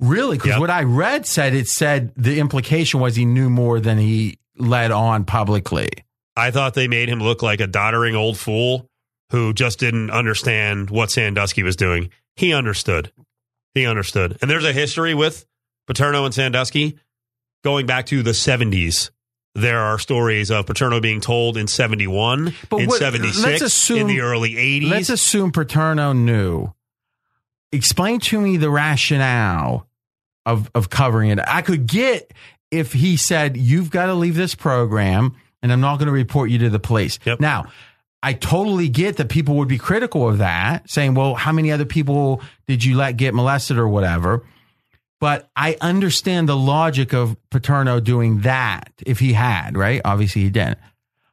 Really? 0.00 0.36
Because 0.36 0.50
Yep. 0.52 0.60
what 0.60 0.70
I 0.70 0.82
read 0.82 1.26
said 1.26 1.54
it 1.54 1.68
said 1.68 2.12
the 2.16 2.40
implication 2.40 3.00
was 3.00 3.16
he 3.16 3.24
knew 3.24 3.48
more 3.48 3.80
than 3.80 3.98
he 3.98 4.38
led 4.56 4.90
on 4.90 5.24
publicly. 5.24 5.88
I 6.36 6.50
thought 6.50 6.74
they 6.74 6.88
made 6.88 7.08
him 7.08 7.20
look 7.20 7.42
like 7.42 7.60
a 7.60 7.66
doddering 7.66 8.16
old 8.16 8.36
fool 8.36 8.88
who 9.30 9.52
just 9.52 9.78
didn't 9.78 10.10
understand 10.10 10.90
what 10.90 11.10
Sandusky 11.10 11.62
was 11.62 11.76
doing. 11.76 12.10
He 12.36 12.52
understood. 12.52 13.12
He 13.74 13.86
understood. 13.86 14.38
And 14.40 14.50
there's 14.50 14.64
a 14.64 14.72
history 14.72 15.14
with 15.14 15.46
Paterno 15.86 16.24
and 16.24 16.32
Sandusky 16.34 16.98
going 17.62 17.86
back 17.86 18.06
to 18.06 18.22
the 18.22 18.30
70s. 18.30 19.10
There 19.56 19.78
are 19.80 19.98
stories 19.98 20.50
of 20.50 20.66
Paterno 20.66 21.00
being 21.00 21.20
told 21.20 21.56
in 21.56 21.66
71, 21.68 22.54
in 22.78 22.86
what- 22.86 22.98
76, 22.98 23.44
let's 23.44 23.62
assume 23.62 23.98
in 24.00 24.06
the 24.08 24.20
early 24.20 24.56
80s. 24.56 24.88
Let's 24.90 25.10
assume 25.10 25.52
Paterno 25.52 26.12
knew. 26.12 26.72
Explain 27.72 28.20
to 28.20 28.40
me 28.40 28.56
the 28.56 28.70
rationale 28.70 29.88
of 30.46 30.70
of 30.74 30.90
covering 30.90 31.30
it. 31.30 31.38
I 31.46 31.62
could 31.62 31.86
get 31.86 32.32
if 32.70 32.92
he 32.92 33.16
said 33.16 33.56
you've 33.56 33.90
got 33.90 34.06
to 34.06 34.14
leave 34.14 34.34
this 34.36 34.54
program 34.54 35.34
and 35.62 35.72
I'm 35.72 35.80
not 35.80 35.98
going 35.98 36.06
to 36.06 36.12
report 36.12 36.50
you 36.50 36.58
to 36.58 36.70
the 36.70 36.78
police. 36.78 37.18
Now, 37.40 37.66
I 38.24 38.32
totally 38.32 38.88
get 38.88 39.18
that 39.18 39.28
people 39.28 39.56
would 39.56 39.68
be 39.68 39.78
critical 39.78 40.28
of 40.28 40.38
that, 40.38 40.88
saying, 40.88 41.14
"Well, 41.14 41.34
how 41.34 41.52
many 41.52 41.70
other 41.70 41.84
people 41.84 42.40
did 42.66 42.82
you 42.82 42.96
let 42.96 43.18
get 43.18 43.34
molested 43.34 43.76
or 43.76 43.86
whatever?" 43.86 44.42
But 45.20 45.48
I 45.54 45.76
understand 45.80 46.48
the 46.48 46.56
logic 46.56 47.12
of 47.12 47.36
Paterno 47.50 48.00
doing 48.00 48.40
that 48.40 48.92
if 49.06 49.20
he 49.20 49.34
had, 49.34 49.76
right? 49.76 50.00
Obviously, 50.04 50.42
he 50.42 50.50
didn't. 50.50 50.78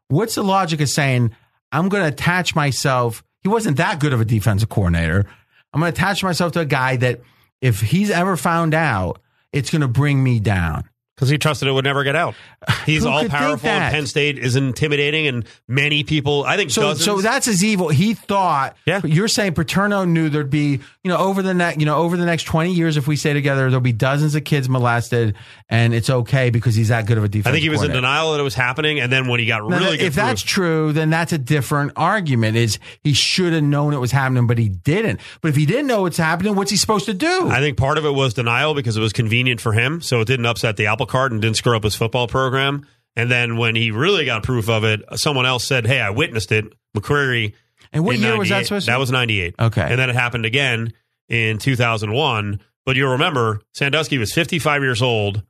What's 0.08 0.36
the 0.36 0.44
logic 0.44 0.82
of 0.82 0.90
saying, 0.90 1.32
I'm 1.72 1.90
going 1.90 2.04
to 2.04 2.10
attach 2.10 2.56
myself? 2.56 3.24
He 3.42 3.50
wasn't 3.50 3.78
that 3.78 4.00
good 4.00 4.14
of 4.14 4.22
a 4.22 4.26
defensive 4.26 4.70
coordinator. 4.70 5.26
I'm 5.74 5.80
going 5.80 5.92
to 5.92 5.98
attach 5.98 6.24
myself 6.24 6.52
to 6.54 6.60
a 6.60 6.66
guy 6.66 6.98
that 6.98 7.22
if 7.62 7.82
he's 7.82 8.12
ever 8.12 8.38
found 8.38 8.74
out, 8.74 9.22
it's 9.54 9.70
going 9.70 9.82
to 9.82 9.88
bring 9.88 10.24
me 10.24 10.40
down. 10.40 10.84
Because 11.16 11.30
he 11.30 11.38
trusted 11.38 11.68
it 11.68 11.72
would 11.72 11.86
never 11.86 12.04
get 12.04 12.16
out. 12.16 12.36
He's 12.86 13.06
all 13.06 13.28
powerful, 13.28 13.70
and? 13.70 13.94
Penn 13.94 14.08
State 14.08 14.38
is 14.38 14.56
intimidating, 14.56 15.28
and 15.28 15.46
many 15.68 16.04
people, 16.04 16.44
I 16.44 16.58
think, 16.58 16.72
So, 16.72 16.82
dozens, 16.82 17.06
so 17.06 17.22
that's 17.22 17.46
his 17.46 17.64
evil. 17.64 17.90
He 17.90 18.14
thought. 18.14 18.76
Yeah. 18.86 19.02
You're 19.04 19.28
saying 19.28 19.54
Paterno 19.54 20.06
knew 20.06 20.30
there'd 20.30 20.50
be, 20.50 20.80
you 21.04 21.10
know, 21.10 21.18
over 21.18 21.42
the 21.42 21.54
next, 21.54 21.80
you 21.80 21.86
know, 21.86 21.98
over 21.98 22.16
the 22.16 22.26
next 22.26 22.44
20 22.44 22.74
years, 22.74 22.96
if 22.96 23.08
we 23.08 23.16
stay 23.16 23.34
together, 23.34 23.70
there'll 23.70 23.82
be 23.82 23.92
dozens 23.92 24.36
of 24.36 24.44
kids 24.44 24.70
molested, 24.70 25.36
and 25.68 25.96
it's 25.96 26.12
okay 26.12 26.52
because 26.52 26.76
he's 26.76 26.90
that 26.90 27.08
good 27.08 27.18
of 27.18 27.24
a 27.24 27.28
defense. 27.28 27.48
I 27.48 27.52
think 27.54 27.64
he 27.64 27.70
was 27.70 27.82
in 27.82 27.92
denial 27.92 28.34
that 28.34 28.40
it 28.40 28.44
was 28.44 28.54
happening, 28.54 29.00
and 29.00 29.12
then 29.12 29.28
when 29.28 29.40
he 29.40 29.48
got 29.48 29.68
Now, 29.68 29.80
really 29.80 29.98
good 29.98 30.06
if 30.06 30.16
that's 30.16 30.44
true, 30.44 30.94
then 30.94 31.10
that's 31.10 31.34
a 31.34 31.40
different 31.40 31.94
argument. 31.96 32.56
Is 32.56 32.78
he 33.04 33.14
should 33.14 33.54
have 33.54 33.64
known 33.64 33.94
it 33.94 34.00
was 34.00 34.12
happening, 34.12 34.46
but 34.46 34.60
he 34.60 34.70
didn't. 34.70 35.20
But 35.42 35.50
if 35.50 35.56
he 35.56 35.66
didn't 35.66 35.88
know 35.88 36.06
it's 36.06 36.18
happening, 36.18 36.56
what's 36.56 36.70
he 36.70 36.78
supposed 36.78 37.06
to 37.08 37.16
do? 37.16 37.50
I 37.50 37.60
think 37.60 37.78
part 37.78 37.98
of 37.98 38.06
it 38.06 38.14
was 38.14 38.36
denial 38.36 38.76
because 38.76 38.96
it 38.96 39.02
was 39.02 39.14
convenient 39.14 39.60
for 39.60 39.74
him, 39.74 40.02
so 40.02 40.22
it 40.22 40.26
didn't 40.26 40.46
upset 40.46 40.78
the 40.78 40.86
apple 40.86 41.08
cart 41.08 41.32
and 41.32 41.42
didn't 41.42 41.58
screw 41.58 41.76
up 41.76 41.84
his 41.84 41.96
football 41.96 42.28
program. 42.28 42.86
And 43.16 43.30
then 43.30 43.58
when 43.58 43.76
he 43.76 43.90
really 43.90 44.26
got 44.26 44.44
proof 44.44 44.70
of 44.70 44.84
it, 44.84 45.02
someone 45.16 45.48
else 45.48 45.66
said, 45.66 45.88
"Hey, 45.88 46.00
I 46.00 46.12
witnessed 46.12 46.52
it." 46.52 46.66
McQueary. 46.96 47.54
And 47.94 48.06
what 48.06 48.18
year 48.18 48.38
was 48.38 48.50
that 48.50 48.66
supposed 48.66 48.86
to 48.86 48.92
That 48.92 49.00
was 49.00 49.12
ninety 49.12 49.42
eight. 49.42 49.56
Okay. 49.60 49.82
and 49.82 50.00
then 50.00 50.10
it 50.10 50.16
happened 50.16 50.46
again 50.46 50.94
in 51.30 51.58
two 51.58 51.76
thousand 51.76 52.14
one. 52.14 52.62
But 52.86 52.96
you'll 52.96 53.12
remember 53.12 53.62
Sandusky 53.74 54.18
was 54.18 54.34
fifty 54.34 54.60
five 54.60 54.82
years 54.82 55.02
old, 55.02 55.44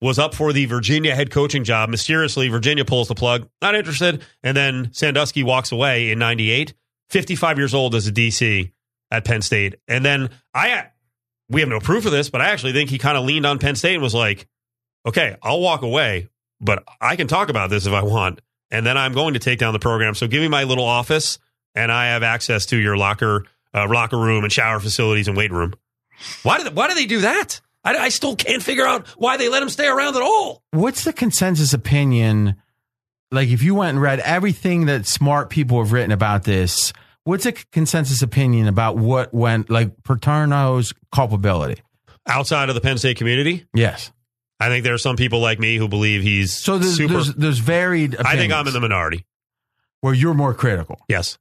was 0.00 0.18
up 0.18 0.34
for 0.34 0.52
the 0.52 0.66
Virginia 0.66 1.14
head 1.14 1.30
coaching 1.30 1.64
job. 1.64 1.88
Mysteriously, 1.88 2.48
Virginia 2.48 2.84
pulls 2.84 3.08
the 3.08 3.14
plug, 3.14 3.48
not 3.60 3.74
interested, 3.74 4.22
and 4.42 4.56
then 4.56 4.90
Sandusky 4.92 5.42
walks 5.42 5.72
away 5.72 6.10
in 6.10 6.18
ninety 6.18 6.50
eight. 6.50 6.74
Fifty 7.08 7.36
five 7.36 7.58
years 7.58 7.72
old 7.74 7.94
as 7.94 8.06
a 8.06 8.12
DC 8.12 8.72
at 9.10 9.24
Penn 9.24 9.40
State, 9.42 9.76
and 9.88 10.04
then 10.04 10.30
I 10.54 10.86
we 11.48 11.60
have 11.60 11.68
no 11.68 11.80
proof 11.80 12.06
of 12.06 12.12
this, 12.12 12.28
but 12.30 12.40
I 12.40 12.46
actually 12.50 12.72
think 12.72 12.90
he 12.90 12.98
kind 12.98 13.16
of 13.16 13.24
leaned 13.24 13.46
on 13.46 13.58
Penn 13.58 13.76
State 13.76 13.94
and 13.94 14.02
was 14.02 14.14
like, 14.14 14.48
okay, 15.06 15.36
I'll 15.42 15.60
walk 15.60 15.82
away, 15.82 16.28
but 16.60 16.82
I 17.00 17.16
can 17.16 17.28
talk 17.28 17.48
about 17.48 17.70
this 17.70 17.86
if 17.86 17.92
I 17.92 18.02
want. 18.02 18.40
And 18.70 18.84
then 18.84 18.98
I'm 18.98 19.12
going 19.12 19.34
to 19.34 19.40
take 19.40 19.60
down 19.60 19.72
the 19.72 19.78
program. 19.78 20.14
So 20.14 20.26
give 20.26 20.40
me 20.42 20.48
my 20.48 20.64
little 20.64 20.84
office 20.84 21.38
and 21.76 21.92
I 21.92 22.06
have 22.06 22.24
access 22.24 22.66
to 22.66 22.76
your 22.76 22.96
locker, 22.96 23.44
uh, 23.72 23.86
locker 23.88 24.18
room 24.18 24.42
and 24.42 24.52
shower 24.52 24.80
facilities 24.80 25.28
and 25.28 25.36
weight 25.36 25.52
room. 25.52 25.74
Why 26.42 26.62
did, 26.62 26.74
why 26.74 26.88
do 26.88 26.94
they 26.94 27.06
do 27.06 27.20
that? 27.20 27.60
I, 27.84 27.96
I 27.96 28.08
still 28.08 28.34
can't 28.34 28.62
figure 28.62 28.86
out 28.86 29.06
why 29.16 29.36
they 29.36 29.48
let 29.48 29.62
him 29.62 29.68
stay 29.68 29.86
around 29.86 30.16
at 30.16 30.22
all. 30.22 30.62
What's 30.72 31.04
the 31.04 31.12
consensus 31.12 31.72
opinion? 31.72 32.56
Like, 33.30 33.48
if 33.50 33.62
you 33.62 33.74
went 33.74 33.90
and 33.90 34.00
read 34.00 34.20
everything 34.20 34.86
that 34.86 35.06
smart 35.06 35.50
people 35.50 35.78
have 35.82 35.92
written 35.92 36.12
about 36.12 36.44
this, 36.44 36.92
what's 37.24 37.44
a 37.44 37.52
consensus 37.52 38.22
opinion 38.22 38.66
about 38.66 38.96
what 38.96 39.34
went, 39.34 39.68
like 39.68 40.02
Paterno's 40.02 40.92
culpability? 41.12 41.82
Outside 42.26 42.68
of 42.70 42.74
the 42.74 42.80
Penn 42.80 42.98
State 42.98 43.18
community? 43.18 43.66
Yes. 43.74 44.10
I 44.58 44.68
think 44.68 44.84
there 44.84 44.94
are 44.94 44.98
some 44.98 45.16
people 45.16 45.40
like 45.40 45.58
me 45.58 45.76
who 45.76 45.86
believe 45.86 46.22
he's 46.22 46.54
So 46.54 46.78
there's, 46.78 46.96
super. 46.96 47.12
there's, 47.14 47.34
there's 47.34 47.58
varied 47.58 48.14
opinions. 48.14 48.34
I 48.34 48.36
think 48.38 48.52
I'm 48.52 48.66
in 48.66 48.72
the 48.72 48.80
minority. 48.80 49.26
Where 50.00 50.14
you're 50.14 50.34
more 50.34 50.54
critical. 50.54 50.98
Yes. 51.08 51.36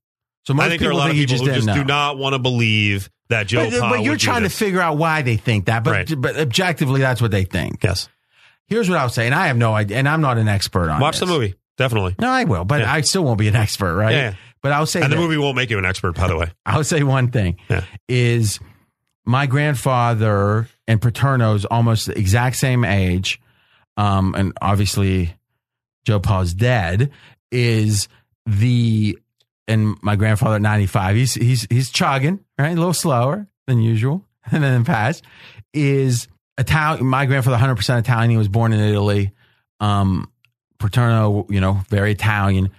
So 0.46 0.54
most 0.54 0.66
I 0.66 0.70
think 0.70 0.82
there 0.82 0.90
are 0.90 0.94
a 0.94 0.96
lot 0.96 1.10
of 1.10 1.16
people 1.16 1.28
just 1.32 1.44
who 1.44 1.52
just 1.54 1.66
didn't 1.68 1.80
do 1.80 1.86
not 1.86 2.18
want 2.18 2.34
to 2.34 2.40
believe 2.40 3.10
that 3.30 3.48
Joe 3.48 3.70
but, 3.72 3.80
but 3.80 4.04
you're 4.04 4.18
trying 4.18 4.44
to 4.44 4.50
figure 4.50 4.80
out 4.80 4.98
why 4.98 5.22
they 5.24 5.38
think 5.38 5.66
that. 5.66 5.84
But 5.84 5.92
Right. 5.92 6.22
but 6.22 6.38
objectively, 6.38 7.02
that's 7.02 7.22
what 7.22 7.32
they 7.32 7.44
think. 7.44 7.84
Yes. 7.84 8.08
Here's 8.68 8.90
what 8.90 8.98
I 9.00 9.04
was 9.04 9.14
saying. 9.14 9.34
I 9.34 9.48
have 9.48 9.58
no 9.58 9.74
idea, 9.74 9.98
and 9.98 10.08
I'm 10.10 10.22
not 10.22 10.38
an 10.38 10.48
expert 10.48 10.90
on. 10.90 11.00
Watch 11.00 11.20
this. 11.20 11.28
the 11.28 11.34
movie. 11.34 11.56
Definitely. 11.78 12.16
No, 12.20 12.30
I 12.30 12.44
will, 12.46 12.64
but 12.66 12.82
Yeah. 12.82 12.94
I 12.94 13.02
still 13.02 13.24
won't 13.24 13.38
be 13.40 13.48
an 13.48 13.56
expert, 13.56 13.96
right? 13.96 14.14
Yeah. 14.14 14.34
But 14.62 14.72
I'll 14.72 14.86
say 14.86 15.02
And 15.02 15.12
the 15.12 15.18
movie 15.18 15.38
won't 15.38 15.56
make 15.56 15.70
you 15.70 15.78
an 15.78 15.86
expert, 15.86 16.16
by 16.16 16.28
the 16.28 16.38
way. 16.38 16.52
I'll 16.66 16.84
say 16.84 17.04
one 17.04 17.30
thing 17.32 17.58
Yeah. 17.70 17.84
is 18.08 18.60
my 19.26 19.46
grandfather 19.48 20.68
and 20.88 21.02
Paterno's 21.02 21.66
almost 21.66 22.08
the 22.08 22.18
exact 22.18 22.56
same 22.56 22.84
age, 22.86 23.40
um, 23.98 24.34
and 24.36 24.54
obviously 24.62 25.36
Joe 26.06 26.20
Paul's 26.20 26.54
dead. 26.54 27.12
Is 27.52 28.08
the 28.46 29.18
and 29.68 29.96
my 30.02 30.16
grandfather 30.16 30.56
at 30.56 30.62
ninety 30.62 30.86
five. 30.86 31.16
He's 31.16 31.34
he's 31.34 31.68
he's 31.70 31.90
chugging 31.90 32.40
right, 32.58 32.72
a 32.72 32.76
little 32.76 32.94
slower 32.94 33.48
than 33.68 33.82
usual, 33.82 34.26
and 34.52 34.64
then 34.64 34.86
past 34.86 35.24
is 35.74 36.28
Italian. 36.58 37.06
My 37.06 37.26
grandfather, 37.26 37.58
hundred 37.58 37.76
percent 37.76 38.06
Italian. 38.06 38.32
He 38.32 38.38
was 38.38 38.48
born 38.48 38.74
in 38.74 38.80
Italy. 38.80 39.32
Um, 39.80 40.32
Paterno, 40.80 41.48
you 41.50 41.62
know, 41.62 41.82
very 41.90 42.12
Italian 42.12 42.70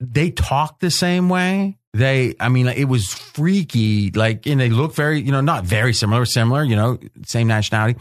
they 0.00 0.30
talk 0.30 0.80
the 0.80 0.90
same 0.90 1.28
way. 1.28 1.76
They, 1.92 2.34
I 2.40 2.48
mean, 2.48 2.66
it 2.68 2.84
was 2.84 3.12
freaky. 3.12 4.10
Like, 4.10 4.46
and 4.46 4.60
they 4.60 4.70
look 4.70 4.94
very, 4.94 5.20
you 5.20 5.32
know, 5.32 5.40
not 5.40 5.64
very 5.64 5.92
similar, 5.92 6.24
similar, 6.24 6.64
you 6.64 6.76
know, 6.76 6.98
same 7.26 7.48
nationality. 7.48 8.00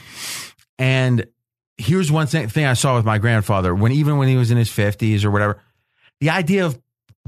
And 0.78 1.28
here's 1.78 2.12
one 2.12 2.28
thing 2.28 2.66
I 2.66 2.74
saw 2.74 2.96
with 2.96 3.06
my 3.06 3.18
grandfather 3.18 3.76
when, 3.76 3.92
even 3.92 4.18
when 4.18 4.28
he 4.28 4.38
was 4.38 4.52
in 4.52 4.58
his 4.58 4.70
50s 4.70 5.26
or 5.26 5.32
whatever, 5.32 5.62
the 6.22 6.30
idea 6.30 6.66
of 6.66 6.80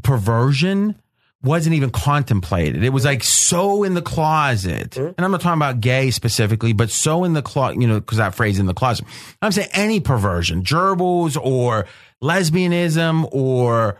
perversion 0.03 0.95
wasn't 1.43 1.75
even 1.75 1.89
contemplated. 1.89 2.83
It 2.83 2.89
was 2.89 3.03
like 3.03 3.23
so 3.23 3.83
in 3.83 3.95
the 3.95 4.01
closet. 4.01 4.95
And 4.95 5.15
I'm 5.17 5.31
not 5.31 5.41
talking 5.41 5.57
about 5.57 5.81
gay 5.81 6.11
specifically, 6.11 6.73
but 6.73 6.91
so 6.91 7.23
in 7.23 7.33
the 7.33 7.41
closet, 7.41 7.81
you 7.81 7.87
know, 7.87 7.99
because 7.99 8.19
that 8.19 8.35
phrase 8.35 8.59
in 8.59 8.67
the 8.67 8.73
closet. 8.73 9.05
I'm 9.41 9.51
saying 9.51 9.69
any 9.73 9.99
perversion, 9.99 10.63
gerbils 10.63 11.39
or 11.41 11.87
lesbianism 12.21 13.27
or 13.31 13.99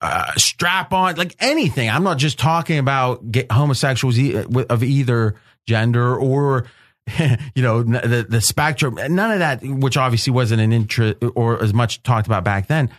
uh, 0.00 0.32
strap 0.36 0.92
on, 0.92 1.16
like 1.16 1.36
anything. 1.40 1.90
I'm 1.90 2.04
not 2.04 2.16
just 2.16 2.38
talking 2.38 2.78
about 2.78 3.30
gay, 3.30 3.46
homosexuals 3.50 4.18
e- 4.18 4.36
of 4.36 4.82
either 4.82 5.34
gender 5.66 6.16
or 6.16 6.66
you 7.54 7.62
know, 7.62 7.82
the 7.82 8.26
the 8.28 8.40
spectrum, 8.40 8.98
none 9.08 9.30
of 9.32 9.38
that, 9.38 9.62
which 9.62 9.96
obviously 9.96 10.32
wasn't 10.32 10.60
an 10.60 10.72
interest 10.72 11.16
or 11.34 11.62
as 11.62 11.72
much 11.72 12.02
talked 12.02 12.26
about 12.26 12.44
back 12.44 12.66
then. 12.66 12.90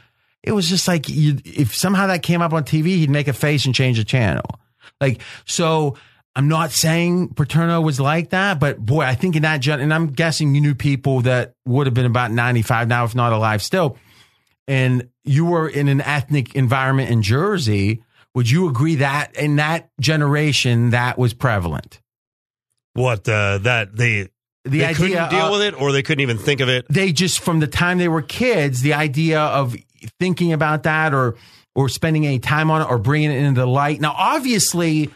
It 0.44 0.52
was 0.53 0.70
just 0.70 0.88
like 0.88 1.10
you, 1.10 1.38
if 1.45 1.76
somehow 1.76 2.07
that 2.07 2.24
came 2.24 2.41
up 2.41 2.53
on 2.53 2.64
TV, 2.64 2.86
he'd 2.98 3.10
make 3.10 3.28
a 3.28 3.34
face 3.34 3.66
and 3.66 3.76
change 3.76 3.98
the 3.98 4.03
channel. 4.06 4.45
Like 5.02 5.22
so. 5.45 5.98
I'm 6.36 6.48
not 6.48 6.72
saying 6.72 7.30
Paterno 7.34 7.82
was 7.82 7.99
like 7.99 8.30
that, 8.30 8.60
but 8.60 8.78
boy, 8.80 9.02
I 9.02 9.16
think 9.16 9.36
in 9.36 9.41
that 9.41 9.57
gen, 9.57 9.82
and 9.82 9.94
I'm 9.94 10.07
guessing 10.07 10.53
you 10.56 10.61
knew 10.61 10.76
people 10.76 11.22
that 11.22 11.53
would 11.66 11.88
have 11.88 11.94
been 11.95 12.06
about 12.06 12.32
95 12.32 12.88
now, 12.88 13.03
if 13.03 13.14
not 13.16 13.34
alive 13.34 13.61
still. 13.64 13.98
And 14.68 15.10
you 15.26 15.45
were 15.45 15.68
in 15.68 15.88
an 15.90 15.99
ethnic 16.02 16.56
environment 16.56 17.10
in 17.10 17.24
Jersey. 17.24 18.03
Would 18.36 18.49
you 18.49 18.70
agree 18.70 18.95
that 18.95 19.36
in 19.36 19.56
that 19.57 19.90
generation 19.99 20.91
that 20.91 21.18
was 21.18 21.34
prevalent? 21.34 21.99
What 22.94 23.28
uh, 23.28 23.57
that 23.60 23.95
they 23.95 24.30
The 24.64 24.70
they 24.70 24.86
idea 24.86 24.94
couldn't 24.95 25.30
deal 25.32 25.40
of- 25.48 25.52
with 25.53 25.61
it, 25.61 25.82
or 25.82 25.91
they 25.91 26.03
couldn't 26.03 26.22
even 26.22 26.38
think 26.38 26.61
of 26.61 26.70
it. 26.70 26.86
they 26.90 27.11
just 27.11 27.40
from 27.40 27.60
the 27.60 27.68
time 27.68 27.98
they 27.98 28.07
were 28.07 28.22
kids, 28.22 28.82
the 28.82 28.94
idea 28.94 29.41
of 29.41 29.76
thinking 30.20 30.54
about 30.54 30.84
that 30.84 31.14
or 31.14 31.36
or 31.76 31.88
spending 31.90 32.26
any 32.26 32.40
time 32.40 32.72
on 32.72 32.82
it 32.82 32.90
or 32.90 32.98
bringing 32.98 33.32
it 33.32 33.38
into 33.38 33.62
the 33.62 33.68
light. 33.68 34.02
Now, 34.02 34.14
obviously, 34.18 35.10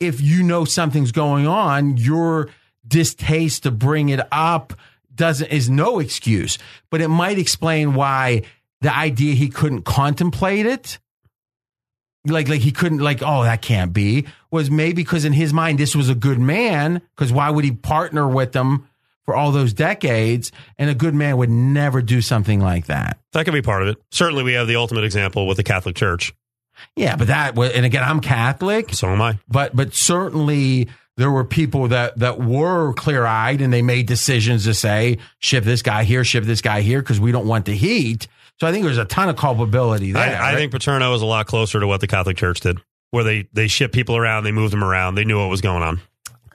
if 0.00 0.20
you 0.20 0.42
know 0.42 0.64
something's 0.64 1.12
going 1.12 1.46
on, 1.46 1.98
your 1.98 2.48
distaste 2.86 3.64
to 3.64 3.70
bring 3.70 4.08
it 4.08 4.20
up 4.32 4.72
doesn't 5.14 5.48
is 5.48 5.68
no 5.68 5.98
excuse, 5.98 6.58
but 6.90 7.00
it 7.00 7.08
might 7.08 7.38
explain 7.38 7.94
why 7.94 8.42
the 8.80 8.94
idea 8.94 9.34
he 9.34 9.48
couldn't 9.48 9.82
contemplate 9.82 10.66
it 10.66 10.98
like 12.26 12.48
like 12.48 12.60
he 12.60 12.70
couldn't 12.70 12.98
like 12.98 13.22
oh 13.22 13.44
that 13.44 13.62
can't 13.62 13.92
be 13.92 14.26
was 14.50 14.70
maybe 14.70 15.02
because 15.02 15.24
in 15.24 15.32
his 15.32 15.52
mind 15.52 15.78
this 15.78 15.96
was 15.96 16.08
a 16.08 16.14
good 16.14 16.38
man 16.38 17.00
because 17.16 17.32
why 17.32 17.48
would 17.48 17.64
he 17.64 17.72
partner 17.72 18.28
with 18.28 18.52
them 18.52 18.86
for 19.24 19.34
all 19.36 19.52
those 19.52 19.72
decades 19.72 20.50
and 20.78 20.90
a 20.90 20.94
good 20.94 21.14
man 21.14 21.36
would 21.36 21.50
never 21.50 22.02
do 22.02 22.20
something 22.20 22.60
like 22.60 22.86
that 22.86 23.18
That 23.32 23.44
could 23.44 23.54
be 23.54 23.62
part 23.62 23.82
of 23.82 23.88
it. 23.88 23.98
Certainly, 24.10 24.44
we 24.44 24.54
have 24.54 24.66
the 24.66 24.76
ultimate 24.76 25.04
example 25.04 25.46
with 25.46 25.56
the 25.56 25.62
Catholic 25.62 25.94
Church. 25.96 26.32
yeah 26.96 27.14
but 27.16 27.26
that 27.28 27.54
wa- 27.54 27.64
and 27.64 27.84
again 27.84 28.02
i'm 28.02 28.20
catholic 28.20 28.94
So 28.94 29.08
am 29.08 29.20
I. 29.20 29.38
but 29.48 29.76
but 29.76 29.94
certainly 29.94 30.88
there 31.18 31.30
were 31.30 31.44
people 31.44 31.88
that 31.88 32.18
that 32.18 32.40
were 32.40 32.94
clear-eyed 32.94 33.60
and 33.60 33.70
they 33.72 33.82
made 33.82 34.06
decisions 34.06 34.64
to 34.64 34.72
say 34.72 35.18
ship 35.40 35.64
this 35.64 35.82
guy 35.82 36.04
here 36.04 36.24
ship 36.24 36.44
this 36.44 36.62
guy 36.62 36.80
here 36.80 37.00
because 37.02 37.20
we 37.20 37.32
don't 37.32 37.46
want 37.46 37.66
the 37.66 37.74
heat 37.76 38.26
so 38.58 38.66
i 38.66 38.72
think 38.72 38.84
there's 38.86 38.96
a 38.98 39.04
ton 39.04 39.28
of 39.28 39.36
culpability 39.36 40.12
there 40.12 40.22
I, 40.22 40.32
I 40.32 40.38
right? 40.52 40.56
think 40.56 40.72
Paterno 40.72 41.12
is 41.14 41.20
a 41.20 41.26
lot 41.26 41.46
closer 41.46 41.80
to 41.80 41.86
what 41.86 42.00
the 42.00 42.06
Catholic 42.06 42.38
Church 42.38 42.60
did, 42.60 42.78
where 43.10 43.24
they 43.24 43.46
they 43.52 43.68
ship 43.68 43.92
people 43.92 44.16
around, 44.16 44.44
they 44.44 44.52
moved 44.52 44.72
them 44.72 44.82
around, 44.84 45.16
they 45.16 45.24
knew 45.24 45.38
what 45.38 45.50
was 45.50 45.60
going 45.60 45.82
on. 45.82 46.00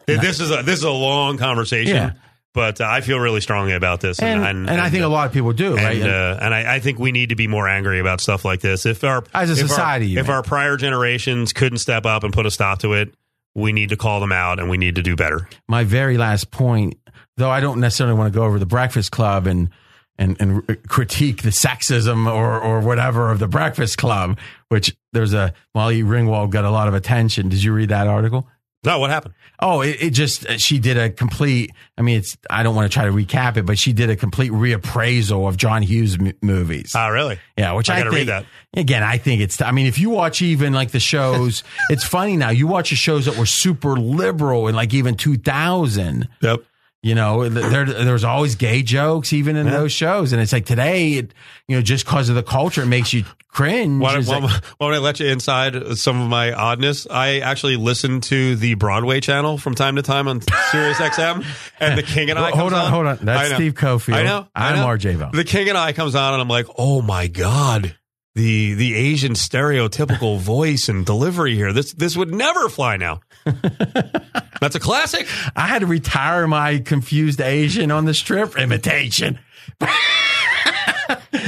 This 0.07 0.39
is 0.39 0.49
a 0.51 0.63
this 0.63 0.79
is 0.79 0.83
a 0.85 0.91
long 0.91 1.37
conversation, 1.37 1.95
Yeah. 1.95 2.11
But 2.55 2.79
uh, 2.79 2.85
I 2.85 3.01
feel 3.01 3.19
really 3.19 3.41
strongly 3.41 3.73
about 3.73 3.99
this, 3.99 4.19
and, 4.19 4.43
and, 4.45 4.69
I 4.69 4.89
think 4.89 5.03
a 5.03 5.09
lot 5.09 5.27
of 5.27 5.33
people 5.33 5.51
do, 5.51 5.75
right? 5.75 6.01
And, 6.01 6.09
uh, 6.09 6.39
and 6.41 6.53
I, 6.53 6.75
I 6.75 6.79
think 6.79 6.97
we 6.97 7.11
need 7.11 7.29
to 7.29 7.35
be 7.35 7.47
more 7.47 7.67
angry 7.67 7.99
about 7.99 8.21
stuff 8.21 8.45
like 8.45 8.61
this. 8.61 8.85
If 8.85 9.03
our 9.03 9.23
As 9.33 9.49
a 9.49 9.53
if 9.53 9.59
society, 9.59 10.07
you 10.07 10.19
if 10.19 10.27
mean. 10.27 10.35
our 10.35 10.41
prior 10.41 10.77
generations 10.77 11.51
couldn't 11.51 11.79
step 11.79 12.05
up 12.05 12.23
and 12.23 12.33
put 12.33 12.45
a 12.45 12.51
stop 12.51 12.79
to 12.79 12.93
it, 12.93 13.13
we 13.55 13.73
need 13.73 13.89
to 13.89 13.97
call 13.97 14.21
them 14.21 14.31
out 14.31 14.59
and 14.59 14.69
we 14.69 14.77
need 14.77 14.95
to 14.95 15.01
do 15.01 15.17
better. 15.17 15.49
my 15.67 15.83
very 15.83 16.17
last 16.17 16.49
point, 16.49 16.97
though 17.35 17.51
I 17.51 17.59
don't 17.59 17.81
necessarily 17.81 18.17
want 18.17 18.33
to 18.33 18.39
go 18.39 18.45
over 18.45 18.57
the 18.57 18.65
Breakfast 18.65 19.11
Club 19.11 19.47
and 19.47 19.69
and 20.17 20.37
and 20.39 20.87
critique 20.87 21.41
the 21.41 21.49
sexism 21.49 22.25
or 22.25 22.57
or 22.57 22.79
whatever 22.79 23.31
of 23.31 23.39
the 23.39 23.49
Breakfast 23.49 23.97
Club, 23.97 24.39
which 24.69 24.95
there's 25.11 25.33
a 25.33 25.53
Molly 25.73 26.03
Ringwald 26.03 26.51
got 26.51 26.63
a 26.63 26.71
lot 26.71 26.87
of 26.87 26.93
attention. 26.93 27.49
Did 27.49 27.61
you 27.61 27.73
read 27.73 27.89
that 27.89 28.07
article? 28.07 28.47
No, 28.85 28.99
what 28.99 29.09
happened? 29.09 29.33
Oh, 29.59 29.81
it, 29.81 29.97
it 30.01 30.09
just 30.11 30.45
uh, 30.45 30.57
she 30.57 30.79
did 30.79 30.97
a 30.97 31.09
complete. 31.09 31.71
I 31.97 32.01
mean, 32.01 32.17
it's 32.17 32.37
I 32.49 32.63
don't 32.63 32.75
want 32.75 32.91
to 32.91 32.93
try 32.93 33.05
to 33.05 33.11
recap 33.11 33.57
it, 33.57 33.65
but 33.65 33.77
she 33.77 33.93
did 33.93 34.09
a 34.09 34.15
complete 34.15 34.51
reappraisal 34.51 35.47
of 35.47 35.57
John 35.57 35.81
Hughes 35.81 36.17
m- 36.19 36.33
movies. 36.41 36.93
Oh, 36.95 37.09
really? 37.09 37.39
Yeah, 37.57 37.73
which 37.73 37.89
I 37.89 37.95
I, 37.95 37.97
gotta 37.99 38.09
think, 38.11 38.19
read 38.19 38.27
that. 38.29 38.45
Again, 38.73 39.03
I 39.03 39.17
think 39.17 39.41
it's. 39.41 39.61
I 39.61 39.71
mean, 39.71 39.87
if 39.87 39.99
you 39.99 40.09
watch 40.09 40.41
even 40.41 40.73
like 40.73 40.91
the 40.91 40.99
shows, 40.99 41.63
it's 41.89 42.03
funny 42.03 42.37
now. 42.37 42.49
You 42.49 42.67
watch 42.67 42.89
the 42.89 42.95
shows 42.95 43.25
that 43.25 43.37
were 43.37 43.45
super 43.45 43.97
liberal 43.97 44.67
in 44.67 44.75
like 44.75 44.93
even 44.93 45.15
2000. 45.15 46.27
Yep. 46.41 46.63
You 47.05 47.13
know, 47.13 47.47
there 47.47 47.85
there's 47.85 48.23
always 48.23 48.55
gay 48.55 48.81
jokes 48.81 49.31
even 49.31 49.57
in 49.57 49.69
those 49.69 49.91
shows, 49.91 50.33
and 50.33 50.41
it's 50.41 50.51
like 50.51 50.65
today, 50.65 51.13
it, 51.13 51.35
you 51.67 51.75
know, 51.75 51.83
just 51.83 52.03
because 52.03 52.29
of 52.29 52.35
the 52.35 52.41
culture, 52.41 52.81
it 52.81 52.87
makes 52.87 53.13
you 53.13 53.25
cringe. 53.47 54.01
Why, 54.01 54.17
why, 54.21 54.39
like- 54.39 54.63
why 54.79 54.87
would 54.87 54.95
I 54.95 54.97
let 54.97 55.19
you 55.19 55.27
inside 55.27 55.99
some 55.99 56.19
of 56.19 56.27
my 56.29 56.51
oddness? 56.51 57.05
I 57.07 57.41
actually 57.41 57.75
listen 57.75 58.21
to 58.21 58.55
the 58.55 58.73
Broadway 58.73 59.19
channel 59.19 59.59
from 59.59 59.75
time 59.75 59.97
to 59.97 60.01
time 60.01 60.27
on 60.27 60.41
Sirius 60.71 60.97
XM, 61.11 61.45
and 61.79 61.95
the 61.95 62.01
King 62.01 62.31
and 62.31 62.39
I. 62.39 62.49
Well, 62.49 62.57
hold 62.57 62.71
comes 62.71 62.83
on, 62.85 62.91
hold 62.91 63.05
on. 63.05 63.19
That's 63.21 63.53
Steve 63.53 63.75
Cofield. 63.75 64.15
I 64.15 64.23
know. 64.23 64.47
I 64.55 64.69
I'm 64.71 64.77
know. 64.77 64.87
RJ 64.87 65.19
Bell. 65.19 65.29
The 65.31 65.43
King 65.43 65.69
and 65.69 65.77
I 65.77 65.93
comes 65.93 66.15
on, 66.15 66.33
and 66.33 66.41
I'm 66.41 66.49
like, 66.49 66.65
oh 66.75 67.03
my 67.03 67.27
god, 67.27 67.95
the 68.33 68.73
the 68.73 68.95
Asian 68.95 69.33
stereotypical 69.33 70.39
voice 70.39 70.89
and 70.89 71.05
delivery 71.05 71.53
here. 71.53 71.71
This 71.71 71.93
this 71.93 72.17
would 72.17 72.33
never 72.33 72.67
fly 72.67 72.97
now. 72.97 73.19
That's 74.61 74.75
a 74.75 74.79
classic. 74.79 75.27
I 75.55 75.67
had 75.67 75.79
to 75.79 75.85
retire 75.87 76.47
my 76.47 76.79
confused 76.79 77.39
Asian 77.41 77.91
on 77.91 78.05
the 78.05 78.13
strip 78.13 78.57
imitation. 78.57 79.39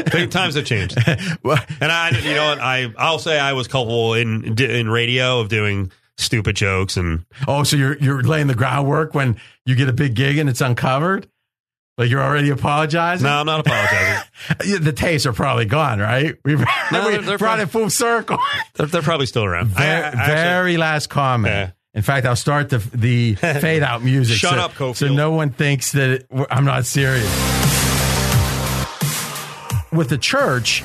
Think 0.09 0.31
times 0.31 0.55
have 0.55 0.65
changed, 0.65 0.97
and 1.05 1.91
I, 1.91 2.09
you 2.23 2.33
know, 2.35 2.49
what? 2.49 2.59
I 2.59 2.93
I'll 2.97 3.19
say 3.19 3.39
I 3.39 3.53
was 3.53 3.67
culpable 3.67 4.13
in 4.13 4.57
in 4.61 4.89
radio 4.89 5.39
of 5.39 5.49
doing 5.49 5.91
stupid 6.17 6.55
jokes 6.55 6.97
and 6.97 7.25
Oh, 7.47 7.63
so 7.63 7.75
you're 7.77 7.97
you're 7.97 8.21
laying 8.23 8.47
the 8.47 8.55
groundwork 8.55 9.13
when 9.13 9.37
you 9.65 9.75
get 9.75 9.89
a 9.89 9.93
big 9.93 10.13
gig 10.15 10.37
and 10.37 10.49
it's 10.49 10.61
uncovered? 10.61 11.27
Like 11.97 12.09
you're 12.11 12.21
already 12.21 12.49
apologizing? 12.51 13.23
no, 13.23 13.39
I'm 13.39 13.45
not 13.45 13.61
apologizing. 13.61 14.23
The 14.83 14.93
tapes 14.93 15.25
are 15.25 15.33
probably 15.33 15.65
gone, 15.65 15.99
right? 15.99 16.35
We've 16.45 16.59
No, 16.91 17.05
we 17.07 17.11
they're- 17.13 17.21
they're 17.23 17.37
brought 17.37 17.57
probably- 17.57 17.63
it 17.63 17.69
full 17.69 17.89
circle. 17.89 18.37
They're, 18.75 18.85
they're 18.87 19.01
probably 19.01 19.25
still 19.25 19.43
around. 19.45 19.71
I- 19.75 19.79
I 19.79 19.81
Very, 19.81 20.03
actually- 20.05 20.33
very 20.35 20.77
last 20.77 21.07
comment. 21.09 21.53
Yeah. 21.53 21.71
In 21.97 22.03
fact, 22.03 22.27
I'll 22.27 22.35
start 22.35 22.69
the 22.69 22.77
the 22.77 23.33
fade 23.35 23.81
out 23.81 24.03
music. 24.03 24.37
Shut 24.37 24.53
so, 24.53 24.59
up, 24.59 24.73
Cofield. 24.73 24.95
So 24.97 25.07
no 25.07 25.31
one 25.31 25.49
thinks 25.49 25.93
that 25.93 26.09
it, 26.11 26.27
I'm 26.51 26.63
not 26.63 26.85
serious. 26.85 27.25
With 29.91 30.09
the 30.09 30.19
church, 30.19 30.83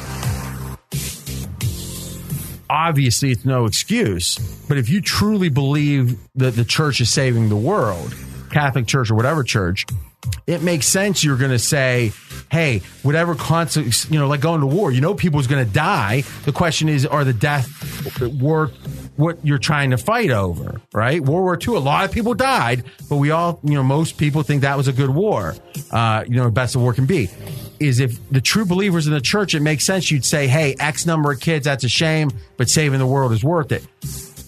obviously 2.70 3.30
it's 3.30 3.44
no 3.44 3.66
excuse. 3.66 4.38
But 4.66 4.78
if 4.78 4.88
you 4.88 5.02
truly 5.02 5.50
believe 5.50 6.18
that 6.36 6.54
the 6.54 6.64
church 6.64 6.98
is 7.02 7.10
saving 7.10 7.50
the 7.50 7.56
world, 7.56 8.16
Catholic 8.50 8.86
Church 8.86 9.10
or 9.10 9.14
whatever 9.14 9.44
church, 9.44 9.84
it 10.46 10.62
makes 10.62 10.86
sense 10.86 11.22
you're 11.22 11.36
going 11.36 11.50
to 11.50 11.58
say, 11.58 12.12
hey, 12.50 12.82
whatever 13.02 13.34
consequence, 13.34 14.10
you 14.10 14.18
know, 14.18 14.28
like 14.28 14.40
going 14.40 14.60
to 14.60 14.66
war, 14.66 14.90
you 14.90 15.00
know, 15.00 15.14
people's 15.14 15.46
going 15.46 15.64
to 15.64 15.72
die. 15.72 16.22
The 16.44 16.52
question 16.52 16.88
is, 16.88 17.06
are 17.06 17.24
the 17.24 17.32
death 17.32 18.20
worth 18.40 18.72
what 19.16 19.38
you're 19.44 19.58
trying 19.58 19.90
to 19.90 19.98
fight 19.98 20.30
over, 20.30 20.80
right? 20.92 21.20
World 21.20 21.42
War 21.42 21.58
II, 21.60 21.76
a 21.76 21.84
lot 21.84 22.04
of 22.04 22.12
people 22.12 22.34
died, 22.34 22.84
but 23.08 23.16
we 23.16 23.30
all, 23.30 23.60
you 23.62 23.74
know, 23.74 23.82
most 23.82 24.16
people 24.16 24.42
think 24.42 24.62
that 24.62 24.76
was 24.76 24.88
a 24.88 24.92
good 24.92 25.10
war, 25.10 25.54
uh, 25.90 26.24
you 26.26 26.36
know, 26.36 26.44
the 26.44 26.50
best 26.50 26.74
of 26.74 26.82
war 26.82 26.92
can 26.92 27.06
be. 27.06 27.28
Is 27.78 28.00
if 28.00 28.16
the 28.30 28.40
true 28.40 28.64
believers 28.64 29.06
in 29.06 29.12
the 29.12 29.20
church, 29.20 29.54
it 29.54 29.60
makes 29.60 29.84
sense 29.84 30.10
you'd 30.10 30.24
say, 30.24 30.46
hey, 30.46 30.74
X 30.78 31.04
number 31.04 31.32
of 31.32 31.40
kids, 31.40 31.64
that's 31.64 31.84
a 31.84 31.88
shame, 31.88 32.30
but 32.56 32.68
saving 32.68 33.00
the 33.00 33.06
world 33.06 33.32
is 33.32 33.42
worth 33.42 33.72
it. 33.72 33.84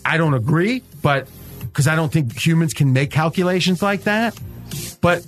I 0.04 0.16
don't 0.16 0.34
agree, 0.34 0.82
but 1.02 1.28
because 1.60 1.88
I 1.88 1.96
don't 1.96 2.12
think 2.12 2.38
humans 2.38 2.74
can 2.74 2.92
make 2.92 3.10
calculations 3.10 3.82
like 3.82 4.04
that. 4.04 4.38
But 5.04 5.26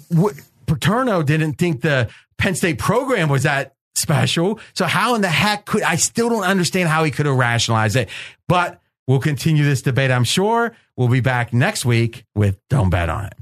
Paterno 0.64 1.22
didn't 1.22 1.54
think 1.58 1.82
the 1.82 2.08
Penn 2.38 2.54
State 2.54 2.78
program 2.78 3.28
was 3.28 3.42
that 3.42 3.74
special. 3.94 4.58
So 4.72 4.86
how 4.86 5.14
in 5.14 5.20
the 5.20 5.28
heck 5.28 5.66
could 5.66 5.82
I 5.82 5.96
still 5.96 6.30
don't 6.30 6.44
understand 6.44 6.88
how 6.88 7.04
he 7.04 7.10
could 7.10 7.26
have 7.26 7.36
rationalized 7.36 7.94
it? 7.94 8.08
But 8.48 8.80
we'll 9.06 9.20
continue 9.20 9.64
this 9.64 9.82
debate, 9.82 10.10
I'm 10.10 10.24
sure. 10.24 10.74
We'll 10.96 11.08
be 11.08 11.20
back 11.20 11.52
next 11.52 11.84
week 11.84 12.24
with 12.34 12.58
Don't 12.70 12.88
Bet 12.88 13.10
on 13.10 13.26
It. 13.26 13.34